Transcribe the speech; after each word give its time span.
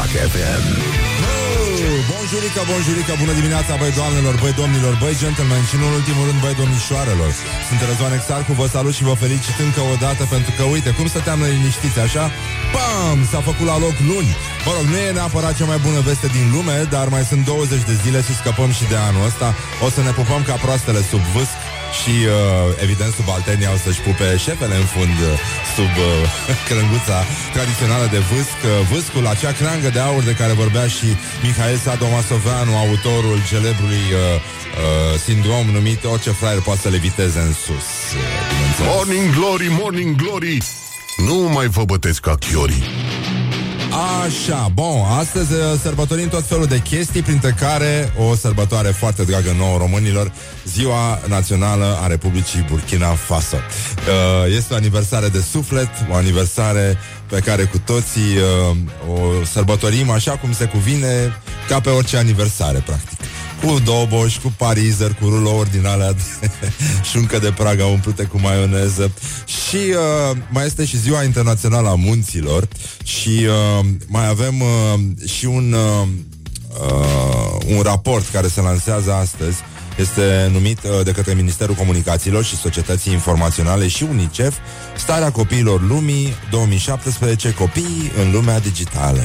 Rock 0.00 0.16
FM. 0.34 0.64
Bonjurica, 2.10 2.62
bonjurica, 2.70 3.14
bună 3.22 3.34
dimineața, 3.40 3.72
băi 3.80 3.92
doamnelor, 4.00 4.34
băi 4.42 4.54
domnilor, 4.62 4.94
băi 5.02 5.14
gentlemen 5.22 5.62
și 5.70 5.76
nu 5.80 5.86
în 5.90 5.94
ultimul 6.00 6.24
rând, 6.28 6.40
băi 6.44 6.58
domnișoarelor. 6.60 7.30
Sunt 7.68 7.80
Răzvan 7.88 8.12
Exarcu, 8.18 8.52
vă 8.60 8.66
salut 8.76 8.94
și 8.98 9.08
vă 9.08 9.14
felicit 9.24 9.56
încă 9.66 9.80
o 9.92 9.94
dată 10.04 10.22
pentru 10.34 10.50
că, 10.56 10.62
uite, 10.74 10.90
cum 10.98 11.06
stăteam 11.12 11.38
noi 11.42 11.52
liniștiți 11.56 12.00
așa, 12.06 12.24
pam, 12.74 13.18
s-a 13.30 13.40
făcut 13.48 13.66
la 13.72 13.76
loc 13.84 13.96
luni. 14.10 14.32
Mă 14.66 14.72
rog, 14.76 14.84
nu 14.92 14.98
e 15.06 15.18
neapărat 15.18 15.54
cea 15.58 15.70
mai 15.72 15.80
bună 15.86 16.00
veste 16.08 16.28
din 16.36 16.46
lume, 16.54 16.76
dar 16.94 17.06
mai 17.14 17.24
sunt 17.30 17.42
20 17.44 17.82
de 17.90 17.94
zile 18.02 18.20
și 18.26 18.38
scăpăm 18.40 18.70
și 18.78 18.84
de 18.92 18.98
anul 19.08 19.24
ăsta. 19.30 19.48
O 19.86 19.88
să 19.94 20.00
ne 20.06 20.12
pupăm 20.18 20.42
ca 20.48 20.54
proastele 20.64 21.00
sub 21.10 21.22
vâsc 21.34 21.56
și, 21.98 22.14
uh, 22.26 22.32
evident, 22.84 23.12
subalternii 23.18 23.70
au 23.72 23.78
să-și 23.84 24.00
pupe 24.08 24.26
șefele 24.46 24.74
în 24.82 24.88
fund 24.94 25.16
uh, 25.30 25.32
sub 25.74 25.92
uh, 26.08 26.12
crânguța 26.68 27.18
tradițională 27.56 28.06
de 28.14 28.20
vâsc. 28.30 28.58
Uh, 28.64 28.70
vâscul, 28.92 29.24
acea 29.34 29.52
creangă 29.60 29.88
de 29.96 30.00
aur 30.08 30.22
de 30.30 30.34
care 30.40 30.52
vorbea 30.62 30.86
și 30.96 31.08
Mihail 31.42 31.78
Sadomasoveanu, 31.84 32.72
autorul 32.84 33.38
celebrului 33.52 34.04
uh, 34.12 34.18
uh, 34.18 35.18
sindrom 35.26 35.66
numit 35.76 36.00
Orice 36.04 36.30
fraier 36.40 36.60
poate 36.60 36.80
să 36.84 36.88
le 36.94 37.00
viteze 37.08 37.40
în 37.48 37.52
sus. 37.64 37.88
Uh, 38.14 38.86
morning 38.94 39.26
glory, 39.38 39.68
morning 39.80 40.10
glory! 40.22 40.58
Nu 41.26 41.34
mai 41.56 41.66
vă 41.66 41.84
bătesc 41.84 42.20
ca 42.20 42.34
chiorii. 42.34 42.84
Așa, 43.90 44.70
bun, 44.74 45.04
astăzi 45.18 45.52
uh, 45.52 45.60
sărbătorim 45.82 46.28
tot 46.28 46.44
felul 46.46 46.66
de 46.66 46.78
chestii, 46.78 47.22
printre 47.22 47.54
care 47.58 48.12
o 48.18 48.34
sărbătoare 48.34 48.88
foarte 48.88 49.22
dragă 49.22 49.54
nouă 49.58 49.78
românilor, 49.78 50.32
Ziua 50.64 51.20
Națională 51.28 51.98
a 52.02 52.06
Republicii 52.06 52.66
Burkina 52.70 53.08
Faso. 53.08 53.56
Uh, 53.56 54.54
este 54.56 54.72
o 54.72 54.76
aniversare 54.76 55.28
de 55.28 55.40
suflet, 55.50 55.88
o 56.10 56.14
aniversare 56.14 56.98
pe 57.26 57.38
care 57.38 57.64
cu 57.64 57.78
toții 57.78 58.36
uh, 58.70 58.76
o 59.08 59.44
sărbătorim 59.44 60.10
așa 60.10 60.32
cum 60.32 60.52
se 60.52 60.64
cuvine, 60.64 61.36
ca 61.68 61.80
pe 61.80 61.88
orice 61.90 62.16
aniversare, 62.16 62.78
practic 62.86 63.18
cu 63.64 63.78
doboș, 63.84 64.38
cu 64.38 64.54
parizer, 64.56 65.14
cu 65.20 65.28
rulouri 65.28 65.70
din 65.70 65.86
alea 65.86 66.12
de 66.12 66.22
șuncă 67.10 67.38
de 67.38 67.52
praga 67.56 67.86
umplute 67.86 68.24
cu 68.24 68.38
maioneză. 68.40 69.12
Și 69.46 69.76
uh, 69.76 70.36
mai 70.50 70.66
este 70.66 70.84
și 70.84 70.98
ziua 70.98 71.22
internațională 71.22 71.88
a 71.88 71.94
munților 71.94 72.68
și 73.02 73.46
uh, 73.78 73.86
mai 74.06 74.28
avem 74.28 74.60
uh, 74.60 75.28
și 75.28 75.44
un, 75.44 75.72
uh, 75.72 76.08
uh, 76.82 77.76
un 77.76 77.82
raport 77.82 78.28
care 78.28 78.48
se 78.48 78.60
lansează 78.60 79.12
astăzi 79.12 79.56
este 79.98 80.48
numit 80.52 80.78
uh, 80.82 81.04
de 81.04 81.12
către 81.12 81.34
Ministerul 81.34 81.74
Comunicațiilor 81.74 82.44
și 82.44 82.56
Societății 82.56 83.12
Informaționale 83.12 83.88
și 83.88 84.02
UNICEF 84.02 84.54
Starea 84.96 85.30
copiilor 85.30 85.82
lumii 85.82 86.34
2017 86.50 87.54
Copiii 87.54 88.12
în 88.22 88.32
lumea 88.32 88.60
digitală. 88.60 89.20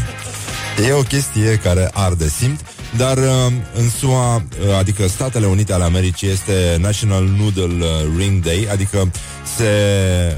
E 0.88 0.91
o 0.91 1.02
chestie 1.02 1.56
care 1.63 1.89
arde 1.94 2.28
simt 2.30 2.75
dar 2.97 3.17
uh, 3.17 3.51
în 3.73 3.89
SUA, 3.89 4.35
uh, 4.35 4.77
adică 4.79 5.07
Statele 5.07 5.45
Unite 5.45 5.73
ale 5.73 5.83
Americii, 5.83 6.29
este 6.29 6.77
National 6.79 7.23
Noodle 7.23 7.85
uh, 7.85 8.17
Ring 8.17 8.43
Day, 8.43 8.67
adică 8.71 9.11
se, 9.57 9.67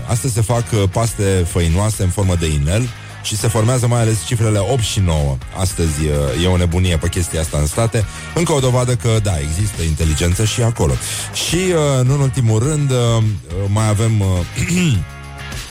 astăzi 0.08 0.34
se 0.34 0.42
fac 0.42 0.64
paste 0.92 1.46
făinoase 1.48 2.04
în 2.04 2.10
formă 2.10 2.36
de 2.36 2.46
inel 2.46 2.90
și 3.24 3.38
se 3.38 3.48
formează 3.48 3.88
mai 3.88 4.02
ales 4.02 4.26
cifrele 4.26 4.60
8 4.60 4.82
și 4.82 5.00
9. 5.00 5.38
Astăzi 5.60 6.06
e 6.44 6.48
o 6.48 6.58
nebunie 6.58 6.98
pe 6.98 7.08
chestia 7.08 7.40
asta 7.40 7.58
în 7.58 7.66
state. 7.66 8.06
Încă 8.36 8.52
o 8.52 8.60
dovadă 8.60 8.96
că, 8.96 9.20
da, 9.24 9.40
există 9.40 9.82
inteligență 9.82 10.46
și 10.46 10.62
acolo. 10.62 10.94
Și, 11.34 11.58
nu 12.04 12.14
în 12.14 12.20
ultimul 12.20 12.60
rând, 12.60 12.92
mai 13.68 13.88
avem 13.88 14.24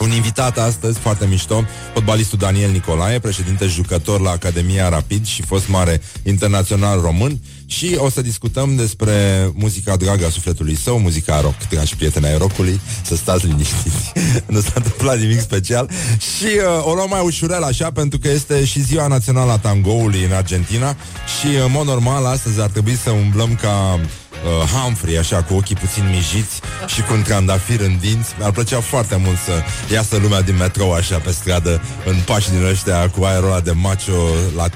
Un 0.00 0.10
invitat 0.12 0.58
astăzi, 0.58 0.98
foarte 0.98 1.26
mișto, 1.26 1.64
fotbalistul 1.92 2.38
Daniel 2.38 2.70
Nicolae, 2.70 3.18
președinte 3.18 3.66
jucător 3.66 4.20
la 4.20 4.30
Academia 4.30 4.88
Rapid 4.88 5.26
și 5.26 5.42
fost 5.42 5.68
mare 5.68 6.00
internațional 6.22 7.00
român. 7.00 7.40
Și 7.66 7.94
o 7.98 8.10
să 8.10 8.22
discutăm 8.22 8.76
despre 8.76 9.50
muzica 9.54 9.96
dragă 9.96 10.26
a 10.26 10.30
sufletului 10.30 10.76
său, 10.76 10.98
muzica 10.98 11.40
rock, 11.40 11.68
dragi 11.68 11.96
prieteni 11.96 12.26
ai 12.26 12.38
rockului, 12.38 12.80
să 13.04 13.16
stați 13.16 13.46
liniștiți. 13.46 14.12
nu 14.46 14.60
s-a 14.60 14.72
întâmplat 14.74 15.18
nimic 15.18 15.40
special. 15.40 15.90
Și 16.18 16.44
uh, 16.44 16.86
o 16.86 16.94
luăm 16.94 17.08
mai 17.10 17.24
ușurel 17.24 17.62
așa, 17.62 17.90
pentru 17.90 18.18
că 18.18 18.28
este 18.28 18.64
și 18.64 18.82
ziua 18.82 19.06
națională 19.06 19.52
a 19.52 19.58
tangoului 19.58 20.24
în 20.24 20.32
Argentina 20.32 20.96
și, 21.38 21.46
în 21.46 21.70
mod 21.70 21.86
normal, 21.86 22.26
astăzi 22.26 22.60
ar 22.60 22.68
trebui 22.68 22.96
să 22.96 23.10
umblăm 23.10 23.54
ca 23.54 24.00
uh, 24.44 24.68
Humphrey, 24.68 25.18
așa, 25.18 25.42
cu 25.42 25.54
ochii 25.54 25.76
puțin 25.76 26.08
mijiți 26.10 26.60
și 26.86 27.02
cu 27.02 27.12
un 27.12 27.22
trandafir 27.22 27.80
în 27.80 27.96
dinți. 28.00 28.34
Mi-ar 28.38 28.50
plăcea 28.50 28.80
foarte 28.80 29.16
mult 29.24 29.38
să 29.44 29.62
iasă 29.92 30.16
lumea 30.16 30.42
din 30.42 30.56
metrou, 30.56 30.92
așa, 30.92 31.18
pe 31.18 31.30
stradă, 31.30 31.82
în 32.04 32.14
pași 32.24 32.50
din 32.50 32.64
ăștia, 32.64 33.10
cu 33.10 33.24
aerul 33.24 33.48
ăla 33.48 33.60
de 33.60 33.70
macho 33.70 34.12
lat, 34.56 34.72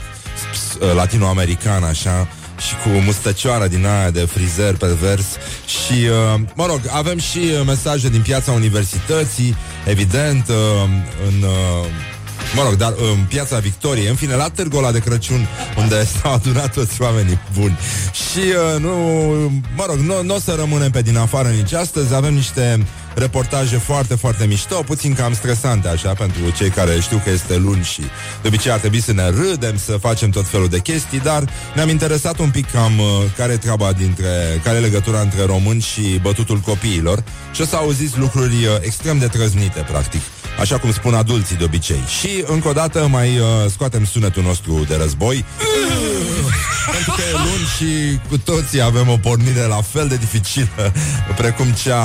uh, 0.80 0.94
latinoamerican, 0.94 1.84
așa, 1.84 2.28
și 2.66 2.74
cu 2.82 2.88
mustăcioara 2.88 3.66
din 3.66 3.86
aia 3.86 4.10
de 4.10 4.20
frizer 4.20 4.76
pervers 4.76 5.26
și, 5.66 5.92
uh, 6.34 6.40
mă 6.54 6.66
rog, 6.66 6.80
avem 6.90 7.18
și 7.18 7.38
uh, 7.38 7.66
mesaje 7.66 8.08
din 8.08 8.22
piața 8.22 8.52
universității, 8.52 9.56
evident, 9.86 10.48
uh, 10.48 10.56
în... 11.26 11.42
Uh, 11.42 11.86
Mă 12.54 12.62
rog, 12.62 12.74
dar 12.74 12.94
în 13.12 13.24
piața 13.28 13.58
Victoriei, 13.58 14.08
în 14.08 14.14
fine, 14.14 14.34
la 14.34 14.48
târgul 14.48 14.78
ăla 14.78 14.92
de 14.92 14.98
Crăciun, 14.98 15.46
unde 15.76 16.04
s-au 16.22 16.32
adunat 16.32 16.74
toți 16.74 17.02
oamenii 17.02 17.38
buni. 17.58 17.78
Și 18.12 18.38
uh, 18.38 18.80
nu, 18.80 18.92
mă 19.76 19.84
rog, 19.88 19.96
nu, 19.96 20.22
nu 20.22 20.34
o 20.34 20.38
să 20.38 20.54
rămânem 20.58 20.90
pe 20.90 21.02
din 21.02 21.16
afară 21.16 21.48
nici 21.48 21.72
astăzi, 21.72 22.14
avem 22.14 22.34
niște 22.34 22.86
reportaje 23.14 23.76
foarte, 23.76 24.14
foarte 24.14 24.46
mișto, 24.46 24.82
puțin 24.82 25.14
cam 25.14 25.34
stresante 25.34 25.88
așa 25.88 26.12
pentru 26.12 26.50
cei 26.56 26.68
care 26.68 27.00
știu 27.00 27.20
că 27.24 27.30
este 27.30 27.56
luni 27.56 27.82
și 27.82 28.00
de 28.42 28.48
obicei 28.48 28.72
ar 28.72 28.78
trebui 28.78 29.00
să 29.00 29.12
ne 29.12 29.28
râdem, 29.28 29.76
să 29.76 29.92
facem 29.92 30.30
tot 30.30 30.46
felul 30.46 30.68
de 30.68 30.78
chestii, 30.78 31.20
dar 31.20 31.44
ne-am 31.74 31.88
interesat 31.88 32.38
un 32.38 32.50
pic 32.50 32.70
cam 32.70 32.98
uh, 32.98 33.06
care 33.36 33.52
e 33.52 33.56
treaba 33.56 33.92
dintre, 33.92 34.60
care 34.64 34.76
e 34.76 34.80
legătura 34.80 35.20
între 35.20 35.44
români 35.44 35.80
și 35.80 36.18
bătutul 36.22 36.58
copiilor. 36.58 37.24
Și 37.52 37.60
o 37.60 37.64
să 37.64 37.76
auziți 37.76 38.18
lucruri 38.18 38.54
uh, 38.54 38.76
extrem 38.80 39.18
de 39.18 39.26
trăznite, 39.26 39.80
practic 39.88 40.22
așa 40.60 40.78
cum 40.78 40.92
spun 40.92 41.14
adulții 41.14 41.56
de 41.56 41.64
obicei. 41.64 42.02
Și 42.20 42.44
încă 42.46 42.68
o 42.68 42.72
dată 42.72 43.06
mai 43.10 43.38
uh, 43.38 43.46
scoatem 43.70 44.04
sunetul 44.04 44.42
nostru 44.42 44.84
de 44.88 44.96
război. 44.96 45.44
Pentru 46.92 47.12
că 47.16 47.22
e 47.22 47.32
luni 47.32 47.66
și 47.76 48.18
cu 48.28 48.38
toții 48.38 48.80
avem 48.80 49.08
o 49.08 49.16
pornire 49.16 49.60
la 49.62 49.82
fel 49.82 50.08
de 50.08 50.16
dificilă 50.16 50.92
precum 51.36 51.66
cea 51.70 52.02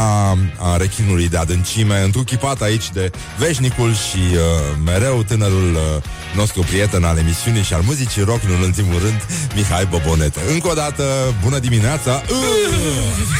a 0.57 0.77
rechinului 0.77 1.29
de 1.29 1.37
adâncime, 1.37 2.01
întruchipat 2.01 2.61
aici 2.61 2.89
de 2.89 3.11
veșnicul 3.37 3.93
și 3.93 4.17
uh, 4.31 4.39
mereu 4.85 5.23
tânărul 5.23 5.73
uh, 5.73 6.03
nostru 6.35 6.61
prieten 6.61 7.03
al 7.03 7.17
emisiunii 7.17 7.63
și 7.63 7.73
al 7.73 7.81
muzicii 7.81 8.23
rock, 8.23 8.43
în 8.43 8.61
ultimul 8.61 8.99
rând, 8.99 9.25
Mihai 9.55 9.85
Bobonete. 9.85 10.39
Încă 10.51 10.67
o 10.67 10.73
dată, 10.73 11.03
bună 11.43 11.59
dimineața! 11.59 12.11
Uh! 12.11 12.35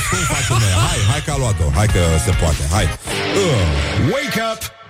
Cum 0.09 0.35
facem 0.35 0.57
noi? 0.59 0.71
Hai, 0.87 0.97
hai 1.11 1.21
că 1.25 1.31
a 1.31 1.37
luat-o, 1.37 1.63
hai 1.73 1.87
că 1.87 1.99
se 2.25 2.31
poate, 2.31 2.67
hai! 2.71 2.83
Uh! 2.83 4.11
Wake 4.11 4.41
up 4.53 4.84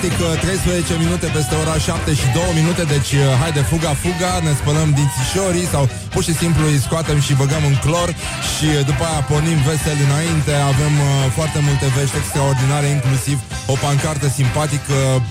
practic 0.00 0.40
13 0.40 0.96
minute 1.04 1.26
peste 1.36 1.54
ora 1.62 1.76
7 1.78 2.14
și 2.20 2.26
2 2.34 2.42
minute, 2.60 2.82
deci 2.94 3.12
uh, 3.18 3.24
haide 3.40 3.62
fuga, 3.70 3.92
fuga, 4.04 4.32
ne 4.46 4.52
spălăm 4.60 4.88
dințișorii 4.98 5.66
sau 5.74 5.84
pur 6.14 6.22
și 6.28 6.34
simplu 6.42 6.64
îi 6.66 6.84
scoatem 6.86 7.18
și 7.26 7.32
băgăm 7.40 7.64
în 7.70 7.76
clor 7.84 8.08
și 8.52 8.66
uh, 8.70 8.86
după 8.90 9.02
aia 9.08 9.22
pornim 9.30 9.58
vesel 9.68 9.98
înainte, 10.08 10.52
avem 10.72 10.94
uh, 11.00 11.08
foarte 11.36 11.58
multe 11.66 11.86
vești 11.96 12.16
extraordinare, 12.22 12.86
inclusiv 12.96 13.36
o 13.72 13.74
pancartă 13.84 14.26
simpatică, 14.38 14.96
uh, 15.14 15.22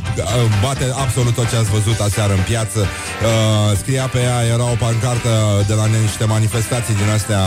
bate 0.64 0.86
absolut 1.04 1.34
tot 1.40 1.48
ce 1.52 1.58
ați 1.62 1.74
văzut 1.78 1.98
aseară 2.08 2.34
în 2.40 2.44
piață. 2.52 2.80
Uh, 2.86 3.78
scria 3.82 4.06
pe 4.14 4.20
ea, 4.28 4.40
era 4.56 4.66
o 4.76 4.78
pancartă 4.86 5.34
de 5.70 5.76
la 5.80 5.86
niște 6.06 6.26
manifestații 6.36 7.00
din 7.02 7.10
astea 7.18 7.44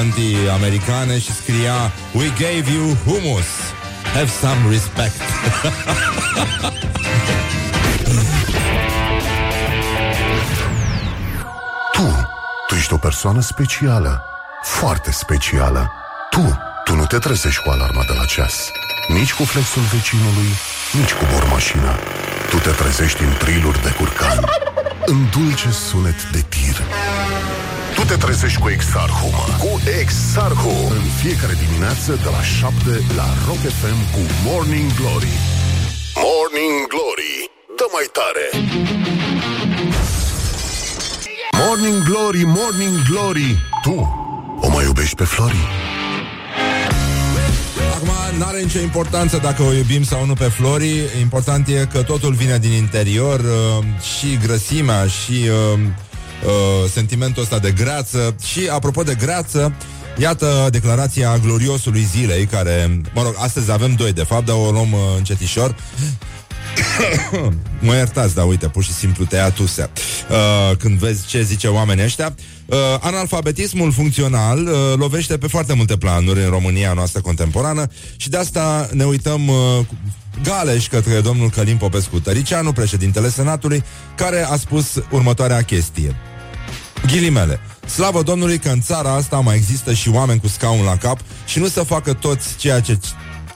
anti-americane 0.00 1.14
și 1.24 1.32
scria 1.40 1.78
We 2.18 2.26
gave 2.42 2.66
you 2.76 2.84
humus. 3.06 3.50
Have 4.14 4.30
some 4.30 4.70
respect. 4.70 5.12
tu, 11.92 12.28
tu 12.66 12.74
ești 12.74 12.92
o 12.92 12.96
persoană 12.96 13.40
specială, 13.40 14.24
foarte 14.62 15.10
specială. 15.12 15.92
Tu, 16.30 16.58
tu 16.84 16.94
nu 16.94 17.06
te 17.06 17.18
trezești 17.18 17.62
cu 17.62 17.70
alarma 17.70 18.04
de 18.06 18.12
la 18.18 18.24
ceas, 18.24 18.70
nici 19.08 19.32
cu 19.34 19.44
flexul 19.44 19.82
vecinului, 19.82 20.50
nici 20.92 21.12
cu 21.12 21.24
bormașina. 21.32 21.98
Tu 22.50 22.56
te 22.56 22.70
trezești 22.70 23.22
în 23.22 23.32
triluri 23.38 23.82
de 23.82 23.90
curcan, 23.90 24.44
în 25.06 25.30
dulce 25.30 25.70
sunet 25.70 26.30
de 26.30 26.44
tir. 26.48 26.76
Tu 28.08 28.14
te 28.14 28.20
trezești 28.20 28.60
cu 28.60 28.68
Exarhu, 28.68 29.26
mă. 29.26 29.44
Cu 29.64 29.80
Exarhu. 30.00 30.74
În 30.90 31.02
fiecare 31.22 31.54
dimineață 31.66 32.12
de 32.12 32.28
la 32.36 32.42
7 32.42 32.74
la 33.16 33.28
Rock 33.46 33.62
FM 33.80 33.98
cu 34.14 34.20
Morning 34.46 34.90
Glory. 34.98 35.34
Morning 36.26 36.76
Glory. 36.92 37.34
Dă 37.78 37.86
mai 37.96 38.06
tare. 38.18 38.44
Morning 41.60 42.02
Glory, 42.08 42.42
Morning 42.44 42.96
Glory. 43.10 43.50
Tu 43.82 43.96
o 44.60 44.68
mai 44.68 44.84
iubești 44.84 45.14
pe 45.14 45.24
Flori? 45.24 45.62
Acum 47.94 48.36
nu 48.38 48.44
are 48.44 48.60
nicio 48.60 48.80
importanță 48.80 49.38
dacă 49.42 49.62
o 49.62 49.72
iubim 49.72 50.02
sau 50.02 50.26
nu 50.26 50.32
pe 50.32 50.48
Flori. 50.48 51.02
Important 51.20 51.68
e 51.68 51.88
că 51.92 52.02
totul 52.02 52.32
vine 52.32 52.58
din 52.58 52.72
interior 52.72 53.40
uh, 53.40 53.84
și 54.18 54.38
grăsimea 54.44 55.06
și 55.06 55.50
uh, 56.44 56.50
uh, 56.50 56.90
sentimentul 56.90 57.42
ăsta 57.42 57.58
de 57.58 57.70
greață. 57.70 58.34
Și 58.44 58.68
apropo 58.70 59.02
de 59.02 59.14
greață, 59.14 59.72
Iată 60.20 60.68
declarația 60.70 61.38
gloriosului 61.38 62.02
zilei, 62.02 62.46
care, 62.46 63.00
mă 63.14 63.22
rog, 63.22 63.34
astăzi 63.36 63.72
avem 63.72 63.94
doi, 63.94 64.12
de 64.12 64.22
fapt, 64.22 64.46
dar 64.46 64.56
o 64.56 64.70
luăm 64.70 64.92
uh, 64.92 64.98
încetișor. 65.16 65.74
mă 67.86 67.94
iertați, 67.94 68.34
dar 68.34 68.46
uite, 68.46 68.68
pur 68.68 68.84
și 68.84 68.92
simplu 68.92 69.24
te 69.24 69.36
ia 69.36 69.50
tusea. 69.50 69.90
Uh, 70.30 70.76
când 70.76 70.98
vezi 70.98 71.26
ce 71.26 71.42
zice 71.42 71.66
oamenii 71.66 72.04
ăștia. 72.04 72.34
Uh, 72.66 72.76
analfabetismul 73.00 73.92
funcțional 73.92 74.66
uh, 74.66 74.72
lovește 74.96 75.38
pe 75.38 75.46
foarte 75.46 75.74
multe 75.74 75.96
planuri 75.96 76.42
în 76.42 76.50
România 76.50 76.92
noastră 76.92 77.20
contemporană 77.20 77.86
și 78.16 78.28
de 78.28 78.36
asta 78.36 78.88
ne 78.92 79.04
uităm 79.04 79.48
uh, 79.48 79.56
galeș 80.42 80.88
către 80.88 81.20
domnul 81.20 81.50
Călim 81.50 81.76
Popescu 81.76 82.20
Tăricianu, 82.20 82.72
președintele 82.72 83.30
Senatului, 83.30 83.84
care 84.14 84.42
a 84.42 84.56
spus 84.56 85.02
următoarea 85.10 85.62
chestie. 85.62 86.16
Ghilimele. 87.06 87.60
Slavă 87.86 88.22
Domnului 88.22 88.58
că 88.58 88.68
în 88.68 88.80
țara 88.80 89.14
asta 89.14 89.36
mai 89.36 89.56
există 89.56 89.92
și 89.92 90.08
oameni 90.08 90.40
cu 90.40 90.48
scaun 90.48 90.84
la 90.84 90.96
cap 90.96 91.18
și 91.46 91.58
nu 91.58 91.68
să 91.68 91.82
facă 91.82 92.12
toți 92.12 92.56
ceea 92.56 92.80
ce 92.80 92.98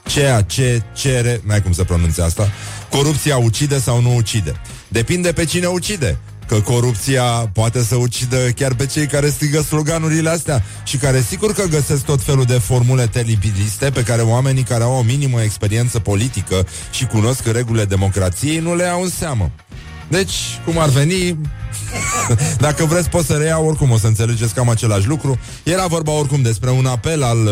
ceea 0.05 0.41
ce 0.41 0.81
cere, 0.95 1.41
n-ai 1.45 1.61
cum 1.61 1.71
să 1.71 1.83
pronunțe 1.83 2.21
asta, 2.21 2.51
corupția 2.93 3.37
ucide 3.37 3.79
sau 3.79 4.01
nu 4.01 4.15
ucide. 4.15 4.53
Depinde 4.87 5.31
pe 5.31 5.45
cine 5.45 5.65
ucide. 5.65 6.17
Că 6.47 6.59
corupția 6.59 7.23
poate 7.53 7.83
să 7.83 7.95
ucidă 7.95 8.37
chiar 8.37 8.73
pe 8.73 8.85
cei 8.85 9.05
care 9.05 9.29
strigă 9.29 9.61
sloganurile 9.61 10.29
astea 10.29 10.63
și 10.83 10.97
care 10.97 11.21
sigur 11.21 11.53
că 11.53 11.63
găsesc 11.63 12.05
tot 12.05 12.21
felul 12.21 12.43
de 12.43 12.53
formule 12.53 13.07
telipidiste 13.07 13.89
pe 13.89 14.03
care 14.03 14.21
oamenii 14.21 14.63
care 14.63 14.83
au 14.83 14.93
o 14.93 15.01
minimă 15.01 15.41
experiență 15.41 15.99
politică 15.99 16.67
și 16.91 17.05
cunosc 17.05 17.45
regulile 17.45 17.85
democrației 17.85 18.59
nu 18.59 18.75
le 18.75 18.85
au 18.85 19.01
în 19.01 19.09
seamă. 19.09 19.51
Deci, 20.13 20.59
cum 20.65 20.77
ar 20.77 20.89
veni, 20.89 21.37
Dacă 22.65 22.85
vreți 22.85 23.09
pot 23.09 23.25
să 23.25 23.33
reiau, 23.33 23.65
oricum 23.65 23.91
o 23.91 23.97
să 23.97 24.07
înțelegeți 24.07 24.53
cam 24.53 24.69
același 24.69 25.07
lucru. 25.07 25.39
Era 25.63 25.85
vorba 25.85 26.11
oricum 26.11 26.41
despre 26.41 26.69
un 26.69 26.85
apel 26.85 27.23
al 27.23 27.37
uh, 27.45 27.51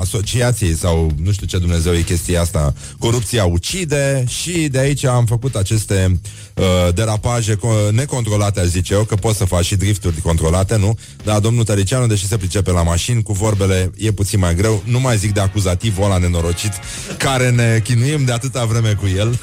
asociației 0.00 0.76
sau 0.76 1.10
nu 1.22 1.32
știu 1.32 1.46
ce 1.46 1.58
Dumnezeu 1.58 1.92
e 1.92 2.00
chestia 2.00 2.40
asta, 2.40 2.74
corupția 2.98 3.44
ucide 3.44 4.24
și 4.28 4.68
de 4.68 4.78
aici 4.78 5.04
am 5.04 5.24
făcut 5.24 5.54
aceste 5.54 6.20
uh, 6.54 6.94
derapaje 6.94 7.58
necontrolate, 7.90 8.60
aș 8.60 8.66
zice 8.66 8.94
eu, 8.94 9.02
că 9.02 9.14
poți 9.14 9.38
să 9.38 9.44
faci 9.44 9.64
și 9.64 9.76
drifturi 9.76 10.20
controlate, 10.20 10.76
nu? 10.76 10.98
Dar 11.24 11.38
domnul 11.38 11.64
Tăricianu, 11.64 12.06
deși 12.06 12.26
se 12.26 12.36
pricepe 12.36 12.70
la 12.70 12.82
mașini, 12.82 13.22
cu 13.22 13.32
vorbele 13.32 13.90
e 13.96 14.12
puțin 14.12 14.38
mai 14.38 14.54
greu. 14.54 14.82
Nu 14.84 15.00
mai 15.00 15.16
zic 15.16 15.32
de 15.32 15.40
acuzativul 15.40 16.04
ăla 16.04 16.18
nenorocit 16.18 16.72
care 17.18 17.50
ne 17.50 17.80
chinuim 17.84 18.24
de 18.24 18.32
atâta 18.32 18.64
vreme 18.64 18.92
cu 18.92 19.06
el. 19.16 19.40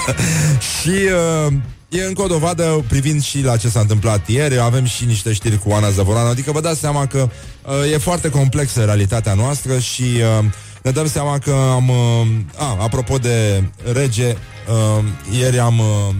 și 0.80 0.94
uh, 1.46 1.52
E 1.88 2.02
încă 2.02 2.22
o 2.22 2.26
dovadă 2.26 2.84
privind 2.88 3.22
și 3.22 3.42
la 3.42 3.56
ce 3.56 3.68
s-a 3.68 3.80
întâmplat 3.80 4.28
ieri. 4.28 4.58
Avem 4.58 4.84
și 4.84 5.04
niște 5.04 5.32
știri 5.32 5.58
cu 5.58 5.72
Ana 5.72 5.90
Zăvoranu, 5.90 6.28
adică 6.28 6.52
vă 6.52 6.60
dați 6.60 6.80
seama 6.80 7.06
că 7.06 7.28
uh, 7.66 7.92
e 7.92 7.98
foarte 7.98 8.30
complexă 8.30 8.84
realitatea 8.84 9.34
noastră 9.34 9.78
și 9.78 10.02
uh, 10.02 10.44
ne 10.82 10.90
dăm 10.90 11.08
seama 11.08 11.38
că 11.38 11.54
am... 11.72 11.88
Uh, 11.88 12.26
a, 12.56 12.76
apropo 12.80 13.18
de 13.18 13.62
rege, 13.92 14.26
uh, 14.28 15.04
ieri 15.38 15.58
am, 15.58 15.78
uh, 15.78 16.14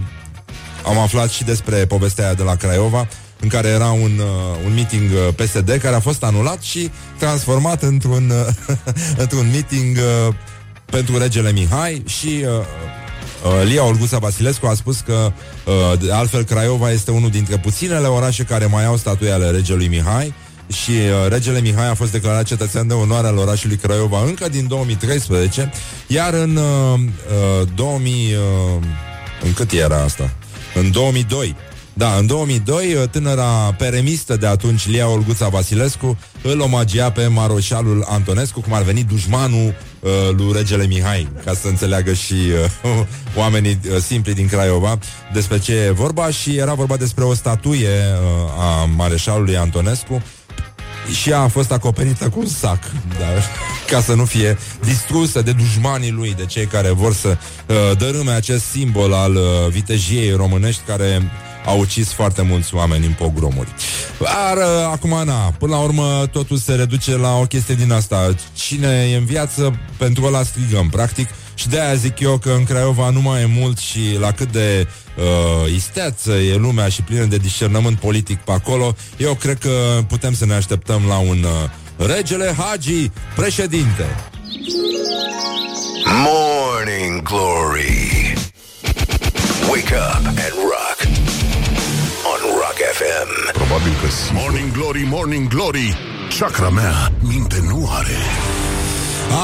am 0.85 0.97
aflat 0.97 1.29
și 1.29 1.43
despre 1.43 1.85
povestea 1.85 2.25
aia 2.25 2.33
de 2.33 2.43
la 2.43 2.55
Craiova, 2.55 3.07
în 3.39 3.47
care 3.47 3.67
era 3.67 3.91
un, 3.91 4.11
uh, 4.19 4.65
un 4.65 4.73
meeting 4.73 5.11
uh, 5.11 5.33
PSD 5.35 5.69
care 5.81 5.95
a 5.95 5.99
fost 5.99 6.23
anulat 6.23 6.61
și 6.61 6.91
transformat 7.17 7.83
într-un, 7.83 8.29
uh, 8.29 8.75
într-un 9.23 9.49
meeting 9.51 9.97
uh, 9.97 10.33
pentru 10.85 11.17
regele 11.17 11.51
Mihai 11.51 12.03
și 12.05 12.45
uh, 12.45 12.65
Uh, 13.43 13.67
Lia 13.67 13.83
Olguța 13.83 14.17
Vasilescu 14.17 14.65
a 14.65 14.73
spus 14.73 14.99
că, 14.99 15.31
uh, 15.65 15.99
de 15.99 16.11
altfel, 16.11 16.43
Craiova 16.43 16.91
este 16.91 17.11
unul 17.11 17.29
dintre 17.29 17.57
puținele 17.57 18.07
orașe 18.07 18.43
care 18.43 18.65
mai 18.65 18.85
au 18.85 18.97
statuia 18.97 19.33
ale 19.33 19.49
regelui 19.49 19.87
Mihai 19.87 20.33
și 20.67 20.91
uh, 20.91 21.29
regele 21.29 21.61
Mihai 21.61 21.89
a 21.89 21.93
fost 21.93 22.11
declarat 22.11 22.43
cetățean 22.43 22.87
de 22.87 22.93
onoare 22.93 23.27
al 23.27 23.37
orașului 23.37 23.75
Craiova 23.75 24.23
încă 24.23 24.49
din 24.49 24.67
2013, 24.67 25.71
iar 26.07 26.33
în 26.33 26.55
uh, 26.55 27.67
2000... 27.75 28.13
Uh, 28.13 28.39
uh, 28.77 28.83
în 29.43 29.53
cât 29.53 29.71
era 29.71 30.03
asta? 30.03 30.33
În 30.73 30.91
2002 30.91 31.55
da, 31.97 32.15
în 32.19 32.25
2002, 32.25 32.93
uh, 32.93 33.09
tânăra 33.09 33.75
peremistă 33.77 34.35
de 34.35 34.47
atunci, 34.47 34.87
Lia 34.87 35.07
Olguța 35.09 35.47
Vasilescu, 35.47 36.17
îl 36.41 36.59
omagia 36.59 37.11
pe 37.11 37.27
maroșalul 37.27 38.05
Antonescu, 38.09 38.61
cum 38.61 38.73
ar 38.73 38.81
veni 38.81 39.03
dușmanul 39.03 39.75
uh, 40.07 40.35
lui 40.37 40.51
regele 40.51 40.85
Mihai, 40.85 41.29
ca 41.45 41.53
să 41.53 41.67
înțeleagă 41.67 42.13
și 42.13 42.33
uh, 42.83 42.91
oamenii 43.41 43.79
uh, 43.91 43.97
simpli 43.97 44.33
din 44.33 44.47
Craiova 44.47 44.97
despre 45.33 45.59
ce 45.59 45.73
e 45.73 45.89
vorba. 45.91 46.29
Și 46.29 46.57
era 46.57 46.73
vorba 46.73 46.97
despre 46.97 47.23
o 47.23 47.33
statuie 47.33 47.87
uh, 47.87 48.63
a 48.63 48.85
mareșalului 48.95 49.57
Antonescu 49.57 50.21
și 51.21 51.29
ea 51.29 51.39
a 51.39 51.47
fost 51.47 51.71
acoperită 51.71 52.29
cu 52.29 52.39
un 52.39 52.47
sac, 52.47 52.79
dar, 53.19 53.43
ca 53.91 54.01
să 54.01 54.13
nu 54.13 54.25
fie 54.25 54.57
distrusă 54.83 55.41
de 55.41 55.51
dușmanii 55.51 56.11
lui, 56.11 56.33
de 56.37 56.45
cei 56.45 56.65
care 56.65 56.89
vor 56.89 57.13
să 57.13 57.27
uh, 57.67 57.97
dărâme 57.97 58.31
acest 58.31 58.65
simbol 58.65 59.13
al 59.13 59.35
uh, 59.35 59.41
vitejiei 59.69 60.31
românești 60.31 60.81
care 60.87 61.31
a 61.67 61.71
ucis 61.71 62.11
foarte 62.11 62.41
mulți 62.41 62.75
oameni 62.75 63.05
în 63.05 63.11
pogromuri. 63.11 63.69
Dar 64.19 64.57
uh, 64.57 64.89
acum, 64.91 65.21
na, 65.25 65.53
până 65.59 65.75
la 65.75 65.81
urmă 65.81 66.27
totul 66.31 66.57
se 66.57 66.73
reduce 66.73 67.17
la 67.17 67.37
o 67.37 67.43
chestie 67.43 67.75
din 67.75 67.91
asta. 67.91 68.35
Cine 68.53 69.09
e 69.11 69.17
în 69.17 69.25
viață, 69.25 69.79
pentru 69.97 70.25
ăla 70.25 70.43
strigăm, 70.43 70.89
practic. 70.89 71.29
Și 71.53 71.67
de-aia 71.67 71.93
zic 71.93 72.19
eu 72.19 72.37
că 72.37 72.51
în 72.51 72.63
Craiova 72.63 73.09
nu 73.09 73.21
mai 73.21 73.41
e 73.41 73.45
mult 73.45 73.77
și 73.77 74.17
la 74.19 74.31
cât 74.31 74.51
de 74.51 74.87
uh, 75.17 75.73
isteață 75.73 76.31
e 76.31 76.55
lumea 76.55 76.87
și 76.87 77.01
plină 77.01 77.23
de 77.23 77.37
discernământ 77.37 77.99
politic 77.99 78.39
pe 78.39 78.51
acolo, 78.51 78.95
eu 79.17 79.33
cred 79.33 79.57
că 79.57 80.03
putem 80.07 80.33
să 80.33 80.45
ne 80.45 80.53
așteptăm 80.53 81.01
la 81.07 81.17
un 81.17 81.43
uh, 81.43 82.07
regele 82.07 82.55
Hagi 82.57 83.11
președinte. 83.35 84.05
Morning 86.25 87.21
Glory 87.21 88.33
Wake 89.69 89.93
up 89.93 90.25
and 90.25 90.37
rock 90.37 90.87
Rock 90.96 90.96
FM. 93.07 93.51
Probabil 93.51 93.93
că 94.01 94.07
sigur. 94.09 94.41
Morning 94.41 94.71
Glory, 94.71 95.05
Morning 95.09 95.47
Glory, 95.47 95.97
chakra 96.37 96.69
mea 96.69 97.11
minte 97.27 97.59
nu 97.69 97.89
are. 97.91 98.17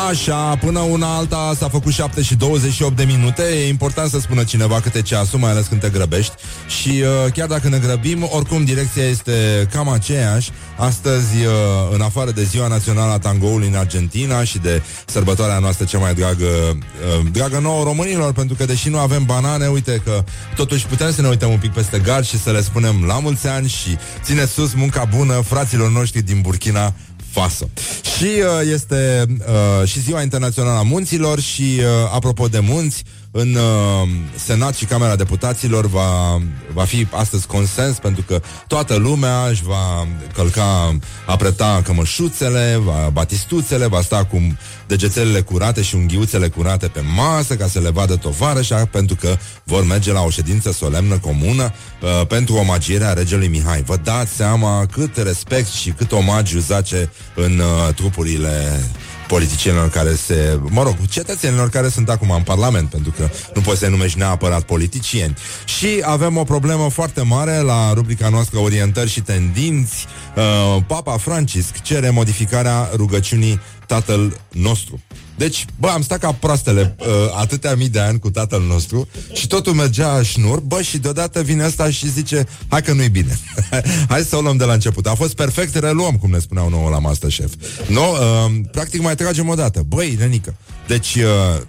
Așa, 0.09 0.55
până 0.55 0.79
una 0.79 1.15
alta 1.15 1.53
s-a 1.57 1.69
făcut 1.69 1.91
7 1.91 2.21
și 2.21 2.35
28 2.35 2.95
de 2.95 3.03
minute. 3.03 3.43
E 3.43 3.67
important 3.67 4.09
să 4.09 4.19
spună 4.19 4.43
cineva 4.43 4.79
câte 4.79 5.01
ceasul 5.01 5.39
Mai 5.39 5.51
ales 5.51 5.65
când 5.65 5.81
te 5.81 5.89
grăbești. 5.89 6.33
Și 6.67 6.89
uh, 6.89 7.31
chiar 7.33 7.47
dacă 7.47 7.69
ne 7.69 7.77
grăbim, 7.77 8.27
oricum 8.31 8.63
direcția 8.63 9.03
este 9.03 9.67
cam 9.71 9.89
aceeași. 9.89 10.51
Astăzi, 10.77 11.45
uh, 11.45 11.51
în 11.93 12.01
afară 12.01 12.31
de 12.31 12.43
ziua 12.43 12.67
națională 12.67 13.11
a 13.11 13.19
tangoului 13.19 13.67
în 13.67 13.75
Argentina 13.75 14.43
Și 14.43 14.57
de 14.57 14.81
sărbătoarea 15.05 15.59
noastră 15.59 15.85
cea 15.85 15.97
mai 15.97 16.13
dragă 16.13 16.45
uh, 16.45 17.25
Dragă 17.31 17.59
nouă 17.59 17.83
românilor 17.83 18.33
Pentru 18.33 18.55
că 18.55 18.65
deși 18.65 18.89
nu 18.89 18.97
avem 18.97 19.23
banane 19.25 19.67
Uite 19.67 20.01
că 20.05 20.23
totuși 20.55 20.85
putem 20.85 21.11
să 21.11 21.21
ne 21.21 21.27
uităm 21.27 21.51
un 21.51 21.57
pic 21.57 21.71
peste 21.71 21.99
gard 21.99 22.25
Și 22.25 22.39
să 22.39 22.51
le 22.51 22.61
spunem 22.61 23.03
la 23.07 23.19
mulți 23.19 23.47
ani 23.47 23.67
Și 23.67 23.97
ține 24.23 24.45
sus 24.45 24.73
munca 24.73 25.05
bună 25.15 25.33
fraților 25.33 25.91
noștri 25.91 26.21
din 26.21 26.41
Burkina 26.41 26.93
Faso. 27.33 27.69
Și 28.17 28.23
uh, 28.23 28.71
este 28.73 29.25
uh, 29.37 29.87
și 29.87 29.99
ziua 29.99 30.21
internațională 30.21 30.77
a 30.77 30.81
munților 30.81 31.39
și 31.39 31.61
uh, 31.61 31.85
apropo 32.13 32.47
de 32.47 32.59
munți, 32.59 33.03
în 33.35 33.55
uh, 33.55 34.09
Senat 34.35 34.75
și 34.75 34.85
Camera 34.85 35.15
Deputaților 35.15 35.87
va, 35.87 36.41
va 36.73 36.83
fi 36.83 37.07
astăzi 37.11 37.47
consens 37.47 37.97
pentru 37.97 38.23
că 38.27 38.41
toată 38.67 38.95
lumea 38.95 39.45
își 39.49 39.63
va 39.63 40.07
călca, 40.33 40.97
apreta 41.25 41.81
cămășuțele, 41.83 42.79
va 42.83 43.09
batistuțele, 43.13 43.87
va 43.87 44.01
sta 44.01 44.25
cu 44.25 44.57
degețelele 44.87 45.41
curate 45.41 45.81
și 45.81 45.95
unghiuțele 45.95 46.47
curate 46.47 46.87
pe 46.87 47.01
masă 47.15 47.55
ca 47.55 47.67
să 47.67 47.79
le 47.79 47.89
vadă 47.89 48.15
tovarășa 48.15 48.85
pentru 48.85 49.15
că 49.15 49.37
vor 49.63 49.85
merge 49.85 50.11
la 50.11 50.21
o 50.21 50.29
ședință 50.29 50.71
solemnă 50.71 51.17
comună 51.17 51.73
uh, 52.01 52.27
pentru 52.27 52.55
omagierea 52.55 53.13
regelui 53.13 53.47
Mihai. 53.47 53.81
Vă 53.81 53.97
dați 54.03 54.31
seama 54.31 54.85
cât 54.91 55.17
respect 55.17 55.67
și 55.67 55.89
cât 55.89 56.11
omagiu 56.11 56.59
zace 56.59 57.11
în 57.35 57.59
uh, 57.59 57.93
trupurile 57.95 58.83
politicienilor 59.27 59.89
care 59.89 60.15
se... 60.15 60.59
Mă 60.69 60.83
rog, 60.83 60.95
cetățenilor 61.09 61.69
care 61.69 61.87
sunt 61.87 62.09
acum 62.09 62.29
în 62.29 62.41
Parlament, 62.41 62.89
pentru 62.89 63.11
că 63.17 63.29
nu 63.53 63.61
poți 63.61 63.79
să-i 63.79 63.89
numești 63.89 64.17
neapărat 64.17 64.63
politicieni. 64.63 65.35
Și 65.65 66.01
avem 66.01 66.37
o 66.37 66.43
problemă 66.43 66.89
foarte 66.89 67.21
mare 67.21 67.57
la 67.57 67.93
rubrica 67.93 68.29
noastră 68.29 68.59
Orientări 68.59 69.09
și 69.09 69.21
Tendinți. 69.21 70.05
Uh, 70.35 70.83
Papa 70.87 71.17
Francisc 71.17 71.81
cere 71.81 72.09
modificarea 72.09 72.89
rugăciunii 72.95 73.59
Tatăl 73.87 74.39
nostru. 74.49 75.01
Deci, 75.35 75.65
bă, 75.79 75.87
am 75.87 76.01
stat 76.01 76.19
ca 76.19 76.31
proastele 76.31 76.95
uh, 76.99 77.05
atâtea 77.35 77.75
mii 77.75 77.89
de 77.89 77.99
ani 77.99 78.19
cu 78.19 78.29
tatăl 78.29 78.61
nostru 78.61 79.07
și 79.33 79.47
totul 79.47 79.73
mergea 79.73 80.21
șnur, 80.21 80.59
bă, 80.59 80.81
și 80.81 80.97
deodată 80.97 81.41
vine 81.41 81.63
asta 81.63 81.89
și 81.89 82.11
zice, 82.11 82.47
hai 82.67 82.81
că 82.81 82.93
nu-i 82.93 83.09
bine. 83.09 83.39
hai 84.09 84.21
să 84.21 84.35
o 84.35 84.41
luăm 84.41 84.57
de 84.57 84.63
la 84.63 84.73
început. 84.73 85.07
A 85.07 85.13
fost 85.13 85.35
perfect, 85.35 85.75
reluăm, 85.75 86.15
cum 86.15 86.29
ne 86.29 86.39
spuneau 86.39 86.69
nouă 86.69 86.89
la 86.89 86.99
Masterchef. 86.99 87.53
No, 87.87 88.01
uh, 88.01 88.51
practic 88.71 89.01
mai 89.01 89.15
tragem 89.15 89.49
o 89.49 89.55
dată. 89.55 89.83
Băi, 89.87 90.15
nenică. 90.19 90.55
Deci, 90.87 91.15
uh, 91.15 91.61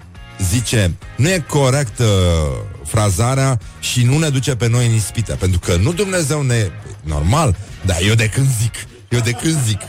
zice, 0.51 0.95
nu 1.17 1.29
e 1.29 1.45
corect 1.49 1.99
uh, 1.99 2.07
frazarea 2.87 3.61
și 3.81 4.03
nu 4.03 4.19
ne 4.19 4.29
duce 4.29 4.55
pe 4.55 4.69
noi 4.69 4.87
în 4.87 4.95
ispite, 4.95 5.33
pentru 5.33 5.59
că 5.59 5.77
nu 5.77 5.93
Dumnezeu 5.93 6.43
ne... 6.43 6.69
Normal, 7.03 7.57
dar 7.87 7.97
eu 8.07 8.15
de 8.15 8.29
când 8.29 8.47
zic, 8.61 8.75
eu 9.09 9.21
de 9.21 9.31
când 9.31 9.57
zic, 9.67 9.81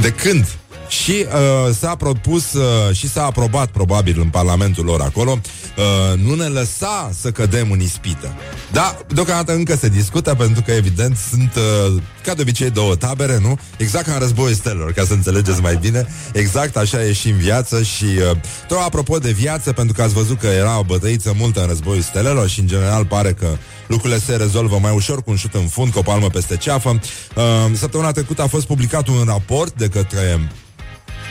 de 0.00 0.10
când? 0.10 0.46
Și 0.88 1.26
uh, 1.26 1.74
s-a 1.78 1.94
propus 1.94 2.52
uh, 2.52 2.96
și 2.96 3.08
s-a 3.08 3.24
aprobat 3.24 3.70
probabil 3.70 4.20
în 4.20 4.28
Parlamentul 4.28 4.84
lor 4.84 5.00
acolo 5.00 5.38
uh, 5.76 6.18
nu 6.18 6.34
ne 6.34 6.44
lăsa 6.44 7.10
să 7.20 7.30
cădem 7.30 7.70
în 7.70 7.80
ispită. 7.80 8.34
Da, 8.72 8.98
deocamdată 9.08 9.52
încă 9.52 9.76
se 9.76 9.88
discută 9.88 10.34
pentru 10.34 10.62
că 10.62 10.72
evident 10.72 11.16
sunt 11.30 11.52
uh, 11.56 12.02
ca 12.22 12.34
de 12.34 12.42
obicei 12.42 12.70
două 12.70 12.94
tabere, 12.94 13.38
nu? 13.38 13.58
Exact 13.76 14.06
ca 14.06 14.12
în 14.12 14.18
războiul 14.18 14.54
stelelor, 14.54 14.92
ca 14.92 15.04
să 15.04 15.12
înțelegeți 15.12 15.60
mai 15.60 15.76
bine. 15.76 16.06
Exact 16.32 16.76
așa 16.76 17.04
e 17.04 17.12
și 17.12 17.28
în 17.28 17.36
viață 17.36 17.82
și 17.82 18.04
uh, 18.04 18.36
tot 18.68 18.78
apropo 18.78 19.18
de 19.18 19.30
viață, 19.30 19.72
pentru 19.72 19.94
că 19.94 20.02
ați 20.02 20.14
văzut 20.14 20.38
că 20.38 20.46
era 20.46 20.78
o 20.78 20.82
bătăiță 20.82 21.34
multă 21.38 21.60
în 21.60 21.66
războiul 21.66 22.02
stelelor 22.02 22.48
și 22.48 22.60
în 22.60 22.66
general 22.66 23.06
pare 23.06 23.32
că 23.32 23.46
lucrurile 23.86 24.20
se 24.20 24.36
rezolvă 24.36 24.78
mai 24.78 24.94
ușor 24.94 25.22
cu 25.22 25.30
un 25.30 25.36
șut 25.36 25.54
în 25.54 25.66
fund, 25.66 25.92
cu 25.92 25.98
o 25.98 26.02
palmă 26.02 26.28
peste 26.28 26.56
ceafă. 26.56 26.88
Uh, 26.88 27.42
săptămâna 27.72 28.10
trecută 28.10 28.42
a 28.42 28.46
fost 28.46 28.66
publicat 28.66 29.08
un 29.08 29.22
raport 29.26 29.72
de 29.72 29.88
către 29.88 30.50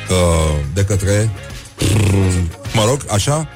uh, 0.09 0.59
de 0.73 0.83
către 0.83 1.29
mă 2.73 2.83
rog, 2.85 3.05
așa? 3.09 3.47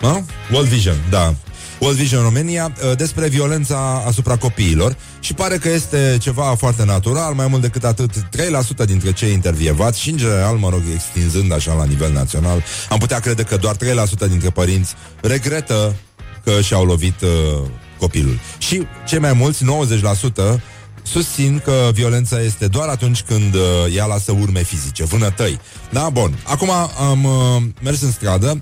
Ha? 0.00 0.24
World 0.52 0.68
Vision, 0.68 0.96
da. 1.10 1.34
World 1.78 1.98
Vision 1.98 2.22
România 2.22 2.72
uh, 2.90 2.96
despre 2.96 3.28
violența 3.28 4.02
asupra 4.06 4.36
copiilor 4.36 4.96
și 5.20 5.34
pare 5.34 5.56
că 5.56 5.68
este 5.68 6.16
ceva 6.20 6.54
foarte 6.58 6.84
natural, 6.84 7.34
mai 7.34 7.46
mult 7.46 7.62
decât 7.62 7.84
atât 7.84 8.10
3% 8.82 8.84
dintre 8.86 9.12
cei 9.12 9.32
intervievați 9.32 10.00
și 10.00 10.10
în 10.10 10.16
general, 10.16 10.56
mă 10.56 10.68
rog, 10.68 10.82
extinzând 10.94 11.52
așa 11.52 11.74
la 11.74 11.84
nivel 11.84 12.12
național, 12.12 12.64
am 12.88 12.98
putea 12.98 13.18
crede 13.18 13.42
că 13.42 13.56
doar 13.56 13.76
3% 13.76 13.78
dintre 14.28 14.50
părinți 14.50 14.94
regretă 15.20 15.94
că 16.44 16.60
și-au 16.60 16.84
lovit 16.84 17.20
uh, 17.20 17.28
copilul. 17.98 18.38
Și 18.58 18.86
cei 19.06 19.18
mai 19.18 19.32
mulți, 19.32 19.64
90%, 19.64 20.60
susțin 21.04 21.60
că 21.64 21.90
violența 21.92 22.40
este 22.40 22.66
doar 22.66 22.88
atunci 22.88 23.22
când 23.22 23.54
uh, 23.54 23.60
ea 23.94 24.04
lasă 24.04 24.32
urme 24.32 24.62
fizice, 24.62 25.04
vânătăi. 25.04 25.60
Da, 25.90 26.08
bun. 26.08 26.38
Acum 26.44 26.70
am 27.10 27.24
uh, 27.24 27.62
mers 27.82 28.00
în 28.00 28.10
stradă, 28.10 28.58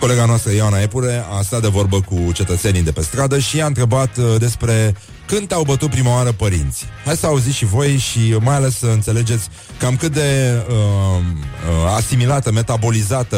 colega 0.00 0.24
noastră 0.24 0.52
Ioana 0.52 0.80
Epure 0.80 1.24
a 1.38 1.42
stat 1.42 1.60
de 1.60 1.68
vorbă 1.68 2.00
cu 2.00 2.32
cetățenii 2.32 2.82
de 2.82 2.92
pe 2.92 3.02
stradă 3.02 3.38
și 3.38 3.60
a 3.60 3.66
întrebat 3.66 4.16
uh, 4.16 4.24
despre 4.38 4.94
când 5.26 5.48
te-au 5.48 5.62
bătut 5.62 5.90
prima 5.90 6.14
oară 6.14 6.32
părinții. 6.32 6.86
Hai 7.04 7.16
să 7.16 7.26
auziți 7.26 7.56
și 7.56 7.64
voi 7.64 7.96
și 7.96 8.36
mai 8.40 8.54
ales 8.54 8.78
să 8.78 8.86
înțelegeți 8.86 9.48
cam 9.78 9.96
cât 9.96 10.12
de 10.12 10.62
uh, 10.68 10.74
uh, 10.74 11.94
asimilată, 11.96 12.52
metabolizată 12.52 13.36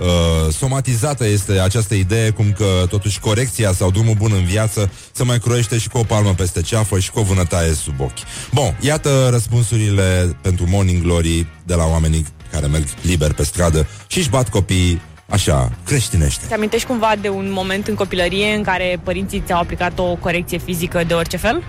uh, 0.00 0.52
somatizată 0.52 1.26
este 1.26 1.60
această 1.60 1.94
idee 1.94 2.30
cum 2.30 2.52
că 2.52 2.86
totuși 2.88 3.20
corecția 3.20 3.72
sau 3.72 3.90
drumul 3.90 4.14
bun 4.14 4.30
în 4.34 4.44
viață 4.44 4.90
se 5.12 5.24
mai 5.24 5.38
croiește 5.38 5.78
și 5.78 5.88
cu 5.88 5.98
o 5.98 6.02
palmă 6.02 6.34
peste 6.34 6.60
ceafă 6.60 6.98
și 6.98 7.10
cu 7.10 7.18
o 7.18 7.22
vânătaie 7.22 7.72
sub 7.72 8.00
ochi. 8.00 8.18
Bun, 8.52 8.76
iată 8.80 9.28
răspunsurile 9.30 10.36
pentru 10.40 10.64
Morning 10.68 11.02
Glory 11.02 11.46
de 11.64 11.74
la 11.74 11.84
oamenii 11.84 12.26
care 12.50 12.66
merg 12.66 12.84
liber 13.02 13.32
pe 13.32 13.44
stradă 13.44 13.86
și 14.06 14.18
își 14.18 14.30
bat 14.30 14.48
copiii 14.48 15.00
așa, 15.28 15.70
creștinește. 15.84 16.46
Te 16.48 16.54
amintești 16.54 16.86
cumva 16.86 17.12
de 17.20 17.28
un 17.28 17.50
moment 17.52 17.86
în 17.86 17.94
copilărie 17.94 18.54
în 18.54 18.62
care 18.62 19.00
părinții 19.04 19.42
ți-au 19.46 19.60
aplicat 19.60 19.98
o 19.98 20.14
corecție 20.14 20.58
fizică 20.58 21.04
de 21.06 21.14
orice 21.14 21.36
fel? 21.36 21.62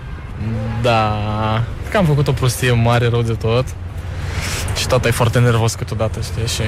Da, 0.82 1.64
că 1.90 1.96
am 1.96 2.04
făcut 2.04 2.28
o 2.28 2.32
prostie 2.32 2.72
mare 2.72 3.08
rău 3.08 3.22
de 3.22 3.32
tot 3.32 3.64
și 4.76 4.86
tata 4.86 5.08
e 5.08 5.10
foarte 5.10 5.38
nervos 5.38 5.74
câteodată, 5.74 6.20
știi, 6.20 6.46
și 6.46 6.62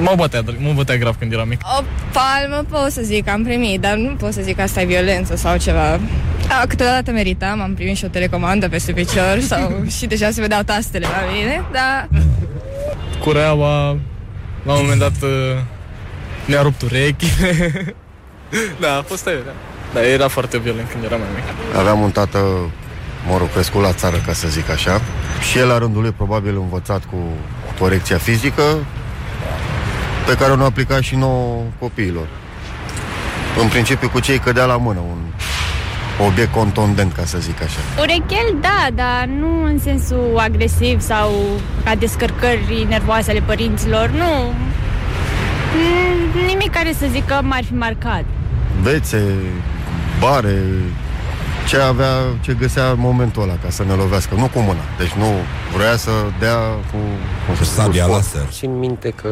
mă 0.00 0.12
bătea, 0.16 0.42
mă 0.58 0.72
bătea 0.72 0.96
grav 0.96 1.16
când 1.18 1.32
eram 1.32 1.48
mic. 1.48 1.60
O 1.78 1.82
palmă 2.12 2.64
pot 2.68 2.90
să 2.90 3.00
zic, 3.02 3.28
am 3.28 3.42
primit, 3.42 3.80
dar 3.80 3.94
nu 3.94 4.14
pot 4.14 4.32
să 4.32 4.40
zic 4.42 4.56
că 4.56 4.62
asta 4.62 4.80
e 4.80 4.84
violență 4.84 5.36
sau 5.36 5.56
ceva. 5.56 6.00
A, 6.60 6.66
câteodată 6.68 7.10
meritam, 7.10 7.60
am 7.60 7.74
primit 7.74 7.96
și 7.96 8.04
o 8.04 8.08
telecomandă 8.08 8.68
pe 8.68 8.82
picior 8.94 9.40
sau 9.50 9.84
și 9.98 10.06
deja 10.06 10.30
se 10.30 10.40
vedeau 10.40 10.62
tastele 10.62 11.06
la 11.06 11.32
mine, 11.32 11.64
dar... 11.72 12.08
Cureaua, 13.20 13.96
la 14.62 14.72
un 14.72 14.78
moment 14.80 14.98
dat 14.98 15.12
mi-a 16.46 16.62
rupt 16.62 16.82
urechi. 16.82 17.26
da, 18.80 18.96
a 18.96 19.02
fost 19.02 19.26
aia, 19.26 19.36
da. 19.44 19.52
Dar 19.94 20.02
era 20.02 20.28
foarte 20.28 20.58
violent 20.58 20.90
când 20.90 21.04
eram 21.04 21.18
mai 21.18 21.28
mic. 21.34 21.76
Aveam 21.78 22.00
un 22.00 22.10
tată, 22.10 22.38
mă 23.28 23.36
rog, 23.38 23.52
crescut 23.52 23.82
la 23.82 23.92
țară, 23.92 24.16
ca 24.26 24.32
să 24.32 24.48
zic 24.48 24.70
așa. 24.70 25.00
Și 25.40 25.58
el, 25.58 25.66
la 25.66 25.78
rândul 25.78 26.02
lui, 26.02 26.10
probabil 26.10 26.56
învățat 26.56 27.02
cu 27.04 27.16
corecția 27.78 28.18
fizică, 28.18 28.62
pe 30.26 30.36
care 30.36 30.52
o 30.52 30.64
aplica 30.64 31.00
și 31.00 31.16
nouă 31.16 31.62
copiilor. 31.78 32.26
În 33.60 33.68
principiu, 33.68 34.08
cu 34.08 34.20
cei 34.20 34.38
cădea 34.38 34.64
la 34.64 34.76
mână 34.76 34.98
un 34.98 35.18
obiect 36.26 36.52
contondent, 36.52 37.12
ca 37.12 37.24
să 37.24 37.38
zic 37.38 37.62
așa. 37.62 37.78
Urechel, 37.98 38.56
da, 38.60 38.86
dar 38.94 39.26
nu 39.38 39.64
în 39.64 39.78
sensul 39.78 40.36
agresiv 40.36 41.00
sau 41.00 41.32
ca 41.84 41.94
descărcări 41.94 42.86
nervoase 42.88 43.30
ale 43.30 43.40
părinților, 43.40 44.08
nu. 44.08 44.52
Mm, 45.76 46.46
nimic 46.46 46.70
care 46.70 46.92
să 46.98 47.06
zic 47.10 47.26
că 47.26 47.40
m-ar 47.42 47.64
fi 47.64 47.74
marcat. 47.74 48.24
Bețe, 48.82 49.22
bare, 50.20 50.58
ce 51.68 51.76
avea, 51.76 52.14
ce 52.40 52.52
găsea 52.52 52.90
în 52.90 52.98
momentul 52.98 53.42
ăla 53.42 53.58
ca 53.62 53.70
să 53.70 53.84
ne 53.84 53.92
lovească, 53.92 54.34
nu 54.34 54.46
cu 54.46 54.58
mâna. 54.58 54.80
Deci 54.98 55.10
nu 55.10 55.34
vrea 55.76 55.96
să 55.96 56.10
dea 56.38 56.56
cu, 56.56 56.96
cu 57.58 57.64
sabia 57.64 58.06
laser. 58.06 58.46
Țin 58.50 58.78
minte 58.78 59.10
că 59.10 59.28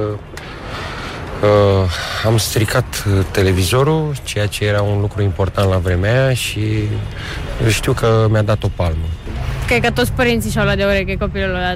uh, 1.42 1.90
am 2.26 2.36
stricat 2.36 3.04
televizorul, 3.30 4.16
ceea 4.22 4.46
ce 4.46 4.64
era 4.64 4.82
un 4.82 5.00
lucru 5.00 5.22
important 5.22 5.68
la 5.68 5.76
vremea 5.76 6.24
aia 6.24 6.34
și 6.34 6.60
știu 7.68 7.92
că 7.92 8.26
mi-a 8.30 8.42
dat 8.42 8.62
o 8.62 8.68
palmă. 8.74 9.06
Cred 9.66 9.82
că 9.82 9.90
toți 9.90 10.12
părinții 10.12 10.50
și-au 10.50 10.64
luat 10.64 10.76
de 10.76 10.84
ureche 10.84 11.16
copilul 11.16 11.54
ăla. 11.54 11.72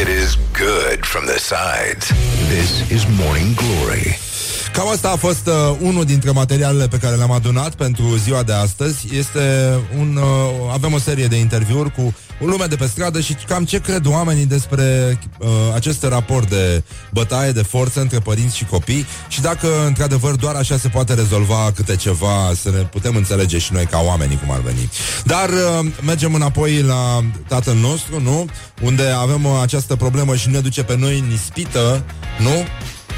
It 0.00 0.08
is 0.22 0.38
good 0.52 1.04
from 1.04 1.24
the 1.24 1.38
sides. 1.38 2.10
This 2.48 2.90
is 2.90 3.04
Morning 3.18 3.54
Glory. 3.54 4.18
Cam 4.74 4.88
asta 4.88 5.10
a 5.10 5.16
fost 5.16 5.46
uh, 5.46 5.76
unul 5.80 6.04
dintre 6.04 6.30
materialele 6.30 6.88
pe 6.88 6.96
care 6.96 7.16
le-am 7.16 7.30
adunat 7.30 7.74
pentru 7.74 8.16
ziua 8.16 8.42
de 8.42 8.52
astăzi. 8.52 9.16
Este 9.16 9.74
un 9.98 10.16
uh, 10.16 10.24
avem 10.72 10.92
o 10.92 10.98
serie 10.98 11.26
de 11.26 11.36
interviuri 11.36 11.92
cu 11.92 12.14
o 12.40 12.46
lume 12.46 12.64
de 12.66 12.76
pe 12.76 12.86
stradă 12.86 13.20
și 13.20 13.36
cam 13.46 13.64
ce 13.64 13.78
cred 13.78 14.06
oamenii 14.06 14.46
despre 14.46 15.18
uh, 15.38 15.48
acest 15.74 16.02
raport 16.02 16.48
de 16.48 16.82
bătaie 17.10 17.52
de 17.52 17.62
forță 17.62 18.00
între 18.00 18.18
părinți 18.18 18.56
și 18.56 18.64
copii 18.64 19.06
și 19.28 19.40
dacă 19.40 19.68
într-adevăr 19.86 20.34
doar 20.34 20.54
așa 20.54 20.76
se 20.76 20.88
poate 20.88 21.14
rezolva 21.14 21.72
câte 21.74 21.96
ceva, 21.96 22.52
să 22.62 22.70
ne 22.70 22.78
putem 22.78 23.16
înțelege 23.16 23.58
și 23.58 23.72
noi 23.72 23.84
ca 23.84 24.00
oamenii 24.04 24.38
cum 24.44 24.54
ar 24.54 24.60
veni. 24.60 24.90
Dar 25.24 25.48
uh, 25.48 25.86
mergem 26.04 26.34
înapoi 26.34 26.82
la 26.82 27.24
tatăl 27.48 27.74
nostru, 27.74 28.20
nu? 28.20 28.46
Unde 28.82 29.02
avem 29.02 29.44
uh, 29.44 29.58
această 29.62 29.96
problemă 29.96 30.36
și 30.36 30.48
ne 30.48 30.60
duce 30.60 30.82
pe 30.82 30.96
noi 30.96 31.18
în 31.18 31.32
ispită, 31.32 32.04
nu? 32.38 32.64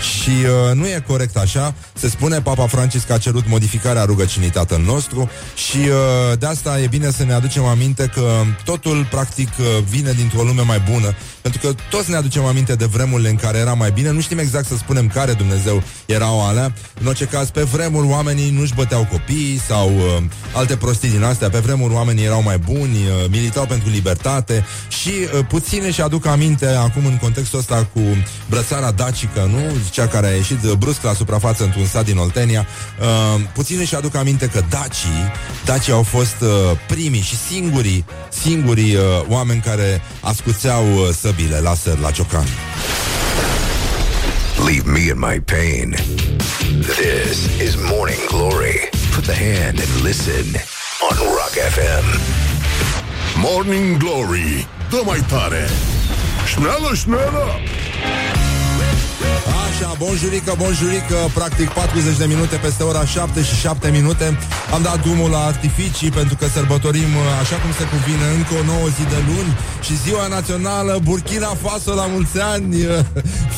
Și 0.06 0.30
uh, 0.30 0.74
nu 0.74 0.86
e 0.86 1.04
corect 1.06 1.36
așa. 1.36 1.74
Se 1.92 2.08
spune, 2.08 2.40
Papa 2.40 2.66
Francisc 2.66 3.10
a 3.10 3.18
cerut 3.18 3.48
modificarea 3.48 4.04
rugăciunii 4.04 4.50
Tatăl 4.50 4.80
nostru 4.80 5.30
și 5.54 5.76
uh, 5.76 6.38
de 6.38 6.46
asta 6.46 6.80
e 6.80 6.86
bine 6.86 7.10
să 7.10 7.24
ne 7.24 7.32
aducem 7.32 7.64
aminte 7.64 8.10
că 8.14 8.42
totul 8.64 9.06
practic 9.10 9.48
uh, 9.58 9.66
vine 9.88 10.12
dintr-o 10.12 10.42
lume 10.42 10.62
mai 10.62 10.82
bună, 10.90 11.14
pentru 11.46 11.66
că 11.66 11.74
toți 11.90 12.10
ne 12.10 12.16
aducem 12.16 12.44
aminte 12.44 12.74
de 12.74 12.84
vremurile 12.84 13.28
în 13.28 13.36
care 13.36 13.58
era 13.58 13.74
mai 13.74 13.90
bine. 13.90 14.10
Nu 14.10 14.20
știm 14.20 14.38
exact 14.38 14.66
să 14.66 14.76
spunem 14.76 15.08
care 15.08 15.32
Dumnezeu 15.32 15.82
erau 16.06 16.46
alea. 16.46 16.74
În 17.00 17.06
orice 17.06 17.24
caz, 17.24 17.50
pe 17.50 17.62
vremuri 17.62 18.06
oamenii 18.06 18.50
nu-și 18.50 18.74
băteau 18.74 19.08
copiii 19.10 19.60
sau 19.68 19.92
uh, 19.94 20.22
alte 20.52 20.76
prostii 20.76 21.10
din 21.10 21.22
astea. 21.22 21.50
Pe 21.50 21.58
vremuri 21.58 21.94
oamenii 21.94 22.24
erau 22.24 22.42
mai 22.42 22.58
buni, 22.58 22.96
uh, 22.96 23.28
militau 23.30 23.66
pentru 23.66 23.88
libertate 23.88 24.64
și 24.88 25.10
uh, 25.10 25.44
puține 25.48 25.90
și 25.90 26.00
aduc 26.00 26.26
aminte 26.26 26.66
acum 26.66 27.06
în 27.06 27.16
contextul 27.16 27.58
ăsta 27.58 27.88
cu 27.92 28.00
brățara 28.48 28.90
dacică, 28.90 29.48
nu? 29.50 29.76
Cea 29.90 30.06
care 30.06 30.26
a 30.26 30.34
ieșit 30.34 30.58
brusc 30.78 31.02
la 31.02 31.12
suprafață 31.12 31.64
într-un 31.64 31.86
sat 31.86 32.04
din 32.04 32.16
Oltenia. 32.16 32.66
Uh, 33.00 33.40
puține 33.52 33.84
și 33.84 33.94
aduc 33.94 34.14
aminte 34.14 34.46
că 34.46 34.62
dacii, 34.70 35.32
dacii 35.64 35.92
au 35.92 36.02
fost 36.02 36.36
uh, 36.40 36.48
primii 36.86 37.20
și 37.20 37.36
singurii, 37.36 38.04
singurii 38.42 38.94
uh, 38.94 39.02
oameni 39.28 39.60
care 39.60 40.02
ascuțeau 40.20 40.84
uh, 40.94 41.08
săbile 41.36 41.58
laser 41.58 41.98
la 41.98 42.10
ciocan. 42.10 42.46
Leave 44.66 44.86
me 44.86 45.00
in 45.00 45.18
my 45.18 45.40
pain. 45.40 45.94
This 46.80 47.60
is 47.60 47.76
Morning 47.76 48.20
Glory. 48.28 48.88
Put 49.14 49.24
the 49.24 49.34
hand 49.34 49.78
and 49.84 50.02
listen 50.02 50.46
on 51.10 51.16
Rock 51.36 51.54
FM. 51.76 52.06
Morning 53.36 53.96
Glory 53.96 54.66
Dă 54.90 55.02
mai 55.04 55.24
tare 55.28 55.68
Șneală, 56.46 56.94
șneală 59.76 59.96
bonjurică, 59.98 60.52
bonjurică 60.62 61.18
Practic 61.34 61.68
40 61.70 62.16
de 62.16 62.26
minute 62.26 62.56
peste 62.56 62.82
ora 62.82 63.04
7 63.04 63.42
și 63.42 63.54
7 63.54 63.90
minute. 63.90 64.26
Am 64.74 64.82
dat 64.82 65.02
drumul 65.02 65.30
la 65.30 65.42
artificii 65.52 66.10
pentru 66.10 66.36
că 66.36 66.46
sărbătorim 66.46 67.12
Așa 67.42 67.56
cum 67.62 67.70
se 67.78 67.84
cuvine 67.94 68.26
încă 68.36 68.52
o 68.60 68.64
nouă 68.72 68.88
zi 68.96 69.04
de 69.14 69.20
luni 69.28 69.52
Și 69.86 70.02
ziua 70.04 70.26
națională 70.26 71.00
Burkina 71.02 71.52
Faso 71.62 71.94
la 71.94 72.06
mulți 72.14 72.40
ani 72.40 72.74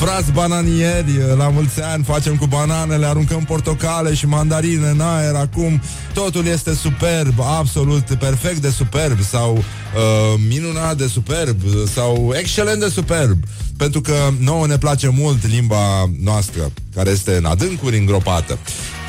Frați 0.01 0.31
bananieri 0.31 1.13
La 1.37 1.49
mulți 1.49 1.81
ani 1.81 2.03
facem 2.03 2.35
cu 2.35 2.45
bananele 2.45 3.05
Aruncăm 3.05 3.43
portocale 3.43 4.13
și 4.13 4.25
mandarine 4.27 4.87
în 4.89 5.01
aer 5.01 5.35
Acum. 5.35 5.81
Totul 6.13 6.45
este 6.45 6.73
superb 6.73 7.39
Absolut 7.59 8.05
perfect 8.25 8.61
de 8.61 8.69
superb 8.69 9.19
Sau 9.21 9.63
uh, 9.95 10.39
minunat 10.49 10.97
de 10.97 11.07
superb 11.07 11.57
Sau 11.93 12.31
excelent 12.35 12.79
de 12.79 12.89
superb 12.89 13.37
pentru 13.79 14.01
că 14.01 14.13
nouă 14.39 14.67
ne 14.67 14.77
place 14.77 15.07
mult 15.07 15.47
limba 15.47 16.09
noastră, 16.23 16.71
care 16.95 17.09
este 17.09 17.35
în 17.35 17.45
adâncuri 17.45 17.97
îngropată. 17.97 18.57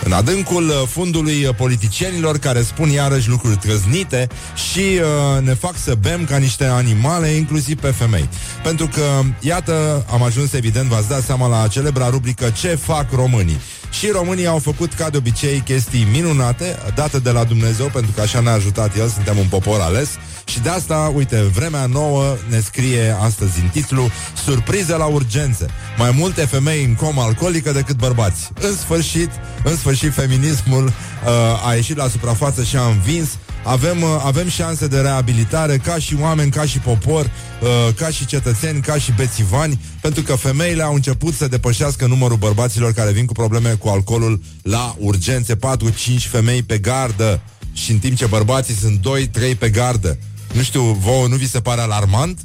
În 0.04 0.12
adâncul 0.12 0.68
uh, 0.68 0.82
fundului 0.88 1.44
uh, 1.44 1.54
politicienilor 1.54 2.38
care 2.38 2.62
spun 2.62 2.88
iarăși 2.88 3.28
lucruri 3.28 3.56
trăznite 3.56 4.28
și 4.70 4.78
uh, 4.78 5.42
ne 5.42 5.54
fac 5.54 5.76
să 5.76 5.94
bem 6.00 6.24
ca 6.24 6.36
niște 6.36 6.64
animale, 6.64 7.28
inclusiv 7.28 7.80
pe 7.80 7.90
femei. 7.90 8.28
Pentru 8.62 8.86
că, 8.86 9.02
iată, 9.40 10.04
am 10.12 10.22
ajuns 10.22 10.52
evident, 10.52 10.88
v-ați 10.88 11.08
dat 11.08 11.24
seama 11.24 11.46
la 11.46 11.68
celebra 11.68 12.08
rubrică 12.08 12.50
Ce 12.50 12.68
fac 12.68 13.12
românii? 13.12 13.60
Și 13.90 14.06
românii 14.12 14.46
au 14.46 14.58
făcut 14.58 14.92
ca 14.92 15.10
de 15.10 15.16
obicei 15.16 15.60
chestii 15.60 16.08
minunate, 16.12 16.78
date 16.94 17.18
de 17.18 17.30
la 17.30 17.44
Dumnezeu, 17.44 17.86
pentru 17.86 18.10
că 18.14 18.20
așa 18.20 18.40
ne-a 18.40 18.52
ajutat 18.52 18.96
El, 18.96 19.08
suntem 19.08 19.38
un 19.38 19.46
popor 19.46 19.80
ales. 19.80 20.08
Și 20.50 20.60
de 20.60 20.68
asta, 20.68 21.12
uite, 21.14 21.42
vremea 21.42 21.86
nouă 21.86 22.36
ne 22.48 22.60
scrie 22.60 23.16
astăzi 23.20 23.60
în 23.60 23.68
titlu 23.68 24.10
Surpriză 24.44 24.96
la 24.96 25.04
urgențe. 25.04 25.66
Mai 25.98 26.10
multe 26.10 26.44
femei 26.44 26.84
în 26.84 26.94
coma 26.94 27.24
alcoolică 27.24 27.72
decât 27.72 27.96
bărbați. 27.96 28.50
În 28.60 28.76
sfârșit, 28.76 29.30
în 29.64 29.76
sfârșit, 29.76 30.12
feminismul 30.12 30.84
uh, 30.84 31.68
a 31.68 31.74
ieșit 31.74 31.96
la 31.96 32.08
suprafață 32.08 32.62
și 32.62 32.76
a 32.76 32.86
învins 32.86 33.28
avem, 33.64 34.02
uh, 34.02 34.08
avem 34.24 34.48
șanse 34.48 34.86
de 34.86 35.00
reabilitare 35.00 35.76
ca 35.76 35.98
și 35.98 36.16
oameni, 36.20 36.50
ca 36.50 36.64
și 36.64 36.78
popor, 36.78 37.24
uh, 37.24 37.94
ca 37.94 38.08
și 38.08 38.26
cetățeni, 38.26 38.80
ca 38.80 38.98
și 38.98 39.12
bețivani, 39.12 39.80
pentru 40.00 40.22
că 40.22 40.34
femeile 40.34 40.82
au 40.82 40.94
început 40.94 41.34
să 41.34 41.48
depășească 41.48 42.06
numărul 42.06 42.36
bărbaților 42.36 42.92
care 42.92 43.12
vin 43.12 43.26
cu 43.26 43.32
probleme 43.32 43.68
cu 43.70 43.88
alcoolul 43.88 44.42
la 44.62 44.96
urgențe, 44.98 45.56
4-5 45.56 46.26
femei 46.28 46.62
pe 46.62 46.78
gardă 46.78 47.40
și 47.72 47.90
în 47.90 47.98
timp 47.98 48.16
ce 48.16 48.26
bărbații 48.26 48.74
sunt 48.74 48.98
2-3 48.98 49.58
pe 49.58 49.70
gardă. 49.70 50.18
Nu 50.52 50.62
știu, 50.62 50.82
vouă 50.82 51.26
nu 51.26 51.36
vi 51.36 51.48
se 51.48 51.60
pare 51.60 51.80
alarmant? 51.80 52.38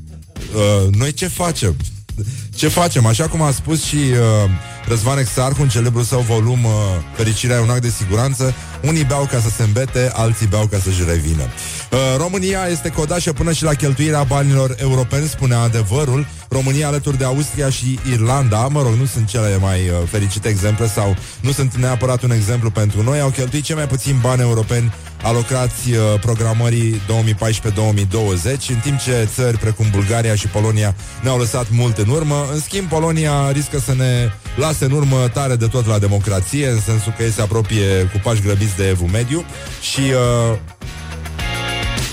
Uh, 0.56 0.94
noi 0.96 1.14
ce 1.14 1.28
facem? 1.28 1.76
Ce 2.56 2.68
facem? 2.68 3.06
Așa 3.06 3.28
cum 3.28 3.42
a 3.42 3.52
spus 3.52 3.84
și 3.84 3.96
uh, 3.96 4.50
Răzvan 4.88 5.18
Exarcu 5.18 5.62
în 5.62 5.70
celebrul 5.70 6.04
său 6.04 6.20
volum 6.20 6.64
uh, 6.64 6.72
Fericirea 7.16 7.56
e 7.56 7.60
un 7.60 7.70
act 7.70 7.82
de 7.82 7.90
siguranță, 7.90 8.54
unii 8.82 9.04
beau 9.04 9.28
ca 9.32 9.40
să 9.40 9.50
se 9.50 9.64
îmbete, 9.64 10.12
alții 10.14 10.48
beau 10.48 10.66
ca 10.66 10.78
să-și 10.80 11.04
revină. 11.08 11.42
Uh, 11.44 12.00
România 12.18 12.68
este 12.72 12.90
codașă 12.90 13.34
până 13.34 13.52
și 13.52 13.64
la 13.64 13.74
cheltuirea 13.74 14.24
banilor 14.24 14.76
europeni, 14.80 15.28
spune 15.28 15.54
adevărul. 15.54 16.28
România 16.50 16.88
alături 16.88 17.18
de 17.18 17.24
Austria 17.24 17.70
și 17.70 18.00
Irlanda, 18.12 18.68
mă 18.68 18.82
rog, 18.82 18.94
nu 18.94 19.06
sunt 19.06 19.28
cele 19.28 19.58
mai 19.58 19.80
uh, 19.80 20.08
fericite 20.10 20.48
exemple 20.48 20.88
sau 20.88 21.16
nu 21.42 21.52
sunt 21.52 21.76
neapărat 21.76 22.22
un 22.22 22.32
exemplu 22.32 22.70
pentru 22.70 23.04
noi, 23.04 23.20
au 23.20 23.30
cheltuit 23.30 23.64
cei 23.64 23.76
mai 23.76 23.88
puțin 23.88 24.18
bani 24.22 24.42
europeni 24.42 24.94
alocați 25.26 25.92
uh, 25.92 25.98
programării 26.22 27.02
2014-2020, 27.08 28.70
în 28.70 28.80
timp 28.84 29.00
ce 29.00 29.28
țări 29.34 29.58
precum 29.58 29.86
Bulgaria 29.92 30.36
și 30.36 30.48
Polonia 30.48 30.96
ne-au 31.22 31.38
lăsat 31.38 31.68
mult 31.70 31.98
în 31.98 32.10
urmă. 32.10 32.48
În 32.54 32.60
schimb, 32.60 32.88
Polonia 32.88 33.52
riscă 33.52 33.80
să 33.80 33.94
ne 33.94 34.32
lase 34.56 34.86
în 34.86 34.92
urmă 34.92 35.30
tare 35.34 35.56
de 35.56 35.68
tot 35.68 35.88
la 35.88 36.00
democrație, 36.00 36.68
în 36.68 36.82
sensul 36.82 37.14
că 37.18 37.24
ei 37.24 37.32
se 37.32 37.42
apropie 37.42 38.10
cu 38.12 38.20
pași 38.24 38.42
grăbiți 38.42 38.78
de 38.78 38.88
evul 38.88 39.08
mediu 39.08 39.46
și 39.82 40.00
uh, 40.00 40.58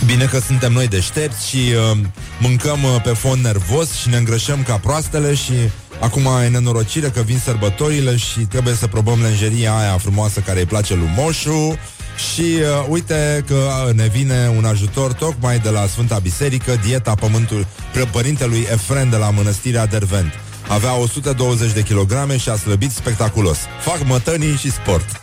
Bine 0.07 0.25
că 0.25 0.39
suntem 0.39 0.73
noi 0.73 0.89
deștepți 0.89 1.49
și 1.49 1.57
uh, 1.57 1.99
mâncăm 2.41 2.83
uh, 2.83 3.03
pe 3.03 3.11
fond 3.11 3.45
nervos 3.45 3.93
și 3.93 4.09
ne 4.09 4.17
îngrășăm 4.17 4.63
ca 4.63 4.77
proastele 4.77 5.35
și 5.35 5.53
acum 6.01 6.29
e 6.45 6.49
nenorocire 6.49 7.09
că 7.09 7.21
vin 7.21 7.39
sărbătorile 7.45 8.17
și 8.17 8.39
trebuie 8.39 8.75
să 8.75 8.87
probăm 8.87 9.23
lenjeria 9.23 9.77
aia 9.77 9.99
frumoasă 9.99 10.41
care 10.41 10.59
îi 10.59 10.67
place 10.67 10.95
lui 10.95 11.11
Moșu 11.17 11.79
și 12.17 12.41
uh, 12.41 12.87
uite 12.89 13.45
că 13.47 13.91
ne 13.95 14.07
vine 14.07 14.53
un 14.57 14.65
ajutor 14.65 15.13
tocmai 15.13 15.59
de 15.59 15.69
la 15.69 15.87
Sfânta 15.87 16.19
Biserică, 16.19 16.81
dieta 16.85 17.15
pământul 17.15 17.67
părintelui 18.13 18.67
Efren 18.73 19.11
de 19.11 19.17
la 19.17 19.31
Mănăstirea 19.31 19.87
Dervent. 19.87 20.33
Avea 20.69 20.95
120 20.95 21.73
de 21.73 21.83
kilograme 21.83 22.37
și 22.37 22.49
a 22.49 22.57
slăbit 22.57 22.91
spectaculos. 22.91 23.59
Fac 23.81 23.99
mătănii 24.07 24.57
și 24.57 24.71
sport. 24.71 25.23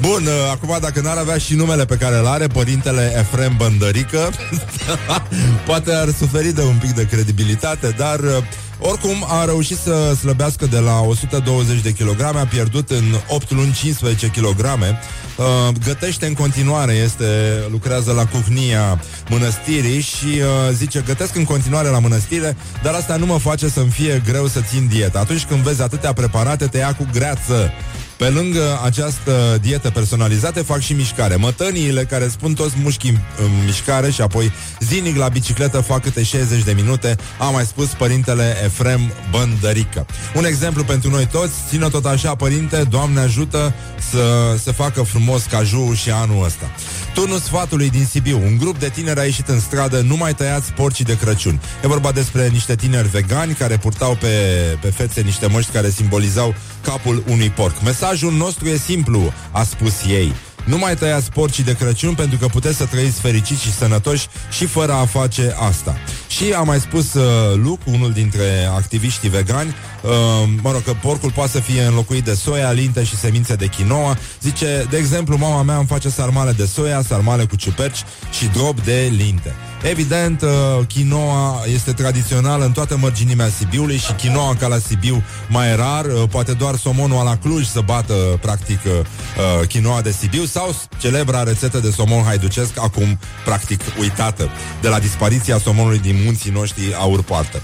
Bun, 0.00 0.26
uh, 0.26 0.50
acum 0.50 0.76
dacă 0.80 1.00
n-ar 1.00 1.16
avea 1.16 1.38
și 1.38 1.54
numele 1.54 1.84
pe 1.84 1.96
care 1.96 2.16
îl 2.16 2.26
are 2.26 2.46
Părintele 2.46 3.14
Efrem 3.18 3.56
Băndărică 3.56 4.30
Poate 5.66 5.92
ar 5.92 6.08
suferi 6.18 6.52
de 6.52 6.62
un 6.62 6.76
pic 6.80 6.90
de 6.90 7.06
credibilitate 7.06 7.94
Dar 7.96 8.18
uh, 8.18 8.36
oricum 8.78 9.24
a 9.28 9.44
reușit 9.44 9.76
să 9.76 10.14
slăbească 10.18 10.66
de 10.66 10.78
la 10.78 11.00
120 11.00 11.80
de 11.80 11.92
kilograme, 11.92 12.38
a 12.38 12.46
pierdut 12.46 12.90
în 12.90 13.04
8 13.28 13.50
luni 13.50 13.72
15 13.72 14.30
kilograme. 14.30 14.98
Uh, 15.36 15.44
gătește 15.84 16.26
în 16.26 16.34
continuare, 16.34 16.92
este 16.92 17.24
lucrează 17.70 18.12
la 18.12 18.26
cuhnia 18.26 19.00
mănăstirii 19.28 20.00
și 20.00 20.26
uh, 20.26 20.72
zice 20.72 21.02
gătesc 21.06 21.36
în 21.36 21.44
continuare 21.44 21.88
la 21.88 21.98
mănăstire, 21.98 22.56
dar 22.82 22.94
asta 22.94 23.16
nu 23.16 23.26
mă 23.26 23.38
face 23.38 23.68
să-mi 23.68 23.90
fie 23.90 24.22
greu 24.26 24.46
să 24.46 24.60
țin 24.60 24.86
dieta. 24.88 25.18
Atunci 25.18 25.44
când 25.44 25.60
vezi 25.60 25.82
atâtea 25.82 26.12
preparate, 26.12 26.66
te 26.66 26.78
ia 26.78 26.94
cu 26.94 27.06
greață. 27.12 27.72
Pe 28.16 28.28
lângă 28.28 28.80
această 28.84 29.58
dietă 29.60 29.90
personalizată 29.90 30.62
fac 30.62 30.80
și 30.80 30.92
mișcare. 30.92 31.36
Mătăniile 31.36 32.04
care 32.04 32.28
spun 32.28 32.54
toți 32.54 32.74
mușchii 32.82 33.20
în 33.38 33.50
mișcare 33.64 34.10
și 34.10 34.20
apoi 34.20 34.52
zinic 34.80 35.16
la 35.16 35.28
bicicletă 35.28 35.80
fac 35.80 36.02
câte 36.02 36.22
60 36.22 36.62
de 36.62 36.72
minute, 36.72 37.16
a 37.38 37.44
mai 37.44 37.64
spus 37.64 37.86
părintele 37.86 38.56
Efrem 38.64 39.00
Băndărică. 39.30 40.06
Un 40.34 40.44
exemplu 40.44 40.84
pentru 40.84 41.10
noi 41.10 41.26
toți, 41.26 41.52
țină 41.68 41.88
tot 41.88 42.06
așa, 42.06 42.34
părinte, 42.34 42.82
Doamne 42.90 43.20
ajută 43.20 43.74
să 44.10 44.56
se 44.62 44.72
facă 44.72 45.02
frumos 45.02 45.42
caju 45.42 45.92
și 45.94 46.10
anul 46.10 46.44
ăsta. 46.44 46.70
Turnul 47.14 47.38
sfatului 47.38 47.90
din 47.90 48.06
Sibiu. 48.10 48.40
Un 48.44 48.56
grup 48.58 48.78
de 48.78 48.88
tineri 48.88 49.20
a 49.20 49.24
ieșit 49.24 49.48
în 49.48 49.60
stradă, 49.60 50.00
nu 50.00 50.16
mai 50.16 50.34
tăiați 50.34 50.72
porcii 50.72 51.04
de 51.04 51.16
Crăciun. 51.16 51.60
E 51.84 51.86
vorba 51.86 52.12
despre 52.12 52.48
niște 52.48 52.74
tineri 52.74 53.08
vegani 53.08 53.54
care 53.54 53.76
purtau 53.76 54.14
pe, 54.14 54.28
pe 54.80 54.90
fețe 54.90 55.20
niște 55.20 55.46
măști 55.46 55.72
care 55.72 55.90
simbolizau 55.90 56.54
capul 56.86 57.22
unui 57.28 57.50
porc. 57.50 57.82
Mesajul 57.82 58.32
nostru 58.32 58.68
e 58.68 58.76
simplu, 58.76 59.32
a 59.50 59.62
spus 59.62 59.94
ei. 60.08 60.32
Nu 60.64 60.78
mai 60.78 60.96
tăiați 60.96 61.30
porcii 61.30 61.64
de 61.64 61.74
Crăciun 61.74 62.14
pentru 62.14 62.38
că 62.38 62.46
puteți 62.46 62.76
să 62.76 62.84
trăiți 62.84 63.20
fericiți 63.20 63.62
și 63.62 63.72
sănătoși 63.72 64.26
și 64.50 64.66
fără 64.66 64.92
a 64.92 65.04
face 65.04 65.54
asta. 65.58 65.96
Și 66.36 66.52
a 66.52 66.62
mai 66.62 66.80
spus 66.80 67.14
uh, 67.14 67.22
Luc, 67.54 67.80
unul 67.84 68.12
dintre 68.12 68.64
activiștii 68.74 69.28
vegani, 69.28 69.74
uh, 70.02 70.10
mă 70.62 70.70
rog, 70.70 70.82
că 70.82 70.92
porcul 71.02 71.30
poate 71.30 71.50
să 71.50 71.60
fie 71.60 71.82
înlocuit 71.82 72.24
de 72.24 72.34
soia, 72.34 72.70
linte 72.70 73.04
și 73.04 73.16
semințe 73.16 73.54
de 73.54 73.70
quinoa. 73.76 74.16
Zice, 74.40 74.86
de 74.90 74.96
exemplu, 74.96 75.36
mama 75.36 75.62
mea 75.62 75.76
îmi 75.76 75.86
face 75.86 76.08
sarmale 76.08 76.52
de 76.52 76.66
soia, 76.66 77.02
sarmale 77.02 77.44
cu 77.44 77.56
ciuperci 77.56 78.04
și 78.30 78.46
drop 78.46 78.80
de 78.80 79.12
linte. 79.16 79.54
Evident, 79.82 80.42
uh, 80.42 80.86
quinoa 80.94 81.62
este 81.74 81.92
tradițională 81.92 82.64
în 82.64 82.72
toată 82.72 82.96
mărginimea 82.96 83.48
Sibiului 83.48 83.96
și 83.96 84.12
quinoa 84.12 84.54
ca 84.54 84.66
la 84.66 84.78
Sibiu 84.78 85.22
mai 85.48 85.76
rar, 85.76 86.04
uh, 86.04 86.22
poate 86.30 86.52
doar 86.52 86.76
somonul 86.76 87.24
la 87.24 87.36
Cluj 87.36 87.66
să 87.66 87.80
bată 87.80 88.14
practic 88.40 88.80
uh, 88.84 88.92
uh, 88.92 89.68
quinoa 89.68 90.00
de 90.00 90.10
Sibiu 90.10 90.44
sau 90.44 90.76
celebra 91.00 91.42
rețetă 91.42 91.78
de 91.78 91.90
somon 91.90 92.22
haiducesc, 92.22 92.78
acum 92.78 93.18
practic 93.44 93.80
uitată, 94.00 94.48
de 94.80 94.88
la 94.88 94.98
dispariția 94.98 95.58
somonului 95.58 95.98
din 95.98 96.25
munții 96.26 96.50
noștri 96.50 96.94
aur 96.94 97.22
poartă. 97.22 97.62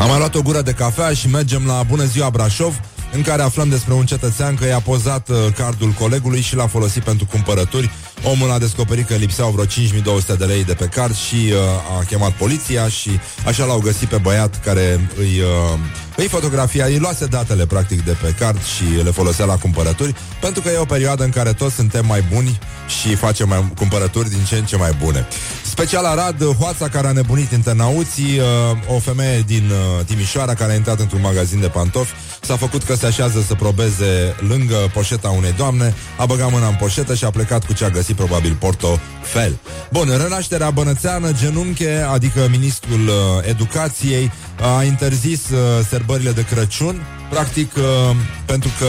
Am 0.00 0.08
mai 0.08 0.18
luat 0.18 0.34
o 0.34 0.42
gură 0.42 0.62
de 0.62 0.72
cafea 0.72 1.12
și 1.12 1.28
mergem 1.28 1.66
la 1.66 1.82
Bună 1.82 2.04
ziua 2.04 2.30
Brașov, 2.30 2.80
în 3.12 3.22
care 3.22 3.42
aflăm 3.42 3.68
despre 3.68 3.92
un 3.92 4.06
cetățean 4.06 4.54
că 4.54 4.66
i-a 4.66 4.80
pozat 4.80 5.28
uh, 5.28 5.36
cardul 5.56 5.90
colegului 5.90 6.40
și 6.40 6.54
l-a 6.54 6.66
folosit 6.66 7.02
pentru 7.02 7.26
cumpărături. 7.26 7.90
Omul 8.22 8.50
a 8.50 8.58
descoperit 8.58 9.06
că 9.06 9.14
lipseau 9.14 9.50
vreo 9.50 9.64
5200 9.64 10.34
de 10.34 10.44
lei 10.44 10.64
de 10.64 10.74
pe 10.74 10.84
card 10.84 11.16
și 11.16 11.34
uh, 11.34 11.98
a 11.98 12.04
chemat 12.04 12.30
poliția 12.30 12.88
și 12.88 13.10
așa 13.46 13.64
l-au 13.64 13.78
găsit 13.78 14.08
pe 14.08 14.16
băiat 14.16 14.60
care 14.60 15.10
îi, 15.18 15.40
uh, 15.40 15.78
îi 16.16 16.28
fotografia, 16.28 16.84
îi 16.84 16.98
luase 16.98 17.26
datele 17.26 17.66
practic 17.66 18.04
de 18.04 18.16
pe 18.22 18.34
card 18.38 18.64
și 18.64 19.04
le 19.04 19.10
folosea 19.10 19.44
la 19.44 19.56
cumpărături, 19.56 20.14
pentru 20.40 20.62
că 20.62 20.68
e 20.68 20.78
o 20.78 20.84
perioadă 20.84 21.24
în 21.24 21.30
care 21.30 21.52
toți 21.52 21.74
suntem 21.74 22.06
mai 22.06 22.24
buni 22.32 22.58
și 23.00 23.14
facem 23.14 23.48
mai 23.48 23.72
cumpărături 23.76 24.28
din 24.28 24.44
ce 24.48 24.56
în 24.56 24.64
ce 24.64 24.76
mai 24.76 24.96
bune. 25.02 25.26
Special 25.64 26.04
Arad, 26.04 26.44
hoața 26.58 26.88
care 26.88 27.06
a 27.06 27.12
nebunit 27.12 27.50
internauții, 27.50 28.38
uh, 28.38 28.94
o 28.94 28.98
femeie 28.98 29.44
din 29.46 29.70
uh, 29.70 30.04
Timișoara 30.04 30.54
care 30.54 30.72
a 30.72 30.74
intrat 30.74 31.00
într-un 31.00 31.20
magazin 31.20 31.60
de 31.60 31.68
pantofi 31.68 32.12
S-a 32.46 32.56
făcut 32.56 32.82
că 32.82 32.94
se 32.94 33.06
așează 33.06 33.40
să 33.46 33.54
probeze 33.54 34.36
lângă 34.48 34.90
poșeta 34.92 35.28
unei 35.28 35.52
doamne, 35.52 35.94
a 36.18 36.26
băgat 36.26 36.50
mâna 36.50 36.66
în 36.66 36.74
poșetă 36.74 37.14
și 37.14 37.24
a 37.24 37.30
plecat 37.30 37.64
cu 37.64 37.72
ce 37.72 37.84
a 37.84 37.88
găsit 37.88 38.16
probabil 38.16 38.56
portofel. 38.60 39.58
Bun, 39.92 40.08
renașterea 40.22 40.70
bănățeană, 40.70 41.32
genunche, 41.32 42.06
adică 42.10 42.46
ministrul 42.50 43.06
uh, 43.06 43.14
educației, 43.48 44.30
a 44.60 44.82
interzis 44.82 45.48
uh, 45.48 45.58
sărbările 45.88 46.30
de 46.30 46.44
Crăciun, 46.44 47.02
practic 47.28 47.76
uh, 47.76 48.16
pentru 48.44 48.70
că 48.78 48.86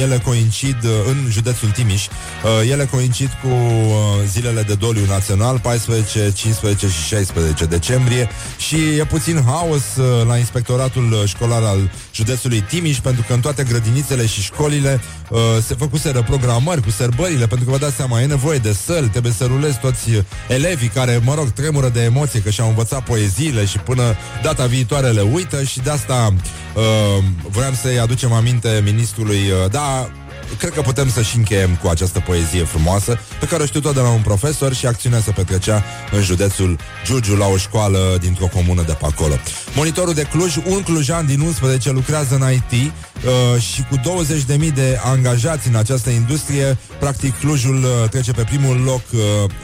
ele 0.00 0.20
coincid 0.24 0.76
uh, 0.84 0.90
în 1.06 1.30
județul 1.30 1.68
Timiș, 1.68 2.06
uh, 2.06 2.70
ele 2.70 2.84
coincid 2.84 3.30
cu 3.42 3.48
uh, 3.48 3.94
zilele 4.26 4.62
de 4.62 4.74
doliu 4.74 5.04
național, 5.08 5.58
14, 5.58 6.32
15 6.34 6.88
și 6.88 7.06
16 7.06 7.64
decembrie 7.64 8.28
și 8.58 8.76
e 8.98 9.04
puțin 9.04 9.42
haos 9.46 9.96
uh, 9.96 10.26
la 10.26 10.36
inspectoratul 10.36 11.22
școlar 11.26 11.62
al 11.62 11.90
județului 12.14 12.60
Timiș, 12.60 12.98
pentru 12.98 13.24
că 13.26 13.32
în 13.32 13.40
toate 13.40 13.62
grădinițele 13.62 14.26
și 14.26 14.42
școlile 14.42 15.00
uh, 15.30 15.38
se 15.66 15.74
făcuseră 15.74 16.22
programări 16.22 16.82
cu 16.82 16.90
sărbările, 16.90 17.46
pentru 17.46 17.66
că 17.66 17.72
vă 17.72 17.78
dați 17.78 17.96
seama, 17.96 18.20
e 18.20 18.26
nevoie 18.26 18.58
de 18.58 18.72
săli, 18.72 19.08
trebuie 19.08 19.32
să 19.32 19.44
rulezi 19.44 19.78
toți 19.78 20.10
elevii 20.48 20.88
care, 20.88 21.20
mă 21.24 21.34
rog, 21.34 21.48
tremură 21.48 21.88
de 21.88 22.02
emoție 22.02 22.40
că 22.40 22.50
și-au 22.50 22.68
învățat 22.68 23.04
poeziile 23.04 23.64
și 23.64 23.78
până 23.78 24.02
data 24.42 24.66
viitoare 24.66 25.08
le 25.08 25.20
uită 25.20 25.62
și 25.62 25.80
de 25.80 25.90
asta 25.90 26.34
uh, 26.74 27.24
voiam 27.74 27.96
să-i 27.96 28.02
aducem 28.02 28.32
aminte 28.32 28.80
ministrului, 28.84 29.50
uh, 29.50 29.70
da, 29.70 30.10
cred 30.58 30.72
că 30.72 30.80
putem 30.80 31.10
să 31.10 31.22
și 31.22 31.36
încheiem 31.36 31.78
cu 31.82 31.88
această 31.88 32.20
poezie 32.20 32.64
frumoasă 32.64 33.18
pe 33.40 33.46
care 33.46 33.62
o 33.62 33.66
știu 33.66 33.80
tot 33.80 33.94
de 33.94 34.00
la 34.00 34.08
un 34.08 34.20
profesor 34.20 34.74
și 34.74 34.86
acțiunea 34.86 35.20
se 35.20 35.30
petrecea 35.30 35.84
în 36.12 36.22
județul 36.22 36.78
Giurgiu 37.04 37.36
la 37.36 37.46
o 37.46 37.56
școală 37.56 38.16
dintr-o 38.20 38.46
comună 38.46 38.82
de 38.82 38.92
pe 38.92 39.06
acolo. 39.06 39.34
Monitorul 39.74 40.14
de 40.14 40.22
Cluj, 40.22 40.56
un 40.56 40.82
clujan 40.82 41.26
din 41.26 41.40
11 41.40 41.90
lucrează 41.90 42.34
în 42.34 42.52
IT 42.52 42.72
uh, 42.72 43.60
și 43.60 43.84
cu 43.90 43.96
20.000 43.96 44.74
de 44.74 44.98
angajați 45.04 45.68
în 45.68 45.74
această 45.74 46.10
industrie, 46.10 46.78
practic 46.98 47.38
Clujul 47.38 47.82
uh, 47.82 48.08
trece 48.10 48.32
pe 48.32 48.42
primul 48.42 48.80
loc 48.84 49.02
uh, 49.12 49.20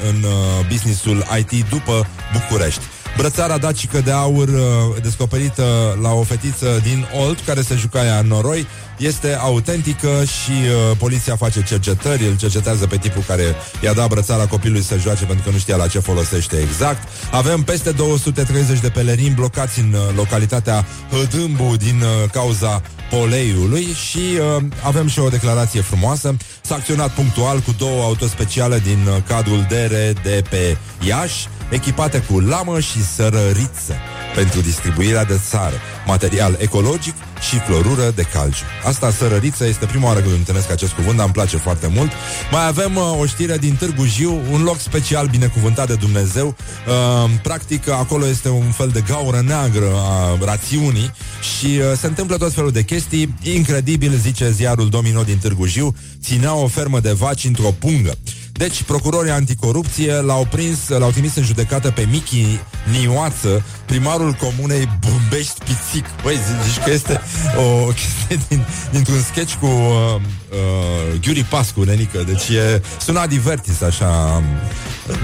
în 0.08 0.22
uh, 0.22 0.66
businessul 0.68 1.24
IT 1.38 1.68
după 1.68 2.06
București. 2.32 2.82
Brățara 3.16 3.58
dacică 3.58 4.00
de 4.00 4.10
aur 4.10 4.48
uh, 4.48 5.02
descoperită 5.02 5.98
la 6.02 6.12
o 6.12 6.22
fetiță 6.22 6.80
din 6.82 7.06
Olt 7.26 7.40
care 7.44 7.60
se 7.60 7.74
juca 7.74 8.04
ea 8.04 8.18
în 8.18 8.26
noroi 8.26 8.66
este 8.96 9.34
autentică 9.34 10.08
și 10.24 10.50
uh, 10.50 10.96
poliția 10.98 11.36
face 11.36 11.62
cercetări, 11.62 12.26
îl 12.26 12.36
cercetează 12.36 12.86
pe 12.86 12.96
tipul 12.96 13.22
care 13.26 13.42
i-a 13.82 13.92
dat 13.92 14.08
brățara 14.08 14.46
copilului 14.46 14.82
să 14.82 14.98
joace 14.98 15.24
pentru 15.24 15.44
că 15.44 15.50
nu 15.50 15.58
știa 15.58 15.76
la 15.76 15.86
ce 15.86 15.98
folosește 15.98 16.56
exact. 16.56 17.08
Avem 17.30 17.62
peste 17.62 17.90
230 17.90 18.80
de 18.80 18.88
pelerini 18.88 19.34
blocați 19.34 19.80
în 19.80 19.92
uh, 19.92 20.00
localitatea 20.16 20.86
Hădâmbu 21.10 21.76
din 21.76 22.00
uh, 22.00 22.30
cauza 22.30 22.82
poleiului 23.10 23.84
și 23.84 24.18
uh, 24.18 24.64
avem 24.82 25.06
și 25.06 25.18
o 25.18 25.28
declarație 25.28 25.80
frumoasă. 25.80 26.36
S-a 26.60 26.74
acționat 26.74 27.10
punctual 27.14 27.58
cu 27.58 27.74
două 27.78 28.02
autospeciale 28.02 28.78
din 28.78 29.06
uh, 29.06 29.22
cadrul 29.26 29.66
DR 29.68 30.22
de 30.22 30.42
pe 30.50 30.76
Iași 31.06 31.48
echipate 31.70 32.18
cu 32.18 32.40
lamă 32.40 32.80
și 32.80 33.04
sărăriță 33.04 33.94
pentru 34.34 34.60
distribuirea 34.60 35.24
de 35.24 35.40
țară, 35.48 35.74
material 36.06 36.56
ecologic 36.58 37.14
și 37.48 37.56
clorură 37.56 38.12
de 38.14 38.22
calciu. 38.22 38.64
Asta 38.84 39.10
sărăriță 39.10 39.66
este 39.66 39.86
prima 39.86 40.06
oară 40.06 40.20
când 40.20 40.32
întâlnesc 40.32 40.70
acest 40.70 40.92
cuvânt, 40.92 41.16
dar 41.16 41.24
îmi 41.24 41.34
place 41.34 41.56
foarte 41.56 41.86
mult. 41.94 42.10
Mai 42.50 42.66
avem 42.66 42.96
uh, 42.96 43.18
o 43.20 43.26
știre 43.26 43.58
din 43.58 43.74
Târgu 43.74 44.04
Jiu, 44.04 44.40
un 44.50 44.62
loc 44.62 44.80
special 44.80 45.26
binecuvântat 45.26 45.86
de 45.86 45.94
Dumnezeu. 45.94 46.46
Uh, 46.46 47.30
practic, 47.42 47.88
acolo 47.88 48.26
este 48.26 48.48
un 48.48 48.70
fel 48.70 48.88
de 48.88 49.04
gaură 49.08 49.42
neagră 49.46 49.90
a 49.94 50.38
rațiunii 50.44 51.12
și 51.56 51.66
uh, 51.66 51.98
se 51.98 52.06
întâmplă 52.06 52.36
tot 52.36 52.52
felul 52.52 52.70
de 52.70 52.82
chestii. 52.82 53.34
Incredibil, 53.42 54.12
zice 54.16 54.50
ziarul 54.50 54.88
Domino 54.88 55.22
din 55.22 55.38
Târgu 55.38 55.66
Jiu, 55.66 55.94
ținea 56.22 56.54
o 56.54 56.66
fermă 56.66 57.00
de 57.00 57.12
vaci 57.12 57.44
într-o 57.44 57.74
pungă. 57.78 58.12
Deci, 58.52 58.82
procurorii 58.82 59.30
anticorupție 59.30 60.14
l-au 60.14 60.46
prins, 60.50 60.88
l-au 60.88 61.10
trimis 61.10 61.34
în 61.36 61.42
judecată 61.42 61.90
pe 61.90 62.06
Michi 62.10 62.60
Nioață, 62.90 63.64
primarul 63.84 64.32
comunei 64.32 64.88
Bumbești 65.00 65.64
Pițic. 65.64 66.04
Băi, 66.22 66.38
zici 66.64 66.82
că 66.84 66.90
este 66.90 67.20
o 67.56 67.84
chestie 67.84 68.38
din, 68.48 68.66
dintr-un 68.90 69.22
sketch 69.22 69.54
cu 69.54 69.66
uh, 69.66 70.20
uh, 70.50 71.20
Ghiuri 71.20 71.44
Pascu, 71.44 71.82
nenică. 71.82 72.22
Deci 72.26 72.48
e, 72.48 72.82
suna 73.00 73.26
divertis, 73.26 73.80
așa. 73.80 74.42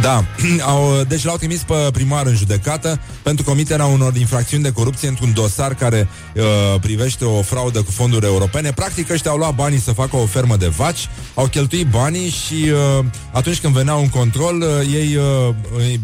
Da, 0.00 0.24
au, 0.72 1.02
deci 1.08 1.24
l-au 1.24 1.36
trimis 1.36 1.62
pe 1.62 1.74
primar 1.92 2.26
în 2.26 2.34
judecată 2.34 3.00
pentru 3.22 3.44
comiterea 3.44 3.84
unor 3.84 4.16
infracțiuni 4.16 4.62
de 4.62 4.72
corupție 4.72 5.08
într-un 5.08 5.32
dosar 5.32 5.74
care 5.74 6.08
uh, 6.34 6.42
privește 6.80 7.24
o 7.24 7.42
fraudă 7.42 7.82
cu 7.82 7.90
fonduri 7.90 8.26
europene. 8.26 8.72
Practic 8.72 9.10
ăștia 9.10 9.30
au 9.30 9.36
luat 9.36 9.54
banii 9.54 9.80
să 9.80 9.92
facă 9.92 10.16
o 10.16 10.26
fermă 10.26 10.56
de 10.56 10.66
vaci, 10.66 11.08
au 11.34 11.46
cheltuit 11.46 11.86
banii 11.86 12.28
și 12.28 12.70
uh, 12.98 13.04
atunci 13.32 13.60
când 13.60 13.74
veneau 13.74 14.00
un 14.00 14.08
control, 14.08 14.60
uh, 14.60 14.94
ei 14.94 15.16
uh, 15.16 15.54
îi 15.78 16.00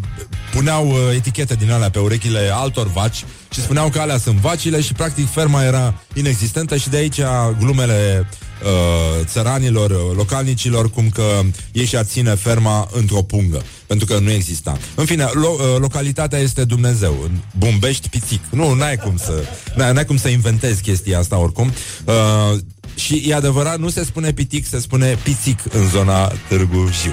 puneau 0.53 0.89
uh, 0.89 0.97
etichete 1.15 1.55
din 1.55 1.71
alea 1.71 1.91
pe 1.91 1.99
urechile 1.99 2.51
altor 2.53 2.87
vaci 2.87 3.25
și 3.51 3.61
spuneau 3.61 3.89
că 3.89 3.99
alea 4.01 4.19
sunt 4.19 4.37
vacile 4.37 4.81
și 4.81 4.93
practic 4.93 5.31
ferma 5.31 5.65
era 5.65 5.95
inexistentă 6.15 6.77
și 6.77 6.89
de 6.89 6.97
aici 6.97 7.21
glumele 7.59 8.27
uh, 8.65 9.25
țăranilor, 9.25 9.91
uh, 9.91 10.17
localnicilor, 10.17 10.91
cum 10.91 11.09
că 11.09 11.41
ei 11.73 11.85
și-ar 11.85 12.05
ține 12.05 12.35
ferma 12.35 12.89
într-o 12.93 13.23
pungă, 13.23 13.63
pentru 13.87 14.07
că 14.07 14.19
nu 14.19 14.31
exista. 14.31 14.79
În 14.95 15.05
fine, 15.05 15.25
lo- 15.25 15.61
uh, 15.61 15.79
localitatea 15.79 16.39
este 16.39 16.65
Dumnezeu, 16.65 17.17
în 17.25 17.31
Bumbești 17.59 18.09
Pițic. 18.09 18.41
Nu, 18.51 18.75
n-ai 18.75 18.97
cum 18.97 19.17
să, 19.17 19.45
n-ai, 19.77 19.93
n-ai 19.93 20.05
cum 20.05 20.17
să 20.17 20.29
inventezi 20.29 20.83
chestia 20.83 21.19
asta 21.19 21.39
oricum. 21.39 21.73
Uh, 22.05 22.59
și 22.95 23.25
e 23.27 23.35
adevărat, 23.35 23.79
nu 23.79 23.89
se 23.89 24.05
spune 24.05 24.33
pitic, 24.33 24.67
se 24.67 24.81
spune 24.81 25.19
pițic 25.23 25.59
în 25.73 25.89
zona 25.89 26.33
Târgu 26.49 26.91
Jiu. 27.03 27.13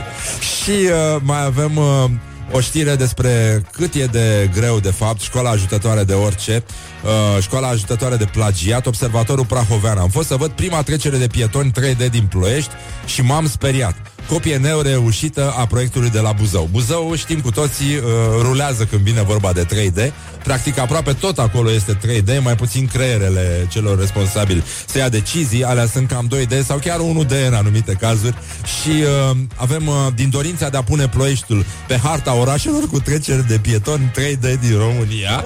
Și 0.63 0.69
uh, 0.69 1.21
mai 1.23 1.45
avem 1.45 1.77
uh, 1.77 2.09
o 2.51 2.59
știre 2.59 2.95
despre 2.95 3.62
cât 3.71 3.93
e 3.93 4.05
de 4.05 4.49
greu, 4.53 4.79
de 4.79 4.91
fapt, 4.91 5.21
școala 5.21 5.49
ajutătoare 5.49 6.03
de 6.03 6.13
orice, 6.13 6.63
uh, 7.03 7.41
școala 7.41 7.67
ajutătoare 7.67 8.15
de 8.15 8.25
plagiat, 8.25 8.85
observatorul 8.85 9.45
Prahovean. 9.45 9.97
Am 9.97 10.09
fost 10.09 10.27
să 10.27 10.35
văd 10.35 10.51
prima 10.51 10.81
trecere 10.81 11.17
de 11.17 11.27
pietoni 11.27 11.71
3D 11.71 12.09
din 12.09 12.25
Ploiești 12.29 12.71
și 13.05 13.21
m-am 13.21 13.47
speriat. 13.47 13.95
Copie 14.30 14.58
neureușită 14.58 15.54
a 15.58 15.65
proiectului 15.65 16.10
de 16.10 16.20
la 16.20 16.32
Buzău. 16.32 16.70
Buzău, 16.72 17.13
știm 17.15 17.39
cu 17.39 17.52
toții, 17.52 17.96
uh, 17.96 18.02
rulează 18.42 18.84
când 18.84 19.02
vine 19.02 19.22
vorba 19.22 19.54
de 19.54 19.65
3D. 19.65 20.13
Practic, 20.44 20.78
aproape 20.78 21.13
tot 21.13 21.39
acolo 21.39 21.72
este 21.72 21.98
3D, 21.98 22.42
mai 22.44 22.56
puțin 22.56 22.88
creierele 22.88 23.68
celor 23.70 24.00
responsabili 24.00 24.63
să 24.86 24.98
ia 24.98 25.10
decizii, 25.10 25.63
alea 25.63 25.86
sunt 25.86 26.08
cam 26.08 26.30
2D 26.36 26.65
sau 26.65 26.78
chiar 26.78 27.00
1D 27.00 27.48
în 27.48 27.54
anumite 27.54 27.94
cazuri. 27.94 28.36
Și 28.82 28.89
uh, 28.89 29.38
avem 29.56 29.88
uh, 29.88 29.96
din 30.15 30.30
dorința 30.30 30.70
de 30.70 30.78
a 30.78 30.84
pune 30.84 31.08
Ploieștiul 31.08 31.65
pe 31.88 31.98
harta 31.98 32.34
orașelor 32.34 32.88
cu 32.88 33.00
treceri 33.00 33.48
de 33.48 33.58
pietoni 33.58 34.12
3D 34.12 34.60
din 34.60 34.78
România. 34.78 35.44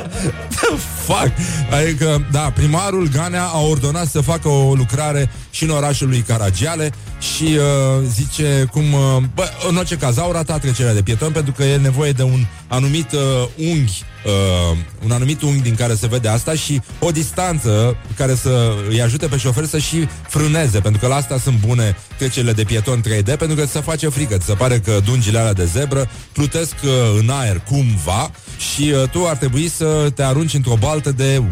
Fuck! 1.05 1.31
Adică, 1.71 2.27
da, 2.31 2.51
primarul 2.55 3.09
Ganea 3.13 3.43
a 3.43 3.59
ordonat 3.59 4.07
să 4.07 4.21
facă 4.21 4.47
o 4.47 4.73
lucrare 4.73 5.29
și 5.51 5.63
în 5.63 5.69
orașul 5.69 6.07
lui 6.07 6.23
Caragiale 6.27 6.93
și 7.23 7.43
uh, 7.43 8.03
zice 8.13 8.67
cum... 8.71 8.93
Uh, 8.93 9.23
bă, 9.35 9.49
în 9.69 9.75
orice 9.75 9.95
caz, 9.95 10.17
au 10.17 10.31
ratat 10.31 10.61
trecerea 10.61 10.93
de 10.93 11.01
pieton 11.01 11.31
pentru 11.31 11.51
că 11.51 11.63
e 11.63 11.77
nevoie 11.77 12.11
de 12.11 12.23
un 12.23 12.45
anumit 12.67 13.11
uh, 13.11 13.19
unghi 13.57 14.03
uh, 14.25 14.77
un 15.03 15.11
anumit 15.11 15.41
unghi 15.41 15.61
din 15.61 15.75
care 15.75 15.95
se 15.95 16.07
vede 16.07 16.27
asta 16.27 16.53
și 16.53 16.81
o 16.99 17.11
distanță 17.11 17.97
care 18.15 18.35
să 18.35 18.73
îi 18.89 19.01
ajute 19.01 19.27
pe 19.27 19.37
șofer 19.37 19.65
să 19.65 19.77
și 19.77 20.07
frâneze, 20.27 20.79
pentru 20.79 21.01
că 21.01 21.07
la 21.07 21.15
asta 21.15 21.37
sunt 21.37 21.59
bune 21.65 21.97
trecerile 22.17 22.53
de 22.53 22.63
pieton 22.63 23.01
3D, 23.01 23.23
pentru 23.23 23.55
că 23.55 23.65
se 23.65 23.79
face 23.79 24.07
frică, 24.07 24.37
ți 24.37 24.45
se 24.45 24.53
pare 24.53 24.79
că 24.79 24.99
dungile 25.05 25.39
alea 25.39 25.53
de 25.53 25.65
zebră 25.65 26.09
plutesc 26.31 26.75
uh, 26.83 26.89
în 27.19 27.29
aer 27.29 27.59
cumva 27.59 28.31
și 28.73 28.93
uh, 28.95 29.09
tu 29.09 29.27
ar 29.27 29.35
trebui 29.35 29.67
să 29.67 30.11
te 30.15 30.23
arunci 30.23 30.53
într-o 30.53 30.75
baltă 30.79 31.11
de 31.11 31.43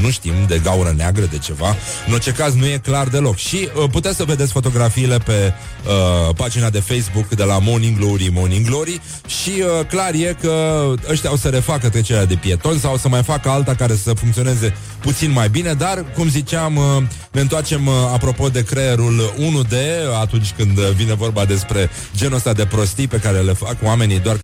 nu 0.00 0.10
știm, 0.10 0.32
de 0.46 0.58
gaură 0.58 0.94
neagră, 0.96 1.24
de 1.24 1.38
ceva. 1.38 1.76
În 2.06 2.12
orice 2.12 2.32
caz, 2.32 2.54
nu 2.54 2.66
e 2.66 2.80
clar 2.82 3.08
deloc. 3.08 3.36
Și 3.36 3.68
uh, 3.74 3.90
puteți 3.90 4.16
să 4.16 4.24
vedeți 4.24 4.52
fotografiile 4.52 5.18
pe 5.18 5.52
uh, 5.86 6.34
pagina 6.36 6.70
de 6.70 6.80
Facebook 6.80 7.28
de 7.28 7.44
la 7.44 7.58
Morning 7.58 7.98
Glory, 7.98 8.30
Morning 8.32 8.66
Glory 8.66 9.00
și 9.26 9.50
uh, 9.50 9.86
clar 9.86 10.14
e 10.14 10.36
că 10.40 10.84
ăștia 11.10 11.32
o 11.32 11.36
să 11.36 11.48
refacă 11.48 11.88
trecerea 11.88 12.24
de 12.24 12.34
pieton 12.34 12.78
sau 12.78 12.92
o 12.92 12.96
să 12.96 13.08
mai 13.08 13.22
facă 13.22 13.48
alta 13.48 13.74
care 13.74 13.94
să 13.94 14.12
funcționeze 14.12 14.74
puțin 15.00 15.30
mai 15.30 15.48
bine, 15.48 15.72
dar, 15.72 16.04
cum 16.14 16.28
ziceam, 16.28 16.76
uh, 16.76 17.02
ne 17.32 17.40
întoarcem 17.40 17.86
uh, 17.86 17.94
apropo 18.12 18.48
de 18.48 18.64
creierul 18.64 19.34
1D 19.38 19.74
atunci 20.20 20.52
când 20.56 20.78
vine 20.78 21.14
vorba 21.14 21.44
despre 21.44 21.90
genul 22.16 22.36
ăsta 22.36 22.52
de 22.52 22.66
prostii 22.66 23.08
pe 23.08 23.16
care 23.16 23.38
le 23.38 23.52
fac 23.52 23.76
oamenii 23.82 24.18
doar 24.18 24.38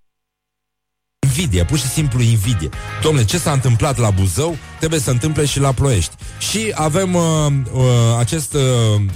invidie, 1.36 1.64
pur 1.64 1.78
și 1.78 1.86
simplu 1.86 2.22
invidie. 2.22 2.68
Domnule, 3.02 3.24
ce 3.24 3.38
s-a 3.38 3.52
întâmplat 3.52 3.98
la 3.98 4.10
Buzău, 4.10 4.56
trebuie 4.78 4.98
să 4.98 5.04
se 5.04 5.10
întâmple 5.10 5.44
și 5.44 5.60
la 5.60 5.72
Ploiești. 5.72 6.14
Și 6.38 6.72
avem 6.74 7.14
uh, 7.14 7.22
uh, 7.72 7.82
acest, 8.18 8.54
uh, 8.54 8.60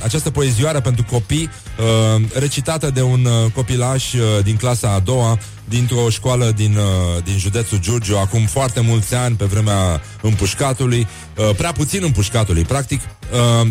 această 0.02 0.30
poezioară 0.30 0.80
pentru 0.80 1.04
copii, 1.10 1.48
uh, 1.78 2.22
recitată 2.32 2.90
de 2.90 3.02
un 3.02 3.24
uh, 3.24 3.52
copilaș 3.54 4.12
uh, 4.12 4.20
din 4.42 4.56
clasa 4.56 4.92
a 4.92 4.98
doua, 4.98 5.38
dintr-o 5.64 6.08
școală 6.08 6.52
din, 6.56 6.76
uh, 6.76 7.22
din 7.24 7.38
județul 7.38 7.78
Giurgiu, 7.78 8.16
acum 8.16 8.46
foarte 8.46 8.80
mulți 8.80 9.14
ani, 9.14 9.36
pe 9.36 9.44
vremea 9.44 10.00
împușcatului, 10.22 11.06
uh, 11.36 11.54
prea 11.56 11.72
puțin 11.72 12.02
împușcatului, 12.02 12.62
practic. 12.62 13.00
Uh, 13.62 13.68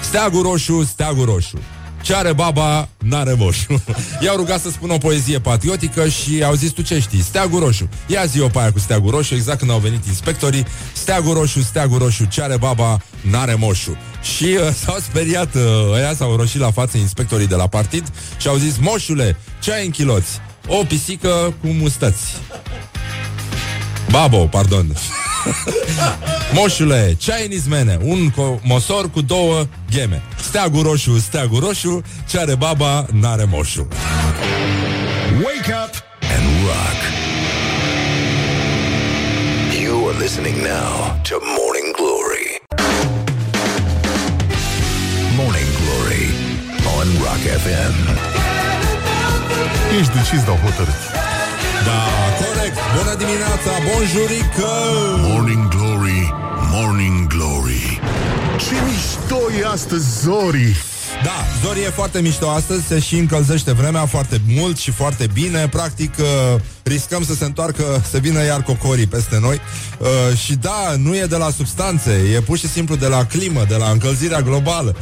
steagul 0.00 0.42
roșu, 0.42 0.84
steagul 0.84 1.24
roșu. 1.24 1.58
Ce 2.06 2.14
are 2.14 2.32
baba, 2.32 2.88
n-are 2.98 3.32
moșu. 3.32 3.82
I-au 4.24 4.36
rugat 4.36 4.60
să 4.60 4.70
spună 4.70 4.92
o 4.92 4.98
poezie 4.98 5.38
patriotică 5.38 6.08
și 6.08 6.42
au 6.42 6.54
zis, 6.54 6.70
tu 6.70 6.82
ce 6.82 6.98
știi? 7.00 7.22
Steagul 7.22 7.60
roșu. 7.60 7.88
Ia 8.06 8.24
zi 8.24 8.40
o 8.40 8.48
pe 8.48 8.58
aia 8.58 8.72
cu 8.72 8.78
steagul 8.78 9.10
roșu, 9.10 9.34
exact 9.34 9.58
când 9.58 9.70
au 9.70 9.78
venit 9.78 10.06
inspectorii. 10.06 10.66
Steagul 10.92 11.34
roșu, 11.34 11.60
steagul 11.60 11.98
roșu, 11.98 12.24
ce 12.24 12.42
are 12.42 12.56
baba, 12.56 13.00
n-are 13.20 13.54
moșu. 13.54 13.96
Și 14.36 14.44
uh, 14.44 14.72
s-au 14.84 14.96
speriat, 14.98 15.54
uh, 15.54 15.62
ăia 15.92 16.14
s-au 16.14 16.36
roșit 16.36 16.60
la 16.60 16.70
față 16.70 16.96
inspectorii 16.96 17.46
de 17.46 17.54
la 17.54 17.66
partid 17.66 18.04
și 18.36 18.48
au 18.48 18.56
zis, 18.56 18.76
moșule, 18.80 19.36
ce 19.62 19.72
ai 19.72 19.84
în 19.84 19.90
chiloți? 19.90 20.40
O 20.66 20.84
pisică 20.84 21.54
cu 21.60 21.66
mustăți. 21.66 22.36
Babo, 24.10 24.46
pardon. 24.46 24.86
Moșule, 26.54 27.16
ce 27.18 27.32
ai 27.32 27.44
în 27.44 27.50
izmene? 27.52 27.98
Un 28.02 28.30
co- 28.30 28.60
mosor 28.62 29.10
cu 29.10 29.20
două 29.20 29.66
gheme. 29.90 30.22
Steagul 30.48 30.82
roșu, 30.82 31.18
steagul 31.18 31.60
roșu, 31.60 32.02
ce 32.28 32.38
are 32.38 32.54
baba, 32.54 33.06
n-are 33.12 33.44
moșu. 33.44 33.88
Wake 35.44 35.72
up 35.84 35.94
and 36.36 36.46
rock. 36.66 36.98
You 39.82 40.08
are 40.08 40.18
listening 40.18 40.56
now 40.56 41.20
to 41.28 41.34
Morning 41.58 41.88
Glory. 42.00 42.46
Morning 45.36 45.70
Glory 45.80 46.26
on 46.98 47.06
Rock 47.22 47.42
FM. 47.62 47.94
Ești 50.00 50.12
decis, 50.12 50.44
dar 50.44 50.58
hotărât. 50.60 50.94
Da, 51.84 52.02
corect. 52.44 52.76
Bună 52.96 53.14
dimineața, 53.14 53.72
bonjurică! 53.86 54.70
Morning 55.30 55.68
Glory, 55.68 56.34
Morning 56.72 57.26
Glory. 57.26 58.00
Ce 58.58 58.74
mișto 58.86 59.40
e 59.60 59.66
astăzi, 59.72 60.20
Zori! 60.20 60.76
Da, 61.24 61.44
Zori 61.64 61.82
e 61.82 61.90
foarte 61.90 62.20
mișto 62.20 62.50
astăzi, 62.50 62.86
se 62.86 62.98
și 62.98 63.18
încălzește 63.18 63.72
vremea 63.72 64.06
foarte 64.06 64.40
mult 64.46 64.78
și 64.78 64.90
foarte 64.90 65.26
bine. 65.32 65.68
Practic, 65.68 66.14
uh, 66.18 66.60
riscăm 66.82 67.24
să 67.24 67.34
se 67.34 67.44
întoarcă, 67.44 68.02
să 68.10 68.18
vină 68.18 68.44
iar 68.44 68.62
cocorii 68.62 69.06
peste 69.06 69.38
noi. 69.40 69.60
Uh, 69.98 70.36
și 70.36 70.54
da, 70.54 70.94
nu 70.98 71.16
e 71.16 71.24
de 71.24 71.36
la 71.36 71.50
substanțe, 71.50 72.12
e 72.34 72.40
pur 72.40 72.58
și 72.58 72.68
simplu 72.68 72.96
de 72.96 73.06
la 73.06 73.24
climă, 73.24 73.64
de 73.68 73.74
la 73.74 73.90
încălzirea 73.90 74.40
globală. 74.40 74.96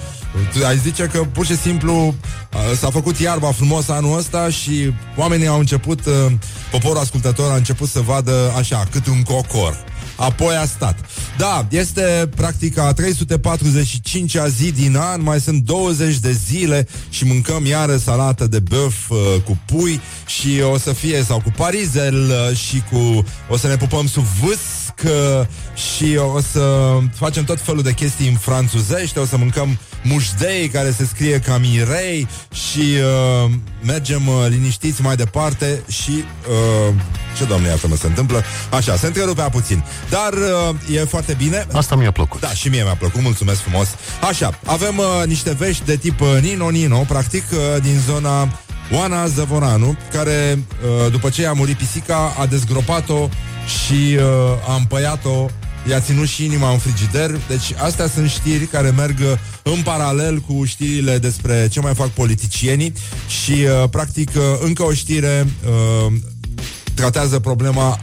Tu 0.53 0.67
Ai 0.67 0.79
zice 0.79 1.05
că 1.13 1.19
pur 1.19 1.47
și 1.47 1.57
simplu 1.57 1.95
uh, 1.95 2.77
s-a 2.79 2.91
făcut 2.91 3.19
iarba 3.19 3.53
frumos 3.53 3.89
anul 3.89 4.19
ăsta 4.19 4.49
și 4.49 4.93
oamenii 5.17 5.47
au 5.47 5.59
început, 5.59 6.07
uh, 6.07 6.33
poporul 6.71 6.99
ascultător 6.99 7.53
a 7.53 7.57
început 7.57 7.89
să 7.89 8.01
vadă 8.01 8.53
așa, 8.59 8.87
cât 8.91 9.07
un 9.07 9.23
cocor. 9.23 9.85
Apoi 10.17 10.57
a 10.57 10.65
stat. 10.67 10.99
Da, 11.39 11.67
este 11.71 12.29
practic 12.37 12.79
a 12.79 12.93
345-a 12.93 14.49
zi 14.49 14.73
din 14.73 14.97
an, 14.97 15.23
mai 15.23 15.41
sunt 15.41 15.63
20 15.63 16.19
de 16.19 16.33
zile 16.33 16.87
și 17.09 17.25
mâncăm 17.25 17.67
iară 17.67 17.97
salată 17.97 18.47
de 18.47 18.59
băf 18.59 19.11
uh, 19.11 19.19
cu 19.45 19.59
pui 19.67 20.01
și 20.27 20.61
o 20.73 20.79
să 20.79 20.93
fie, 20.93 21.23
sau 21.23 21.41
cu 21.41 21.53
parizel 21.57 22.15
uh, 22.15 22.57
și 22.57 22.83
cu, 22.91 23.25
o 23.49 23.57
să 23.57 23.67
ne 23.67 23.77
pupăm 23.77 24.07
sub 24.07 24.25
vâsc 24.25 25.03
uh, 25.05 25.47
și 25.77 26.17
o 26.35 26.41
să 26.41 26.97
facem 27.15 27.45
tot 27.45 27.61
felul 27.61 27.83
de 27.83 27.93
chestii 27.93 28.29
în 28.29 28.37
franțuzește, 28.37 29.19
o 29.19 29.27
să 29.27 29.37
mâncăm 29.37 29.79
mușdei 30.05 30.69
care 30.69 30.91
se 30.91 31.07
scrie 31.07 31.39
ca 31.39 31.59
mirei 31.59 32.29
și 32.53 32.81
uh, 32.81 33.51
mergem 33.83 34.29
uh, 34.29 34.35
liniștiți 34.49 35.03
mai 35.03 35.17
departe 35.17 35.83
și 35.89 36.25
uh, 36.89 36.95
ce 37.37 37.45
doamne 37.45 37.69
iată 37.69 37.89
mă 37.89 37.97
se 37.97 38.07
întâmplă? 38.07 38.45
Așa, 38.71 38.97
se 38.97 39.07
întrerupea 39.07 39.49
puțin. 39.49 39.85
Dar 40.11 40.33
uh, 40.33 40.97
e 40.97 41.05
foarte 41.05 41.35
bine. 41.39 41.67
Asta 41.73 41.97
mi-a 41.97 42.11
plăcut. 42.11 42.41
Da, 42.41 42.49
și 42.49 42.69
mie 42.69 42.83
mi-a 42.83 42.97
plăcut, 42.97 43.23
mulțumesc 43.23 43.61
frumos. 43.61 43.89
Așa, 44.29 44.59
avem 44.67 44.99
uh, 44.99 45.27
niște 45.27 45.55
vești 45.59 45.85
de 45.85 45.97
tip 45.97 46.21
uh, 46.21 46.29
Nino 46.41 46.69
Nino, 46.69 46.99
practic, 46.99 47.45
uh, 47.53 47.83
din 47.83 48.01
zona 48.07 48.59
Oana 48.93 49.27
Zăvoranu, 49.27 49.97
care, 50.13 50.59
uh, 50.59 51.11
după 51.11 51.29
ce 51.29 51.47
a 51.47 51.53
murit 51.53 51.77
pisica, 51.77 52.35
a 52.39 52.47
dezgropat-o 52.47 53.29
și 53.67 54.17
uh, 54.17 54.23
a 54.69 54.75
împăiat-o 54.75 55.49
I-a 55.89 56.01
ținut 56.01 56.29
și 56.29 56.45
inima 56.45 56.71
în 56.71 56.79
frigider 56.79 57.31
Deci 57.49 57.73
astea 57.77 58.09
sunt 58.09 58.31
știri 58.31 58.67
care 58.67 58.91
merg 58.91 59.19
uh, 59.21 59.27
în 59.63 59.83
paralel 59.83 60.39
cu 60.39 60.65
știrile 60.65 61.19
despre 61.19 61.69
ce 61.71 61.81
mai 61.81 61.95
fac 61.95 62.09
politicienii 62.09 62.93
Și 63.43 63.53
uh, 63.53 63.89
practic 63.91 64.31
uh, 64.37 64.43
încă 64.61 64.83
o 64.83 64.93
știre 64.93 65.47
uh, 65.67 66.13
tratează 66.95 67.39
problema 67.39 67.99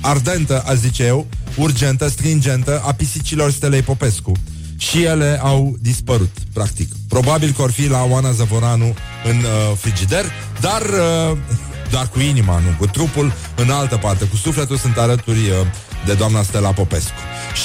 ardentă, 0.00 0.64
aș 0.66 0.76
zice 0.76 1.04
eu, 1.04 1.26
urgentă, 1.56 2.08
stringentă 2.08 2.82
a 2.86 2.92
pisicilor 2.92 3.50
Stelei 3.50 3.82
Popescu. 3.82 4.32
Și 4.76 5.02
ele 5.02 5.40
au 5.42 5.76
dispărut, 5.80 6.36
practic. 6.52 6.92
Probabil 7.08 7.52
că 7.56 7.62
or 7.62 7.70
fi 7.70 7.88
la 7.88 8.04
Oana 8.04 8.30
Zăvoranu 8.30 8.94
în 9.24 9.36
uh, 9.36 9.76
frigider, 9.76 10.24
dar 10.60 10.82
uh, 10.82 11.36
doar 11.92 12.08
cu 12.08 12.20
inima, 12.20 12.58
nu 12.58 12.74
cu 12.78 12.86
trupul, 12.86 13.32
în 13.56 13.70
altă 13.70 13.96
parte. 13.96 14.24
Cu 14.24 14.36
sufletul 14.36 14.76
sunt 14.76 14.96
alături 14.96 15.38
uh, 15.38 15.66
de 16.06 16.12
doamna 16.12 16.42
Stella 16.42 16.72
Popescu. 16.72 17.14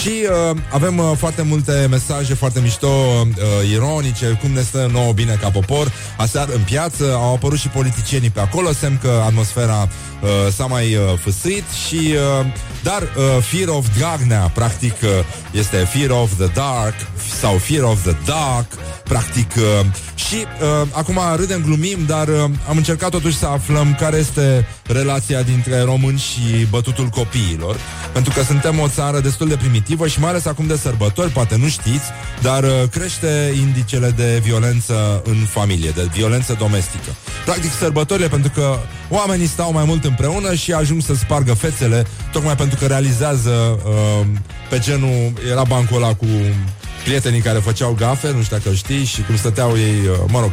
Și 0.01 0.11
uh, 0.51 0.57
avem 0.69 0.97
uh, 0.97 1.11
foarte 1.17 1.41
multe 1.41 1.87
mesaje 1.89 2.33
foarte 2.33 2.59
mișto, 2.59 2.87
uh, 2.87 3.69
ironice, 3.71 4.37
cum 4.41 4.51
ne 4.51 4.61
stă 4.61 4.89
nouă 4.91 5.11
bine 5.11 5.37
ca 5.41 5.49
popor. 5.49 5.91
Aseară 6.17 6.51
în 6.53 6.61
piață 6.61 7.13
au 7.13 7.33
apărut 7.33 7.57
și 7.57 7.67
politicienii 7.67 8.29
pe 8.29 8.39
acolo, 8.39 8.71
semn 8.71 8.97
că 9.01 9.21
atmosfera 9.25 9.87
uh, 10.21 10.29
s-a 10.55 10.65
mai 10.65 10.95
uh, 10.95 11.01
fâsâit 11.19 11.63
și... 11.87 12.13
Uh, 12.39 12.45
dar 12.83 13.01
uh, 13.01 13.43
Fear 13.43 13.67
of 13.67 13.85
Dragnea, 13.97 14.51
practic, 14.53 14.93
uh, 15.03 15.09
este 15.51 15.77
Fear 15.77 16.09
of 16.09 16.31
the 16.37 16.47
Dark 16.53 16.95
sau 17.39 17.57
Fear 17.57 17.83
of 17.83 18.01
the 18.01 18.15
Dark, 18.25 18.73
practic. 19.03 19.51
Uh, 19.57 19.85
și 20.15 20.35
uh, 20.35 20.87
acum 20.91 21.19
râdem, 21.35 21.61
glumim, 21.61 22.05
dar 22.07 22.27
uh, 22.27 22.43
am 22.69 22.77
încercat 22.77 23.09
totuși 23.09 23.37
să 23.37 23.45
aflăm 23.45 23.95
care 23.99 24.17
este 24.17 24.67
relația 24.87 25.41
dintre 25.41 25.81
români 25.81 26.17
și 26.19 26.65
bătutul 26.69 27.07
copiilor, 27.07 27.75
pentru 28.13 28.33
că 28.35 28.43
suntem 28.43 28.79
o 28.79 28.87
țară 28.87 29.19
destul 29.19 29.47
de 29.47 29.55
primitivă 29.55 30.07
și 30.07 30.19
mai 30.19 30.29
ales 30.29 30.45
acum 30.45 30.67
de 30.67 30.77
sărbători, 30.77 31.31
poate 31.31 31.57
nu 31.57 31.67
știți, 31.67 32.05
dar 32.41 32.63
uh, 32.63 32.69
crește 32.91 33.53
indicele 33.61 34.09
de 34.09 34.39
violență 34.43 35.21
în 35.25 35.35
familie, 35.35 35.89
de 35.89 36.09
violență 36.13 36.55
domestică. 36.59 37.15
Practic 37.45 37.71
sărbătorile 37.71 38.27
pentru 38.27 38.51
că 38.53 38.77
oamenii 39.09 39.47
stau 39.47 39.71
mai 39.71 39.83
mult 39.85 40.05
împreună 40.11 40.53
și 40.53 40.73
ajung 40.73 41.01
să 41.01 41.13
spargă 41.15 41.53
fețele, 41.53 42.05
tocmai 42.31 42.55
pentru 42.55 42.77
că 42.79 42.85
realizează 42.85 43.79
uh, 43.85 44.25
pe 44.69 44.79
genul, 44.79 45.33
era 45.51 45.63
bancul 45.63 45.95
ăla 45.95 46.13
cu 46.13 46.25
prietenii 47.03 47.41
care 47.41 47.59
făceau 47.59 47.93
gafe, 47.93 48.31
nu 48.31 48.41
știu 48.41 48.57
dacă 48.57 48.75
știi, 48.75 49.03
și 49.03 49.21
cum 49.21 49.35
stăteau 49.37 49.77
ei, 49.77 49.99
uh, 50.07 50.17
mă 50.27 50.39
rog, 50.39 50.51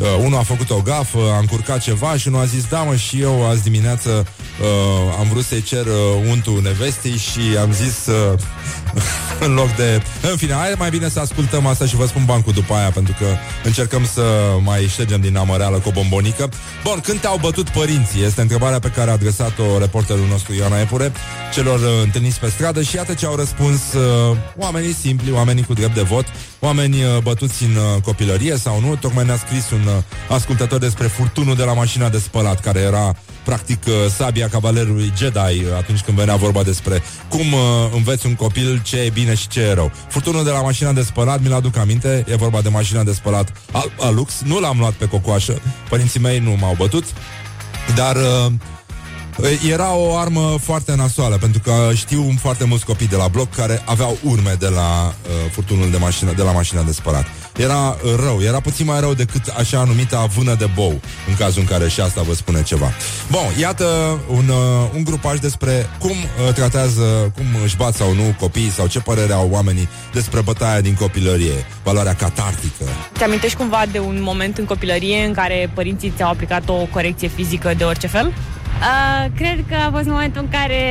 uh, 0.00 0.06
unul 0.24 0.38
a 0.38 0.42
făcut 0.42 0.70
o 0.70 0.80
gafă, 0.80 1.18
a 1.18 1.38
încurcat 1.38 1.80
ceva 1.80 2.16
și 2.16 2.28
unul 2.28 2.40
a 2.40 2.44
zis, 2.44 2.64
da 2.64 2.82
mă, 2.82 2.96
și 2.96 3.20
eu 3.20 3.48
azi 3.48 3.62
dimineață 3.62 4.26
uh, 4.60 5.16
am 5.18 5.28
vrut 5.28 5.44
să-i 5.44 5.62
cer 5.62 5.86
uh, 5.86 6.28
untul 6.30 6.60
nevestei 6.62 7.16
și 7.16 7.40
am 7.60 7.72
zis 7.72 8.06
uh, 8.06 8.38
în 9.46 9.54
loc 9.54 9.76
de... 9.76 10.02
În 10.30 10.36
fine, 10.36 10.52
hai 10.52 10.74
mai 10.78 10.90
bine 10.90 11.08
să 11.08 11.20
ascultăm 11.20 11.66
asta 11.66 11.86
și 11.86 11.96
vă 11.96 12.06
spun 12.06 12.24
bancul 12.24 12.52
după 12.52 12.74
aia, 12.74 12.90
pentru 12.90 13.14
că 13.18 13.26
încercăm 13.64 14.06
să 14.12 14.22
mai 14.64 14.86
ștergem 14.86 15.20
din 15.20 15.36
amăreală 15.36 15.76
cu 15.76 15.88
o 15.88 15.92
bombonică. 15.92 16.48
Bun, 16.84 17.00
când 17.00 17.20
te-au 17.20 17.38
bătut 17.40 17.68
părinții? 17.68 18.24
Este 18.24 18.40
întrebarea 18.40 18.78
pe 18.78 18.88
care 18.88 19.10
a 19.10 19.12
adresat-o 19.12 19.78
reporterul 19.78 20.26
nostru 20.30 20.54
Ioana 20.54 20.80
Epure 20.80 21.12
celor 21.52 21.80
uh, 21.80 22.02
întâlniți 22.02 22.40
pe 22.40 22.48
stradă 22.48 22.82
și 22.82 22.96
iată 22.96 23.14
ce 23.14 23.26
au 23.26 23.34
răspuns 23.34 23.92
uh, 23.92 24.36
oamenii 24.56 24.92
simpli, 24.92 25.32
oamenii 25.32 25.64
cu 25.64 25.72
drept 25.72 25.94
de 25.94 26.02
vot, 26.02 26.26
oameni 26.60 27.02
uh, 27.02 27.22
bătuți 27.22 27.64
în 27.64 27.74
uh, 27.74 28.02
copilărie 28.02 28.56
sau 28.56 28.80
nu. 28.80 28.96
Tocmai 28.96 29.24
ne-a 29.24 29.36
scris 29.36 29.70
un 29.70 29.86
uh, 29.86 30.02
ascultător 30.28 30.78
despre 30.78 31.06
furtunul 31.06 31.56
de 31.56 31.64
la 31.64 31.72
mașina 31.72 32.08
de 32.08 32.18
spălat, 32.18 32.60
care 32.60 32.80
era 32.80 33.16
practic 33.44 33.82
uh, 33.86 33.92
sabia 34.16 34.48
cavalerului 34.48 35.12
Jedi 35.16 35.38
uh, 35.38 35.76
atunci 35.76 36.00
când 36.00 36.16
venea 36.16 36.36
vorba 36.36 36.62
despre 36.62 37.02
cum 37.28 37.52
uh, 37.52 37.60
înveți 37.94 38.26
un 38.26 38.34
copil 38.34 38.80
ce 38.84 39.00
e 39.00 39.10
bine 39.10 39.34
și 39.34 39.48
ce 39.48 39.60
e 39.60 39.72
rău. 39.72 39.90
Furtunul 40.08 40.44
de 40.44 40.50
la 40.50 40.62
mașina 40.62 40.92
de 40.92 41.02
spălat, 41.02 41.42
mi-l 41.42 41.52
aduc 41.52 41.76
aminte, 41.76 42.24
e 42.28 42.36
vorba 42.36 42.60
de 42.60 42.68
mașina 42.68 43.02
de 43.02 43.12
spălat 43.12 43.52
al, 43.72 43.92
Alux, 44.00 44.40
nu 44.44 44.60
l-am 44.60 44.78
luat 44.78 44.92
pe 44.92 45.08
cocoașă, 45.08 45.60
părinții 45.88 46.20
mei 46.20 46.38
nu 46.38 46.56
m-au 46.60 46.74
bătut, 46.78 47.04
dar 47.94 48.16
uh, 48.16 48.52
Era 49.70 49.94
o 49.94 50.16
armă 50.16 50.58
foarte 50.62 50.94
nasoală, 50.96 51.36
pentru 51.36 51.60
că 51.60 51.90
știu 51.94 52.34
foarte 52.40 52.64
mulți 52.64 52.84
copii 52.84 53.06
de 53.06 53.16
la 53.16 53.28
bloc 53.28 53.54
care 53.54 53.82
aveau 53.84 54.18
urme 54.22 54.56
de 54.58 54.68
la 54.68 55.06
uh, 55.06 55.50
furtunul 55.50 55.90
de 55.90 55.96
mașină, 55.96 56.32
de 56.36 56.42
la 56.42 56.52
mașina 56.52 56.82
de 56.82 56.92
spălat. 56.92 57.26
Era 57.56 57.96
uh, 58.04 58.14
rău, 58.24 58.40
era 58.42 58.60
puțin 58.60 58.86
mai 58.86 59.00
rău 59.00 59.14
decât 59.14 59.46
așa 59.58 59.84
numita 59.84 60.24
vână 60.36 60.54
de 60.54 60.70
bou, 60.74 61.00
în 61.28 61.34
cazul 61.38 61.60
în 61.60 61.66
care 61.66 61.88
și 61.88 62.00
asta 62.00 62.22
vă 62.22 62.34
spune 62.34 62.62
ceva. 62.62 62.90
Bun, 63.30 63.40
iată 63.60 64.18
un, 64.28 64.48
uh, 64.48 64.90
un 64.94 65.04
grupaj 65.04 65.38
despre 65.38 65.86
cum 65.98 66.10
uh, 66.10 66.54
tratează, 66.54 67.32
cum 67.34 67.44
își 67.64 67.76
bat 67.76 67.94
sau 67.94 68.14
nu 68.14 68.34
copiii 68.40 68.70
sau 68.70 68.86
ce 68.86 69.00
părere 69.00 69.32
au 69.32 69.48
oamenii 69.50 69.88
despre 70.12 70.40
bătaia 70.40 70.80
din 70.80 70.94
copilărie, 70.94 71.66
valoarea 71.82 72.14
catartică. 72.14 72.84
Te 73.12 73.24
amintești 73.24 73.56
cumva 73.56 73.82
de 73.92 73.98
un 73.98 74.18
moment 74.22 74.58
în 74.58 74.64
copilărie 74.64 75.24
în 75.24 75.32
care 75.32 75.70
părinții 75.74 76.12
ți-au 76.16 76.30
aplicat 76.30 76.68
o 76.68 76.74
corecție 76.74 77.28
fizică 77.28 77.74
de 77.76 77.84
orice 77.84 78.06
fel? 78.06 78.32
Uh, 78.80 79.26
cred 79.36 79.58
că 79.68 79.74
a 79.86 79.90
fost 79.90 80.06
momentul 80.08 80.40
în 80.42 80.48
care 80.58 80.82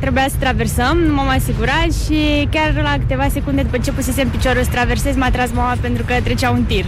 trebuia 0.00 0.26
să 0.28 0.34
traversăm, 0.38 0.98
nu 0.98 1.14
m-am 1.14 1.28
asigurat 1.28 1.88
și 2.04 2.48
chiar 2.50 2.72
la 2.82 2.92
câteva 2.98 3.26
secunde 3.32 3.62
după 3.62 3.78
ce 3.78 3.92
pusesem 3.92 4.28
piciorul 4.28 4.62
să 4.62 4.70
traversez, 4.70 5.16
m-a 5.16 5.30
tras 5.30 5.50
mama 5.52 5.74
pentru 5.80 6.02
că 6.04 6.14
trecea 6.24 6.50
un 6.50 6.64
tir. 6.64 6.84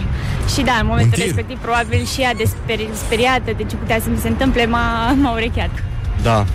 Și 0.53 0.61
da, 0.61 0.71
în 0.81 0.87
momentul 0.87 1.21
respectiv, 1.23 1.57
probabil 1.57 2.05
și 2.13 2.21
ea 2.21 2.33
de 2.33 2.43
speri- 2.43 2.95
speriată 3.05 3.51
de 3.57 3.63
ce 3.63 3.75
putea 3.75 3.99
să 3.99 4.09
mi 4.09 4.17
se 4.17 4.27
întâmple, 4.27 4.65
m-a, 4.65 5.11
m-a 5.21 5.31
urecheat. 5.31 5.69
Da, 6.23 6.45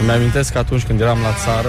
îmi 0.00 0.10
amintesc 0.10 0.52
că 0.52 0.58
atunci 0.58 0.82
când 0.82 1.00
eram 1.00 1.18
la 1.22 1.32
țară 1.44 1.68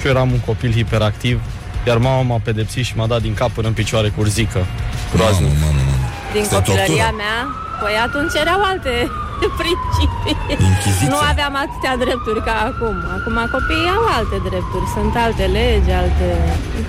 și 0.00 0.06
eu 0.06 0.12
eram 0.12 0.30
un 0.32 0.40
copil 0.40 0.72
hiperactiv, 0.72 1.40
iar 1.86 1.96
mama 1.98 2.22
m-a 2.22 2.40
pedepsit 2.42 2.84
și 2.84 2.96
m-a 2.96 3.06
dat 3.06 3.20
din 3.22 3.34
cap 3.34 3.50
până 3.50 3.66
în 3.66 3.72
picioare 3.74 4.08
cu 4.08 4.20
urzică. 4.20 4.66
Groaznic. 5.14 5.48
Mamă, 5.48 5.64
mamă, 5.64 5.80
mamă. 5.90 6.06
Din 6.32 6.40
Este 6.40 6.54
copilăria 6.54 6.84
tortură. 6.86 7.14
mea, 7.22 7.38
păi 7.80 7.94
atunci 8.06 8.34
erau 8.44 8.60
alte 8.62 9.10
principii. 9.62 10.36
Inchiziție. 10.68 11.08
Nu 11.14 11.18
aveam 11.30 11.54
atâtea 11.64 11.94
drepturi 12.04 12.42
ca 12.48 12.56
acum. 12.70 12.96
Acum 13.16 13.36
copiii 13.56 13.90
au 13.96 14.04
alte 14.18 14.36
drepturi, 14.48 14.86
sunt 14.96 15.12
alte 15.24 15.44
legi, 15.56 15.90
alte... 16.02 16.26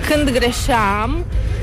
Când 0.08 0.26
greșeam, 0.38 1.10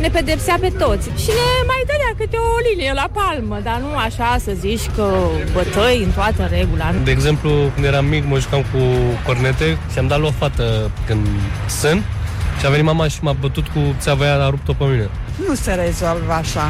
ne 0.01 0.09
pedepsea 0.09 0.57
pe 0.59 0.69
toți 0.81 1.05
și 1.23 1.31
ne 1.39 1.49
mai 1.69 1.81
dădea 1.89 2.13
câte 2.17 2.37
o 2.37 2.57
linie 2.67 2.93
la 3.01 3.07
palmă, 3.19 3.57
dar 3.63 3.77
nu 3.85 3.91
așa 4.07 4.29
să 4.45 4.51
zici 4.65 4.85
că 4.95 5.07
bătăi 5.53 6.03
în 6.03 6.11
toată 6.11 6.41
regula. 6.57 6.93
De 7.03 7.11
exemplu, 7.11 7.49
când 7.73 7.85
eram 7.85 8.05
mic, 8.05 8.23
mă 8.27 8.39
jucam 8.39 8.63
cu 8.71 8.81
cornete 9.25 9.77
și 9.91 9.97
am 9.97 10.07
dat 10.07 10.19
la 10.19 10.27
o 10.27 10.31
fată 10.41 10.91
când 11.07 11.27
sân 11.65 12.03
și 12.59 12.65
a 12.65 12.69
venit 12.69 12.85
mama 12.85 13.07
și 13.07 13.17
m-a 13.21 13.33
bătut 13.33 13.67
cu 13.67 13.79
țeava 13.99 14.23
aia, 14.23 14.43
a 14.43 14.49
rupt-o 14.49 14.73
pe 14.73 14.83
mine. 14.83 15.09
Nu 15.47 15.53
se 15.55 15.73
rezolvă 15.73 16.33
așa. 16.33 16.67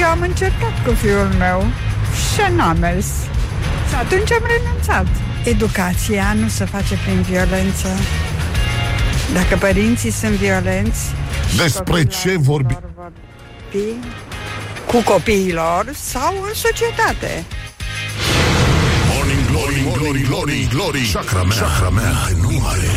Eu 0.00 0.08
am 0.08 0.20
încercat 0.20 0.74
cu 0.86 0.92
fiul 0.92 1.28
meu 1.38 1.64
și 2.16 2.52
n-a 2.56 2.72
mers. 2.72 3.06
Și 3.88 3.94
atunci 3.94 4.32
am 4.32 4.42
renunțat. 4.58 5.06
Educația 5.44 6.32
nu 6.40 6.48
se 6.48 6.64
face 6.64 6.98
prin 7.04 7.20
violență. 7.22 7.88
Dacă 9.34 9.56
părinții 9.56 10.10
sunt 10.10 10.32
violenți... 10.32 11.00
și 11.50 11.56
Despre 11.56 11.82
copiii 11.84 12.06
ce 12.06 12.36
vorbi- 12.38 12.72
lor 12.72 12.90
vorbi 12.96 14.06
cu 14.86 15.02
copiilor 15.02 15.84
sau 15.94 16.32
în 16.48 16.54
societate. 16.54 17.44
Morning 19.14 19.46
glory, 19.50 19.82
morning 19.84 20.26
glory, 20.26 20.68
glory 20.70 21.10
Chakra 21.12 21.42
mea, 21.42 21.56
chakra 21.56 21.88
mea 21.88 22.12
nu 22.42 22.62
are 22.66 22.80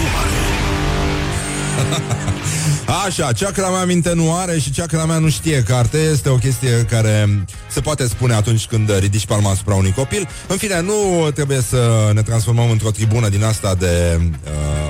Așa, 2.90 3.32
chakra 3.40 3.70
mea 3.70 3.86
minte 3.86 4.14
nu 4.14 4.36
are 4.36 4.60
și 4.60 4.70
chakra 4.70 5.06
mea 5.06 5.18
nu 5.18 5.30
știe 5.30 5.64
carte 5.64 5.98
Este 5.98 6.30
o 6.30 6.36
chestie 6.36 6.86
care 6.90 7.46
se 7.70 7.80
poate 7.80 8.08
spune 8.08 8.34
atunci 8.34 8.66
când 8.66 9.00
ridici 9.00 9.26
palma 9.26 9.50
asupra 9.50 9.76
unui 9.76 9.92
copil. 9.92 10.28
În 10.48 10.58
fine, 10.58 10.82
nu 10.82 11.30
trebuie 11.34 11.62
să 11.62 12.12
ne 12.14 12.22
transformăm 12.22 12.70
într-o 12.70 12.92
tribună 12.92 13.30
din 13.30 13.44
asta 13.44 13.76
de 13.76 14.20
uh, 14.44 14.90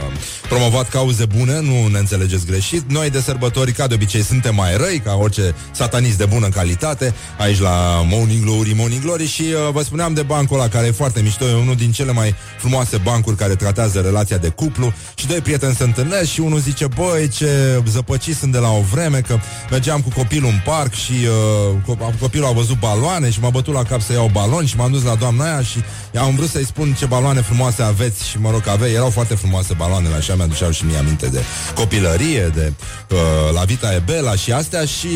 promovat 0.49 0.89
cauze 0.89 1.25
bune 1.25 1.61
Nu 1.61 1.87
ne 1.87 1.97
înțelegeți 1.97 2.45
greșit. 2.45 2.91
Noi 2.91 3.09
de 3.09 3.19
sărbători, 3.19 3.71
ca 3.71 3.87
de 3.87 3.93
obicei, 3.93 4.23
suntem 4.23 4.55
mai 4.55 4.77
răi 4.77 4.99
Ca 4.99 5.15
orice 5.15 5.55
satanist 5.71 6.17
de 6.17 6.25
bună 6.25 6.47
calitate 6.47 7.13
Aici 7.37 7.59
la 7.59 8.05
Morning 8.09 8.43
Glory, 8.43 8.73
Morning 8.73 9.01
Glory. 9.01 9.25
Și 9.25 9.41
uh, 9.41 9.71
vă 9.71 9.81
spuneam 9.83 10.13
de 10.13 10.21
bancul 10.21 10.59
ăla 10.59 10.69
care 10.69 10.87
e 10.87 10.91
foarte 10.91 11.21
mișto 11.21 11.45
E 11.45 11.53
unul 11.53 11.75
din 11.75 11.91
cele 11.91 12.11
mai 12.11 12.35
frumoase 12.57 12.97
bancuri 12.97 13.35
care 13.35 13.55
tratează 13.55 13.99
relația 13.99 14.37
de 14.37 14.49
cuplu. 14.49 14.93
Și 15.15 15.27
doi 15.27 15.39
prieteni 15.39 15.75
se 15.75 15.83
întâlnesc 15.83 16.29
și 16.29 16.39
unul 16.39 16.59
zice 16.59 16.87
Băi, 16.87 17.27
ce 17.27 17.81
zăpăciți 17.89 18.39
sunt 18.39 18.51
de 18.51 18.57
la 18.57 18.71
o 18.71 18.81
vreme 18.81 19.19
Că 19.19 19.37
mergeam 19.69 20.01
cu 20.01 20.09
copilul 20.15 20.49
în 20.49 20.61
parc 20.65 20.93
Și 20.93 21.11
uh, 21.11 21.95
co- 21.95 22.19
copilul 22.19 22.47
a 22.47 22.51
văzut 22.51 22.79
baloane 22.79 23.29
Și 23.29 23.39
m-a 23.39 23.49
bătut 23.49 23.73
la 23.73 23.83
cap 23.83 24.01
să 24.01 24.13
iau 24.13 24.29
balon 24.33 24.65
Și 24.65 24.75
m-am 24.75 24.91
dus 24.91 25.03
la 25.03 25.15
doamna 25.15 25.43
aia 25.43 25.61
Și 25.61 25.83
am 26.19 26.35
vrut 26.35 26.49
să-i 26.49 26.65
spun 26.65 26.93
ce 26.93 27.05
baloane 27.05 27.41
frumoase 27.41 27.81
aveți 27.81 28.27
Și 28.27 28.39
mă 28.39 28.51
rog, 28.51 28.67
avea, 28.67 28.87
erau 28.87 29.09
foarte 29.09 29.35
frumoase 29.35 29.73
baloanele 29.73 30.15
Așa 30.15 30.35
mi-aduceau 30.35 30.71
și 30.71 30.85
mie 30.85 30.97
aminte 30.97 31.27
de 31.27 31.43
copilărie 31.75 32.51
De 32.55 32.73
uh, 33.09 33.17
la 33.53 33.61
Vita 33.61 33.93
Ebela 33.93 34.35
și 34.35 34.51
astea 34.51 34.85
Și... 34.85 35.07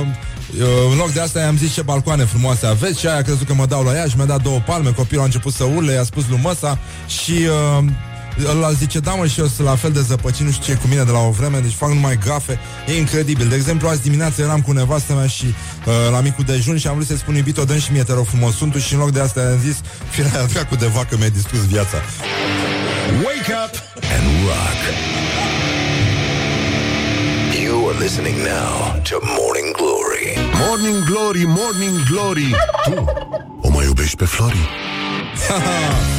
Uh, 0.00 0.06
Uh, 0.58 0.66
în 0.90 0.96
loc 0.96 1.12
de 1.12 1.20
asta 1.20 1.40
i-am 1.40 1.56
zis 1.56 1.72
ce 1.72 1.82
balcoane 1.82 2.24
frumoase 2.24 2.66
aveți 2.66 3.00
și 3.00 3.06
aia 3.06 3.16
a 3.16 3.22
crezut 3.22 3.46
că 3.46 3.54
mă 3.54 3.66
dau 3.66 3.82
la 3.82 3.94
ea 3.94 4.06
și 4.06 4.16
mi-a 4.16 4.24
dat 4.24 4.42
două 4.42 4.62
palme, 4.66 4.90
copilul 4.90 5.22
a 5.22 5.24
început 5.24 5.52
să 5.52 5.64
urle, 5.64 5.92
i-a 5.92 6.02
spus 6.02 6.28
lui 6.28 6.40
măsa 6.42 6.78
și 7.06 7.32
uh, 7.32 7.84
ăla 8.50 8.72
zice, 8.72 8.98
da 8.98 9.14
mă, 9.14 9.26
și 9.26 9.40
eu 9.40 9.46
sunt 9.46 9.66
la 9.66 9.76
fel 9.76 9.92
de 9.92 10.00
zăpăcit, 10.00 10.44
nu 10.44 10.50
știu 10.50 10.64
ce 10.64 10.72
e 10.72 10.74
cu 10.74 10.86
mine 10.86 11.02
de 11.02 11.10
la 11.10 11.18
o 11.18 11.30
vreme, 11.30 11.58
deci 11.58 11.72
fac 11.72 11.88
numai 11.88 12.18
gafe, 12.26 12.58
e 12.86 12.98
incredibil. 12.98 13.48
De 13.48 13.54
exemplu, 13.54 13.88
azi 13.88 14.02
dimineață 14.02 14.42
eram 14.42 14.60
cu 14.60 14.72
nevastă 14.72 15.12
mea 15.12 15.26
și 15.26 15.44
uh, 15.46 15.92
la 16.10 16.20
micul 16.20 16.44
dejun 16.44 16.78
și 16.78 16.86
am 16.86 16.94
vrut 16.94 17.06
să-i 17.06 17.16
spun 17.16 17.34
iubito, 17.34 17.64
dă 17.64 17.76
și 17.76 17.92
mie, 17.92 18.02
te 18.02 18.12
rog 18.12 18.26
frumos, 18.26 18.56
sunt 18.56 18.74
și 18.74 18.94
în 18.94 18.98
loc 18.98 19.10
de 19.10 19.20
asta 19.20 19.40
i-am 19.40 19.58
zis, 19.58 19.80
firea 20.10 20.46
dracu 20.52 20.76
de 20.76 20.86
vacă 20.86 21.16
mi-a 21.18 21.28
distrus 21.28 21.66
viața. 21.66 21.96
Wake 23.24 23.52
up 23.64 23.74
and 24.14 24.26
rock. 24.46 24.80
You 27.62 27.88
are 27.88 27.98
listening 27.98 28.36
now 28.36 29.00
to 29.08 29.16
Morning 29.38 29.70
Glory. 29.76 30.04
Morning 30.66 31.04
glory, 31.04 31.44
morning 31.46 32.02
glory 32.10 32.54
Tu 32.84 33.04
o 33.60 33.68
mai 33.70 33.84
iubești 33.84 34.16
pe 34.16 34.24
Flori? 34.24 34.68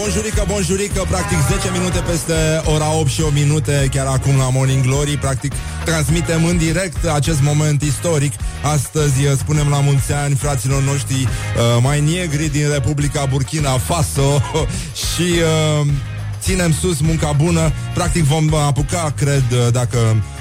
Da, 0.00 0.06
bonjurică, 0.06 0.44
bonjurică, 0.48 1.04
practic 1.08 1.38
10 1.50 1.70
minute 1.70 1.98
peste 1.98 2.32
ora 2.64 2.94
8 2.94 3.08
și 3.08 3.22
8 3.22 3.32
minute, 3.32 3.88
chiar 3.90 4.06
acum 4.06 4.36
la 4.36 4.50
Morning 4.50 4.84
Glory, 4.84 5.16
practic 5.16 5.52
transmitem 5.84 6.44
în 6.44 6.56
direct 6.56 7.06
acest 7.06 7.40
moment 7.42 7.82
istoric. 7.82 8.32
Astăzi 8.62 9.24
uh, 9.24 9.32
spunem 9.36 9.68
la 9.68 9.80
mulți 9.80 10.12
ani 10.12 10.34
fraților 10.34 10.82
noștri 10.82 11.14
uh, 11.14 11.82
mai 11.82 12.00
negri 12.00 12.48
din 12.48 12.70
Republica 12.72 13.24
Burkina 13.24 13.70
Faso 13.70 14.40
și 15.06 15.28
uh, 15.80 15.86
ținem 16.40 16.72
sus 16.72 17.00
munca 17.00 17.32
bună. 17.32 17.72
Practic 17.94 18.24
vom 18.24 18.54
apuca, 18.54 19.12
cred, 19.16 19.44
uh, 19.52 19.72
dacă 19.72 19.98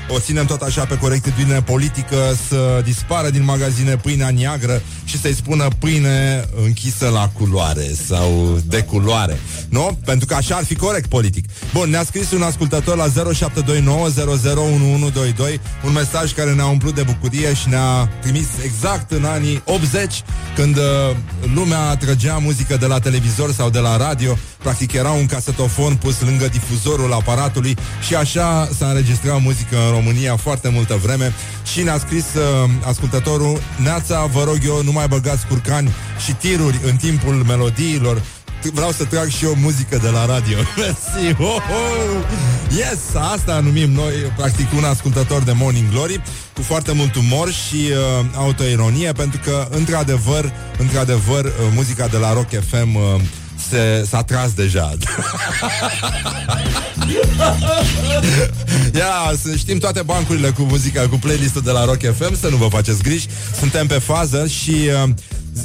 o 0.09 0.19
ținem 0.19 0.45
tot 0.45 0.61
așa 0.61 0.85
pe 0.85 0.97
corectitudine 0.97 1.61
politică 1.61 2.15
să 2.47 2.81
dispară 2.83 3.29
din 3.29 3.43
magazine 3.43 3.95
pâinea 3.95 4.29
neagră 4.29 4.81
și 5.05 5.19
să-i 5.19 5.33
spună 5.33 5.67
pâine 5.79 6.45
închisă 6.63 7.09
la 7.09 7.29
culoare 7.33 7.91
sau 8.07 8.59
de 8.65 8.81
culoare. 8.83 9.39
Nu? 9.69 9.99
Pentru 10.05 10.25
că 10.25 10.33
așa 10.33 10.55
ar 10.55 10.63
fi 10.63 10.75
corect 10.75 11.09
politic. 11.09 11.45
Bun, 11.73 11.89
ne-a 11.89 12.03
scris 12.03 12.31
un 12.31 12.41
ascultător 12.41 12.95
la 12.95 13.07
0729001122 13.07 13.11
un 15.85 15.91
mesaj 15.93 16.33
care 16.33 16.53
ne-a 16.53 16.65
umplut 16.65 16.95
de 16.95 17.01
bucurie 17.01 17.53
și 17.53 17.69
ne-a 17.69 18.05
trimis 18.21 18.47
exact 18.63 19.11
în 19.11 19.25
anii 19.25 19.61
80 19.65 20.23
când 20.55 20.77
uh, 20.77 20.83
lumea 21.53 21.95
trăgea 21.95 22.37
muzică 22.37 22.77
de 22.77 22.85
la 22.85 22.99
televizor 22.99 23.53
sau 23.53 23.69
de 23.69 23.79
la 23.79 23.97
radio. 23.97 24.37
Practic 24.59 24.93
era 24.93 25.09
un 25.09 25.25
casetofon 25.25 25.95
pus 25.95 26.21
lângă 26.21 26.47
difuzorul 26.47 27.13
aparatului 27.13 27.77
și 28.07 28.15
așa 28.15 28.69
s-a 28.77 28.87
înregistrat 28.87 29.41
muzică 29.41 29.75
în 29.85 29.91
România 29.91 30.35
foarte 30.35 30.69
multă 30.69 30.99
vreme. 31.03 31.33
Și 31.73 31.83
ne-a 31.83 31.97
scris 31.97 32.25
uh, 32.35 32.69
ascultătorul 32.85 33.61
Neața, 33.83 34.25
vă 34.25 34.43
rog 34.43 34.57
eu, 34.65 34.83
nu 34.83 34.91
mai 34.91 35.07
băgați 35.07 35.47
curcani 35.47 35.93
și 36.25 36.33
tiruri 36.33 36.79
în 36.85 36.95
timpul 36.95 37.33
melodiilor. 37.33 38.21
Vreau 38.73 38.91
să 38.91 39.05
trag 39.05 39.27
și 39.27 39.45
eu 39.45 39.55
muzică 39.55 39.97
de 39.97 40.09
la 40.09 40.25
radio. 40.25 40.57
Mersi, 40.77 41.33
ho, 41.37 41.43
ho. 41.43 41.83
Yes, 42.77 43.15
asta 43.33 43.59
numim 43.59 43.91
noi 43.91 44.13
Practic 44.37 44.73
un 44.77 44.83
ascultător 44.83 45.41
de 45.41 45.51
Morning 45.51 45.89
Glory 45.89 46.21
Cu 46.53 46.61
foarte 46.61 46.91
mult 46.91 47.15
umor 47.15 47.51
și 47.51 47.75
uh, 47.75 48.25
autoironie 48.35 49.11
Pentru 49.11 49.39
că, 49.43 49.67
într-adevăr 49.71 50.53
Într-adevăr, 50.77 51.45
uh, 51.45 51.51
muzica 51.73 52.07
de 52.07 52.17
la 52.17 52.33
Rock 52.33 52.49
FM 52.49 52.95
uh, 52.95 53.21
se, 53.69 54.05
s-a 54.09 54.23
tras 54.23 54.51
deja. 54.51 54.93
Ia, 58.95 59.33
să 59.41 59.55
știm 59.55 59.77
toate 59.79 60.01
bancurile 60.01 60.49
cu 60.49 60.61
muzica, 60.61 61.07
cu 61.07 61.15
playlistul 61.15 61.61
de 61.61 61.71
la 61.71 61.85
Rock 61.85 62.01
FM 62.17 62.39
Să 62.39 62.47
nu 62.49 62.55
vă 62.55 62.67
faceți 62.69 63.03
griji. 63.03 63.27
Suntem 63.59 63.87
pe 63.87 63.93
fază 63.93 64.47
și 64.47 64.71
uh, 64.71 65.09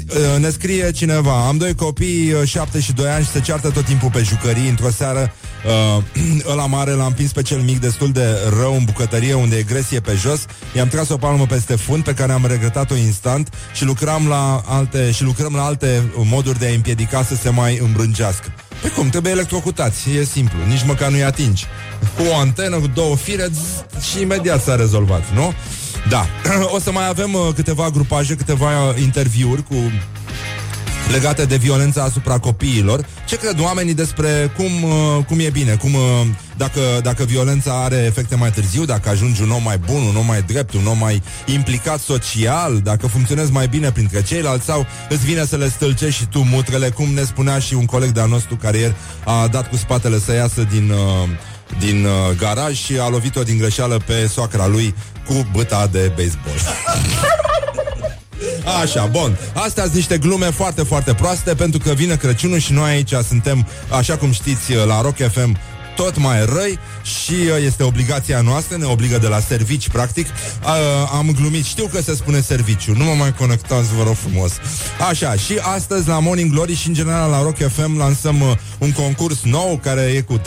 uh, 0.08 0.38
ne 0.38 0.50
scrie 0.50 0.90
cineva. 0.90 1.46
Am 1.46 1.56
doi 1.56 1.74
copii, 1.74 2.32
uh, 2.32 2.48
7 2.48 2.80
și 2.80 2.92
2 2.92 3.08
ani 3.08 3.24
Și 3.24 3.30
se 3.30 3.40
ceartă 3.40 3.70
tot 3.70 3.84
timpul 3.84 4.10
pe 4.10 4.22
jucării 4.22 4.68
Într-o 4.68 4.90
seară 4.90 5.32
uh, 5.66 6.02
ăla 6.52 6.66
mare 6.66 6.90
l-a 6.90 7.04
împins 7.04 7.32
pe 7.32 7.42
cel 7.42 7.58
mic 7.58 7.80
Destul 7.80 8.12
de 8.12 8.26
rău 8.60 8.74
în 8.74 8.84
bucătărie 8.84 9.34
Unde 9.34 9.56
e 9.56 9.62
gresie 9.62 10.00
pe 10.00 10.14
jos 10.14 10.44
I-am 10.76 10.88
tras 10.88 11.08
o 11.08 11.16
palmă 11.16 11.46
peste 11.46 11.76
fund 11.76 12.04
Pe 12.04 12.14
care 12.14 12.32
am 12.32 12.46
regretat-o 12.46 12.96
instant 12.96 13.54
Și 13.72 13.84
lucram 13.84 14.28
la 14.28 14.62
alte, 14.66 15.10
și 15.10 15.22
lucrăm 15.22 15.54
la 15.54 15.64
alte 15.64 16.10
moduri 16.14 16.58
de 16.58 16.66
a 16.66 16.74
împiedica 16.74 17.22
Să 17.22 17.34
se 17.34 17.48
mai 17.48 17.78
îmbrângească 17.82 18.52
pe 18.84 18.90
cum? 18.90 19.08
Trebuie 19.08 19.32
electrocutați, 19.32 20.10
e 20.10 20.24
simplu, 20.24 20.58
nici 20.68 20.84
măcar 20.86 21.10
nu-i 21.10 21.22
atingi. 21.22 21.64
Cu 22.16 22.22
o 22.32 22.36
antenă, 22.36 22.76
cu 22.76 22.86
două 22.86 23.16
fire 23.16 23.48
zzz, 23.52 23.84
și 24.10 24.20
imediat 24.20 24.62
s-a 24.62 24.76
rezolvat, 24.76 25.22
nu? 25.34 25.52
Da. 26.08 26.26
O 26.74 26.78
să 26.78 26.92
mai 26.92 27.08
avem 27.08 27.34
uh, 27.34 27.48
câteva 27.54 27.90
grupaje, 27.90 28.34
câteva 28.34 28.88
uh, 28.88 29.00
interviuri 29.02 29.62
cu 29.62 29.74
legate 31.10 31.44
de 31.44 31.56
violența 31.56 32.02
asupra 32.02 32.38
copiilor. 32.38 33.06
Ce 33.26 33.36
cred 33.36 33.60
oamenii 33.60 33.94
despre 33.94 34.52
cum, 34.56 34.82
uh, 34.82 35.24
cum 35.26 35.38
e 35.38 35.50
bine, 35.50 35.74
cum, 35.74 35.94
uh, 35.94 36.00
dacă, 36.56 36.80
dacă 37.02 37.24
violența 37.24 37.82
are 37.84 37.96
efecte 37.96 38.36
mai 38.36 38.50
târziu, 38.50 38.84
dacă 38.84 39.08
ajungi 39.08 39.42
un 39.42 39.50
om 39.50 39.62
mai 39.62 39.78
bun, 39.78 40.02
un 40.02 40.16
om 40.16 40.26
mai 40.26 40.42
drept, 40.42 40.72
un 40.72 40.86
om 40.86 40.98
mai 40.98 41.22
implicat 41.46 42.00
social, 42.00 42.80
dacă 42.82 43.06
funcționezi 43.06 43.52
mai 43.52 43.68
bine 43.68 43.92
printre 43.92 44.22
ceilalți 44.22 44.64
sau 44.64 44.86
îți 45.08 45.24
vine 45.24 45.44
să 45.44 45.56
le 45.56 45.68
stâlcești 45.68 46.20
și 46.20 46.26
tu 46.26 46.38
mutrele, 46.38 46.88
cum 46.88 47.08
ne 47.08 47.22
spunea 47.22 47.58
și 47.58 47.74
un 47.74 47.84
coleg 47.84 48.10
de-a 48.10 48.26
nostru 48.26 48.56
care 48.56 48.76
ieri 48.78 48.94
a 49.24 49.46
dat 49.46 49.68
cu 49.68 49.76
spatele 49.76 50.18
să 50.18 50.34
iasă 50.34 50.66
din... 50.70 50.90
Uh, 50.90 51.28
din 51.78 52.04
uh, 52.04 52.36
garaj 52.38 52.76
și 52.76 52.98
a 52.98 53.08
lovit-o 53.08 53.42
din 53.42 53.58
greșeală 53.58 54.00
pe 54.06 54.26
soacra 54.26 54.66
lui 54.66 54.94
cu 55.26 55.46
băta 55.52 55.86
de 55.86 56.12
baseball. 56.16 56.58
Așa, 58.82 59.06
bun. 59.06 59.38
Astea 59.54 59.82
sunt 59.82 59.94
niște 59.94 60.18
glume 60.18 60.46
foarte, 60.46 60.82
foarte 60.82 61.14
proaste 61.14 61.54
pentru 61.54 61.78
că 61.78 61.92
vine 61.92 62.16
Crăciunul 62.16 62.58
și 62.58 62.72
noi 62.72 62.90
aici 62.90 63.12
suntem, 63.28 63.66
așa 63.88 64.16
cum 64.16 64.32
știți, 64.32 64.74
la 64.86 65.00
Rock 65.00 65.16
FM 65.16 65.56
tot 65.96 66.18
mai 66.18 66.44
răi 66.44 66.78
și 67.02 67.32
uh, 67.32 67.64
este 67.64 67.82
obligația 67.82 68.40
noastră, 68.40 68.76
ne 68.76 68.84
obligă 68.84 69.18
de 69.18 69.26
la 69.26 69.40
servici, 69.40 69.88
practic. 69.88 70.26
Uh, 70.26 70.70
am 71.12 71.30
glumit, 71.38 71.64
știu 71.64 71.86
că 71.86 72.02
se 72.02 72.14
spune 72.14 72.40
serviciu, 72.40 72.92
nu 72.96 73.04
mă 73.04 73.14
mai 73.18 73.34
conectați, 73.34 73.94
vă 73.96 74.02
rog 74.02 74.14
frumos. 74.14 74.52
Așa, 75.08 75.34
și 75.34 75.58
astăzi 75.74 76.08
la 76.08 76.18
Morning 76.18 76.50
Glory 76.50 76.74
și 76.74 76.88
în 76.88 76.94
general 76.94 77.30
la 77.30 77.42
Rock 77.42 77.56
FM 77.56 77.98
lansăm 77.98 78.40
uh, 78.40 78.52
un 78.78 78.92
concurs 78.92 79.42
nou 79.42 79.80
care 79.82 80.00
e 80.00 80.20
cu 80.20 80.38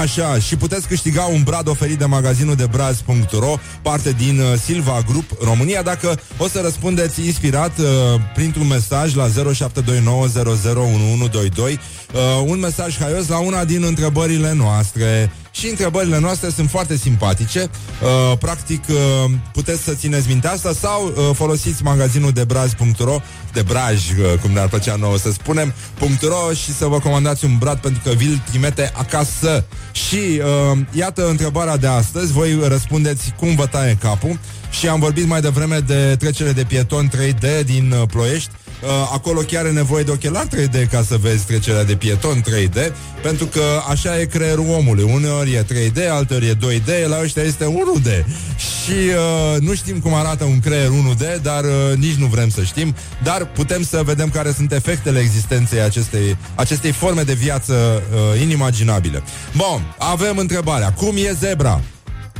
Așa, 0.00 0.38
și 0.38 0.56
puteți 0.56 0.88
câștiga 0.88 1.22
un 1.22 1.42
brad 1.42 1.68
oferit 1.68 1.98
de 1.98 2.04
magazinul 2.04 2.54
de 2.54 2.66
braz.ro, 2.66 3.54
parte 3.82 4.12
din 4.12 4.40
uh, 4.40 4.58
Silva 4.64 5.04
Group 5.08 5.24
România, 5.42 5.82
dacă 5.82 6.20
o 6.36 6.48
să 6.48 6.60
răspundeți 6.62 7.24
inspirat 7.24 7.78
uh, 7.78 7.86
printr-un 8.34 8.66
mesaj 8.66 9.14
la 9.14 9.28
0729 9.54 10.26
001122 10.64 11.78
uh, 12.12 12.20
un 12.46 12.58
mesaj 12.58 12.98
haios 12.98 13.28
la 13.28 13.38
una 13.38 13.64
din 13.64 13.82
întrebările 13.82 14.52
noastre. 14.52 15.30
Și 15.50 15.68
întrebările 15.68 16.18
noastre 16.18 16.50
sunt 16.50 16.70
foarte 16.70 16.96
simpatice. 16.96 17.70
Uh, 18.02 18.38
practic, 18.38 18.84
uh, 18.88 19.30
puteți 19.52 19.82
să 19.82 19.94
țineți 19.94 20.28
minte 20.28 20.48
asta 20.48 20.72
sau 20.72 21.06
uh, 21.06 21.30
folosiți 21.34 21.82
magazinul 21.82 22.32
de 22.32 22.44
braz.ro 22.44 23.20
de 23.52 23.62
braj, 23.62 24.10
uh, 24.10 24.38
cum 24.40 24.50
ne-ar 24.50 24.68
plăcea 24.68 24.96
nouă 24.96 25.18
să 25.18 25.32
spunem, 25.32 25.74
.ro 26.20 26.52
și 26.52 26.72
să 26.72 26.86
vă 26.86 26.98
comandați 26.98 27.44
un 27.44 27.58
brad 27.58 27.78
pentru 27.78 28.00
că 28.04 28.10
vi-l 28.10 28.42
trimite 28.48 28.90
acasă. 28.94 29.64
Și 29.92 30.16
uh, 30.16 30.78
iată 30.92 31.28
întrebarea 31.28 31.76
de 31.76 31.86
astăzi. 31.86 32.32
Voi 32.32 32.58
răspundeți 32.68 33.32
cum 33.36 33.54
vă 33.54 33.66
taie 33.66 33.96
capul 34.00 34.38
și 34.70 34.88
am 34.88 35.00
vorbit 35.00 35.26
mai 35.26 35.40
devreme 35.40 35.78
de 35.78 36.16
trecere 36.18 36.52
de 36.52 36.64
pieton 36.64 37.10
3D 37.16 37.64
din 37.64 37.94
uh, 38.00 38.08
Ploiești 38.08 38.50
Uh, 38.82 38.88
acolo 39.12 39.40
chiar 39.40 39.66
e 39.66 39.70
nevoie 39.70 40.02
de 40.02 40.10
ochelari 40.10 40.48
3D 40.48 40.90
ca 40.90 41.02
să 41.02 41.16
vezi 41.16 41.44
trecerea 41.44 41.84
de 41.84 41.96
pieton 41.96 42.42
3D, 42.42 42.92
pentru 43.22 43.46
că 43.46 43.62
așa 43.88 44.20
e 44.20 44.24
creierul 44.24 44.66
omului. 44.68 45.10
Uneori 45.14 45.52
e 45.52 45.62
3D, 45.62 46.08
alteori 46.10 46.46
e 46.46 46.54
2D, 46.54 47.06
la 47.08 47.20
ăștia 47.22 47.42
este 47.42 47.64
1D. 47.64 48.24
Și 48.56 48.92
uh, 48.92 49.60
nu 49.60 49.74
știm 49.74 49.98
cum 49.98 50.14
arată 50.14 50.44
un 50.44 50.60
creier 50.60 50.88
1D, 50.88 51.42
dar 51.42 51.64
uh, 51.64 51.96
nici 51.96 52.14
nu 52.14 52.26
vrem 52.26 52.50
să 52.50 52.62
știm, 52.62 52.94
dar 53.22 53.46
putem 53.46 53.82
să 53.82 54.02
vedem 54.04 54.30
care 54.30 54.52
sunt 54.52 54.72
efectele 54.72 55.18
existenței 55.18 55.80
acestei, 55.80 56.36
acestei 56.54 56.92
forme 56.92 57.22
de 57.22 57.32
viață 57.32 58.02
uh, 58.12 58.40
inimaginabile. 58.40 59.22
Bun, 59.56 59.94
avem 59.98 60.36
întrebarea. 60.36 60.92
Cum 60.92 61.16
e 61.16 61.36
zebra? 61.38 61.80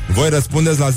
Voi 0.08 0.28
răspundeți 0.28 0.78
la 0.78 0.88
0729001122 0.90 0.92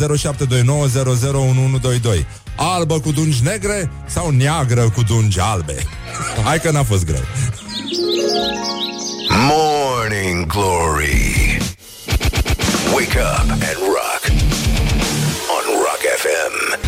Albă 2.56 3.00
cu 3.00 3.12
dungi 3.12 3.44
negre 3.44 3.92
sau 4.06 4.30
neagră 4.30 4.90
cu 4.90 5.02
dungi 5.04 5.40
albe? 5.40 5.76
Hai 6.46 6.60
că 6.60 6.72
n-a 6.72 6.84
fost 6.84 7.06
greu 7.06 7.22
Morning 9.50 10.46
Glory. 10.46 11.58
Wake 12.94 13.18
up 13.20 13.50
and 13.52 13.80
rock. 13.96 14.22
On 15.56 15.64
Rock 15.86 16.04
FM. 16.24 16.80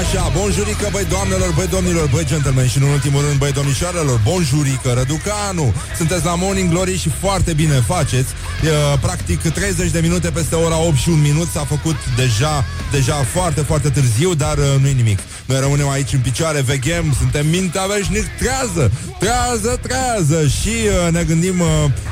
Așa, 0.00 0.32
bonjurică, 0.36 0.88
băi 0.92 1.04
doamnelor, 1.08 1.52
băi 1.56 1.66
domnilor, 1.66 2.08
băi 2.08 2.24
gentlemen 2.24 2.68
și 2.68 2.76
în 2.76 2.82
ultimul 2.82 3.22
rând, 3.26 3.38
băi 3.38 3.52
domnișoarelor, 3.52 4.20
bonjurică, 4.24 4.92
Răducanu. 4.92 5.74
Sunteți 5.96 6.24
la 6.24 6.34
Morning 6.34 6.70
Glory 6.70 6.98
și 6.98 7.10
foarte 7.20 7.52
bine 7.52 7.74
faceți. 7.74 8.30
E, 8.62 8.98
practic 9.00 9.40
30 9.40 9.90
de 9.90 10.00
minute 10.00 10.30
peste 10.30 10.54
ora 10.54 10.78
8 10.78 10.96
și 10.96 11.08
un 11.08 11.20
minut 11.20 11.48
s-a 11.52 11.64
făcut 11.64 11.96
deja, 12.16 12.64
deja 12.90 13.14
foarte, 13.14 13.60
foarte 13.60 13.88
târziu, 13.88 14.34
dar 14.34 14.58
uh, 14.58 14.64
nu-i 14.80 14.92
nimic. 14.92 15.18
Noi 15.44 15.60
rămânem 15.60 15.88
aici 15.88 16.12
în 16.12 16.20
picioare, 16.20 16.60
veghem, 16.60 17.14
suntem 17.18 17.46
mintea 17.46 17.86
veșnic, 17.86 18.26
trează, 18.38 18.90
trează, 19.18 19.78
trează 19.82 20.46
și 20.46 20.68
uh, 20.68 21.12
ne 21.12 21.22
gândim 21.22 21.60
uh, 21.60 21.66